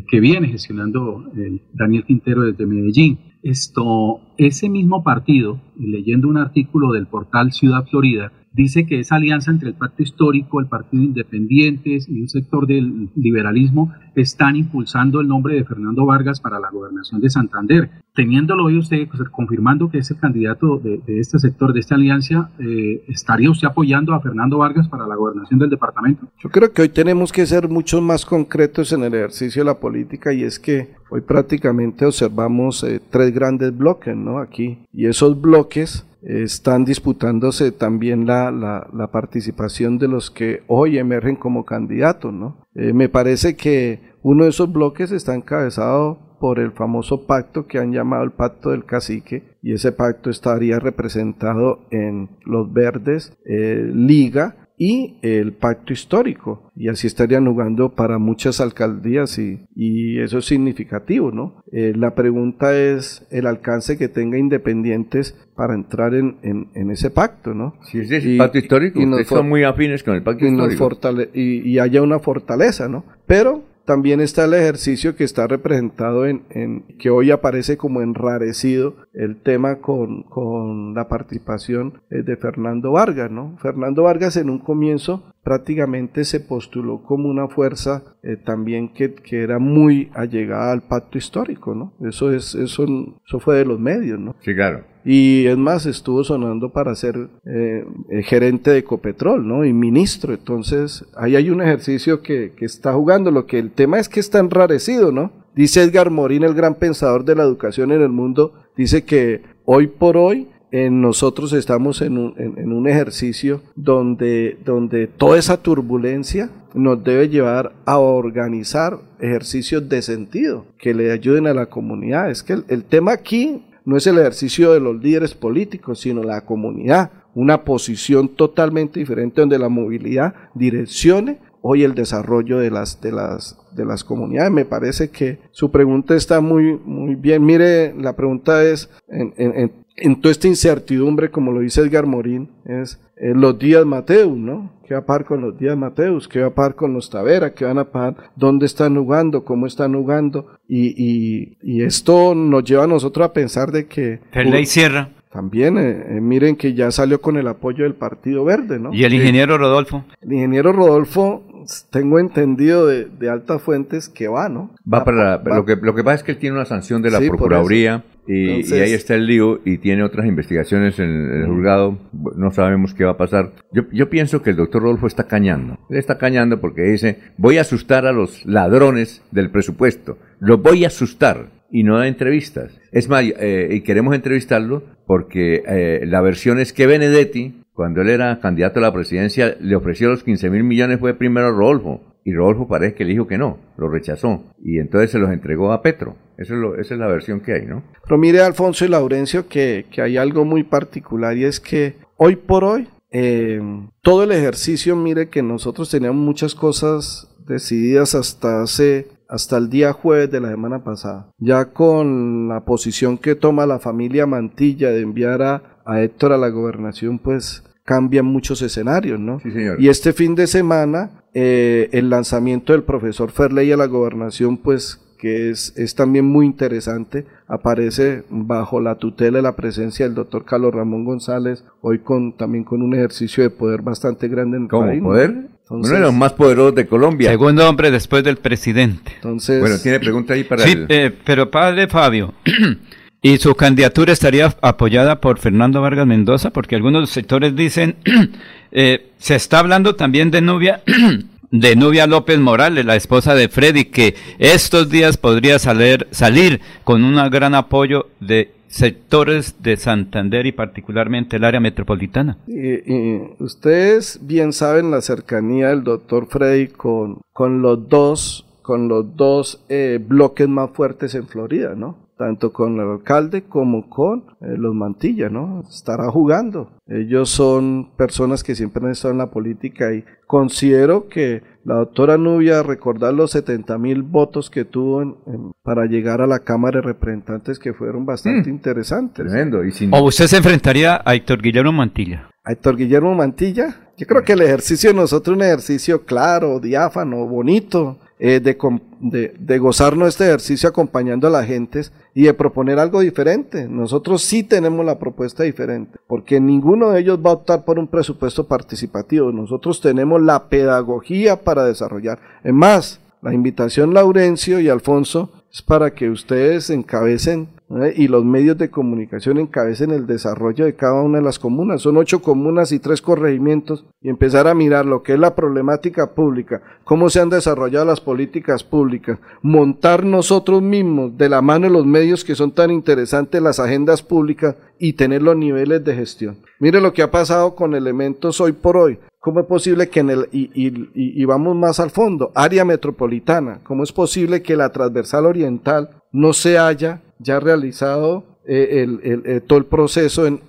que 0.09 0.21
viene 0.21 0.49
gestionando 0.49 1.31
el 1.37 1.61
Daniel 1.75 2.05
Quintero 2.05 2.43
desde 2.43 2.67
Medellín. 2.67 3.19
Esto, 3.43 4.21
ese 4.37 4.69
mismo 4.69 5.05
partido, 5.05 5.61
leyendo 5.79 6.29
un 6.29 6.39
artículo 6.39 6.93
del 6.93 7.07
portal 7.07 7.53
Ciudad 7.53 7.87
Florida, 7.87 8.33
dice 8.59 8.87
que 8.87 8.99
esa 8.99 9.15
alianza 9.15 9.53
entre 9.53 9.69
el 9.69 9.75
Pacto 9.75 10.03
Histórico, 10.03 10.61
el 10.61 10.67
Partido 10.67 11.05
Independientes 11.05 12.09
y 12.09 12.21
un 12.21 12.29
sector 12.29 12.67
del 12.67 13.09
liberalismo 13.15 13.95
están 14.17 14.57
impulsando 14.57 15.21
el 15.21 15.29
nombre 15.29 15.55
de 15.55 15.65
Fernando 15.65 16.05
Vargas 16.05 16.41
para 16.41 16.59
la 16.59 16.69
gobernación 16.69 17.21
de 17.21 17.31
Santander. 17.31 17.89
Teniéndolo 18.17 18.65
hoy 18.65 18.77
usted, 18.77 19.07
pues, 19.07 19.23
confirmando 19.31 19.89
que 19.89 19.99
es 19.99 20.11
el 20.11 20.19
candidato 20.19 20.79
de, 20.79 21.01
este 21.07 21.39
sector, 21.39 21.73
de 21.73 21.79
esta 21.79 21.95
alianza, 21.95 22.51
eh, 22.59 23.05
¿estaría 23.07 23.49
usted 23.49 23.69
apoyando 23.69 24.13
a 24.13 24.21
Fernando 24.21 24.59
Vargas 24.59 24.89
para 24.89 25.07
la 25.07 25.15
gobernación 25.15 25.61
del 25.61 25.71
departamento? 25.71 26.27
Yo 26.43 26.51
creo 26.51 26.73
que 26.73 26.83
hoy 26.83 26.89
tenemos 26.89 27.31
que 27.31 27.47
ser 27.47 27.69
mucho 27.69 28.03
más 28.03 28.27
concretos 28.27 28.93
en 28.93 29.05
el 29.05 29.15
ejercicio 29.15 29.63
de 29.63 29.67
la 29.67 29.79
política 29.79 30.33
y 30.33 30.43
es 30.43 30.59
que 30.59 30.97
hoy 31.11 31.21
prácticamente 31.21 32.05
observamos 32.05 32.83
eh, 32.83 33.01
tres 33.09 33.33
grandes 33.33 33.77
bloques, 33.77 34.17
¿no? 34.17 34.39
Aquí. 34.39 34.79
Y 34.93 35.07
esos 35.07 35.41
bloques 35.41 36.08
están 36.23 36.85
disputándose 36.85 37.73
también 37.73 38.27
la, 38.27 38.51
la, 38.51 39.11
participación 39.11 39.99
de 39.99 40.09
los 40.09 40.31
que 40.31 40.63
hoy 40.67 40.99
emergen 40.99 41.37
como 41.37 41.65
candidatos. 41.65 42.33
¿no? 42.33 42.67
Eh, 42.75 42.93
me 42.93 43.09
parece 43.09 43.57
que 43.57 44.01
uno 44.23 44.45
de 44.45 44.51
esos 44.51 44.73
bloques 44.73 45.13
está 45.13 45.35
encabezado 45.35 46.37
por 46.41 46.61
el 46.61 46.73
famoso 46.73 47.27
pacto 47.27 47.67
que 47.67 47.79
han 47.79 47.93
llamado 47.93 48.25
el 48.25 48.33
pacto 48.33 48.71
del 48.71 48.85
cacique 48.85 49.57
y 49.63 49.73
ese 49.73 49.93
pacto 49.93 50.31
estaría 50.31 50.79
representado 50.79 51.81
en 51.91 52.31
los 52.45 52.73
verdes, 52.73 53.37
eh, 53.45 53.91
Liga 53.93 54.68
y 54.79 55.17
el 55.23 55.53
pacto 55.53 55.93
histórico. 55.93 56.71
Y 56.77 56.89
así 56.89 57.09
estarían 57.09 57.47
jugando 57.47 57.91
para 57.91 58.19
muchas 58.19 58.61
alcaldías 58.61 59.39
y, 59.39 59.67
y 59.75 60.21
eso 60.21 60.39
es 60.39 60.47
significativo, 60.47 61.33
¿no? 61.33 61.63
Eh, 61.73 61.93
la 61.97 62.15
pregunta 62.15 62.79
es 62.79 63.27
el 63.31 63.47
alcance 63.47 63.99
que 63.99 64.09
tenga 64.09 64.39
Independientes 64.39 65.37
para 65.57 65.75
entrar 65.75 66.15
en, 66.15 66.37
en, 66.43 66.91
ese 66.93 67.11
pacto, 67.11 67.53
¿no? 67.53 67.75
Sí, 67.91 67.99
es 67.99 68.11
el 68.13 68.39
pacto 68.39 68.59
histórico, 68.59 69.01
y 69.01 69.25
son 69.25 69.49
muy 69.49 69.65
afines 69.65 70.05
con 70.05 70.15
el 70.15 70.23
pacto 70.23 70.47
histórico. 70.47 70.89
y, 71.35 71.69
y 71.69 71.79
haya 71.81 72.01
una 72.01 72.21
fortaleza, 72.21 72.89
¿no? 72.89 73.05
Pero 73.27 73.65
también 73.89 74.21
está 74.21 74.45
el 74.45 74.53
ejercicio 74.53 75.17
que 75.17 75.25
está 75.25 75.47
representado 75.47 76.27
en, 76.27 76.43
en 76.51 76.83
que 76.99 77.09
hoy 77.09 77.31
aparece 77.31 77.79
como 77.79 78.03
enrarecido 78.03 78.97
el 79.15 79.41
tema 79.41 79.77
con, 79.77 80.93
la 80.95 81.09
participación 81.09 82.03
eh, 82.11 82.23
de 82.23 82.37
Fernando 82.37 82.93
Vargas, 82.93 83.31
¿no? 83.31 83.57
Fernando 83.63 84.03
Vargas 84.03 84.37
en 84.37 84.51
un 84.51 84.59
comienzo 84.59 85.33
prácticamente 85.43 86.27
se 86.27 86.41
postuló 86.41 87.03
como 87.03 87.31
una 87.31 87.49
fuerza 87.49 88.03
eh, 88.23 88.37
también 88.37 88.93
que, 88.93 89.15
que, 89.15 89.43
era 89.43 89.59
muy 89.59 90.11
allegada 90.13 90.73
al 90.73 90.83
pacto 90.83 91.17
histórico, 91.17 91.75
¿no? 91.75 91.95
Eso 92.07 92.31
es, 92.31 92.55
eso, 92.55 92.85
eso 93.27 93.41
fue 93.41 93.57
de 93.57 93.65
los 93.65 93.81
medios, 93.81 94.21
¿no? 94.21 94.37
Sí, 94.41 94.55
claro. 94.55 94.85
Y 95.05 95.47
es 95.47 95.57
más, 95.57 95.87
estuvo 95.87 96.25
sonando 96.25 96.71
para 96.71 96.95
ser 96.95 97.29
eh, 97.45 97.85
gerente 98.25 98.71
de 98.71 98.79
Ecopetrol, 98.79 99.47
¿no? 99.47 99.65
Y 99.65 99.73
ministro. 99.73 100.35
Entonces, 100.35 101.05
ahí 101.17 101.37
hay 101.37 101.51
un 101.51 101.63
ejercicio 101.63 102.23
que, 102.23 102.53
que 102.57 102.65
está 102.65 102.93
jugando. 102.93 103.31
Lo 103.31 103.47
que 103.47 103.59
el 103.59 103.71
tema 103.71 103.99
es 103.99 104.09
que 104.09 104.21
está 104.21 104.39
enrarecido, 104.39 105.13
¿no? 105.13 105.33
Dice 105.55 105.83
Edgar 105.83 106.11
Morín, 106.11 106.45
el 106.45 106.55
gran 106.55 106.75
pensador 106.77 107.25
de 107.25 107.35
la 107.35 107.43
educación 107.43 107.91
en 107.91 108.03
el 108.03 108.11
mundo, 108.11 108.53
dice 108.77 109.05
que 109.05 109.43
hoy 109.65 109.89
por 109.89 110.17
hoy 110.17 110.49
en 110.71 111.01
nosotros 111.01 111.53
estamos 111.53 112.03
en 112.03 112.19
un, 112.19 112.35
en, 112.37 112.73
un, 112.73 112.89
ejercicio 112.89 113.63
donde, 113.75 114.59
donde 114.65 115.07
toda 115.07 115.39
esa 115.39 115.57
turbulencia 115.63 116.51
nos 116.75 117.03
debe 117.03 117.29
llevar 117.29 117.73
a 117.87 117.99
organizar 117.99 118.99
ejercicios 119.19 119.89
de 119.89 120.03
sentido 120.03 120.67
que 120.79 120.95
le 120.95 121.11
ayuden 121.11 121.47
a 121.47 121.55
la 121.55 121.67
comunidad. 121.67 122.31
Es 122.31 122.43
que 122.43 122.59
el 122.69 122.85
tema 122.85 123.13
aquí 123.13 123.63
no 123.89 123.97
es 123.97 124.07
el 124.07 124.19
ejercicio 124.19 124.75
de 124.75 124.81
los 124.81 125.03
líderes 125.03 125.33
políticos, 125.33 126.01
sino 126.01 126.23
la 126.23 126.43
comunidad, 126.43 127.11
una 127.35 127.65
posición 127.65 128.29
totalmente 128.29 129.01
diferente 129.01 129.41
donde 129.41 129.59
la 129.59 129.71
movilidad 129.71 130.35
direccione 130.55 131.39
hoy 131.63 131.85
el 131.85 131.95
desarrollo 131.95 132.59
de 132.59 132.71
las, 132.71 133.01
de 133.01 133.13
las, 133.13 133.57
de 133.75 133.87
las 133.87 134.05
comunidades. 134.05 134.53
Me 134.53 134.67
parece 134.67 135.09
que 135.09 135.39
su 135.53 135.71
pregunta 135.71 136.15
está 136.15 136.43
muy, 136.43 136.79
muy 136.85 137.15
bien. 137.15 137.43
Mire, 137.47 137.95
la 137.95 138.15
pregunta 138.15 138.63
es, 138.63 138.91
en, 139.09 139.33
en, 139.39 139.73
en 139.97 140.21
toda 140.21 140.33
esta 140.33 140.49
incertidumbre, 140.49 141.31
como 141.31 141.51
lo 141.51 141.61
dice 141.61 141.81
Edgar 141.81 142.05
Morín, 142.05 142.51
es 142.67 143.01
eh, 143.21 143.33
los 143.35 143.59
días 143.59 143.85
Mateus, 143.85 144.37
¿no? 144.37 144.71
¿Qué 144.87 144.95
va 144.95 145.01
a 145.01 145.07
par 145.07 145.25
con 145.25 145.41
los 145.43 145.59
días 145.59 145.77
Mateus? 145.77 146.27
¿Qué 146.29 146.41
va 146.41 146.47
a 146.47 146.55
par 146.55 146.75
con 146.75 146.95
los 146.95 147.11
Tavera? 147.11 147.53
¿Qué 147.53 147.65
van 147.65 147.79
a 147.79 147.85
par? 147.85 148.15
¿Dónde 148.37 148.67
están 148.67 148.97
jugando? 148.97 149.45
¿Cómo 149.45 149.67
están 149.67 149.95
jugando? 149.95 150.47
Y, 150.67 150.95
y, 150.97 151.59
y 151.63 151.83
esto 151.83 152.35
nos 152.35 152.65
lleva 152.65 152.85
a 152.85 152.87
nosotros 152.87 153.27
a 153.27 153.33
pensar 153.33 153.71
de 153.71 153.87
que... 153.87 154.21
Ferley 154.33 154.65
Sierra. 154.65 155.11
También, 155.31 155.77
eh, 155.77 156.17
eh, 156.17 156.21
miren 156.23 156.57
que 156.57 156.73
ya 156.73 156.91
salió 156.91 157.21
con 157.21 157.37
el 157.37 157.47
apoyo 157.49 157.85
del 157.85 157.95
Partido 157.95 158.45
Verde, 158.45 158.79
¿no? 158.79 158.95
¿Y 158.95 159.05
el 159.05 159.13
ingeniero 159.13 159.59
Rodolfo? 159.59 160.05
El 160.23 160.33
ingeniero 160.33 160.73
Rodolfo 160.73 161.43
tengo 161.91 162.19
entendido 162.19 162.87
de, 162.87 163.07
de 163.07 163.31
altas 163.31 163.63
fuentes 163.63 164.09
que 164.09 164.29
va, 164.29 164.49
¿no? 164.49 164.75
Va 164.93 165.05
para 165.05 165.43
Lo, 165.43 165.65
que, 165.65 165.77
lo 165.77 165.95
que 165.95 166.05
pasa 166.05 166.17
es 166.17 166.23
que 166.23 166.33
él 166.33 166.39
tiene 166.39 166.57
una 166.57 166.65
sanción 166.65 167.03
de 167.03 167.11
la 167.11 167.21
Procuraduría 167.21 168.05
y, 168.27 168.67
y, 168.67 168.81
ahí 168.81 168.93
está 168.93 169.15
el 169.15 169.27
lío 169.27 169.61
y 169.65 169.79
tiene 169.79 170.03
otras 170.03 170.27
investigaciones 170.27 170.99
en 170.99 171.09
el 171.09 171.47
juzgado. 171.47 171.99
No 172.37 172.51
sabemos 172.51 172.95
qué 172.95 173.05
va 173.05 173.13
a 173.13 173.17
pasar. 173.17 173.53
Yo, 173.73 173.83
yo 173.91 174.11
pienso 174.11 174.43
que 174.43 174.51
el 174.51 174.57
doctor 174.57 174.83
Rodolfo 174.83 175.07
está 175.07 175.25
cañando. 175.25 175.79
Él 175.89 175.97
está 175.97 176.19
cañando 176.19 176.61
porque 176.61 176.83
dice, 176.83 177.19
voy 177.39 177.59
a 177.59 177.63
asustar 177.63 178.07
a 178.07 178.13
los 178.13 178.45
ladrones 178.45 179.23
del 179.31 179.51
presupuesto. 179.51 180.19
Los 180.41 180.61
voy 180.61 180.85
a 180.85 180.89
asustar 180.89 181.51
y 181.71 181.83
no 181.83 181.99
da 181.99 182.07
entrevistas. 182.07 182.79
Es 182.93 183.09
más, 183.09 183.25
eh, 183.25 183.69
y 183.71 183.81
queremos 183.83 184.15
entrevistarlo 184.15 184.83
porque 185.07 185.63
eh, 185.67 186.07
la 186.07 186.21
versión 186.21 186.59
es 186.59 186.73
que 186.73 186.87
Benedetti, 186.87 187.63
cuando 187.79 188.03
él 188.03 188.11
era 188.11 188.41
candidato 188.41 188.81
a 188.81 188.83
la 188.83 188.93
presidencia, 188.93 189.57
le 189.61 189.77
ofreció 189.77 190.09
los 190.09 190.25
15 190.25 190.51
mil 190.51 190.65
millones, 190.65 190.99
fue 190.99 191.15
primero 191.15 191.47
a 191.47 191.51
Rodolfo. 191.53 192.01
Y 192.25 192.33
Rodolfo 192.35 192.67
parece 192.67 192.97
que 192.97 193.05
le 193.05 193.13
dijo 193.13 193.29
que 193.29 193.39
no, 193.39 193.59
lo 193.77 193.89
rechazó. 193.89 194.43
Y 194.61 194.81
entonces 194.81 195.13
se 195.13 195.21
los 195.21 195.31
entregó 195.31 195.71
a 195.71 195.81
Petro. 195.81 196.17
Eso 196.39 196.55
es 196.55 196.61
lo, 196.61 196.75
esa 196.75 196.95
es 196.95 196.99
la 196.99 197.07
versión 197.07 197.39
que 197.41 197.53
hay, 197.53 197.67
¿no? 197.67 197.85
Pero 198.03 198.19
mire, 198.19 198.41
Alfonso 198.41 198.85
y 198.85 198.89
Laurencio, 198.89 199.47
que, 199.47 199.87
que 199.93 200.03
hay 200.03 200.17
algo 200.17 200.45
muy 200.45 200.65
particular 200.65 201.37
y 201.37 201.45
es 201.45 201.61
que 201.61 201.95
hoy 202.17 202.35
por 202.35 202.65
hoy, 202.65 202.89
eh, 203.13 203.61
todo 204.03 204.25
el 204.25 204.33
ejercicio, 204.33 204.97
mire 204.97 205.29
que 205.29 205.45
nosotros 205.45 205.89
teníamos 205.89 206.21
muchas 206.21 206.57
cosas 206.57 207.33
decididas 207.47 208.17
hasta 208.17 208.61
hace 208.61 209.07
hasta 209.29 209.57
el 209.57 209.69
día 209.71 209.93
jueves 209.93 210.33
de 210.33 210.41
la 210.41 210.49
semana 210.49 210.83
pasada. 210.83 211.31
Ya 211.39 211.67
con 211.67 212.49
la 212.49 212.65
posición 212.65 213.19
que 213.19 213.37
toma 213.37 213.67
la 213.67 213.79
familia 213.79 214.27
Mantilla 214.27 214.91
de 214.91 215.03
enviar 215.03 215.43
a, 215.43 215.81
a 215.85 216.03
Héctor 216.03 216.33
a 216.33 216.39
la 216.39 216.49
gobernación, 216.49 217.19
pues 217.19 217.63
cambian 217.89 218.27
muchos 218.27 218.61
escenarios, 218.61 219.19
¿no? 219.19 219.41
Sí, 219.41 219.51
señor. 219.51 219.81
Y 219.81 219.89
este 219.89 220.13
fin 220.13 220.35
de 220.35 220.47
semana, 220.47 221.23
eh, 221.33 221.89
el 221.93 222.11
lanzamiento 222.11 222.75
del 222.75 222.83
profesor 222.83 223.31
Ferley 223.31 223.73
a 223.73 223.79
la 223.79 223.87
gobernación, 223.87 224.59
pues 224.59 225.01
que 225.19 225.49
es, 225.51 225.73
es 225.77 225.95
también 225.95 226.27
muy 226.27 226.45
interesante, 226.45 227.25
aparece 227.49 228.25
bajo 228.29 228.79
la 228.83 228.97
tutela 228.97 229.39
y 229.39 229.43
la 229.43 229.57
presencia 229.57 230.05
del 230.05 230.15
doctor 230.15 230.45
Carlos 230.45 230.75
Ramón 230.75 231.07
González, 231.07 231.65
hoy 231.81 232.01
con 232.01 232.37
también 232.37 232.63
con 232.63 232.83
un 232.83 232.95
ejercicio 232.95 233.43
de 233.43 233.49
poder 233.51 233.81
bastante 233.81 234.29
grande 234.29 234.59
en 234.59 234.65
el 234.65 234.69
¿Cómo 234.69 234.87
país. 234.87 235.03
poder? 235.03 235.31
Entonces- 235.31 235.91
Uno 235.91 235.95
de 235.95 236.01
los 236.01 236.15
más 236.15 236.35
poderosos 236.35 236.75
de 236.75 236.87
Colombia. 236.87 237.31
Segundo 237.31 237.67
hombre 237.69 237.91
después 237.91 238.23
del 238.23 238.37
presidente. 238.37 239.13
Entonces, 239.17 239.61
Bueno, 239.61 239.77
tiene 239.83 239.99
pregunta 239.99 240.35
ahí 240.35 240.45
para 240.45 240.63
Sí, 240.63 240.73
el... 240.73 240.87
eh, 240.91 241.15
pero 241.25 241.51
padre 241.51 241.89
Fabio, 241.89 242.35
¿y 243.23 243.39
su 243.39 243.55
candidatura 243.55 244.13
estaría 244.13 244.55
apoyada 244.61 245.21
por 245.21 245.39
Fernando 245.39 245.81
Vargas 245.81 246.07
Mendoza? 246.07 246.51
Porque 246.51 246.77
algunos 246.77 247.11
sectores 247.11 247.55
dicen, 247.57 247.97
eh, 248.73 249.11
se 249.19 249.35
está 249.35 249.61
hablando 249.61 249.95
también 249.97 250.31
de 250.31 250.41
Nubia, 250.41 250.83
de 251.51 251.77
Nubia 251.77 252.07
López 252.07 252.39
Morales, 252.39 252.85
la 252.85 252.97
esposa 252.97 253.35
de 253.35 253.49
Freddy, 253.49 253.87
que 253.87 254.15
estos 254.39 254.91
días 254.91 255.17
podría 255.17 255.59
salir, 255.59 256.07
salir 256.11 256.61
con 256.85 257.05
un 257.05 257.17
gran 257.31 257.55
apoyo 257.55 258.09
de 258.21 258.53
sectores 258.69 259.63
de 259.63 259.77
Santander 259.77 260.47
y 260.47 260.53
particularmente 260.53 261.37
el 261.37 261.45
área 261.45 261.61
metropolitana. 261.61 262.39
Y, 262.47 263.43
ustedes 263.43 264.21
bien 264.23 264.53
saben 264.53 264.91
la 264.91 265.01
cercanía 265.01 265.69
del 265.69 265.85
doctor 265.85 266.27
Freddy 266.29 266.69
con, 266.69 267.21
con 267.33 267.63
los 267.63 267.89
dos, 267.89 268.47
con 268.63 268.89
los 268.89 269.17
dos 269.17 269.65
eh, 269.69 269.99
bloques 270.01 270.49
más 270.49 270.71
fuertes 270.71 271.15
en 271.15 271.27
Florida, 271.27 271.75
¿no? 271.75 272.08
Tanto 272.19 272.53
con 272.53 272.75
el 272.81 272.81
alcalde 272.91 273.45
como 273.45 273.89
con 273.89 274.25
eh, 274.41 274.57
los 274.59 274.75
Mantilla, 274.75 275.29
¿no? 275.29 275.63
Estará 275.69 276.11
jugando. 276.11 276.73
Ellos 276.89 277.31
son 277.31 277.91
personas 277.97 278.43
que 278.43 278.57
siempre 278.57 278.85
han 278.85 278.91
estado 278.91 279.13
en 279.13 279.19
la 279.19 279.31
política 279.31 279.95
y 279.95 280.05
considero 280.27 281.09
que 281.09 281.43
la 281.65 281.77
doctora 281.77 282.17
Nubia, 282.19 282.63
recordar 282.63 283.15
los 283.15 283.31
70 283.31 283.79
mil 283.79 284.03
votos 284.03 284.51
que 284.51 284.65
tuvo 284.65 285.03
en- 285.03 285.15
en- 285.27 285.53
para 285.63 285.87
llegar 285.87 286.21
a 286.21 286.27
la 286.27 286.41
Cámara 286.41 286.81
de 286.81 286.87
Representantes 286.89 287.59
que 287.59 287.73
fueron 287.73 288.05
bastante 288.05 288.51
interesantes. 288.51 289.27
Tremendo. 289.27 289.65
Y 289.65 289.71
sin... 289.73 289.95
¿O 289.95 290.03
usted 290.03 290.27
se 290.27 290.39
enfrentaría 290.39 291.01
a 291.05 291.15
Héctor 291.15 291.41
Guillermo 291.41 291.73
Mantilla? 291.73 292.31
a 292.45 292.53
Héctor 292.53 292.77
Guillermo 292.77 293.15
Mantilla. 293.15 293.77
Yo 293.99 294.07
creo 294.07 294.23
que 294.25 294.33
el 294.33 294.41
ejercicio 294.43 294.91
de 294.91 294.97
nosotros 294.97 295.37
es 295.37 295.43
un 295.43 295.47
ejercicio 295.47 296.05
claro, 296.07 296.59
diáfano, 296.61 297.27
bonito, 297.27 297.99
eh, 298.19 298.41
de, 298.41 298.57
de, 299.01 299.35
de 299.39 299.59
gozarnos 299.59 300.09
este 300.09 300.25
ejercicio 300.25 300.69
acompañando 300.69 301.29
a 301.29 301.31
las 301.31 301.47
gentes 301.47 301.93
y 302.15 302.25
de 302.25 302.35
proponer 302.35 302.79
algo 302.79 303.01
diferente. 303.01 303.69
Nosotros 303.69 304.23
sí 304.23 304.43
tenemos 304.43 304.85
la 304.85 304.99
propuesta 304.99 305.45
diferente, 305.45 305.99
porque 306.07 306.41
ninguno 306.41 306.91
de 306.91 307.01
ellos 307.01 307.21
va 307.25 307.31
a 307.31 307.35
optar 307.35 307.65
por 307.65 307.79
un 307.79 307.87
presupuesto 307.87 308.49
participativo. 308.49 309.31
Nosotros 309.31 309.81
tenemos 309.81 310.21
la 310.21 310.49
pedagogía 310.49 311.43
para 311.43 311.65
desarrollar. 311.65 312.19
Es 312.43 312.53
más, 312.53 313.01
la 313.23 313.35
invitación 313.35 313.95
Laurencio 313.95 314.61
y 314.61 314.69
Alfonso 314.69 315.31
es 315.53 315.63
para 315.63 315.95
que 315.95 316.11
ustedes 316.11 316.71
encabecen 316.71 317.49
y 317.97 318.09
los 318.09 318.25
medios 318.25 318.57
de 318.57 318.71
comunicación 318.71 319.39
encabecen 319.39 319.91
el 319.91 320.07
desarrollo 320.07 320.65
de 320.65 320.75
cada 320.75 321.03
una 321.03 321.19
de 321.19 321.25
las 321.25 321.39
comunas. 321.39 321.83
Son 321.83 321.99
ocho 321.99 322.23
comunas 322.23 322.73
y 322.73 322.79
tres 322.79 323.03
corregimientos 323.03 323.85
y 324.01 324.09
empezar 324.09 324.49
a 324.49 324.55
mirar 324.55 324.87
lo 324.87 325.03
que 325.03 325.13
es 325.13 325.19
la 325.19 325.35
problemática 325.35 326.15
pública, 326.15 326.63
cómo 326.85 327.11
se 327.11 327.21
han 327.21 327.29
desarrollado 327.29 327.85
las 327.85 328.01
políticas 328.01 328.65
públicas, 328.65 329.19
montar 329.43 330.05
nosotros 330.05 330.63
mismos 330.63 331.19
de 331.19 331.29
la 331.29 331.43
mano 331.43 331.67
de 331.67 331.73
los 331.73 331.85
medios 331.85 332.25
que 332.25 332.35
son 332.35 332.53
tan 332.53 332.71
interesantes 332.71 333.43
las 333.43 333.61
agendas 333.61 334.03
públicas 334.03 334.57
y 334.79 334.95
tener 334.95 335.23
los 335.23 335.37
niveles 335.37 335.85
de 335.85 335.95
gestión. 335.95 336.39
Mire 336.61 336.81
lo 336.81 336.93
que 336.95 337.03
ha 337.03 337.11
pasado 337.11 337.55
con 337.55 337.75
elementos 337.75 338.41
hoy 338.41 338.53
por 338.53 338.77
hoy. 338.79 338.99
¿Cómo 339.21 339.41
es 339.41 339.47
posible 339.47 339.89
que 339.91 340.01
en 340.01 340.11
el, 340.11 340.29
y- 340.33 340.51
y- 340.55 340.91
y 340.95 341.25
vamos 341.27 341.55
más 341.57 341.81
al 341.81 341.91
fondo, 341.91 342.31
área 342.35 342.65
metropolitana, 342.65 343.61
cómo 343.65 343.83
es 343.83 343.93
posible 343.93 344.43
que 344.43 344.57
la 344.57 344.71
transversal 344.71 345.27
oriental 345.27 345.91
no 346.13 346.33
se 346.33 346.57
haya 346.59 347.03
ya 347.19 347.41
realizado 347.41 348.25
eh, 348.47 348.83
el, 348.83 349.01
eh, 349.25 349.41
todo 349.47 349.59
el 349.59 349.67
proceso 349.67 350.27
en, 350.27 350.41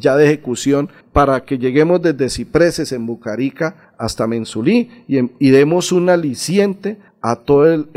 ya 0.00 0.16
de 0.16 0.26
ejecución 0.26 0.88
para 1.12 1.44
que 1.44 1.58
lleguemos 1.58 2.02
desde 2.02 2.28
Cipreses 2.28 2.92
en 2.92 3.06
Bucarica 3.06 3.92
hasta 3.98 4.26
Mensulí 4.26 4.90
y, 5.08 5.50
demos 5.50 5.92
un 5.92 6.10
aliciente 6.10 6.98
a 7.22 7.36
todo 7.36 7.72
el- 7.72 7.88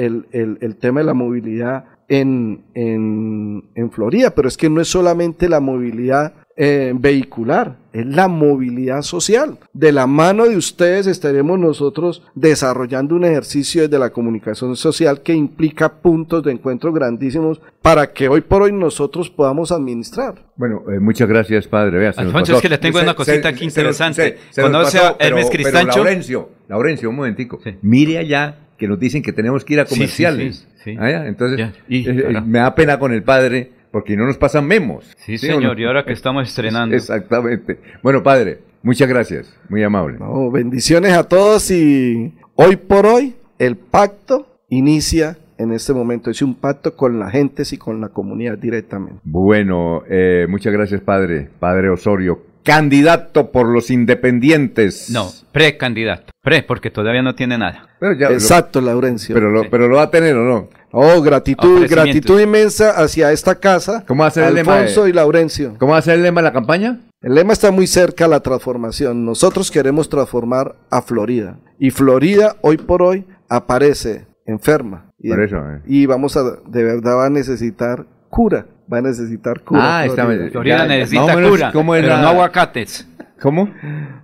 el 0.61 0.75
tema 0.77 1.01
de 1.01 1.05
la 1.05 1.13
movilidad 1.13 1.85
en, 2.09 2.61
en, 2.73 3.63
en 3.75 3.91
Florida, 3.91 4.31
pero 4.35 4.47
es 4.47 4.57
que 4.57 4.69
no 4.69 4.81
es 4.81 4.87
solamente 4.87 5.49
la 5.49 5.59
movilidad 5.59 6.33
eh, 6.55 6.93
vehicular, 6.95 7.77
es 7.93 8.05
la 8.05 8.27
movilidad 8.27 9.01
social. 9.01 9.57
De 9.73 9.91
la 9.91 10.05
mano 10.07 10.45
de 10.45 10.55
ustedes 10.55 11.07
estaremos 11.07 11.57
nosotros 11.59 12.21
desarrollando 12.35 13.15
un 13.15 13.25
ejercicio 13.25 13.81
desde 13.83 13.97
la 13.99 14.11
comunicación 14.11 14.75
social 14.75 15.21
que 15.21 15.33
implica 15.33 15.93
puntos 16.01 16.43
de 16.43 16.51
encuentro 16.51 16.91
grandísimos 16.93 17.59
para 17.81 18.13
que 18.13 18.27
hoy 18.29 18.41
por 18.41 18.61
hoy 18.61 18.71
nosotros 18.71 19.29
podamos 19.29 19.71
administrar. 19.71 20.35
Bueno, 20.55 20.83
eh, 20.91 20.99
muchas 20.99 21.27
gracias, 21.27 21.67
padre. 21.67 21.97
Vea, 21.97 22.13
Alfonso, 22.17 22.55
es 22.55 22.61
que 22.61 22.69
le 22.69 22.77
tengo 22.77 22.97
Se- 22.99 23.03
una 23.03 23.11
se- 23.13 23.17
cosita 23.17 23.49
aquí 23.49 23.59
se 23.59 23.65
interesante. 23.65 24.21
se- 24.21 24.37
se 24.53 24.61
nos 24.61 24.71
¿Conoce 24.71 24.97
pasó, 24.99 25.17
a 25.19 25.25
Hermes 25.25 25.49
Cristancho? 25.49 25.89
Pero 25.93 26.03
Laurencio, 26.03 26.49
Laurencio, 26.69 27.09
un 27.09 27.15
momentico. 27.15 27.59
Mire 27.81 28.17
allá 28.19 28.57
que 28.77 28.87
nos 28.87 28.99
dicen 28.99 29.21
que 29.23 29.33
tenemos 29.33 29.63
que 29.65 29.73
ir 29.73 29.79
a 29.79 29.85
Sí, 29.85 29.93
sí, 29.95 29.99
comerciales. 29.99 30.67
sí, 30.83 30.91
sí. 30.91 30.97
Ah, 30.99 31.25
Entonces, 31.27 31.57
Ya, 31.59 31.73
y, 31.87 32.07
eh, 32.07 32.11
eh, 32.11 32.23
claro. 32.29 32.45
me 32.45 32.59
da 32.59 32.75
pena 32.75 32.99
con 32.99 33.11
el 33.13 33.23
padre 33.23 33.71
porque 33.93 34.17
no 34.17 34.25
nos 34.25 34.39
pasan 34.39 34.65
memos. 34.65 35.05
Sí, 35.17 35.37
señor, 35.37 35.75
no? 35.75 35.79
y 35.79 35.85
ahora 35.85 36.03
que 36.03 36.13
estamos 36.13 36.49
estrenando. 36.49 36.95
Exactamente. 36.95 37.79
Bueno, 38.01 38.23
padre, 38.23 38.57
muchas 38.81 39.07
gracias. 39.07 39.55
Muy 39.69 39.83
amable. 39.83 40.17
No, 40.17 40.49
bendiciones 40.49 41.13
a 41.13 41.23
todos 41.25 41.69
y 41.69 42.33
hoy 42.55 42.75
por 42.75 43.05
hoy 43.05 43.35
el 43.59 43.75
pacto 43.75 44.47
inicia 44.67 45.37
en 45.59 45.73
este 45.73 45.93
momento. 45.93 46.31
Es 46.31 46.41
un 46.41 46.55
pacto 46.55 46.97
con 46.97 47.19
la 47.19 47.29
gente 47.29 47.61
y 47.71 47.77
con 47.77 48.01
la 48.01 48.09
comunidad 48.09 48.57
directamente. 48.57 49.19
Bueno, 49.23 50.01
eh, 50.09 50.47
muchas 50.49 50.73
gracias, 50.73 50.99
padre. 51.01 51.49
Padre 51.59 51.91
Osorio, 51.91 52.41
candidato 52.63 53.51
por 53.51 53.67
los 53.67 53.89
independientes. 53.89 55.09
No, 55.09 55.31
precandidato. 55.51 56.31
Pre, 56.41 56.63
porque 56.63 56.89
todavía 56.89 57.21
no 57.21 57.35
tiene 57.35 57.57
nada. 57.57 57.87
Pero 57.99 58.13
ya- 58.17 58.27
Exacto, 58.29 58.81
Laurencio. 58.81 59.33
Pero 59.33 59.49
lo, 59.49 59.69
pero 59.69 59.87
lo 59.87 59.97
va 59.97 60.03
a 60.03 60.11
tener 60.11 60.35
o 60.35 60.43
no. 60.43 60.69
Oh, 60.91 61.21
gratitud, 61.21 61.87
gratitud 61.89 62.39
inmensa 62.39 62.91
hacia 62.91 63.31
esta 63.31 63.55
casa. 63.55 64.03
¿Cómo 64.07 64.21
va 64.23 64.27
a 64.27 64.31
ser 64.31 64.43
el 64.49 64.55
lema? 64.55 64.75
Alfonso 64.77 65.07
y 65.07 65.13
Laurencio. 65.13 65.75
¿Cómo 65.79 65.93
va 65.93 65.97
a 65.99 66.01
ser 66.03 66.15
el 66.15 66.23
lema 66.23 66.41
de 66.41 66.47
la 66.47 66.53
campaña? 66.53 66.99
El 67.21 67.33
lema 67.35 67.53
está 67.53 67.71
muy 67.71 67.87
cerca 67.87 68.25
a 68.25 68.27
la 68.27 68.41
transformación. 68.41 69.25
Nosotros 69.25 69.71
queremos 69.71 70.09
transformar 70.09 70.75
a 70.91 71.01
Florida. 71.01 71.57
Y 71.79 71.89
Florida 71.91 72.57
hoy 72.61 72.77
por 72.77 73.01
hoy 73.01 73.25
aparece 73.49 74.27
enferma. 74.45 75.09
Y, 75.17 75.29
Por 75.29 75.41
eso, 75.41 75.57
eh. 75.57 75.81
y 75.87 76.05
vamos 76.05 76.35
a, 76.37 76.43
de 76.43 76.83
verdad 76.83 77.15
va 77.17 77.25
a 77.27 77.29
necesitar 77.29 78.05
cura. 78.29 78.65
Va 78.91 78.97
a 78.97 79.01
necesitar 79.01 79.61
cura. 79.61 79.99
Ah, 79.99 80.05
está 80.05 80.25
Florida. 80.51 80.85
Necesita 80.85 81.33
cura, 81.49 81.71
¿cómo 81.71 81.93
pero 81.93 82.07
la- 82.09 82.21
no 82.21 82.27
aguacates. 82.29 83.07
¿Cómo? 83.41 83.69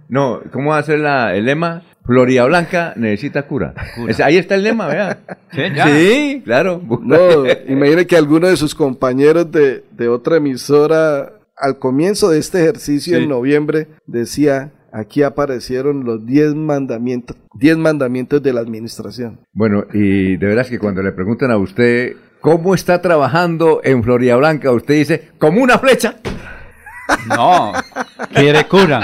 No, 0.08 0.42
¿cómo 0.52 0.72
va 0.72 0.78
a 0.80 0.84
ser 0.84 1.00
la, 1.00 1.36
el 1.36 1.46
lema? 1.46 1.84
Florida 2.06 2.46
Blanca 2.46 2.94
necesita 2.96 3.44
cura. 3.44 3.74
Cura. 3.96 4.12
Es- 4.12 4.20
ahí 4.20 4.38
está 4.38 4.56
el 4.56 4.64
lema, 4.64 4.88
vea. 4.88 5.20
Sí, 5.52 5.62
ya. 5.76 5.88
Sí, 5.88 6.42
claro. 6.46 6.82
No, 7.02 7.18
imagine 7.68 8.06
que 8.08 8.16
alguno 8.16 8.48
de 8.48 8.56
sus 8.58 8.74
compañeros 8.76 9.52
de, 9.52 9.84
de 9.92 10.08
otra 10.08 10.38
emisora 10.38 11.34
al 11.58 11.78
comienzo 11.80 12.30
de 12.30 12.40
este 12.40 12.60
ejercicio 12.62 13.18
Sí. 13.18 13.24
en 13.24 13.30
noviembre 13.30 13.88
decía 14.08 14.72
aquí 14.92 15.22
aparecieron 15.24 16.04
los 16.06 16.26
10 16.26 16.56
mandamientos, 16.56 17.36
10 17.60 17.78
mandamientos 17.78 18.42
de 18.42 18.54
la 18.54 18.62
administración. 18.62 19.40
Bueno, 19.54 19.86
y 19.94 20.38
de 20.38 20.48
veras 20.48 20.68
que 20.70 20.80
cuando 20.80 21.04
le 21.04 21.12
preguntan 21.12 21.52
a 21.52 21.58
usted 21.58 22.14
cómo 22.42 22.76
está 22.76 23.02
trabajando 23.02 23.82
en 23.84 24.04
Florida 24.04 24.36
Blanca, 24.36 24.72
usted 24.72 24.96
dice, 24.96 25.30
como 25.38 25.62
una 25.62 25.80
flecha. 25.80 26.16
No, 27.28 27.74
quiere 28.34 28.68
cura. 28.68 29.02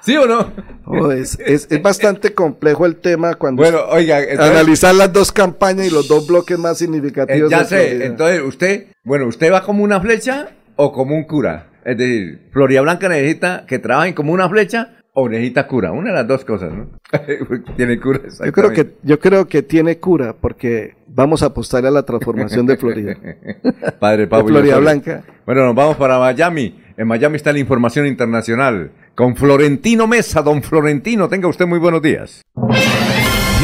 ¿Sí 0.00 0.16
o 0.16 0.26
no? 0.26 0.52
Oh, 0.86 1.12
es, 1.12 1.38
es, 1.38 1.68
es, 1.70 1.82
bastante 1.82 2.34
complejo 2.34 2.84
el 2.84 2.96
tema 2.96 3.34
cuando 3.34 3.62
bueno, 3.62 3.80
oiga, 3.90 4.18
entonces, 4.20 4.50
analizar 4.50 4.94
las 4.94 5.12
dos 5.12 5.30
campañas 5.30 5.86
y 5.86 5.90
los 5.90 6.08
dos 6.08 6.26
bloques 6.26 6.58
más 6.58 6.78
significativos. 6.78 7.52
Eh, 7.52 7.54
ya 7.56 7.64
sé, 7.64 8.04
entonces 8.06 8.42
usted, 8.42 8.86
bueno, 9.04 9.26
¿usted 9.26 9.52
va 9.52 9.62
como 9.62 9.84
una 9.84 10.00
flecha 10.00 10.48
o 10.76 10.92
como 10.92 11.14
un 11.14 11.24
cura? 11.24 11.66
Es 11.84 11.96
decir, 11.96 12.48
Florida 12.50 12.80
Blanca 12.80 13.08
necesita 13.08 13.64
que 13.66 13.78
trabajen 13.78 14.14
como 14.14 14.32
una 14.32 14.48
flecha 14.48 14.99
o 15.14 15.28
necesita 15.28 15.66
cura. 15.66 15.92
Una 15.92 16.10
de 16.10 16.16
las 16.16 16.28
dos 16.28 16.44
cosas, 16.44 16.72
¿no? 16.72 16.88
tiene 17.76 17.98
cura. 18.00 18.20
Yo 18.44 18.52
creo, 18.52 18.72
que, 18.72 18.94
yo 19.02 19.18
creo 19.18 19.48
que 19.48 19.62
tiene 19.62 19.98
cura 19.98 20.34
porque 20.34 20.94
vamos 21.06 21.42
a 21.42 21.46
apostar 21.46 21.84
a 21.86 21.90
la 21.90 22.04
transformación 22.04 22.66
de 22.66 22.76
Florida. 22.76 23.16
Padre 23.98 24.26
Pablo. 24.26 24.46
De 24.46 24.52
Florida 24.52 24.78
Blanca. 24.78 25.24
Bueno, 25.46 25.64
nos 25.64 25.74
vamos 25.74 25.96
para 25.96 26.18
Miami. 26.18 26.80
En 26.96 27.06
Miami 27.06 27.36
está 27.36 27.52
la 27.52 27.58
información 27.58 28.06
internacional. 28.06 28.92
Con 29.14 29.36
Florentino 29.36 30.06
Mesa. 30.06 30.42
Don 30.42 30.62
Florentino, 30.62 31.28
tenga 31.28 31.48
usted 31.48 31.66
muy 31.66 31.78
buenos 31.78 32.02
días. 32.02 32.42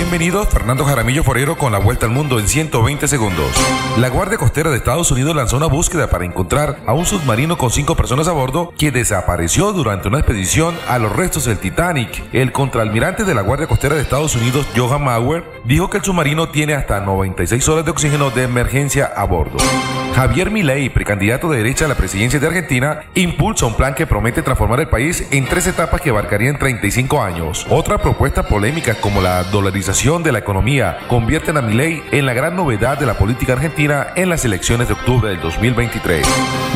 Bienvenidos, 0.09 0.49
Fernando 0.51 0.85
Jaramillo 0.85 1.25
Forero 1.25 1.59
con 1.59 1.73
la 1.73 1.81
vuelta 1.81 2.07
al 2.07 2.13
mundo 2.13 2.39
en 2.39 2.47
120 2.47 3.09
segundos. 3.09 3.51
La 3.99 4.09
Guardia 4.09 4.39
Costera 4.39 4.71
de 4.71 4.77
Estados 4.77 5.11
Unidos 5.11 5.35
lanzó 5.35 5.57
una 5.57 5.67
búsqueda 5.67 6.09
para 6.09 6.25
encontrar 6.25 6.79
a 6.87 6.93
un 6.93 7.05
submarino 7.05 7.59
con 7.59 7.73
cinco 7.73 7.97
personas 7.97 8.29
a 8.29 8.33
bordo 8.33 8.73
que 8.79 8.93
desapareció 8.93 9.73
durante 9.73 10.07
una 10.07 10.19
expedición 10.19 10.77
a 10.87 11.01
los 11.01 11.11
restos 11.11 11.47
del 11.47 11.59
Titanic. 11.59 12.23
El 12.33 12.53
contraalmirante 12.53 13.25
de 13.25 13.35
la 13.35 13.41
Guardia 13.41 13.67
Costera 13.67 13.97
de 13.97 14.03
Estados 14.03 14.37
Unidos, 14.37 14.65
Johan 14.77 15.03
Mauer, 15.03 15.43
dijo 15.65 15.91
que 15.91 15.97
el 15.99 16.05
submarino 16.05 16.51
tiene 16.51 16.75
hasta 16.75 17.01
96 17.01 17.69
horas 17.69 17.85
de 17.85 17.91
oxígeno 17.91 18.31
de 18.31 18.45
emergencia 18.45 19.07
a 19.07 19.25
bordo. 19.25 19.57
Javier 20.15 20.51
Milei, 20.51 20.89
precandidato 20.89 21.51
de 21.51 21.59
derecha 21.59 21.85
a 21.85 21.89
la 21.89 21.95
presidencia 21.95 22.41
de 22.41 22.47
Argentina, 22.47 23.03
impulsa 23.15 23.67
un 23.67 23.75
plan 23.75 23.95
que 23.95 24.07
promete 24.07 24.41
transformar 24.41 24.81
el 24.81 24.89
país 24.89 25.27
en 25.31 25.45
tres 25.45 25.67
etapas 25.67 26.01
que 26.01 26.09
abarcarían 26.09 26.59
35 26.59 27.23
años. 27.23 27.67
Otra 27.69 27.99
propuesta 27.99 28.45
polémica 28.45 28.95
como 28.95 29.21
la 29.21 29.43
dolarización 29.43 29.96
de 29.97 30.31
la 30.31 30.41
economía 30.41 30.99
convierten 31.09 31.57
a 31.57 31.63
Milei 31.63 32.03
en 32.13 32.27
la 32.27 32.35
gran 32.35 32.55
novedad 32.55 32.99
de 32.99 33.07
la 33.07 33.15
política 33.15 33.55
argentina 33.55 34.09
en 34.15 34.29
las 34.29 34.45
elecciones 34.45 34.89
de 34.89 34.95
octubre 34.95 35.31
del 35.31 35.41
2023. 35.41 36.27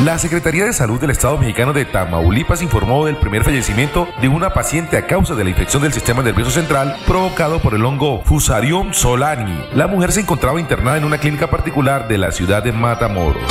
La 0.03 0.17
Secretaría 0.17 0.65
de 0.65 0.73
Salud 0.73 0.99
del 0.99 1.11
Estado 1.11 1.37
mexicano 1.37 1.71
de 1.71 1.85
Tamaulipas 1.85 2.63
informó 2.63 3.05
del 3.05 3.17
primer 3.17 3.43
fallecimiento 3.43 4.07
de 4.21 4.27
una 4.27 4.49
paciente 4.55 4.97
a 4.97 5.05
causa 5.05 5.35
de 5.35 5.43
la 5.43 5.51
infección 5.51 5.83
del 5.83 5.93
sistema 5.93 6.23
nervioso 6.23 6.49
central 6.49 6.95
provocado 7.05 7.59
por 7.59 7.75
el 7.75 7.85
hongo 7.85 8.23
Fusarium 8.25 8.91
solani. 8.91 9.65
La 9.75 9.85
mujer 9.85 10.11
se 10.11 10.21
encontraba 10.21 10.59
internada 10.59 10.97
en 10.97 11.03
una 11.03 11.19
clínica 11.19 11.47
particular 11.47 12.07
de 12.07 12.17
la 12.17 12.31
ciudad 12.31 12.63
de 12.63 12.71
Matamoros. 12.71 13.43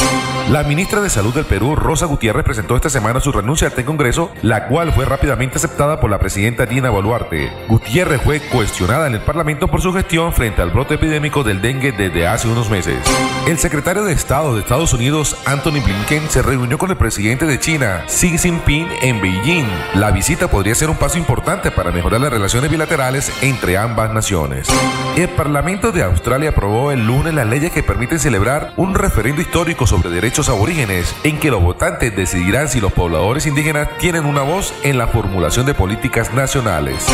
La 0.50 0.64
ministra 0.64 1.00
de 1.00 1.10
Salud 1.10 1.32
del 1.32 1.44
Perú, 1.44 1.76
Rosa 1.76 2.06
Gutiérrez, 2.06 2.44
presentó 2.44 2.74
esta 2.74 2.90
semana 2.90 3.20
su 3.20 3.30
renuncia 3.30 3.68
ante 3.68 3.82
el 3.82 3.86
Congreso, 3.86 4.32
la 4.42 4.66
cual 4.66 4.92
fue 4.92 5.04
rápidamente 5.04 5.58
aceptada 5.58 6.00
por 6.00 6.10
la 6.10 6.18
presidenta 6.18 6.66
Dina 6.66 6.90
Boluarte. 6.90 7.52
Gutiérrez 7.68 8.20
fue 8.20 8.40
cuestionada 8.40 9.06
en 9.06 9.14
el 9.14 9.20
Parlamento 9.20 9.59
por 9.68 9.82
su 9.82 9.92
gestión 9.92 10.32
frente 10.32 10.62
al 10.62 10.70
brote 10.70 10.94
epidémico 10.94 11.42
del 11.42 11.60
dengue 11.60 11.92
desde 11.92 12.26
hace 12.26 12.48
unos 12.48 12.70
meses. 12.70 12.98
El 13.46 13.58
secretario 13.58 14.04
de 14.04 14.12
Estado 14.12 14.54
de 14.54 14.60
Estados 14.60 14.92
Unidos, 14.92 15.36
Anthony 15.44 15.82
Blinken, 15.84 16.30
se 16.30 16.42
reunió 16.42 16.78
con 16.78 16.90
el 16.90 16.96
presidente 16.96 17.46
de 17.46 17.58
China, 17.58 18.04
Xi 18.06 18.38
Jinping, 18.38 18.88
en 19.02 19.20
Beijing. 19.20 19.66
La 19.94 20.10
visita 20.10 20.48
podría 20.48 20.74
ser 20.74 20.90
un 20.90 20.96
paso 20.96 21.18
importante 21.18 21.70
para 21.70 21.90
mejorar 21.90 22.20
las 22.20 22.32
relaciones 22.32 22.70
bilaterales 22.70 23.32
entre 23.42 23.76
ambas 23.76 24.12
naciones. 24.12 24.68
El 25.16 25.28
Parlamento 25.30 25.92
de 25.92 26.02
Australia 26.02 26.50
aprobó 26.50 26.92
el 26.92 27.06
lunes 27.06 27.34
las 27.34 27.46
leyes 27.46 27.72
que 27.72 27.82
permiten 27.82 28.18
celebrar 28.18 28.72
un 28.76 28.94
referendo 28.94 29.42
histórico 29.42 29.86
sobre 29.86 30.10
derechos 30.10 30.48
aborígenes, 30.48 31.14
en 31.24 31.38
que 31.38 31.50
los 31.50 31.62
votantes 31.62 32.14
decidirán 32.14 32.68
si 32.68 32.80
los 32.80 32.92
pobladores 32.92 33.46
indígenas 33.46 33.88
tienen 33.98 34.24
una 34.24 34.42
voz 34.42 34.72
en 34.82 34.98
la 34.98 35.08
formulación 35.08 35.66
de 35.66 35.74
políticas 35.74 36.32
nacionales. 36.32 37.06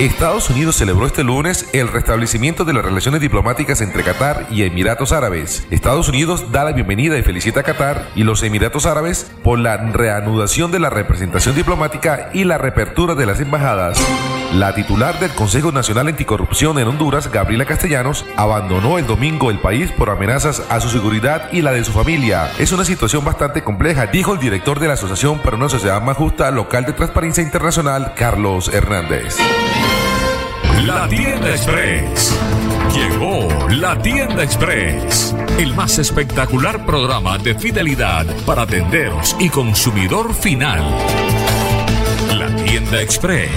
Estados 0.00 0.50
Unidos 0.50 0.74
celebró 0.74 1.06
este 1.06 1.22
lunes 1.22 1.68
el 1.72 1.86
restablecimiento 1.86 2.64
de 2.64 2.72
las 2.72 2.84
relaciones 2.84 3.20
diplomáticas 3.20 3.80
entre 3.80 4.02
Qatar 4.02 4.48
y 4.50 4.64
Emiratos 4.64 5.12
Árabes. 5.12 5.68
Estados 5.70 6.08
Unidos 6.08 6.50
da 6.50 6.64
la 6.64 6.72
bienvenida 6.72 7.16
y 7.16 7.22
felicita 7.22 7.60
a 7.60 7.62
Qatar 7.62 8.08
y 8.16 8.24
los 8.24 8.42
Emiratos 8.42 8.86
Árabes 8.86 9.30
por 9.44 9.60
la 9.60 9.76
reanudación 9.76 10.72
de 10.72 10.80
la 10.80 10.90
representación 10.90 11.54
diplomática 11.54 12.30
y 12.34 12.42
la 12.42 12.58
reapertura 12.58 13.14
de 13.14 13.24
las 13.24 13.38
embajadas. 13.38 14.04
La 14.52 14.74
titular 14.74 15.18
del 15.20 15.30
Consejo 15.30 15.70
Nacional 15.70 16.08
Anticorrupción 16.08 16.78
en 16.78 16.88
Honduras, 16.88 17.30
Gabriela 17.30 17.64
Castellanos, 17.64 18.24
abandonó 18.36 18.98
el 18.98 19.06
domingo 19.06 19.50
el 19.50 19.58
país 19.60 19.92
por 19.92 20.10
amenazas 20.10 20.62
a 20.70 20.80
su 20.80 20.88
seguridad 20.88 21.50
y 21.52 21.62
la 21.62 21.72
de 21.72 21.84
su 21.84 21.92
familia. 21.92 22.50
Es 22.58 22.72
una 22.72 22.84
situación 22.84 23.24
bastante 23.24 23.62
compleja, 23.62 24.06
dijo 24.06 24.32
el 24.32 24.40
director 24.40 24.80
de 24.80 24.88
la 24.88 24.94
Asociación 24.94 25.38
para 25.38 25.56
una 25.56 25.68
Sociedad 25.68 26.02
Más 26.02 26.16
Justa 26.16 26.50
Local 26.50 26.84
de 26.84 26.92
Transparencia 26.92 27.42
Internacional, 27.42 28.12
Carlos 28.16 28.68
Hernández. 28.72 29.38
La 30.86 31.08
Tienda 31.08 31.50
Express. 31.50 32.38
Llegó 32.94 33.48
La 33.70 33.96
Tienda 34.02 34.42
Express, 34.42 35.34
el 35.58 35.74
más 35.74 35.98
espectacular 35.98 36.84
programa 36.84 37.38
de 37.38 37.54
fidelidad 37.54 38.26
para 38.44 38.66
tenderos 38.66 39.34
y 39.38 39.48
consumidor 39.48 40.34
final. 40.34 40.82
La 42.36 42.54
Tienda 42.64 43.00
Express, 43.00 43.50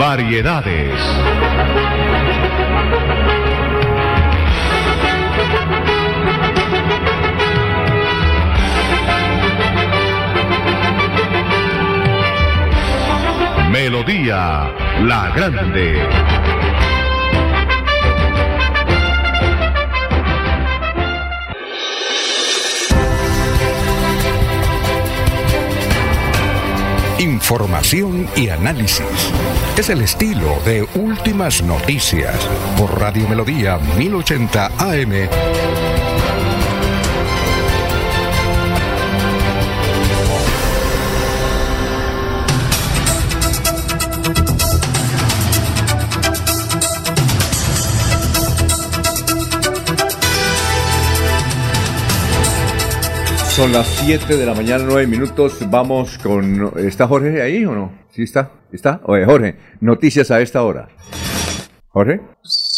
Variedades. 0.00 1.00
Melodía 13.70 14.89
la 15.02 15.30
Grande. 15.34 15.98
Información 27.18 28.28
y 28.36 28.50
análisis. 28.50 29.06
Es 29.78 29.88
el 29.88 30.02
estilo 30.02 30.58
de 30.66 30.86
Últimas 30.94 31.62
Noticias 31.62 32.36
por 32.76 33.00
Radio 33.00 33.26
Melodía 33.28 33.78
1080 33.96 34.66
AM. 34.78 35.89
Son 53.60 53.72
las 53.72 53.88
7 53.88 54.38
de 54.38 54.46
la 54.46 54.54
mañana, 54.54 54.84
9 54.88 55.06
minutos. 55.06 55.58
Vamos 55.68 56.16
con. 56.16 56.72
¿Está 56.78 57.06
Jorge 57.06 57.42
ahí 57.42 57.62
o 57.66 57.74
no? 57.74 57.92
¿Sí 58.08 58.22
está? 58.22 58.52
¿Está? 58.72 59.02
Oye, 59.04 59.26
Jorge, 59.26 59.56
noticias 59.80 60.30
a 60.30 60.40
esta 60.40 60.62
hora. 60.62 60.88
¿Jorge? 61.90 62.22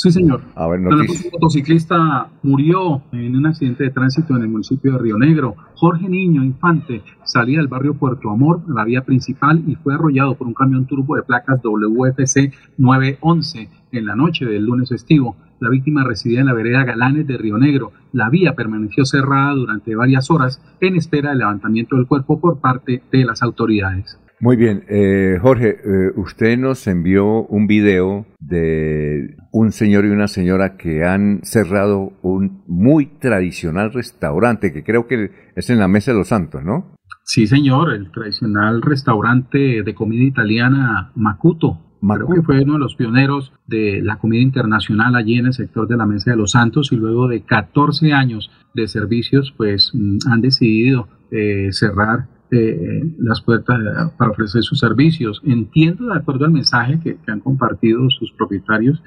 Sí, 0.02 0.10
señor. 0.10 0.40
A 0.56 0.66
ver, 0.66 0.80
Un 0.80 0.98
noticias. 0.98 1.32
motociclista 1.32 2.26
murió 2.42 3.02
en 3.12 3.36
un 3.36 3.46
accidente 3.46 3.84
de 3.84 3.90
tránsito 3.90 4.34
en 4.34 4.42
el 4.42 4.48
municipio 4.48 4.94
de 4.94 4.98
Río 4.98 5.16
Negro. 5.16 5.54
Jorge 5.76 6.08
Niño 6.08 6.42
Infante 6.42 7.04
salía 7.24 7.58
del 7.58 7.68
barrio 7.68 7.94
Puerto 7.94 8.28
Amor, 8.28 8.62
la 8.66 8.84
vía 8.84 9.02
principal, 9.02 9.62
y 9.64 9.76
fue 9.76 9.94
arrollado 9.94 10.34
por 10.34 10.48
un 10.48 10.54
camión 10.54 10.86
turbo 10.86 11.14
de 11.14 11.22
placas 11.22 11.62
WFC 11.62 12.52
911 12.78 13.68
en 13.92 14.04
la 14.04 14.16
noche 14.16 14.44
del 14.44 14.64
lunes 14.64 14.88
festivo. 14.88 15.36
La 15.60 15.70
víctima 15.70 16.02
residía 16.02 16.40
en 16.40 16.46
la 16.46 16.54
vereda 16.54 16.82
Galanes 16.82 17.28
de 17.28 17.38
Río 17.38 17.56
Negro. 17.56 17.92
La 18.10 18.28
vía 18.28 18.56
permaneció 18.56 19.04
cerrada 19.04 19.54
durante 19.54 19.94
varias 19.94 20.32
horas 20.32 20.60
en 20.80 20.96
espera 20.96 21.30
del 21.30 21.38
levantamiento 21.38 21.94
del 21.94 22.08
cuerpo 22.08 22.40
por 22.40 22.58
parte 22.58 23.04
de 23.12 23.24
las 23.24 23.40
autoridades. 23.44 24.18
Muy 24.42 24.56
bien, 24.56 24.82
eh, 24.88 25.38
Jorge, 25.40 25.76
eh, 25.84 26.10
usted 26.16 26.58
nos 26.58 26.88
envió 26.88 27.44
un 27.44 27.68
video 27.68 28.26
de 28.40 29.36
un 29.52 29.70
señor 29.70 30.04
y 30.04 30.08
una 30.08 30.26
señora 30.26 30.76
que 30.76 31.04
han 31.04 31.42
cerrado 31.44 32.14
un 32.22 32.60
muy 32.66 33.06
tradicional 33.06 33.92
restaurante 33.92 34.72
que 34.72 34.82
creo 34.82 35.06
que 35.06 35.30
es 35.54 35.70
en 35.70 35.78
la 35.78 35.86
Mesa 35.86 36.10
de 36.10 36.18
los 36.18 36.26
Santos, 36.26 36.64
¿no? 36.64 36.96
Sí, 37.22 37.46
señor, 37.46 37.92
el 37.92 38.10
tradicional 38.10 38.82
restaurante 38.82 39.84
de 39.84 39.94
comida 39.94 40.24
italiana 40.24 41.12
Macuto. 41.14 41.78
Creo 42.00 42.26
que 42.26 42.42
fue 42.42 42.64
uno 42.64 42.72
de 42.72 42.78
los 42.80 42.96
pioneros 42.96 43.52
de 43.68 44.00
la 44.02 44.16
comida 44.18 44.42
internacional 44.42 45.14
allí 45.14 45.38
en 45.38 45.46
el 45.46 45.52
sector 45.52 45.86
de 45.86 45.96
la 45.96 46.04
Mesa 46.04 46.32
de 46.32 46.36
los 46.36 46.50
Santos 46.50 46.90
y 46.90 46.96
luego 46.96 47.28
de 47.28 47.42
14 47.42 48.12
años 48.12 48.50
de 48.74 48.88
servicios, 48.88 49.54
pues 49.56 49.92
mm, 49.94 50.18
han 50.28 50.40
decidido 50.40 51.06
eh, 51.30 51.68
cerrar 51.70 52.26
eh, 52.52 53.02
las 53.18 53.40
puertas 53.40 53.78
para 54.16 54.30
ofrecer 54.30 54.62
sus 54.62 54.78
servicios. 54.78 55.40
Entiendo, 55.44 56.06
de 56.06 56.18
acuerdo 56.18 56.44
al 56.44 56.52
mensaje 56.52 57.00
que, 57.00 57.18
han 57.26 57.40
compartido 57.40 58.08
sus 58.10 58.30
propietarios, 58.32 59.02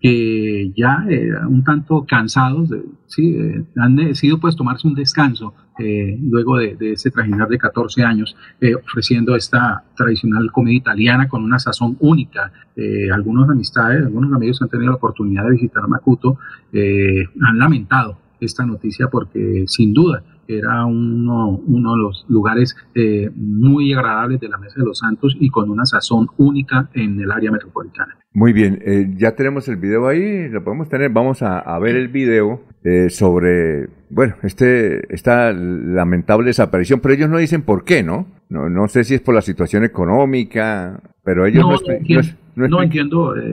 que 0.00 0.72
ya 0.76 1.04
eh, 1.08 1.30
un 1.48 1.64
tanto 1.64 2.06
cansados, 2.06 2.70
eh, 2.72 3.64
han 3.76 3.96
decidido 3.96 4.38
pues 4.38 4.54
tomarse 4.54 4.86
un 4.86 4.94
descanso 4.94 5.54
eh, 5.80 6.18
luego 6.20 6.58
de, 6.58 6.76
de 6.76 6.92
ese 6.92 7.10
trajinar 7.10 7.48
de 7.48 7.58
14 7.58 8.02
años, 8.02 8.36
eh, 8.60 8.74
ofreciendo 8.74 9.34
esta 9.34 9.84
tradicional 9.96 10.50
comida 10.52 10.76
italiana 10.76 11.28
con 11.28 11.42
una 11.42 11.58
sazón 11.58 11.96
única. 12.00 12.52
Eh, 12.76 13.10
algunos 13.10 13.48
amistades, 13.48 14.04
algunos 14.04 14.32
amigos 14.32 14.60
han 14.62 14.68
tenido 14.68 14.90
la 14.90 14.96
oportunidad 14.96 15.44
de 15.44 15.52
visitar 15.52 15.88
Macuto 15.88 16.38
eh, 16.72 17.24
han 17.40 17.58
lamentado 17.58 18.18
esta 18.40 18.64
noticia 18.64 19.08
porque 19.08 19.64
sin 19.66 19.92
duda 19.92 20.22
era 20.58 20.84
uno, 20.84 21.60
uno 21.66 21.92
de 21.92 21.98
los 21.98 22.24
lugares 22.28 22.76
eh, 22.94 23.30
muy 23.34 23.92
agradables 23.92 24.40
de 24.40 24.48
la 24.48 24.58
Mesa 24.58 24.76
de 24.78 24.86
los 24.86 24.98
Santos 24.98 25.36
y 25.38 25.50
con 25.50 25.70
una 25.70 25.86
sazón 25.86 26.28
única 26.36 26.88
en 26.94 27.20
el 27.20 27.30
área 27.30 27.50
metropolitana. 27.50 28.19
Muy 28.32 28.52
bien, 28.52 28.80
eh, 28.86 29.10
ya 29.16 29.34
tenemos 29.34 29.66
el 29.68 29.76
video 29.76 30.06
ahí, 30.06 30.48
lo 30.48 30.62
podemos 30.62 30.88
tener, 30.88 31.10
vamos 31.10 31.42
a, 31.42 31.58
a 31.58 31.78
ver 31.80 31.96
el 31.96 32.06
video 32.06 32.60
eh, 32.84 33.10
sobre, 33.10 33.88
bueno, 34.08 34.36
este, 34.44 35.12
esta 35.12 35.52
lamentable 35.52 36.46
desaparición, 36.46 37.00
pero 37.00 37.14
ellos 37.14 37.28
no 37.28 37.38
dicen 37.38 37.62
por 37.62 37.84
qué, 37.84 38.04
¿no? 38.04 38.28
No, 38.48 38.70
no 38.70 38.86
sé 38.86 39.02
si 39.02 39.14
es 39.16 39.20
por 39.20 39.34
la 39.34 39.42
situación 39.42 39.82
económica, 39.84 41.00
pero 41.24 41.44
ellos 41.44 41.64
no, 41.64 41.70
No, 41.70 41.92
entiendo, 41.92 42.28
no 42.54 42.82
entiendo, 42.82 43.36
eh, 43.36 43.52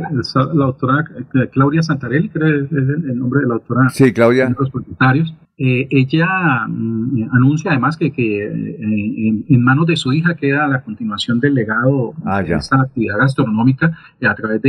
la 0.54 0.66
doctora 0.66 1.06
eh, 1.34 1.50
Claudia 1.52 1.82
Santarelli, 1.82 2.30
creo 2.30 2.48
que 2.48 2.66
es 2.66 2.72
el, 2.72 3.10
el 3.10 3.18
nombre 3.18 3.42
de 3.42 3.48
la 3.48 3.56
doctora. 3.56 3.90
Sí, 3.90 4.14
Claudia. 4.14 4.54
los 4.60 4.70
propietarios. 4.70 5.34
Eh, 5.60 5.88
ella 5.90 6.68
mm, 6.68 7.18
eh, 7.18 7.28
anuncia 7.34 7.72
además 7.72 7.98
que, 7.98 8.12
que 8.12 8.46
eh, 8.46 8.78
en, 8.80 9.44
en 9.50 9.64
manos 9.64 9.88
de 9.88 9.96
su 9.96 10.14
hija 10.14 10.36
queda 10.36 10.68
la 10.68 10.84
continuación 10.84 11.40
del 11.40 11.56
legado 11.56 12.14
Ah, 12.24 12.44
de 12.44 12.54
esta 12.54 12.80
actividad 12.80 13.18
gastronómica 13.18 13.98
eh, 14.22 14.28
a 14.28 14.36
través 14.36 14.62
de 14.62 14.67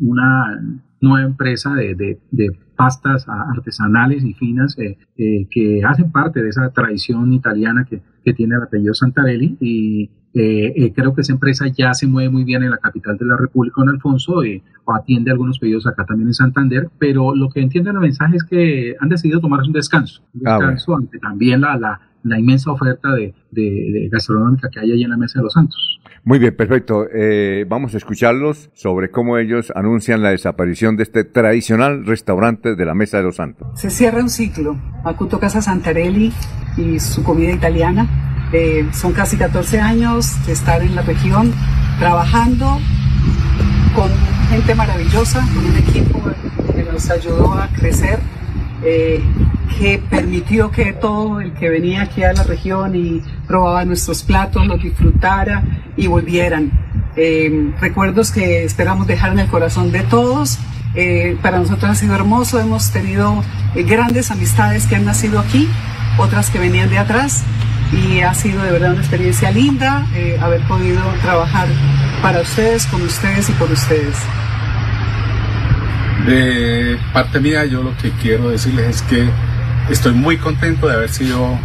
una 0.00 0.60
nueva 1.00 1.26
empresa 1.26 1.74
de, 1.74 1.94
de- 1.94 2.18
de 2.30 2.50
pastas 2.76 3.26
artesanales 3.28 4.24
y 4.24 4.32
finas 4.34 4.76
eh, 4.78 4.96
eh, 5.18 5.46
que 5.50 5.82
hacen 5.84 6.10
parte 6.10 6.42
de 6.42 6.48
esa 6.48 6.70
tradición 6.70 7.32
italiana 7.32 7.84
que, 7.88 8.00
que 8.24 8.32
tiene 8.32 8.54
el 8.56 8.62
apellido 8.62 8.94
Santarelli 8.94 9.56
y 9.60 10.10
eh, 10.32 10.92
creo 10.94 11.12
que 11.14 11.20
esa 11.22 11.32
empresa 11.32 11.66
ya 11.68 11.92
se 11.92 12.06
mueve 12.06 12.30
muy 12.30 12.44
bien 12.44 12.62
en 12.62 12.70
la 12.70 12.78
capital 12.78 13.18
de 13.18 13.24
la 13.26 13.36
República, 13.36 13.82
en 13.82 13.88
Alfonso, 13.88 14.44
y 14.44 14.62
o 14.84 14.94
atiende 14.94 15.30
algunos 15.32 15.58
pedidos 15.58 15.86
acá 15.88 16.04
también 16.06 16.28
en 16.28 16.34
Santander, 16.34 16.88
pero 16.98 17.34
lo 17.34 17.48
que 17.50 17.60
entiende 17.60 17.90
el 17.90 17.98
mensaje 17.98 18.36
es 18.36 18.44
que 18.44 18.94
han 19.00 19.08
decidido 19.08 19.40
tomarse 19.40 19.66
un 19.66 19.72
descanso, 19.72 20.22
un 20.34 20.46
Ah, 20.46 20.56
bueno. 20.56 20.70
descanso 20.70 20.96
ante 20.96 21.18
también 21.18 21.60
la, 21.62 21.76
la, 21.76 22.00
la 22.22 22.38
inmensa 22.38 22.70
oferta 22.70 23.12
de, 23.12 23.34
de, 23.50 23.62
de 23.62 24.08
gastronómica 24.10 24.68
que 24.70 24.80
hay 24.80 24.92
allí 24.92 25.04
en 25.04 25.10
la 25.10 25.16
Mesa 25.16 25.38
de 25.38 25.44
los 25.44 25.52
Santos. 25.52 26.00
Muy 26.22 26.38
bien, 26.38 26.54
perfecto. 26.54 27.06
Eh, 27.12 27.64
vamos 27.66 27.94
a 27.94 27.96
escucharlos 27.96 28.70
sobre 28.74 29.10
cómo 29.10 29.38
ellos 29.38 29.72
anuncian 29.74 30.22
la 30.22 30.30
desaparición 30.30 30.96
de 30.96 31.04
este 31.04 31.24
tradicional 31.24 32.04
restaurante 32.04 32.76
de 32.76 32.84
la 32.84 32.94
Mesa 32.94 33.16
de 33.18 33.22
los 33.22 33.36
Santos. 33.36 33.68
Se 33.74 33.88
cierra 33.88 34.20
un 34.20 34.28
ciclo. 34.28 34.76
Macuto 35.02 35.40
Casa 35.40 35.62
Santarelli 35.62 36.32
y 36.76 37.00
su 37.00 37.22
comida 37.22 37.52
italiana. 37.52 38.06
Eh, 38.52 38.86
son 38.92 39.12
casi 39.12 39.36
14 39.36 39.80
años 39.80 40.44
de 40.46 40.52
estar 40.52 40.82
en 40.82 40.94
la 40.94 41.02
región 41.02 41.52
trabajando 41.98 42.78
con 43.94 44.10
gente 44.50 44.74
maravillosa, 44.74 45.46
con 45.54 45.64
un 45.64 45.76
equipo 45.76 46.22
que 46.74 46.82
nos 46.82 47.10
ayudó 47.10 47.54
a 47.54 47.68
crecer, 47.68 48.18
eh, 48.82 49.22
que 49.78 49.98
permitió 49.98 50.70
que 50.70 50.92
todo 50.92 51.40
el 51.40 51.52
que 51.52 51.68
venía 51.68 52.02
aquí 52.02 52.22
a 52.22 52.32
la 52.32 52.42
región 52.42 52.94
y 52.94 53.22
probaba 53.46 53.84
nuestros 53.84 54.22
platos 54.22 54.66
los 54.66 54.82
disfrutara 54.82 55.62
y 55.96 56.06
volvieran. 56.06 56.70
Eh, 57.16 57.72
recuerdos 57.80 58.30
que 58.30 58.64
esperamos 58.64 59.06
dejar 59.06 59.32
en 59.32 59.40
el 59.40 59.48
corazón 59.48 59.92
de 59.92 60.00
todos. 60.02 60.58
Eh, 60.94 61.36
para 61.40 61.58
nosotros 61.58 61.90
ha 61.90 61.94
sido 61.94 62.14
hermoso, 62.14 62.58
hemos 62.58 62.90
tenido 62.90 63.44
eh, 63.74 63.84
grandes 63.84 64.30
amistades 64.30 64.86
que 64.86 64.96
han 64.96 65.04
nacido 65.04 65.38
aquí, 65.38 65.68
otras 66.18 66.50
que 66.50 66.58
venían 66.58 66.90
de 66.90 66.98
atrás 66.98 67.44
y 67.92 68.20
ha 68.20 68.34
sido 68.34 68.62
de 68.62 68.72
verdad 68.72 68.92
una 68.92 69.00
experiencia 69.00 69.50
linda 69.50 70.06
eh, 70.14 70.36
haber 70.40 70.60
podido 70.66 71.00
trabajar 71.22 71.68
para 72.22 72.40
ustedes, 72.40 72.86
con 72.86 73.02
ustedes 73.02 73.48
y 73.48 73.52
por 73.52 73.70
ustedes. 73.70 74.16
De 76.26 76.98
parte 77.12 77.40
mía, 77.40 77.64
yo 77.64 77.82
lo 77.82 77.96
que 77.96 78.10
quiero 78.12 78.50
decirles 78.50 78.96
es 78.96 79.02
que 79.02 79.28
estoy 79.90 80.12
muy 80.12 80.36
contento 80.36 80.86
de 80.88 80.94
haber 80.94 81.08
sido 81.08 81.58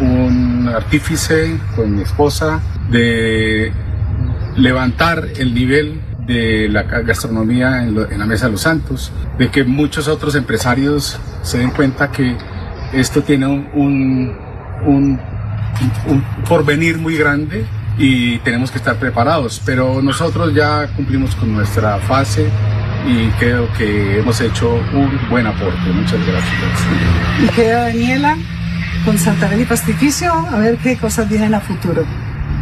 un 0.00 0.70
artífice 0.74 1.58
con 1.76 1.94
mi 1.96 2.02
esposa, 2.02 2.60
de 2.90 3.72
levantar 4.56 5.28
el 5.36 5.54
nivel 5.54 6.00
de 6.26 6.68
la 6.68 6.82
gastronomía 6.84 7.82
en, 7.82 7.94
la 8.18 8.26
Mesa 8.26 8.46
de 8.46 8.52
los 8.52 8.62
Santos, 8.62 9.12
de 9.38 9.48
que 9.50 9.64
muchos 9.64 10.08
otros 10.08 10.34
empresarios 10.36 11.18
se 11.42 11.58
den 11.58 11.70
cuenta 11.70 12.10
que 12.10 12.36
esto 12.92 13.22
tiene 13.22 13.46
un, 13.46 14.36
un- 14.86 15.20
un 16.06 16.24
porvenir 16.48 16.98
muy 16.98 17.16
grande 17.16 17.64
y 17.98 18.38
tenemos 18.40 18.70
que 18.70 18.78
estar 18.78 18.96
preparados, 18.96 19.60
pero 19.64 20.00
nosotros 20.02 20.54
ya 20.54 20.86
cumplimos 20.96 21.34
con 21.34 21.52
nuestra 21.52 21.98
fase 21.98 22.48
y 23.06 23.28
creo 23.38 23.68
que 23.76 24.18
hemos 24.18 24.40
hecho 24.40 24.74
un 24.94 25.10
buen 25.30 25.46
aporte. 25.46 25.90
Muchas 25.92 26.24
gracias. 26.26 26.52
Y 27.42 27.48
queda 27.54 27.82
Daniela 27.88 28.36
con 29.04 29.18
Santarelli 29.18 29.64
Pastificio 29.64 30.32
a 30.32 30.58
ver 30.58 30.76
qué 30.78 30.96
cosas 30.96 31.28
vienen 31.28 31.54
a 31.54 31.60
futuro. 31.60 32.04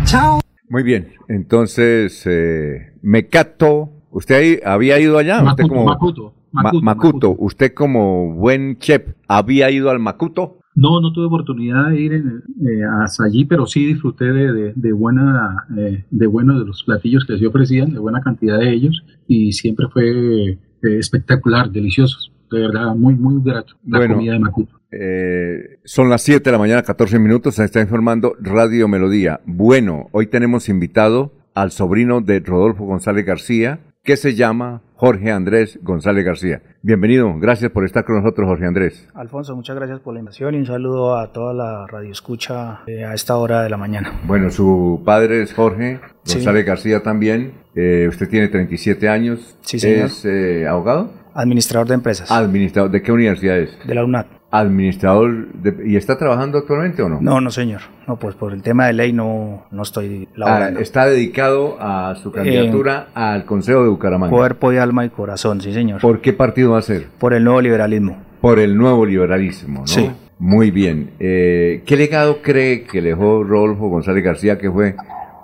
Chao. 0.04 0.40
Muy 0.68 0.82
bien, 0.82 1.12
entonces, 1.28 2.22
eh, 2.26 2.92
Mecato, 3.02 3.90
¿usted 4.10 4.34
ahí 4.36 4.60
había 4.64 4.98
ido 5.00 5.18
allá? 5.18 5.42
¿Usted 5.42 5.64
Macuto, 5.64 5.68
como, 5.68 5.84
Macuto, 5.84 6.34
Ma- 6.52 6.62
Macuto, 6.62 6.82
Macuto, 6.82 7.36
¿usted 7.38 7.74
como 7.74 8.32
buen 8.34 8.78
chef 8.78 9.02
había 9.26 9.70
ido 9.70 9.90
al 9.90 9.98
Macuto? 9.98 10.59
No, 10.80 11.00
no 11.00 11.12
tuve 11.12 11.26
oportunidad 11.26 11.90
de 11.90 12.00
ir 12.00 12.12
en- 12.14 12.42
eh, 12.66 12.82
hasta 13.02 13.24
allí, 13.24 13.44
pero 13.44 13.66
sí 13.66 13.84
disfruté 13.86 14.24
de, 14.32 14.52
de, 14.52 14.72
de 14.74 14.92
buena, 14.92 15.66
eh, 15.76 16.04
de 16.10 16.26
bueno 16.26 16.58
de 16.58 16.64
los 16.66 16.82
platillos 16.84 17.24
que 17.26 17.38
se 17.38 17.46
ofrecían, 17.46 17.92
de 17.92 17.98
buena 17.98 18.20
cantidad 18.22 18.58
de 18.58 18.70
ellos, 18.72 19.04
y 19.28 19.52
siempre 19.52 19.86
fue 19.92 20.52
eh, 20.52 20.58
espectacular, 20.82 21.70
deliciosos, 21.70 22.32
de 22.50 22.60
verdad, 22.60 22.94
muy, 22.96 23.14
muy 23.14 23.42
grato 23.44 23.74
la 23.86 23.98
Bueno. 23.98 24.14
comida 24.14 24.32
de 24.32 24.38
Macuto. 24.38 24.80
Eh, 24.92 25.78
son 25.84 26.08
las 26.08 26.22
7 26.22 26.42
de 26.42 26.52
la 26.52 26.58
mañana, 26.58 26.82
14 26.82 27.18
minutos. 27.18 27.54
Se 27.56 27.64
está 27.64 27.80
informando 27.80 28.34
Radio 28.40 28.88
Melodía. 28.88 29.40
Bueno, 29.46 30.08
hoy 30.12 30.26
tenemos 30.28 30.68
invitado 30.68 31.32
al 31.54 31.70
sobrino 31.72 32.20
de 32.22 32.40
Rodolfo 32.40 32.86
González 32.86 33.24
García, 33.26 33.80
que 34.10 34.16
se 34.16 34.34
llama 34.34 34.82
Jorge 34.96 35.30
Andrés 35.30 35.78
González 35.84 36.24
García. 36.24 36.60
Bienvenido, 36.82 37.32
gracias 37.38 37.70
por 37.70 37.84
estar 37.84 38.04
con 38.04 38.16
nosotros, 38.16 38.44
Jorge 38.48 38.66
Andrés. 38.66 39.08
Alfonso, 39.14 39.54
muchas 39.54 39.76
gracias 39.76 40.00
por 40.00 40.14
la 40.14 40.18
invitación 40.18 40.56
y 40.56 40.58
un 40.58 40.66
saludo 40.66 41.16
a 41.16 41.32
toda 41.32 41.54
la 41.54 41.86
radio 41.86 42.10
escucha 42.10 42.80
eh, 42.88 43.04
a 43.04 43.14
esta 43.14 43.36
hora 43.36 43.62
de 43.62 43.70
la 43.70 43.76
mañana. 43.76 44.20
Bueno, 44.26 44.50
su 44.50 45.00
padre 45.04 45.42
es 45.42 45.54
Jorge 45.54 46.00
Sí. 46.24 46.38
González 46.38 46.66
García 46.66 47.04
también. 47.04 47.52
Eh, 47.76 48.06
usted 48.08 48.28
tiene 48.28 48.48
37 48.48 49.08
años. 49.08 49.56
Sí, 49.60 49.78
señor. 49.78 50.06
¿Es 50.06 50.24
eh, 50.24 50.66
abogado? 50.66 51.12
Administrador 51.34 51.86
de 51.88 51.94
empresas. 51.94 52.30
Administrador. 52.30 52.90
¿De 52.90 53.02
qué 53.02 53.12
universidad 53.12 53.58
es? 53.58 53.70
De 53.86 53.94
la 53.94 54.04
UNAT. 54.04 54.26
Administrador. 54.50 55.48
de- 55.52 55.88
¿Y 55.88 55.96
está 55.96 56.18
trabajando 56.18 56.58
actualmente 56.58 57.02
o 57.02 57.08
no? 57.08 57.20
No, 57.20 57.40
no, 57.40 57.50
señor. 57.50 57.82
No, 58.08 58.16
pues 58.16 58.34
por 58.34 58.52
el 58.52 58.62
tema 58.62 58.86
de 58.86 58.92
ley 58.94 59.12
no, 59.12 59.64
no 59.70 59.82
estoy 59.82 60.28
Ah, 60.44 60.70
está 60.80 61.06
dedicado 61.06 61.76
a 61.80 62.14
su 62.16 62.32
candidatura 62.32 63.08
al 63.14 63.44
Consejo 63.44 63.82
de 63.84 63.88
Bucaramanga. 63.90 64.34
Cuerpo 64.34 64.72
y 64.72 64.76
alma 64.78 65.04
y 65.04 65.10
corazón, 65.10 65.60
sí, 65.60 65.72
señor. 65.72 66.00
¿Por 66.00 66.20
qué 66.20 66.32
partido 66.32 66.72
va 66.72 66.78
a 66.78 66.82
ser? 66.82 67.06
Por 67.18 67.32
el 67.34 67.44
nuevo 67.44 67.60
liberalismo. 67.60 68.16
Por 68.40 68.58
el 68.58 68.76
nuevo 68.76 69.04
liberalismo, 69.06 69.80
¿no? 69.80 69.86
Sí. 69.86 70.10
Muy 70.38 70.70
bien. 70.70 71.10
Eh, 71.20 71.82
¿Qué 71.84 71.96
legado 71.96 72.40
cree 72.42 72.84
que 72.84 73.02
dejó 73.02 73.44
Rodolfo 73.44 73.88
González 73.88 74.24
García, 74.24 74.58
que 74.58 74.70
fue 74.70 74.96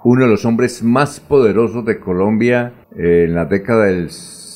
uno 0.05 0.25
de 0.25 0.31
los 0.31 0.45
hombres 0.47 0.83
más 0.83 1.21
poderosos 1.21 1.85
de 1.85 2.01
Colombia 2.01 2.73
eh, 2.97 3.25
en 3.29 3.35
la 3.35 3.45
década 3.45 3.85
del 3.87 4.09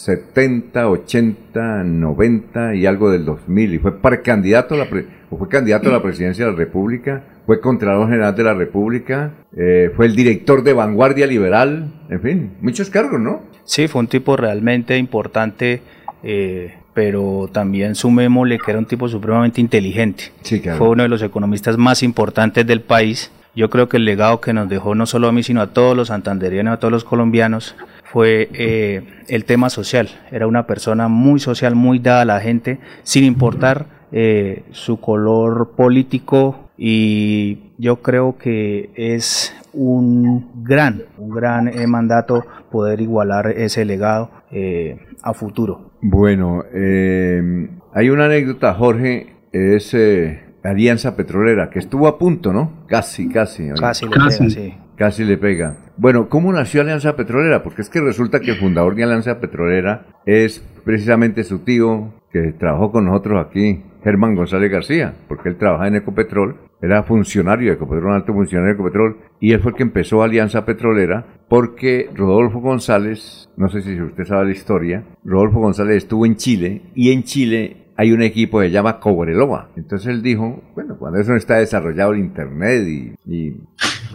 70, 0.05 0.89
80, 0.89 1.85
90 1.85 2.75
y 2.75 2.87
algo 2.87 3.11
del 3.11 3.25
2000? 3.25 3.75
Y 3.75 3.79
fue 3.79 4.01
precandidato 4.01 4.75
a 4.75 4.79
la, 4.79 4.89
pre- 4.89 5.07
fue 5.29 5.49
candidato 5.49 5.89
a 5.91 5.93
la 5.93 6.03
presidencia 6.03 6.47
de 6.47 6.53
la 6.53 6.57
República, 6.57 7.23
fue 7.47 7.61
Contralor 7.61 8.09
General 8.09 8.35
de 8.35 8.43
la 8.43 8.55
República, 8.55 9.33
eh, 9.57 9.91
fue 9.95 10.07
el 10.07 10.17
director 10.17 10.63
de 10.63 10.73
Vanguardia 10.73 11.27
Liberal, 11.27 11.93
en 12.09 12.21
fin, 12.23 12.51
muchos 12.63 12.89
cargos, 12.91 13.21
¿no? 13.21 13.43
Sí, 13.65 13.89
fue 13.89 14.01
un 14.01 14.07
tipo 14.09 14.37
realmente 14.37 14.97
importante, 14.97 15.83
eh, 16.23 16.75
pero 16.95 17.49
también 17.53 17.95
sumémosle 17.95 18.59
que 18.59 18.71
era 18.71 18.79
un 18.81 18.87
tipo 18.87 19.09
supremamente 19.09 19.61
inteligente. 19.61 20.25
Sí, 20.43 20.61
claro. 20.61 20.79
Fue 20.79 20.89
uno 20.89 21.03
de 21.03 21.09
los 21.09 21.23
economistas 21.23 21.77
más 21.77 22.03
importantes 22.03 22.67
del 22.67 22.81
país. 22.81 23.31
Yo 23.55 23.69
creo 23.69 23.89
que 23.89 23.97
el 23.99 24.05
legado 24.05 24.41
que 24.41 24.53
nos 24.53 24.69
dejó 24.69 24.95
no 24.95 25.07
solo 25.07 25.29
a 25.29 25.33
mí, 25.33 25.43
sino 25.43 25.61
a 25.61 25.69
todos 25.69 25.97
los 25.97 26.09
santanderianos, 26.09 26.75
a 26.75 26.79
todos 26.79 26.93
los 26.93 27.05
colombianos, 27.05 27.75
fue 28.13 28.49
eh, 28.55 29.03
el 29.29 29.45
tema 29.45 29.71
social. 29.71 30.09
Era 30.33 30.47
una 30.47 30.67
persona 30.67 31.09
muy 31.09 31.39
social, 31.39 31.75
muy 31.77 32.01
dada 32.01 32.23
a 32.23 32.25
la 32.25 32.41
gente, 32.41 32.79
sin 33.05 33.25
importar 33.25 33.87
eh, 34.11 34.65
su 34.73 35.01
color 35.01 35.73
político 35.77 36.71
y 36.77 37.73
yo 37.79 38.03
creo 38.03 38.37
que 38.37 38.91
es 38.97 39.55
un 39.73 40.65
gran, 40.65 41.03
un 41.19 41.31
gran 41.31 41.69
eh, 41.69 41.87
mandato 41.87 42.45
poder 42.73 43.01
igualar 43.01 43.49
ese 43.49 43.85
legado 43.85 44.31
eh, 44.51 44.99
a 45.23 45.33
futuro. 45.33 45.93
Bueno, 46.03 46.65
eh, 46.75 47.69
hay 47.95 48.11
una 48.11 48.25
anécdota, 48.25 48.75
Jorge, 48.75 49.37
es 49.53 49.95
eh, 49.95 50.41
Alianza 50.65 51.15
Petrolera, 51.15 51.71
que 51.71 51.79
estuvo 51.79 52.09
a 52.09 52.19
punto, 52.19 52.53
¿no? 52.53 52.85
Casi, 52.89 53.29
casi. 53.29 53.69
Casi 53.79 54.07
le 54.07 54.13
Casi. 54.13 54.39
pega, 54.39 54.51
sí. 54.51 54.75
Casi 54.97 55.25
le 55.25 55.37
pega. 55.39 55.77
Bueno, 56.01 56.31
¿cómo 56.31 56.51
nació 56.51 56.81
Alianza 56.81 57.15
Petrolera? 57.15 57.63
Porque 57.63 57.83
es 57.83 57.91
que 57.91 58.01
resulta 58.01 58.41
que 58.41 58.53
el 58.53 58.57
fundador 58.57 58.95
de 58.95 59.05
Alianza 59.05 59.39
Petrolera 59.39 60.07
es 60.25 60.65
precisamente 60.83 61.45
su 61.45 61.59
tío 61.59 62.15
que 62.33 62.55
trabajó 62.59 62.91
con 62.91 63.05
nosotros 63.05 63.47
aquí, 63.47 63.83
Germán 64.03 64.35
González 64.35 64.71
García, 64.71 65.13
porque 65.29 65.51
él 65.51 65.59
trabaja 65.59 65.89
en 65.89 65.97
Ecopetrol, 65.97 66.57
era 66.81 67.03
funcionario 67.03 67.69
de 67.69 67.75
Ecopetrol, 67.75 68.15
alto 68.15 68.33
funcionario 68.33 68.69
de 68.69 68.81
Ecopetrol, 68.81 69.19
y 69.41 69.53
él 69.53 69.61
fue 69.61 69.73
el 69.73 69.77
que 69.77 69.83
empezó 69.83 70.23
Alianza 70.23 70.65
Petrolera 70.65 71.27
porque 71.51 72.09
Rodolfo 72.15 72.61
González, 72.61 73.51
no 73.59 73.69
sé 73.69 73.83
si 73.83 74.01
usted 74.01 74.25
sabe 74.25 74.47
la 74.47 74.53
historia, 74.53 75.05
Rodolfo 75.23 75.61
González 75.61 75.99
estuvo 75.99 76.25
en 76.25 76.37
Chile 76.37 76.81
y 76.95 77.13
en 77.13 77.25
Chile 77.25 77.89
hay 77.99 78.13
un 78.13 78.23
equipo 78.23 78.61
que 78.61 78.69
se 78.69 78.73
llama 78.73 79.01
Cobreloa. 79.01 79.73
Entonces 79.77 80.09
él 80.09 80.23
dijo, 80.23 80.63
bueno, 80.75 80.97
cuando 80.99 81.21
eso 81.21 81.33
no 81.33 81.37
está 81.37 81.57
desarrollado 81.57 82.13
el 82.13 82.21
Internet 82.21 82.89
y, 82.89 83.13
y, 83.27 83.57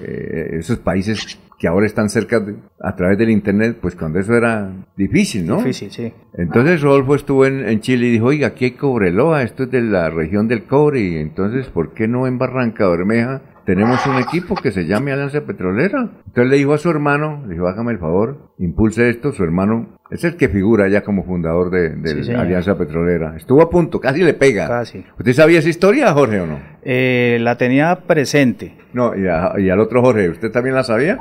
eh, 0.02 0.58
esos 0.58 0.80
países 0.80 1.40
que 1.58 1.68
ahora 1.68 1.86
están 1.86 2.10
cerca 2.10 2.40
de- 2.40 2.56
a 2.82 2.96
través 2.96 3.18
del 3.18 3.30
Internet, 3.30 3.78
pues 3.82 3.96
cuando 3.96 4.20
eso 4.20 4.36
era 4.36 4.70
difícil, 4.98 5.46
¿no? 5.48 5.58
Difícil, 5.58 5.90
sí. 5.92 6.12
Entonces 6.38 6.82
Rodolfo 6.82 7.16
estuvo 7.16 7.46
en, 7.46 7.68
en 7.68 7.80
Chile 7.80 8.08
y 8.08 8.12
dijo, 8.12 8.26
oiga, 8.26 8.48
aquí 8.48 8.66
hay 8.66 8.72
Cobreloa, 8.72 9.44
esto 9.44 9.64
es 9.64 9.72
de 9.72 9.82
la 9.82 10.10
región 10.10 10.48
del 10.48 10.64
cobre, 10.66 11.00
y 11.02 11.16
entonces, 11.18 11.68
¿por 11.68 11.94
qué 11.94 12.08
no 12.08 12.28
en 12.28 12.38
Barranca 12.38 12.88
Bermeja 12.90 13.42
tenemos 13.66 14.06
un 14.06 14.18
equipo 14.18 14.54
que 14.56 14.72
se 14.72 14.86
llame 14.86 15.12
Alianza 15.14 15.42
Petrolera? 15.46 16.10
Entonces 16.28 16.50
le 16.52 16.58
dijo 16.58 16.74
a 16.74 16.78
su 16.78 16.90
hermano, 16.90 17.44
le 17.48 17.54
dijo, 17.54 17.68
hágame 17.68 17.94
el 17.94 18.00
favor, 18.00 18.52
impulse 18.60 19.10
esto, 19.10 19.32
su 19.32 19.44
hermano 19.44 19.98
es 20.12 20.24
el 20.24 20.36
que 20.36 20.50
figura 20.50 20.88
ya 20.90 21.04
como 21.04 21.24
fundador 21.24 21.72
de, 21.72 22.24
Sí. 22.24 22.32
Alianza 22.34 22.78
Petrolera. 22.78 23.36
Estuvo 23.38 23.62
a 23.62 23.70
punto, 23.70 24.00
casi 24.00 24.22
le 24.22 24.34
pega. 24.36 24.68
Casi. 24.68 25.04
¿Usted 25.18 25.34
sabía 25.34 25.60
esa 25.60 25.70
historia, 25.70 26.12
Jorge, 26.14 26.42
o 26.42 26.46
no? 26.48 26.60
Eh, 26.84 27.38
la 27.42 27.58
tenía 27.58 27.96
presente. 28.06 28.76
No, 28.94 29.16
y, 29.16 29.26
a- 29.28 29.54
y 29.58 29.70
al 29.70 29.80
otro 29.80 30.02
Jorge, 30.02 30.30
¿usted 30.30 30.52
también 30.52 30.76
la 30.76 30.84
sabía? 30.84 31.18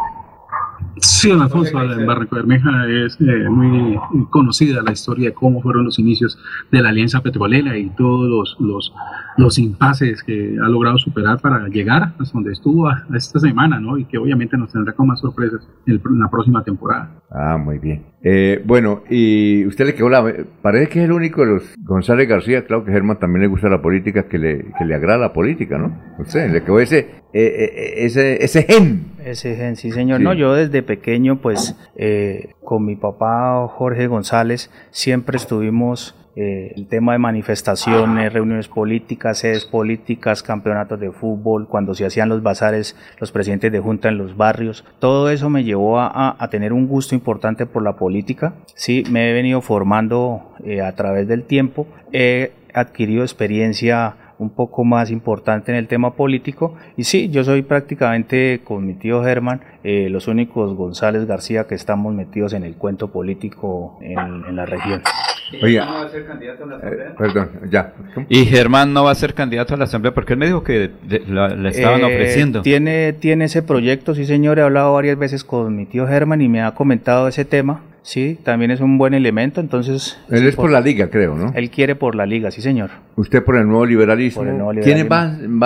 Sí, 1.01 1.29
don 1.31 1.43
Alfonso, 1.43 1.83
en 1.83 2.07
Barranco 2.07 2.37
Bermeja 2.37 2.87
es 2.89 3.19
eh, 3.21 3.49
muy 3.49 3.99
conocida 4.31 4.83
la 4.83 4.93
historia 4.93 5.31
de 5.31 5.35
cómo 5.35 5.61
fueron 5.61 5.85
los 5.85 5.99
inicios 5.99 6.39
de 6.71 6.81
la 6.83 6.91
Alianza 6.91 7.21
Petrolera 7.23 7.77
y 7.77 7.91
todos 7.91 8.29
los, 8.29 8.57
los, 8.61 8.93
los 9.37 9.59
impases 9.59 10.23
que 10.23 10.57
ha 10.62 10.69
logrado 10.69 10.97
superar 10.99 11.41
para 11.41 11.66
llegar 11.69 12.12
hasta 12.19 12.33
donde 12.33 12.53
estuvo 12.53 12.89
a, 12.89 13.05
a 13.11 13.16
esta 13.16 13.41
semana, 13.41 13.81
¿no? 13.81 13.99
Y 13.99 14.05
que 14.05 14.19
obviamente 14.19 14.57
nos 14.57 14.73
tendrá 14.73 14.93
con 14.93 15.09
más 15.09 15.21
sorpresas 15.21 15.61
en, 15.87 15.95
el- 15.95 16.01
en 16.05 16.21
la 16.21 16.31
próxima 16.31 16.62
temporada. 16.62 17.11
Ah, 17.31 17.57
muy 17.59 17.79
bien. 17.79 18.05
Eh, 18.23 18.62
bueno, 18.65 19.03
y 19.11 19.66
usted 19.66 19.87
le 19.87 19.95
quedó 19.95 20.09
la... 20.09 20.25
Parece 20.62 20.89
que 20.89 21.01
es 21.01 21.05
el 21.07 21.12
único 21.12 21.41
de 21.45 21.55
los 21.55 21.62
González 21.83 22.29
García, 22.29 22.65
claro 22.65 22.85
que 22.85 22.93
Germán 22.93 23.19
también 23.19 23.43
le 23.43 23.49
gusta 23.49 23.69
la 23.69 23.83
política, 23.83 24.29
que 24.29 24.39
le, 24.39 24.65
que 24.79 24.85
le 24.85 24.95
agrada 24.95 25.19
la 25.19 25.33
política, 25.33 25.77
¿no? 25.77 26.01
Usted, 26.19 26.51
le 26.53 26.62
quedó 26.62 26.79
ese, 26.79 26.99
eh, 27.01 27.11
eh, 27.35 27.95
ese, 28.05 28.43
ese 28.43 28.62
gen. 28.62 29.07
Ese 29.25 29.57
gen, 29.57 29.75
sí 29.77 29.91
señor. 29.91 30.19
Sí. 30.19 30.25
No, 30.25 30.33
yo 30.33 30.55
desde 30.55 30.83
pequeño, 30.85 31.40
pues, 31.40 31.77
eh, 31.97 32.55
con 32.62 32.85
mi 32.85 32.97
papá 32.97 33.66
Jorge 33.69 34.06
González, 34.06 34.70
siempre 34.90 35.36
estuvimos 35.36 36.15
eh, 36.36 36.73
el 36.77 36.89
tema 36.89 37.12
de 37.12 37.19
manifestaciones, 37.19 38.32
reuniones 38.32 38.66
políticas, 38.66 39.39
sedes 39.39 39.65
políticas, 39.66 40.43
campeonatos 40.43 40.98
de 40.98 41.12
fútbol, 41.12 41.69
cuando 41.69 41.94
se 41.94 42.05
hacían 42.05 42.28
los 42.28 42.43
bazares, 42.43 42.97
los 43.20 43.31
presidentes 43.31 43.70
de 43.70 43.78
junta 43.78 44.09
en 44.09 44.19
los 44.19 44.36
barrios. 44.36 44.85
Todo 44.98 45.31
eso 45.31 45.48
me 45.48 45.62
llevó 45.62 46.01
a, 46.01 46.36
tener 46.51 46.73
un 46.73 46.89
gusto 46.89 47.15
importante 47.15 47.66
por 47.66 47.82
la 47.82 47.94
política. 47.94 48.55
Sí, 48.74 49.05
me 49.11 49.31
he 49.31 49.32
venido 49.32 49.61
formando 49.61 50.55
eh, 50.65 50.82
a 50.82 50.94
través 50.94 51.28
del 51.28 51.44
tiempo. 51.44 51.86
He 52.12 52.52
adquirido 52.73 53.23
experiencia 53.23 54.16
un 54.39 54.51
poco 54.51 54.85
más 54.85 55.11
importante 55.11 55.70
en 55.73 55.78
el 55.78 55.86
tema 55.89 56.15
político. 56.15 56.74
Y 56.97 57.05
sí, 57.05 57.28
yo 57.31 57.44
soy 57.44 57.62
prácticamente 57.62 58.61
con 58.65 58.86
mi 58.86 58.94
tío 58.94 59.23
Germán 59.23 59.61
eh, 59.85 60.09
los 60.11 60.27
únicos 60.28 60.74
González 60.74 61.27
García 61.27 61.66
que 61.66 61.74
estamos 61.74 62.15
metidos 62.15 62.52
en 62.52 62.65
el 62.65 62.74
cuento 62.77 63.09
político 63.12 63.98
en, 64.02 64.19
en 64.19 64.56
la 64.56 64.66
región. 64.66 65.02
Oiga, 65.62 66.09
eh, 66.82 67.15
perdón, 67.19 67.51
ya. 67.70 67.93
Y 68.28 68.44
Germán 68.47 68.93
no 68.93 69.05
va 69.05 69.11
a 69.11 69.15
ser 69.15 69.35
candidato 69.35 69.74
a 69.74 69.77
la 69.77 69.85
asamblea 69.85 70.12
porque 70.15 70.32
él 70.32 70.39
me 70.39 70.47
dijo 70.47 70.65
que 70.65 70.90
la- 71.28 71.48
le 71.48 71.69
estaban 71.69 72.01
Eh, 72.01 72.05
ofreciendo. 72.05 72.62
Tiene, 72.62 73.12
tiene 73.12 73.44
ese 73.44 73.62
proyecto, 73.62 74.15
sí 74.15 74.24
señor, 74.24 74.59
he 74.59 74.62
hablado 74.62 74.93
varias 74.94 75.19
veces 75.19 75.44
con 75.44 75.77
mi 75.77 75.86
tío 75.86 76.06
Germán 76.06 76.40
y 76.40 76.48
me 76.48 76.62
ha 76.62 76.73
comentado 76.74 77.28
ese 77.28 77.44
tema. 77.44 77.82
Sí, 78.06 78.39
también 78.44 78.70
es 78.70 78.81
un 78.82 78.98
buen 78.98 79.14
elemento, 79.14 79.62
entonces... 79.62 80.20
Él 80.31 80.47
es 80.47 80.55
por 80.56 80.70
la 80.70 80.82
liga, 80.82 81.09
creo, 81.09 81.35
¿no? 81.35 81.52
Él 81.55 81.70
quiere 81.70 81.97
por 81.97 82.14
la 82.14 82.26
liga, 82.26 82.51
sí 82.51 82.60
señor. 82.60 82.90
Usted 83.16 83.43
por 83.43 83.56
el 83.56 83.66
nuevo 83.66 83.86
liberalismo. 83.86 84.43
Por 84.43 84.48
el 84.51 84.59
nuevo 84.59 84.72
¿Quién 84.72 84.98
es, 84.98 85.05
liberalismo. 85.05 85.64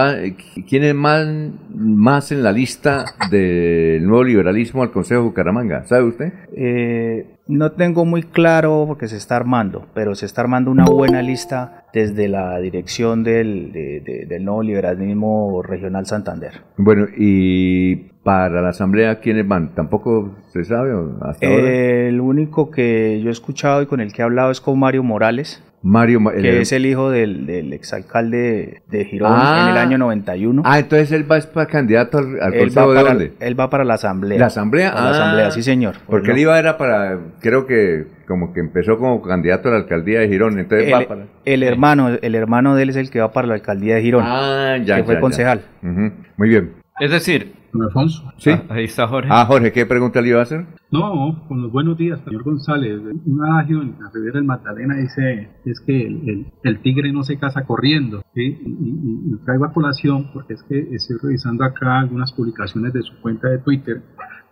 quién 0.68 0.84
es 0.84 0.94
más, 0.94 1.26
más 1.74 2.30
en 2.30 2.44
la 2.44 2.52
lista 2.52 3.04
del 3.28 4.06
nuevo 4.06 4.22
liberalismo 4.22 4.84
al 4.84 4.92
Consejo 4.92 5.22
de 5.22 5.26
Bucaramanga? 5.26 5.84
¿Sabe 5.86 6.04
usted? 6.04 6.32
Eh, 6.56 7.26
no 7.48 7.72
tengo 7.72 8.04
muy 8.04 8.22
claro 8.22 8.84
porque 8.86 9.08
se 9.08 9.16
está 9.16 9.34
armando, 9.34 9.86
pero 9.92 10.14
se 10.14 10.26
está 10.26 10.42
armando 10.42 10.70
una 10.70 10.84
buena 10.84 11.22
lista 11.22 11.86
desde 11.92 12.28
la 12.28 12.58
dirección 12.60 13.24
del, 13.24 13.72
de- 13.72 14.00
de- 14.04 14.26
del 14.28 14.44
nuevo 14.44 14.62
liberalismo 14.62 15.60
regional 15.62 16.06
Santander. 16.06 16.52
Bueno, 16.76 17.06
y 17.16 18.12
para 18.28 18.60
la 18.60 18.68
asamblea, 18.68 19.20
¿quiénes 19.20 19.48
van? 19.48 19.74
¿Tampoco 19.74 20.34
se 20.52 20.62
sabe 20.62 20.92
o 20.92 21.16
hasta 21.22 21.46
ahora? 21.46 21.62
Eh, 21.66 22.08
el 22.08 22.20
único 22.20 22.70
que 22.70 23.22
yo 23.22 23.30
he 23.30 23.32
escuchado 23.32 23.80
y 23.80 23.86
con 23.86 24.00
el 24.00 24.12
que 24.12 24.20
he 24.20 24.24
hablado 24.26 24.50
es 24.50 24.60
con 24.60 24.78
Mario 24.78 25.02
Morales, 25.02 25.64
Mario, 25.80 26.20
Ma- 26.20 26.32
que 26.32 26.40
el- 26.40 26.46
es 26.58 26.72
el 26.72 26.84
hijo 26.84 27.08
del, 27.10 27.46
del 27.46 27.72
exalcalde 27.72 28.82
de 28.90 29.04
Girón 29.06 29.32
Ah. 29.34 29.60
en 29.62 29.68
el 29.70 29.78
año 29.78 29.96
91. 29.96 30.60
Ah, 30.66 30.78
entonces 30.78 31.10
él 31.12 31.24
va 31.30 31.38
para 31.54 31.66
candidato 31.68 32.18
al, 32.18 32.38
al 32.42 32.52
él, 32.52 32.68
va 32.76 32.82
de 32.86 32.94
para, 32.96 33.08
dónde? 33.08 33.32
él 33.40 33.58
va 33.58 33.70
para 33.70 33.84
la 33.84 33.94
asamblea. 33.94 34.38
¿La 34.38 34.46
asamblea? 34.46 34.90
Para 34.92 35.04
la 35.04 35.08
Ah, 35.08 35.12
asamblea, 35.12 35.50
sí 35.50 35.62
señor. 35.62 35.94
Porque 36.06 36.28
No. 36.28 36.34
él 36.34 36.40
iba 36.40 36.58
era 36.58 36.76
para, 36.76 37.18
creo 37.40 37.64
que 37.66 38.04
como 38.26 38.52
que 38.52 38.60
empezó 38.60 38.98
como 38.98 39.22
candidato 39.22 39.68
a 39.70 39.72
la 39.72 39.78
alcaldía 39.78 40.20
de 40.20 40.28
Girón, 40.28 40.58
entonces 40.58 40.92
va 40.92 40.98
el, 40.98 41.06
para... 41.06 41.22
el 41.46 41.62
hermano, 41.62 42.08
el 42.20 42.34
hermano 42.34 42.74
de 42.74 42.82
él 42.82 42.90
es 42.90 42.96
el 42.96 43.08
que 43.08 43.20
va 43.20 43.32
para 43.32 43.46
la 43.48 43.54
alcaldía 43.54 43.94
de 43.94 44.02
Girón. 44.02 44.24
Ah, 44.26 44.76
ya, 44.84 44.96
que 44.96 45.04
fue 45.04 45.14
ya, 45.14 45.18
ya. 45.18 45.22
concejal. 45.22 45.60
Ujú, 45.82 46.10
Muy 46.36 46.48
bien. 46.50 46.72
Es 47.00 47.10
decir, 47.10 47.52
Don 47.72 47.82
Alfonso. 47.82 48.22
Sí. 48.38 48.50
Ah, 48.50 48.64
ahí 48.70 48.84
está 48.84 49.06
Jorge. 49.06 49.28
Ah, 49.30 49.44
Jorge, 49.46 49.72
¿qué 49.72 49.84
pregunta 49.84 50.20
le 50.22 50.28
iba 50.30 50.40
a 50.40 50.42
hacer? 50.42 50.66
No, 50.90 51.44
con 51.48 51.60
los 51.62 51.70
buenos 51.70 51.98
días, 51.98 52.18
señor 52.24 52.42
González. 52.42 52.98
Un 53.26 53.44
adagio 53.44 53.82
en 53.82 53.94
la 54.00 54.10
Ribera 54.12 54.34
del 54.38 54.44
Magdalena 54.44 54.94
dice 54.96 55.50
es 55.66 55.80
que 55.80 56.06
el, 56.06 56.28
el- 56.28 56.46
el 56.64 56.78
tigre 56.80 57.12
no 57.12 57.22
se 57.24 57.38
casa 57.38 57.64
corriendo. 57.66 58.22
¿sí? 58.34 58.42
Y, 58.64 58.70
y- 58.70 59.34
y 59.34 59.36
traigo 59.44 59.66
a 59.66 59.72
colación 59.72 60.30
porque 60.32 60.54
es 60.54 60.62
que 60.62 60.88
estoy 60.94 61.18
revisando 61.22 61.64
acá 61.64 62.00
algunas 62.00 62.32
publicaciones 62.32 62.92
de 62.94 63.02
su 63.02 63.20
cuenta 63.20 63.48
de 63.48 63.58
Twitter 63.58 64.02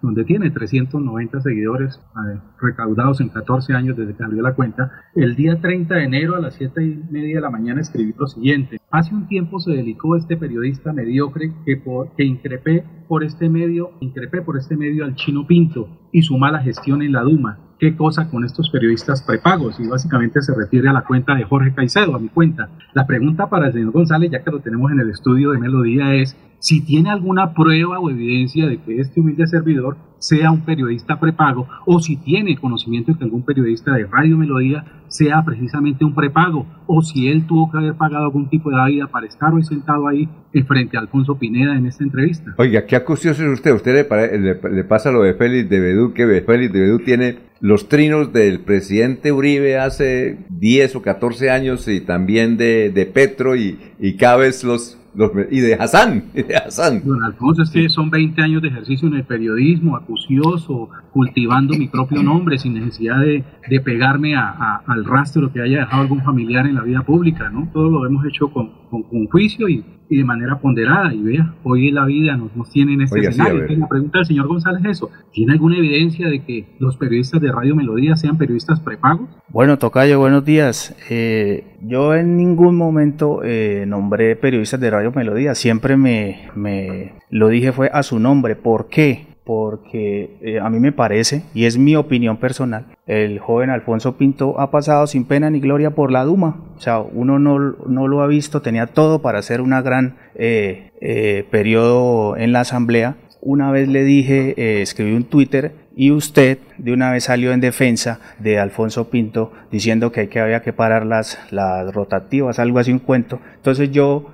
donde 0.02 0.24
tiene 0.24 0.50
390 0.50 1.40
seguidores 1.40 2.00
eh, 2.16 2.38
recaudados 2.60 3.20
en 3.20 3.28
14 3.28 3.72
años 3.72 3.96
desde 3.96 4.14
que 4.14 4.24
abrió 4.24 4.42
la 4.42 4.54
cuenta. 4.54 4.90
El 5.14 5.36
día 5.36 5.60
30 5.60 5.94
de 5.94 6.04
enero 6.04 6.36
a 6.36 6.40
las 6.40 6.54
7 6.54 6.84
y 6.84 7.12
media 7.12 7.36
de 7.36 7.40
la 7.40 7.50
mañana 7.50 7.80
escribí 7.80 8.14
lo 8.16 8.26
siguiente. 8.26 8.80
Hace 8.90 9.14
un 9.14 9.26
tiempo 9.26 9.58
se 9.60 9.72
dedicó 9.72 10.16
este 10.16 10.36
periodista 10.36 10.92
mediocre 10.92 11.52
que, 11.64 11.76
por, 11.76 12.14
que 12.14 12.24
increpé 12.24 12.84
por 13.08 13.24
este 13.24 13.48
medio, 13.48 13.92
increpé 14.00 14.42
por 14.42 14.56
este 14.56 14.76
medio 14.76 15.04
al 15.04 15.14
chino 15.14 15.46
Pinto 15.46 15.88
y 16.12 16.22
su 16.22 16.36
mala 16.38 16.60
gestión 16.60 17.02
en 17.02 17.12
la 17.12 17.22
Duma. 17.22 17.65
¿Qué 17.78 17.94
cosa 17.94 18.30
con 18.30 18.42
estos 18.42 18.70
periodistas 18.70 19.22
prepagos? 19.22 19.78
Y 19.78 19.86
básicamente 19.86 20.40
se 20.40 20.54
refiere 20.54 20.88
a 20.88 20.94
la 20.94 21.04
cuenta 21.04 21.34
de 21.34 21.44
Jorge 21.44 21.74
Caicedo, 21.74 22.16
a 22.16 22.18
mi 22.18 22.28
cuenta. 22.28 22.70
La 22.94 23.06
pregunta 23.06 23.50
para 23.50 23.66
el 23.66 23.74
señor 23.74 23.92
González, 23.92 24.30
ya 24.30 24.42
que 24.42 24.50
lo 24.50 24.60
tenemos 24.60 24.90
en 24.92 25.00
el 25.00 25.10
estudio 25.10 25.50
de 25.50 25.58
Melodía, 25.58 26.14
es 26.14 26.38
si 26.58 26.80
tiene 26.80 27.10
alguna 27.10 27.52
prueba 27.52 27.98
o 27.98 28.08
evidencia 28.08 28.66
de 28.66 28.78
que 28.78 28.98
este 28.98 29.20
humilde 29.20 29.46
servidor 29.46 29.98
sea 30.18 30.50
un 30.50 30.62
periodista 30.64 31.20
prepago 31.20 31.68
o 31.84 32.00
si 32.00 32.16
tiene 32.16 32.56
conocimiento 32.56 33.12
de 33.12 33.18
que 33.18 33.24
algún 33.24 33.44
periodista 33.44 33.92
de 33.94 34.06
Radio 34.06 34.36
Melodía 34.36 34.84
sea 35.08 35.44
precisamente 35.44 36.04
un 36.04 36.14
prepago 36.14 36.66
o 36.86 37.02
si 37.02 37.28
él 37.28 37.46
tuvo 37.46 37.70
que 37.70 37.78
haber 37.78 37.94
pagado 37.94 38.24
algún 38.24 38.48
tipo 38.48 38.70
de 38.70 38.76
vida 38.90 39.06
para 39.06 39.26
estar 39.26 39.52
hoy 39.52 39.62
sentado 39.62 40.08
ahí 40.08 40.28
en 40.52 40.66
frente 40.66 40.96
a 40.96 41.00
Alfonso 41.00 41.38
Pineda 41.38 41.76
en 41.76 41.86
esta 41.86 42.02
entrevista. 42.02 42.54
Oiga, 42.58 42.86
qué 42.86 42.96
acucioso 42.96 43.44
es 43.44 43.50
usted. 43.52 43.72
Usted 43.74 44.06
le- 44.10 44.70
le 44.74 44.84
pasa 44.84 45.10
lo 45.12 45.22
de 45.22 45.34
Félix 45.34 45.68
de 45.68 45.80
Bedú, 45.80 46.12
que 46.12 46.26
Félix 46.42 46.72
de 46.72 46.80
Bedú 46.80 46.98
tiene 47.00 47.38
los 47.60 47.88
trinos 47.88 48.32
del 48.32 48.60
presidente 48.60 49.32
Uribe 49.32 49.78
hace 49.78 50.38
10 50.50 50.96
o 50.96 51.02
14 51.02 51.50
años 51.50 51.86
y 51.88 52.00
también 52.00 52.56
de, 52.56 52.90
de 52.90 53.06
Petro 53.06 53.54
y, 53.56 53.78
y 53.98 54.16
cada 54.16 54.36
vez 54.38 54.64
los, 54.64 54.98
los... 55.16 55.30
y 55.50 55.60
de 55.60 55.74
Hassan, 55.74 56.24
y 56.34 56.42
de 56.42 56.56
Hassan. 56.56 57.02
Don 57.04 57.22
Alfonso, 57.24 57.62
es 57.62 57.70
que 57.70 57.88
son 57.88 58.10
20 58.10 58.40
años 58.42 58.62
de 58.62 58.68
ejercicio 58.68 59.08
en 59.08 59.14
el 59.14 59.24
periodismo, 59.24 59.96
acucioso, 59.96 60.88
cultivando 61.12 61.74
mi 61.76 61.88
propio 61.88 62.22
nombre 62.22 62.58
sin 62.58 62.74
necesidad 62.74 63.20
de, 63.20 63.42
de 63.68 63.80
pegarme 63.80 64.36
a- 64.36 64.48
a- 64.50 64.82
al 64.86 65.04
rastro 65.04 65.52
que 65.52 65.60
haya 65.62 65.80
dejado 65.80 66.02
algún 66.02 66.22
familiar 66.22 66.66
en 66.66 66.74
la 66.74 66.82
vida 66.82 67.02
pública, 67.02 67.48
¿no? 67.50 67.68
Todo 67.72 67.90
lo 67.90 68.06
hemos 68.06 68.24
hecho 68.26 68.48
con, 68.48 68.70
con, 68.90 69.02
con 69.04 69.26
juicio 69.26 69.68
y, 69.68 69.84
y 70.08 70.18
de 70.18 70.24
manera 70.24 70.58
ponderada. 70.58 71.12
Y 71.12 71.22
vea, 71.22 71.54
hoy 71.62 71.90
la 71.90 72.04
vida 72.04 72.36
nos, 72.36 72.54
nos 72.56 72.70
tiene 72.70 72.94
en 72.94 73.02
este 73.02 73.18
Oiga, 73.18 73.30
escenario. 73.30 73.66
la 73.78 73.88
pregunta 73.88 74.18
del 74.18 74.26
señor 74.26 74.46
González 74.46 74.84
es 74.84 74.90
eso. 74.92 75.10
¿Tiene 75.32 75.52
alguna 75.52 75.78
evidencia 75.78 76.28
de 76.28 76.42
que 76.44 76.66
los 76.78 76.96
periodistas 76.96 77.40
de 77.40 77.52
Radio 77.52 77.74
Melodía 77.74 78.16
sean 78.16 78.38
periodistas 78.38 78.80
prepagos? 78.80 79.28
Bueno, 79.48 79.78
Tocayo, 79.78 80.18
buenos 80.18 80.44
días. 80.44 80.94
Eh, 81.10 81.64
yo 81.82 82.14
en 82.14 82.36
ningún 82.36 82.76
momento 82.76 83.40
eh, 83.44 83.84
nombré 83.86 84.36
periodistas 84.36 84.80
de 84.80 84.90
Radio 84.90 85.12
Melodía, 85.12 85.54
siempre 85.54 85.96
me, 85.96 86.48
me 86.54 87.12
lo 87.30 87.48
dije 87.48 87.72
fue 87.72 87.90
a 87.92 88.02
su 88.02 88.18
nombre. 88.18 88.56
¿Por 88.56 88.88
qué? 88.88 89.25
Porque 89.46 90.38
eh, 90.42 90.58
a 90.58 90.68
mí 90.70 90.80
me 90.80 90.90
parece, 90.90 91.44
y 91.54 91.66
es 91.66 91.78
mi 91.78 91.94
opinión 91.94 92.38
personal, 92.38 92.86
el 93.06 93.38
joven 93.38 93.70
Alfonso 93.70 94.16
Pinto 94.16 94.58
ha 94.58 94.72
pasado 94.72 95.06
sin 95.06 95.24
pena 95.24 95.50
ni 95.50 95.60
gloria 95.60 95.92
por 95.92 96.10
la 96.10 96.24
Duma. 96.24 96.64
O 96.76 96.80
sea, 96.80 96.98
uno 96.98 97.38
no, 97.38 97.56
no 97.60 98.08
lo 98.08 98.22
ha 98.22 98.26
visto, 98.26 98.60
tenía 98.60 98.88
todo 98.88 99.22
para 99.22 99.38
hacer 99.38 99.60
una 99.60 99.82
gran 99.82 100.16
eh, 100.34 100.90
eh, 101.00 101.46
periodo 101.48 102.36
en 102.36 102.50
la 102.50 102.60
Asamblea. 102.62 103.18
Una 103.40 103.70
vez 103.70 103.86
le 103.86 104.02
dije, 104.02 104.82
escribí 104.82 105.12
un 105.12 105.22
Twitter 105.22 105.76
y 105.94 106.10
usted 106.10 106.58
de 106.78 106.92
una 106.92 107.12
vez 107.12 107.22
salió 107.22 107.52
en 107.52 107.60
defensa 107.60 108.18
de 108.40 108.58
Alfonso 108.58 109.10
Pinto 109.10 109.52
diciendo 109.70 110.10
que, 110.10 110.22
hay 110.22 110.26
que 110.26 110.40
había 110.40 110.62
que 110.62 110.72
parar 110.72 111.06
las, 111.06 111.38
las 111.52 111.94
rotativas, 111.94 112.58
algo 112.58 112.80
así 112.80 112.90
un 112.90 112.98
cuento. 112.98 113.38
Entonces 113.54 113.92
yo, 113.92 114.32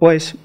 pues, 0.00 0.36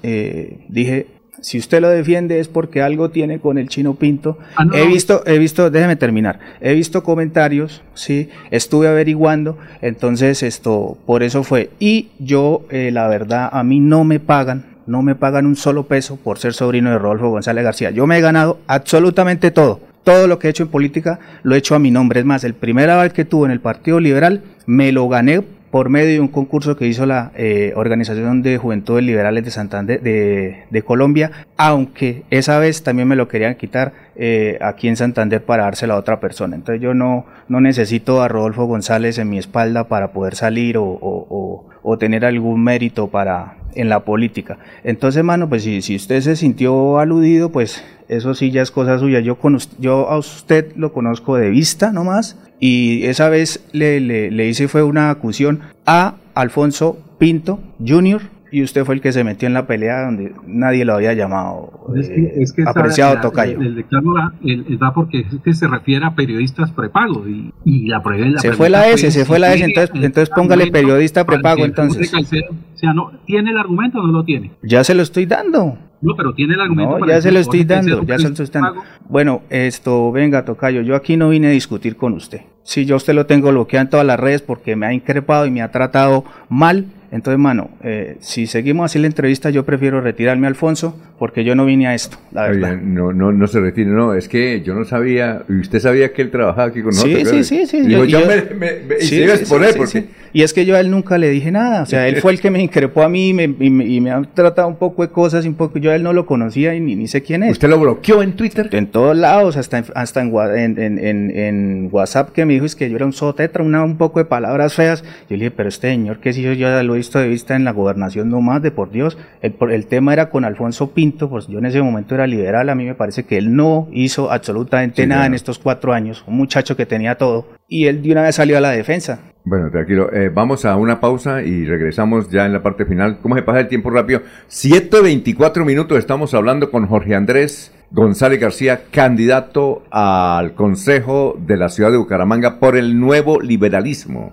dije, 0.68 1.08
si 1.42 1.58
usted 1.58 1.80
lo 1.80 1.88
defiende 1.88 2.38
es 2.38 2.48
porque 2.48 2.82
algo 2.82 3.10
tiene 3.10 3.40
con 3.40 3.58
el 3.58 3.68
chino 3.68 3.94
Pinto. 3.94 4.38
Ah, 4.56 4.64
no, 4.64 4.74
he 4.74 4.86
visto, 4.86 5.22
he 5.26 5.38
visto, 5.38 5.70
déjeme 5.70 5.96
terminar, 5.96 6.38
he 6.60 6.72
visto 6.72 7.02
comentarios, 7.02 7.82
sí, 7.94 8.30
estuve 8.50 8.86
averiguando, 8.86 9.58
entonces 9.82 10.42
esto, 10.42 10.96
por 11.04 11.24
eso 11.24 11.42
fue. 11.42 11.70
Y 11.80 12.10
yo, 12.20 12.64
eh, 12.70 12.90
la 12.92 13.08
verdad, 13.08 13.50
a 13.52 13.64
mí 13.64 13.80
no 13.80 14.04
me 14.04 14.20
pagan, 14.20 14.64
no 14.86 15.02
me 15.02 15.16
pagan 15.16 15.46
un 15.46 15.56
solo 15.56 15.86
peso 15.88 16.16
por 16.16 16.38
ser 16.38 16.54
sobrino 16.54 16.90
de 16.90 16.98
Rodolfo 16.98 17.30
González 17.30 17.64
García. 17.64 17.90
Yo 17.90 18.06
me 18.06 18.18
he 18.18 18.20
ganado 18.20 18.60
absolutamente 18.68 19.50
todo. 19.50 19.80
Todo 20.04 20.26
lo 20.26 20.38
que 20.38 20.46
he 20.46 20.50
hecho 20.50 20.64
en 20.64 20.68
política 20.68 21.18
lo 21.42 21.54
he 21.54 21.58
hecho 21.58 21.74
a 21.74 21.80
mi 21.80 21.90
nombre. 21.90 22.20
Es 22.20 22.26
más, 22.26 22.44
el 22.44 22.54
primer 22.54 22.88
aval 22.88 23.12
que 23.12 23.24
tuve 23.24 23.46
en 23.46 23.52
el 23.52 23.60
Partido 23.60 24.00
Liberal 24.00 24.42
me 24.66 24.92
lo 24.92 25.08
gané 25.08 25.42
por 25.72 25.88
medio 25.88 26.10
de 26.10 26.20
un 26.20 26.28
concurso 26.28 26.76
que 26.76 26.86
hizo 26.86 27.06
la 27.06 27.32
eh, 27.34 27.72
Organización 27.76 28.42
de 28.42 28.58
Juventudes 28.58 29.02
Liberales 29.04 29.42
de 29.46 29.50
Santander 29.50 30.02
de, 30.02 30.82
Colombia, 30.84 31.30
aunque 31.56 32.24
esa 32.30 32.58
vez 32.58 32.82
también 32.82 33.08
me 33.08 33.16
lo 33.16 33.26
querían 33.26 33.54
quitar 33.54 33.94
eh, 34.14 34.58
aquí 34.60 34.86
en 34.88 34.96
Santander 34.96 35.42
para 35.42 35.62
dárselo 35.64 35.94
a 35.94 35.96
otra 35.96 36.20
persona. 36.20 36.56
Entonces 36.56 36.82
yo 36.82 36.92
no, 36.92 37.24
no 37.48 37.62
necesito 37.62 38.20
a 38.20 38.28
Rodolfo 38.28 38.66
González 38.66 39.16
en 39.16 39.30
mi 39.30 39.38
espalda 39.38 39.88
para 39.88 40.12
poder 40.12 40.34
salir 40.34 40.76
o, 40.76 40.84
o- 40.84 41.26
o- 41.30 41.71
o 41.82 41.98
tener 41.98 42.24
algún 42.24 42.62
mérito 42.62 43.08
para 43.08 43.56
en 43.74 43.88
la 43.88 44.00
política. 44.00 44.58
Entonces, 44.84 45.24
mano, 45.24 45.48
pues 45.48 45.62
si, 45.62 45.80
si 45.82 45.96
usted 45.96 46.20
se 46.20 46.36
sintió 46.36 46.98
aludido, 46.98 47.50
pues 47.50 47.82
eso 48.08 48.34
sí 48.34 48.50
ya 48.50 48.60
es 48.62 48.70
cosa 48.70 48.98
suya. 48.98 49.20
Yo, 49.20 49.36
con 49.38 49.58
yo 49.78 50.08
a 50.10 50.18
usted 50.18 50.72
lo 50.76 50.92
conozco 50.92 51.36
de 51.36 51.48
vista 51.50 51.90
nomás 51.90 52.36
y 52.60 53.04
esa 53.04 53.28
vez 53.30 53.64
le, 53.72 54.00
le- 54.00 54.30
le 54.30 54.46
hice 54.48 54.68
fue 54.68 54.82
una 54.82 55.10
acusión 55.10 55.60
a 55.86 56.16
Alfonso 56.34 56.98
Pinto 57.18 57.60
Jr. 57.84 58.20
y 58.52 58.62
usted 58.62 58.84
fue 58.84 58.94
el 58.94 59.00
que 59.00 59.10
se 59.12 59.24
metió 59.24 59.48
en 59.48 59.54
la 59.54 59.66
pelea 59.66 60.04
donde 60.04 60.32
nadie 60.46 60.84
lo 60.84 60.92
había 60.94 61.12
llamado 61.14 61.86
Es 61.96 62.08
eh, 62.10 62.34
es 62.36 62.52
que 62.52 62.62
apreciado 62.66 63.20
tocayo. 63.20 63.58
El, 63.60 63.66
el 63.68 63.74
declaro 63.76 64.12
va, 64.14 64.32
el- 64.44 64.66
el 64.68 64.82
va 64.82 64.92
porque 64.94 65.20
es 65.20 65.26
que 65.42 65.54
se 65.54 65.66
refiere 65.66 66.04
a 66.04 66.14
periodistas 66.14 66.70
prepagos 66.72 67.26
y, 67.28 67.52
y 67.64 67.86
la, 67.88 68.02
la 68.04 68.38
Se 68.38 68.52
fue 68.52 68.68
la 68.70 68.86
S, 68.88 69.10
se 69.10 69.24
fue 69.24 69.38
la 69.38 69.52
S, 69.54 69.64
entonces, 69.64 69.90
entonces 69.94 70.28
póngale 70.34 70.70
periodista 70.70 71.24
prepago 71.24 71.64
entonces. 71.64 72.12
O 72.14 72.76
sea, 72.76 72.92
no, 72.92 73.12
¿tiene 73.26 73.50
el 73.50 73.58
argumento 73.58 73.98
o 73.98 74.06
no 74.06 74.12
lo 74.12 74.24
tiene? 74.24 74.50
Ya 74.62 74.82
se 74.84 74.94
lo 74.94 75.02
estoy 75.02 75.26
dando. 75.26 75.78
No, 76.00 76.14
pero 76.16 76.34
tiene 76.34 76.54
el 76.54 76.60
argumento 76.60 76.94
No, 76.94 76.98
para 76.98 77.14
ya 77.14 77.22
se 77.22 77.30
lo 77.30 77.38
estoy 77.38 77.62
dando, 77.64 78.02
ya 78.02 78.18
se 78.18 78.24
lo 78.28 78.34
estoy 78.42 78.60
dando. 78.60 78.82
Bueno, 79.08 79.42
esto, 79.50 80.10
venga, 80.10 80.44
Tocayo, 80.44 80.82
yo 80.82 80.96
aquí 80.96 81.16
no 81.16 81.28
vine 81.28 81.46
a 81.46 81.50
discutir 81.50 81.96
con 81.96 82.12
usted. 82.14 82.40
Si 82.64 82.84
yo 82.84 82.94
a 82.94 82.96
usted 82.96 83.14
lo 83.14 83.26
tengo 83.26 83.50
bloqueado 83.50 83.82
en 83.84 83.90
todas 83.90 84.06
las 84.06 84.18
redes 84.18 84.42
porque 84.42 84.74
me 84.74 84.86
ha 84.86 84.92
increpado 84.92 85.46
y 85.46 85.50
me 85.52 85.62
ha 85.62 85.70
tratado 85.70 86.24
mal, 86.48 86.86
entonces, 87.12 87.38
mano, 87.38 87.70
eh, 87.84 88.16
si 88.20 88.46
seguimos 88.48 88.86
así 88.86 88.98
la 88.98 89.06
entrevista, 89.06 89.50
yo 89.50 89.64
prefiero 89.64 90.00
retirarme, 90.00 90.46
Alfonso, 90.48 90.98
porque 91.18 91.44
yo 91.44 91.54
no 91.54 91.64
vine 91.66 91.86
a 91.86 91.94
esto, 91.94 92.16
la 92.32 92.48
verdad. 92.48 92.76
No, 92.82 93.12
no, 93.12 93.30
no 93.30 93.46
se 93.46 93.60
retire, 93.60 93.90
no, 93.90 94.14
es 94.14 94.28
que 94.28 94.62
yo 94.62 94.74
no 94.74 94.84
sabía, 94.84 95.42
y 95.48 95.60
usted 95.60 95.78
sabía 95.78 96.12
que 96.12 96.22
él 96.22 96.30
trabajaba 96.30 96.68
aquí 96.68 96.82
con 96.82 96.92
Sí, 96.92 97.12
nosotros. 97.14 97.46
sí, 97.46 97.58
sí, 97.60 97.66
sí. 97.66 97.76
Y 97.76 97.86
dijo, 97.86 98.04
yo- 98.06 98.20
me, 98.26 98.36
me- 98.56 98.80
me- 98.88 98.94
y 98.98 99.02
Sí, 99.02 99.16
se 99.18 99.26
sí, 99.26 99.30
exponer 99.42 99.72
sí, 99.72 99.78
porque... 99.78 100.00
sí. 100.00 100.06
Y 100.34 100.42
es 100.44 100.54
que 100.54 100.64
yo 100.64 100.74
a 100.76 100.80
él 100.80 100.90
nunca 100.90 101.18
le 101.18 101.28
dije 101.28 101.50
nada, 101.50 101.82
o 101.82 101.86
sea, 101.86 102.08
él 102.08 102.16
fue 102.16 102.32
el 102.32 102.40
que 102.40 102.50
me 102.50 102.62
increpó 102.62 103.02
a 103.02 103.08
mí 103.10 103.28
y 103.28 103.34
me, 103.34 103.42
y 103.44 103.96
y 103.96 104.00
me 104.00 104.10
ha 104.12 104.22
tratado 104.22 104.66
un 104.66 104.76
poco 104.76 105.02
de 105.02 105.10
cosas, 105.10 105.44
un 105.44 105.52
poco, 105.52 105.78
yo 105.78 105.90
a 105.90 105.94
él 105.94 106.02
no 106.02 106.14
lo 106.14 106.24
conocía 106.24 106.74
y 106.74 106.80
ni, 106.80 106.96
ni 106.96 107.06
sé 107.06 107.22
quién 107.22 107.42
es. 107.42 107.50
¿Usted 107.52 107.68
lo 107.68 107.78
bloqueó 107.78 108.22
en 108.22 108.32
Twitter? 108.32 108.70
En 108.72 108.86
todos 108.86 109.14
lados, 109.14 109.58
hasta 109.58 109.76
en, 109.76 109.84
hasta 109.94 110.22
en, 110.22 110.32
en, 110.34 110.78
en- 110.78 110.98
en- 110.98 111.36
en 111.36 111.88
WhatsApp 111.92 112.30
que 112.32 112.46
me 112.46 112.54
dijo 112.54 112.64
es 112.64 112.74
que 112.74 112.88
yo 112.88 112.96
era 112.96 113.04
un 113.04 113.12
sotetra, 113.12 113.62
una, 113.62 113.84
un 113.84 113.98
poco 113.98 114.20
de 114.20 114.24
palabras 114.24 114.72
feas. 114.72 115.02
Yo 115.28 115.36
le 115.36 115.44
dije, 115.44 115.50
pero 115.50 115.68
este 115.68 115.90
señor 115.90 116.18
que 116.20 116.32
si 116.32 116.40
yo 116.40 116.54
ya 116.54 116.82
lo 116.82 116.96
visto 117.02 117.18
de 117.18 117.28
vista 117.28 117.56
en 117.56 117.64
la 117.64 117.72
gobernación 117.72 118.30
nomás, 118.30 118.62
de 118.62 118.70
por 118.70 118.90
Dios. 118.90 119.18
El, 119.40 119.54
el 119.70 119.86
tema 119.86 120.12
era 120.12 120.30
con 120.30 120.44
Alfonso 120.44 120.92
Pinto, 120.92 121.28
pues 121.28 121.48
yo 121.48 121.58
en 121.58 121.66
ese 121.66 121.82
momento 121.82 122.14
era 122.14 122.26
liberal, 122.26 122.68
a 122.68 122.74
mí 122.74 122.84
me 122.84 122.94
parece 122.94 123.24
que 123.24 123.38
él 123.38 123.54
no 123.54 123.88
hizo 123.92 124.30
absolutamente 124.30 125.02
Sí, 125.02 125.08
nada 125.08 125.26
en 125.26 125.34
estos 125.34 125.58
cuatro 125.58 125.92
años, 125.92 126.24
un 126.26 126.36
muchacho 126.36 126.76
que 126.76 126.86
tenía 126.86 127.16
todo. 127.16 127.46
Y 127.68 127.86
él 127.86 128.02
de 128.02 128.12
una 128.12 128.22
vez 128.22 128.36
salió 128.36 128.58
a 128.58 128.60
la 128.60 128.70
defensa. 128.70 129.20
Bueno, 129.44 129.70
tranquilo. 129.70 130.12
Eh, 130.12 130.30
vamos 130.32 130.64
a 130.64 130.76
una 130.76 131.00
pausa 131.00 131.42
y 131.42 131.64
regresamos 131.64 132.30
ya 132.30 132.46
en 132.46 132.52
la 132.52 132.62
parte 132.62 132.84
final. 132.84 133.18
¿Cómo 133.20 133.34
se 133.34 133.42
pasa 133.42 133.60
el 133.60 133.68
tiempo 133.68 133.90
rápido? 133.90 134.20
7.24 134.48 135.64
minutos. 135.64 135.98
Estamos 135.98 136.32
hablando 136.34 136.70
con 136.70 136.86
Jorge 136.86 137.14
Andrés 137.14 137.72
González 137.90 138.40
García, 138.40 138.84
candidato 138.90 139.82
al 139.90 140.54
Consejo 140.54 141.36
de 141.38 141.58
la 141.58 141.68
Ciudad 141.68 141.90
de 141.90 141.98
Bucaramanga 141.98 142.58
por 142.58 142.76
el 142.76 142.98
nuevo 142.98 143.40
liberalismo. 143.40 144.32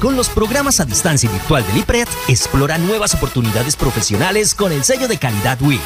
Con 0.00 0.16
los 0.16 0.28
programas 0.28 0.78
a 0.78 0.84
distancia 0.84 1.28
y 1.28 1.32
virtual 1.32 1.66
del 1.66 1.78
IPRED, 1.78 2.06
explora 2.28 2.78
nuevas 2.78 3.14
oportunidades 3.14 3.74
profesionales 3.74 4.54
con 4.54 4.70
el 4.70 4.84
sello 4.84 5.08
de 5.08 5.18
calidad 5.18 5.60
WIS. 5.60 5.80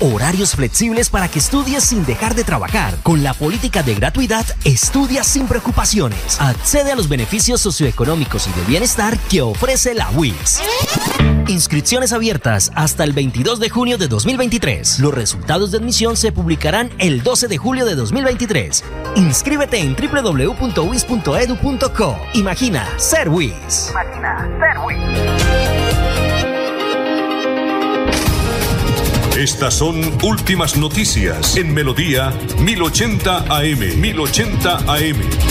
Horarios 0.00 0.54
flexibles 0.54 1.10
para 1.10 1.26
que 1.26 1.40
estudies 1.40 1.82
sin 1.82 2.06
dejar 2.06 2.36
de 2.36 2.44
trabajar. 2.44 2.94
Con 3.02 3.24
la 3.24 3.34
política 3.34 3.82
de 3.82 3.96
gratuidad, 3.96 4.46
estudia 4.62 5.24
sin 5.24 5.48
preocupaciones. 5.48 6.40
Accede 6.40 6.92
a 6.92 6.96
los 6.96 7.08
beneficios 7.08 7.60
socioeconómicos 7.60 8.46
y 8.46 8.52
de 8.52 8.64
bienestar 8.66 9.18
que 9.18 9.42
ofrece 9.42 9.94
la 9.94 10.08
WIS. 10.10 10.60
Inscripciones 11.48 12.12
abiertas 12.12 12.70
hasta 12.74 13.04
el 13.04 13.12
22 13.14 13.58
de 13.58 13.70
junio 13.70 13.96
de 13.96 14.06
2023. 14.06 14.98
Los 15.00 15.14
resultados 15.14 15.70
de 15.70 15.78
admisión 15.78 16.14
se 16.18 16.30
publicarán 16.30 16.90
el 16.98 17.22
12 17.22 17.48
de 17.48 17.56
julio 17.56 17.86
de 17.86 17.94
2023. 17.94 18.84
Inscríbete 19.16 19.78
en 19.78 19.96
www.wis.edu.co. 19.96 20.58
Imagina 22.34 22.86
ser 22.98 23.30
WIS. 23.30 23.88
Imagina 23.92 24.46
ser 24.60 24.78
WIS. 24.84 24.98
Estas 29.38 29.72
son 29.72 30.00
últimas 30.24 30.76
noticias 30.76 31.56
en 31.56 31.72
Melodía 31.72 32.30
1080 32.58 33.44
AM. 33.48 34.00
1080 34.00 34.76
AM. 34.78 35.47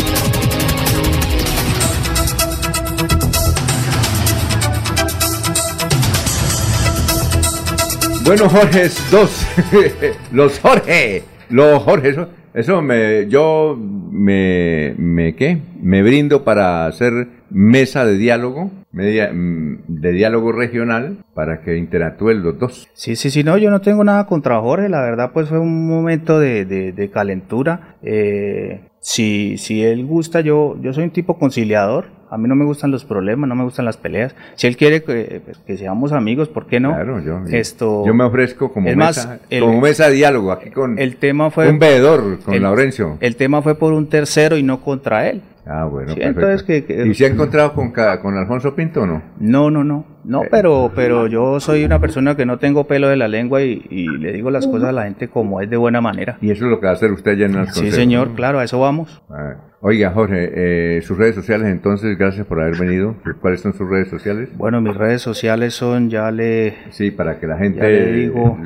Bueno, 8.27 8.49
Jorge, 8.49 8.89
dos. 9.09 9.47
Los 10.33 10.59
Jorge. 10.59 11.23
Los 11.49 11.81
Jorge, 11.81 12.09
eso, 12.09 12.27
eso 12.53 12.81
me, 12.81 13.25
yo 13.29 13.79
me, 13.79 14.93
me, 14.97 15.33
¿qué? 15.33 15.59
Me 15.81 16.03
brindo 16.03 16.43
para 16.43 16.87
hacer 16.87 17.29
mesa 17.49 18.05
de 18.05 18.17
diálogo, 18.17 18.69
media, 18.91 19.31
mm, 19.33 19.77
de 19.87 20.11
diálogo 20.11 20.51
regional, 20.51 21.19
para 21.33 21.61
que 21.61 21.77
interactúen 21.77 22.43
los 22.43 22.59
dos. 22.59 22.89
Sí, 22.93 23.15
sí, 23.15 23.31
sí, 23.31 23.45
no, 23.45 23.57
yo 23.57 23.69
no 23.69 23.79
tengo 23.79 24.03
nada 24.03 24.27
contra 24.27 24.59
Jorge, 24.59 24.89
la 24.89 25.01
verdad 25.03 25.31
pues 25.33 25.47
fue 25.47 25.59
un 25.59 25.87
momento 25.87 26.37
de, 26.37 26.65
de, 26.65 26.91
de 26.91 27.09
calentura. 27.09 27.95
Eh, 28.03 28.81
si, 28.99 29.57
si 29.57 29.85
él 29.85 30.05
gusta, 30.05 30.41
yo, 30.41 30.75
yo 30.81 30.91
soy 30.91 31.05
un 31.05 31.11
tipo 31.11 31.39
conciliador, 31.39 32.16
a 32.29 32.37
mí 32.37 32.47
no 32.47 32.55
me 32.55 32.65
gustan 32.65 32.91
los 32.91 33.05
problemas, 33.05 33.47
no 33.47 33.55
me 33.55 33.63
gustan 33.63 33.85
las 33.85 33.97
peleas. 33.97 34.35
Si 34.55 34.67
él 34.67 34.75
quiere 34.77 35.03
que, 35.03 35.41
que 35.65 35.77
seamos 35.77 36.11
amigos, 36.11 36.49
¿por 36.49 36.65
qué 36.67 36.79
no? 36.79 36.89
Claro, 36.93 37.19
yo, 37.21 37.39
Esto, 37.49 38.05
yo 38.05 38.13
me 38.13 38.23
ofrezco 38.25 38.71
como, 38.71 38.89
es 38.89 38.97
mesa, 38.97 39.27
más, 39.27 39.39
el- 39.49 39.61
como 39.61 39.81
mesa 39.81 40.07
de 40.09 40.15
diálogo 40.15 40.51
aquí 40.51 40.69
con 40.69 40.99
el 40.99 41.15
tema 41.17 41.49
fue 41.51 41.69
un 41.69 41.79
veedor, 41.79 42.39
con 42.39 42.53
el- 42.53 42.63
Laurencio. 42.63 43.17
El 43.21 43.35
tema 43.35 43.61
fue 43.61 43.75
por 43.75 43.93
un 43.93 44.07
tercero 44.07 44.57
y 44.57 44.63
no 44.63 44.81
contra 44.81 45.29
él. 45.29 45.41
Ah, 45.65 45.83
bueno, 45.85 46.13
Sí, 46.13 46.19
perfecto. 46.19 46.39
entonces 46.41 46.63
que- 46.63 46.85
que- 46.85 47.07
¿Y 47.07 47.13
se 47.13 47.25
ha 47.25 47.29
encontrado 47.29 47.73
con, 47.73 47.91
con 47.91 48.37
Alfonso 48.37 48.73
Pinto 48.73 49.01
o 49.01 49.05
no? 49.07 49.21
No, 49.39 49.69
no, 49.69 49.83
no. 49.83 50.05
No, 50.27 50.41
pero, 50.51 50.91
pero 50.93 51.27
yo 51.27 51.59
soy 51.59 51.85
una 51.85 51.99
persona 51.99 52.35
que 52.35 52.45
no 52.45 52.57
tengo 52.59 52.85
pelo 52.85 53.07
de 53.07 53.15
la 53.15 53.27
lengua 53.27 53.63
y, 53.63 53.85
y 53.89 54.07
le 54.07 54.33
digo 54.33 54.51
las 54.51 54.67
cosas 54.67 54.89
a 54.89 54.91
la 54.91 55.03
gente 55.05 55.29
como 55.29 55.61
es 55.61 55.69
de 55.69 55.77
buena 55.77 56.01
manera. 56.01 56.37
Y 56.41 56.51
eso 56.51 56.65
es 56.65 56.71
lo 56.71 56.79
que 56.79 56.85
va 56.87 56.91
a 56.91 56.95
hacer 56.95 57.11
usted 57.11 57.37
ya 57.37 57.45
en 57.45 57.55
el 57.55 57.67
Sí, 57.69 57.91
señor, 57.91 58.35
claro, 58.35 58.59
a 58.59 58.63
eso 58.65 58.79
vamos. 58.79 59.21
Ah, 59.29 59.55
Oiga, 59.79 60.09
Jorge, 60.11 60.49
eh, 60.97 61.01
sus 61.03 61.19
redes 61.19 61.35
sociales, 61.35 61.67
entonces, 61.67 62.17
gracias 62.17 62.47
por 62.47 62.59
haber 62.59 62.77
venido. 62.79 63.15
¿Cuáles 63.39 63.61
son 63.61 63.73
sus 63.73 63.87
redes 63.87 64.07
sociales? 64.09 64.49
Bueno, 64.57 64.81
mis 64.81 64.95
redes 64.95 65.21
sociales 65.21 65.75
son, 65.75 66.09
ya 66.09 66.31
le... 66.31 66.73
Sí, 66.89 67.11
para 67.11 67.39
que 67.39 67.45
la 67.45 67.59
gente 67.59 68.11
digo. 68.11 68.57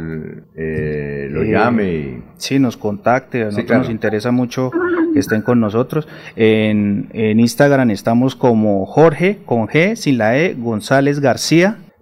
eh, 0.55 1.27
lo 1.29 1.43
Eh, 1.43 1.51
llame 1.51 1.93
y... 1.93 2.23
Sí, 2.37 2.59
nos 2.59 2.77
contacte, 2.77 3.41
a 3.41 3.45
nosotros 3.45 3.65
claro. 3.67 3.81
nos 3.83 3.91
interesa 3.91 4.31
mucho 4.31 4.71
que 5.13 5.19
estén 5.19 5.41
con 5.41 5.59
nosotros. 5.59 6.07
En, 6.37 7.09
en 7.11 7.41
Instagram 7.41 7.91
estamos 7.91 8.35
como 8.37 8.85
Jorge, 8.85 9.39
con 9.45 9.67
G, 9.67 9.95
sin 9.97 10.17
la 10.17 10.37
E, 10.39 10.55
González 10.57 11.19
García. 11.19 11.50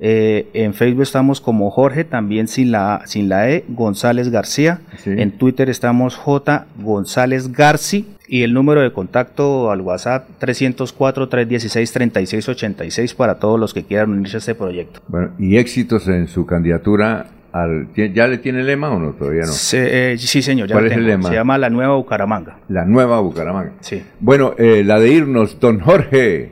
Eh, 0.01 0.47
en 0.53 0.73
Facebook 0.73 1.03
estamos 1.03 1.41
como 1.41 1.69
Jorge, 1.71 2.05
también 2.05 2.47
sin 2.47 2.71
la, 2.71 3.01
sin 3.05 3.27
la 3.27 3.49
E, 3.51 3.65
González 3.67 4.29
García. 4.29 4.79
En 5.05 5.31
Twitter 5.31 5.69
estamos 5.69 6.15
J. 6.15 6.67
González 6.81 7.51
Garci. 7.51 8.07
Y 8.31 8.43
el 8.43 8.53
número 8.53 8.81
de 8.81 8.93
contacto 8.93 9.71
al 9.71 9.81
WhatsApp 9.81 10.29
304-316-3686 10.39 13.15
para 13.15 13.39
todos 13.39 13.59
los 13.59 13.73
que 13.73 13.83
quieran 13.83 14.11
unirse 14.11 14.37
a 14.37 14.39
este 14.39 14.55
proyecto. 14.55 15.01
Bueno, 15.07 15.31
y 15.39 15.57
éxitos 15.57 16.07
en 16.07 16.27
su 16.27 16.45
candidatura 16.45 17.27
al... 17.51 17.87
¿tie- 17.93 18.13
¿Ya 18.13 18.27
le 18.27 18.37
tiene 18.37 18.63
lema 18.63 18.89
o 18.91 18.99
no? 18.99 19.11
Todavía 19.13 19.43
no. 19.45 19.51
Eh, 19.73 20.15
sí, 20.17 20.41
señor, 20.41 20.67
ya 20.67 20.75
¿Cuál 20.75 20.87
es 20.87 20.93
el 20.93 21.05
lema? 21.07 21.29
Se 21.29 21.35
llama 21.35 21.57
La 21.57 21.69
Nueva 21.69 21.95
Bucaramanga. 21.95 22.57
La 22.67 22.85
nueva 22.85 23.19
Bucaramanga. 23.19 23.73
Sí. 23.81 24.03
Bueno, 24.19 24.53
eh, 24.57 24.83
la 24.85 24.99
de 24.99 25.11
irnos, 25.11 25.59
don 25.59 25.79
Jorge. 25.79 26.51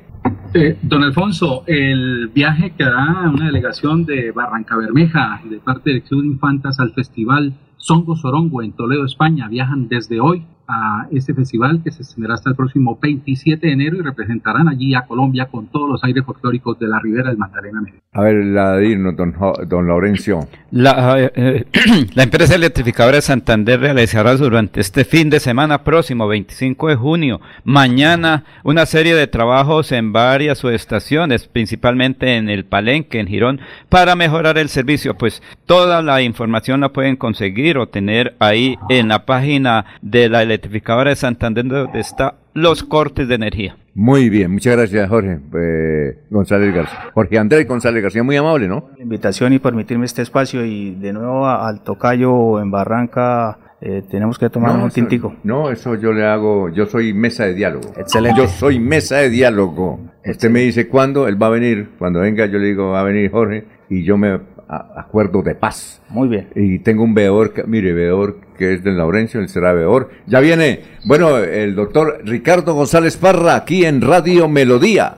Eh, 0.53 0.77
don 0.81 1.03
Alfonso, 1.03 1.63
el 1.67 2.29
viaje 2.29 2.71
que 2.71 2.83
hará 2.83 3.29
una 3.29 3.45
delegación 3.45 4.05
de 4.05 4.31
Barranca 4.31 4.75
Bermeja 4.75 5.41
de 5.43 5.59
parte 5.59 5.91
del 5.91 6.03
Club 6.03 6.21
de 6.21 6.27
Infantas 6.27 6.79
al 6.79 6.93
festival 6.93 7.53
Songo 7.77 8.15
Sorongo 8.15 8.61
en 8.61 8.71
Toledo, 8.71 9.05
España, 9.05 9.47
viajan 9.47 9.87
desde 9.87 10.19
hoy 10.19 10.45
a 10.67 11.07
este 11.11 11.33
festival 11.33 11.81
que 11.83 11.91
se 11.91 12.03
extenderá 12.03 12.33
hasta 12.33 12.49
el 12.49 12.55
próximo 12.55 12.99
27 13.01 13.65
de 13.65 13.73
enero 13.73 13.97
y 13.97 14.01
representarán 14.01 14.67
allí 14.67 14.93
a 14.95 15.05
Colombia 15.05 15.47
con 15.49 15.67
todos 15.67 15.89
los 15.89 16.03
aires 16.03 16.25
folclóricos 16.25 16.77
de 16.79 16.87
la 16.87 16.99
Ribera 16.99 17.29
del 17.29 17.37
Magdalena 17.37 17.81
Medio. 17.81 17.99
A 18.11 18.21
ver, 18.21 18.35
la 18.45 18.73
de 18.73 18.87
irnos, 18.87 19.15
don, 19.15 19.33
don 19.67 19.87
Laurencio. 19.87 20.47
La, 20.71 21.15
eh, 21.19 21.65
la 22.15 22.23
empresa 22.23 22.55
electrificadora 22.55 23.17
de 23.17 23.21
Santander 23.21 23.79
realizará 23.79 24.35
durante 24.35 24.81
este 24.81 25.05
fin 25.05 25.29
de 25.29 25.39
semana 25.39 25.83
próximo, 25.83 26.27
25 26.27 26.89
de 26.89 26.95
junio, 26.95 27.41
mañana, 27.63 28.43
una 28.63 28.85
serie 28.85 29.15
de 29.15 29.27
trabajos 29.27 29.91
en 29.91 30.11
varias 30.11 30.57
subestaciones, 30.57 31.47
principalmente 31.47 32.35
en 32.35 32.49
el 32.49 32.65
Palenque, 32.65 33.19
en 33.19 33.27
Girón, 33.27 33.61
para 33.87 34.15
mejorar 34.15 34.57
el 34.57 34.69
servicio. 34.69 35.15
Pues 35.17 35.41
toda 35.65 36.01
la 36.01 36.21
información 36.21 36.81
la 36.81 36.89
pueden 36.89 37.15
conseguir 37.15 37.77
o 37.77 37.87
tener 37.87 38.35
ahí 38.39 38.77
en 38.89 39.07
la 39.07 39.25
página 39.25 39.85
de 40.01 40.27
la 40.27 40.41
electrificadora 40.41 40.56
de 40.61 41.15
Santander, 41.15 41.65
donde 41.67 41.99
está 41.99 42.35
los 42.53 42.83
cortes 42.83 43.27
de 43.27 43.35
energía. 43.35 43.77
Muy 43.93 44.29
bien, 44.29 44.51
muchas 44.51 44.75
gracias, 44.77 45.09
Jorge 45.09 45.39
eh, 45.55 46.19
González 46.29 46.73
García. 46.73 47.11
Jorge 47.13 47.37
Andrés 47.39 47.67
González 47.67 48.03
García, 48.03 48.23
muy 48.23 48.35
amable, 48.35 48.67
¿no? 48.67 48.89
la 48.97 49.03
invitación 49.03 49.53
y 49.53 49.59
permitirme 49.59 50.05
este 50.05 50.21
espacio 50.21 50.63
y 50.65 50.95
de 50.95 51.13
nuevo 51.13 51.47
al 51.47 51.81
tocayo 51.83 52.59
en 52.61 52.69
Barranca 52.69 53.57
eh, 53.81 54.03
tenemos 54.09 54.37
que 54.39 54.49
tomar 54.49 54.75
un 54.75 54.87
eso- 54.87 54.95
tintico. 54.95 55.35
No, 55.43 55.69
eso 55.69 55.95
yo 55.95 56.11
le 56.13 56.25
hago, 56.25 56.69
yo 56.69 56.85
soy 56.87 57.13
mesa 57.13 57.45
de 57.45 57.53
diálogo. 57.53 57.89
Excelente. 57.97 58.39
Yo 58.41 58.47
soy 58.47 58.79
mesa 58.79 59.17
de 59.17 59.29
diálogo. 59.29 59.99
Usted 60.25 60.49
me 60.49 60.61
dice 60.61 60.87
cuándo, 60.87 61.27
él 61.27 61.41
va 61.41 61.47
a 61.47 61.51
venir. 61.51 61.89
Cuando 61.99 62.19
venga 62.21 62.45
yo 62.47 62.57
le 62.57 62.67
digo, 62.67 62.89
va 62.91 63.01
a 63.01 63.03
venir 63.03 63.29
Jorge 63.31 63.65
y 63.89 64.03
yo 64.03 64.17
me 64.17 64.39
a- 64.69 64.99
acuerdo 64.99 65.41
de 65.41 65.55
paz. 65.55 66.01
Muy 66.09 66.27
bien. 66.27 66.49
Y 66.55 66.79
tengo 66.79 67.03
un 67.03 67.13
veedor, 67.13 67.53
que- 67.53 67.63
mire, 67.63 67.93
veedor 67.93 68.37
que 68.57 68.73
es 68.73 68.83
de 68.83 68.91
Laurencio, 68.91 69.39
él 69.39 69.49
será 69.49 69.73
veedor. 69.73 70.09
Ya 70.25 70.39
viene, 70.39 70.81
bueno, 71.05 71.37
el 71.37 71.75
doctor 71.75 72.19
Ricardo 72.25 72.73
González 72.73 73.17
Parra 73.17 73.55
aquí 73.55 73.85
en 73.85 74.01
Radio 74.01 74.47
Melodía. 74.47 75.17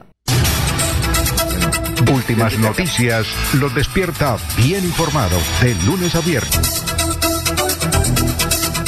Últimas 2.13 2.57
noticias 2.59 3.27
los 3.59 3.73
despierta 3.75 4.37
bien 4.57 4.83
informados 4.83 5.43
de 5.61 5.75
lunes 5.85 6.15
a 6.15 6.21
viernes. 6.21 6.88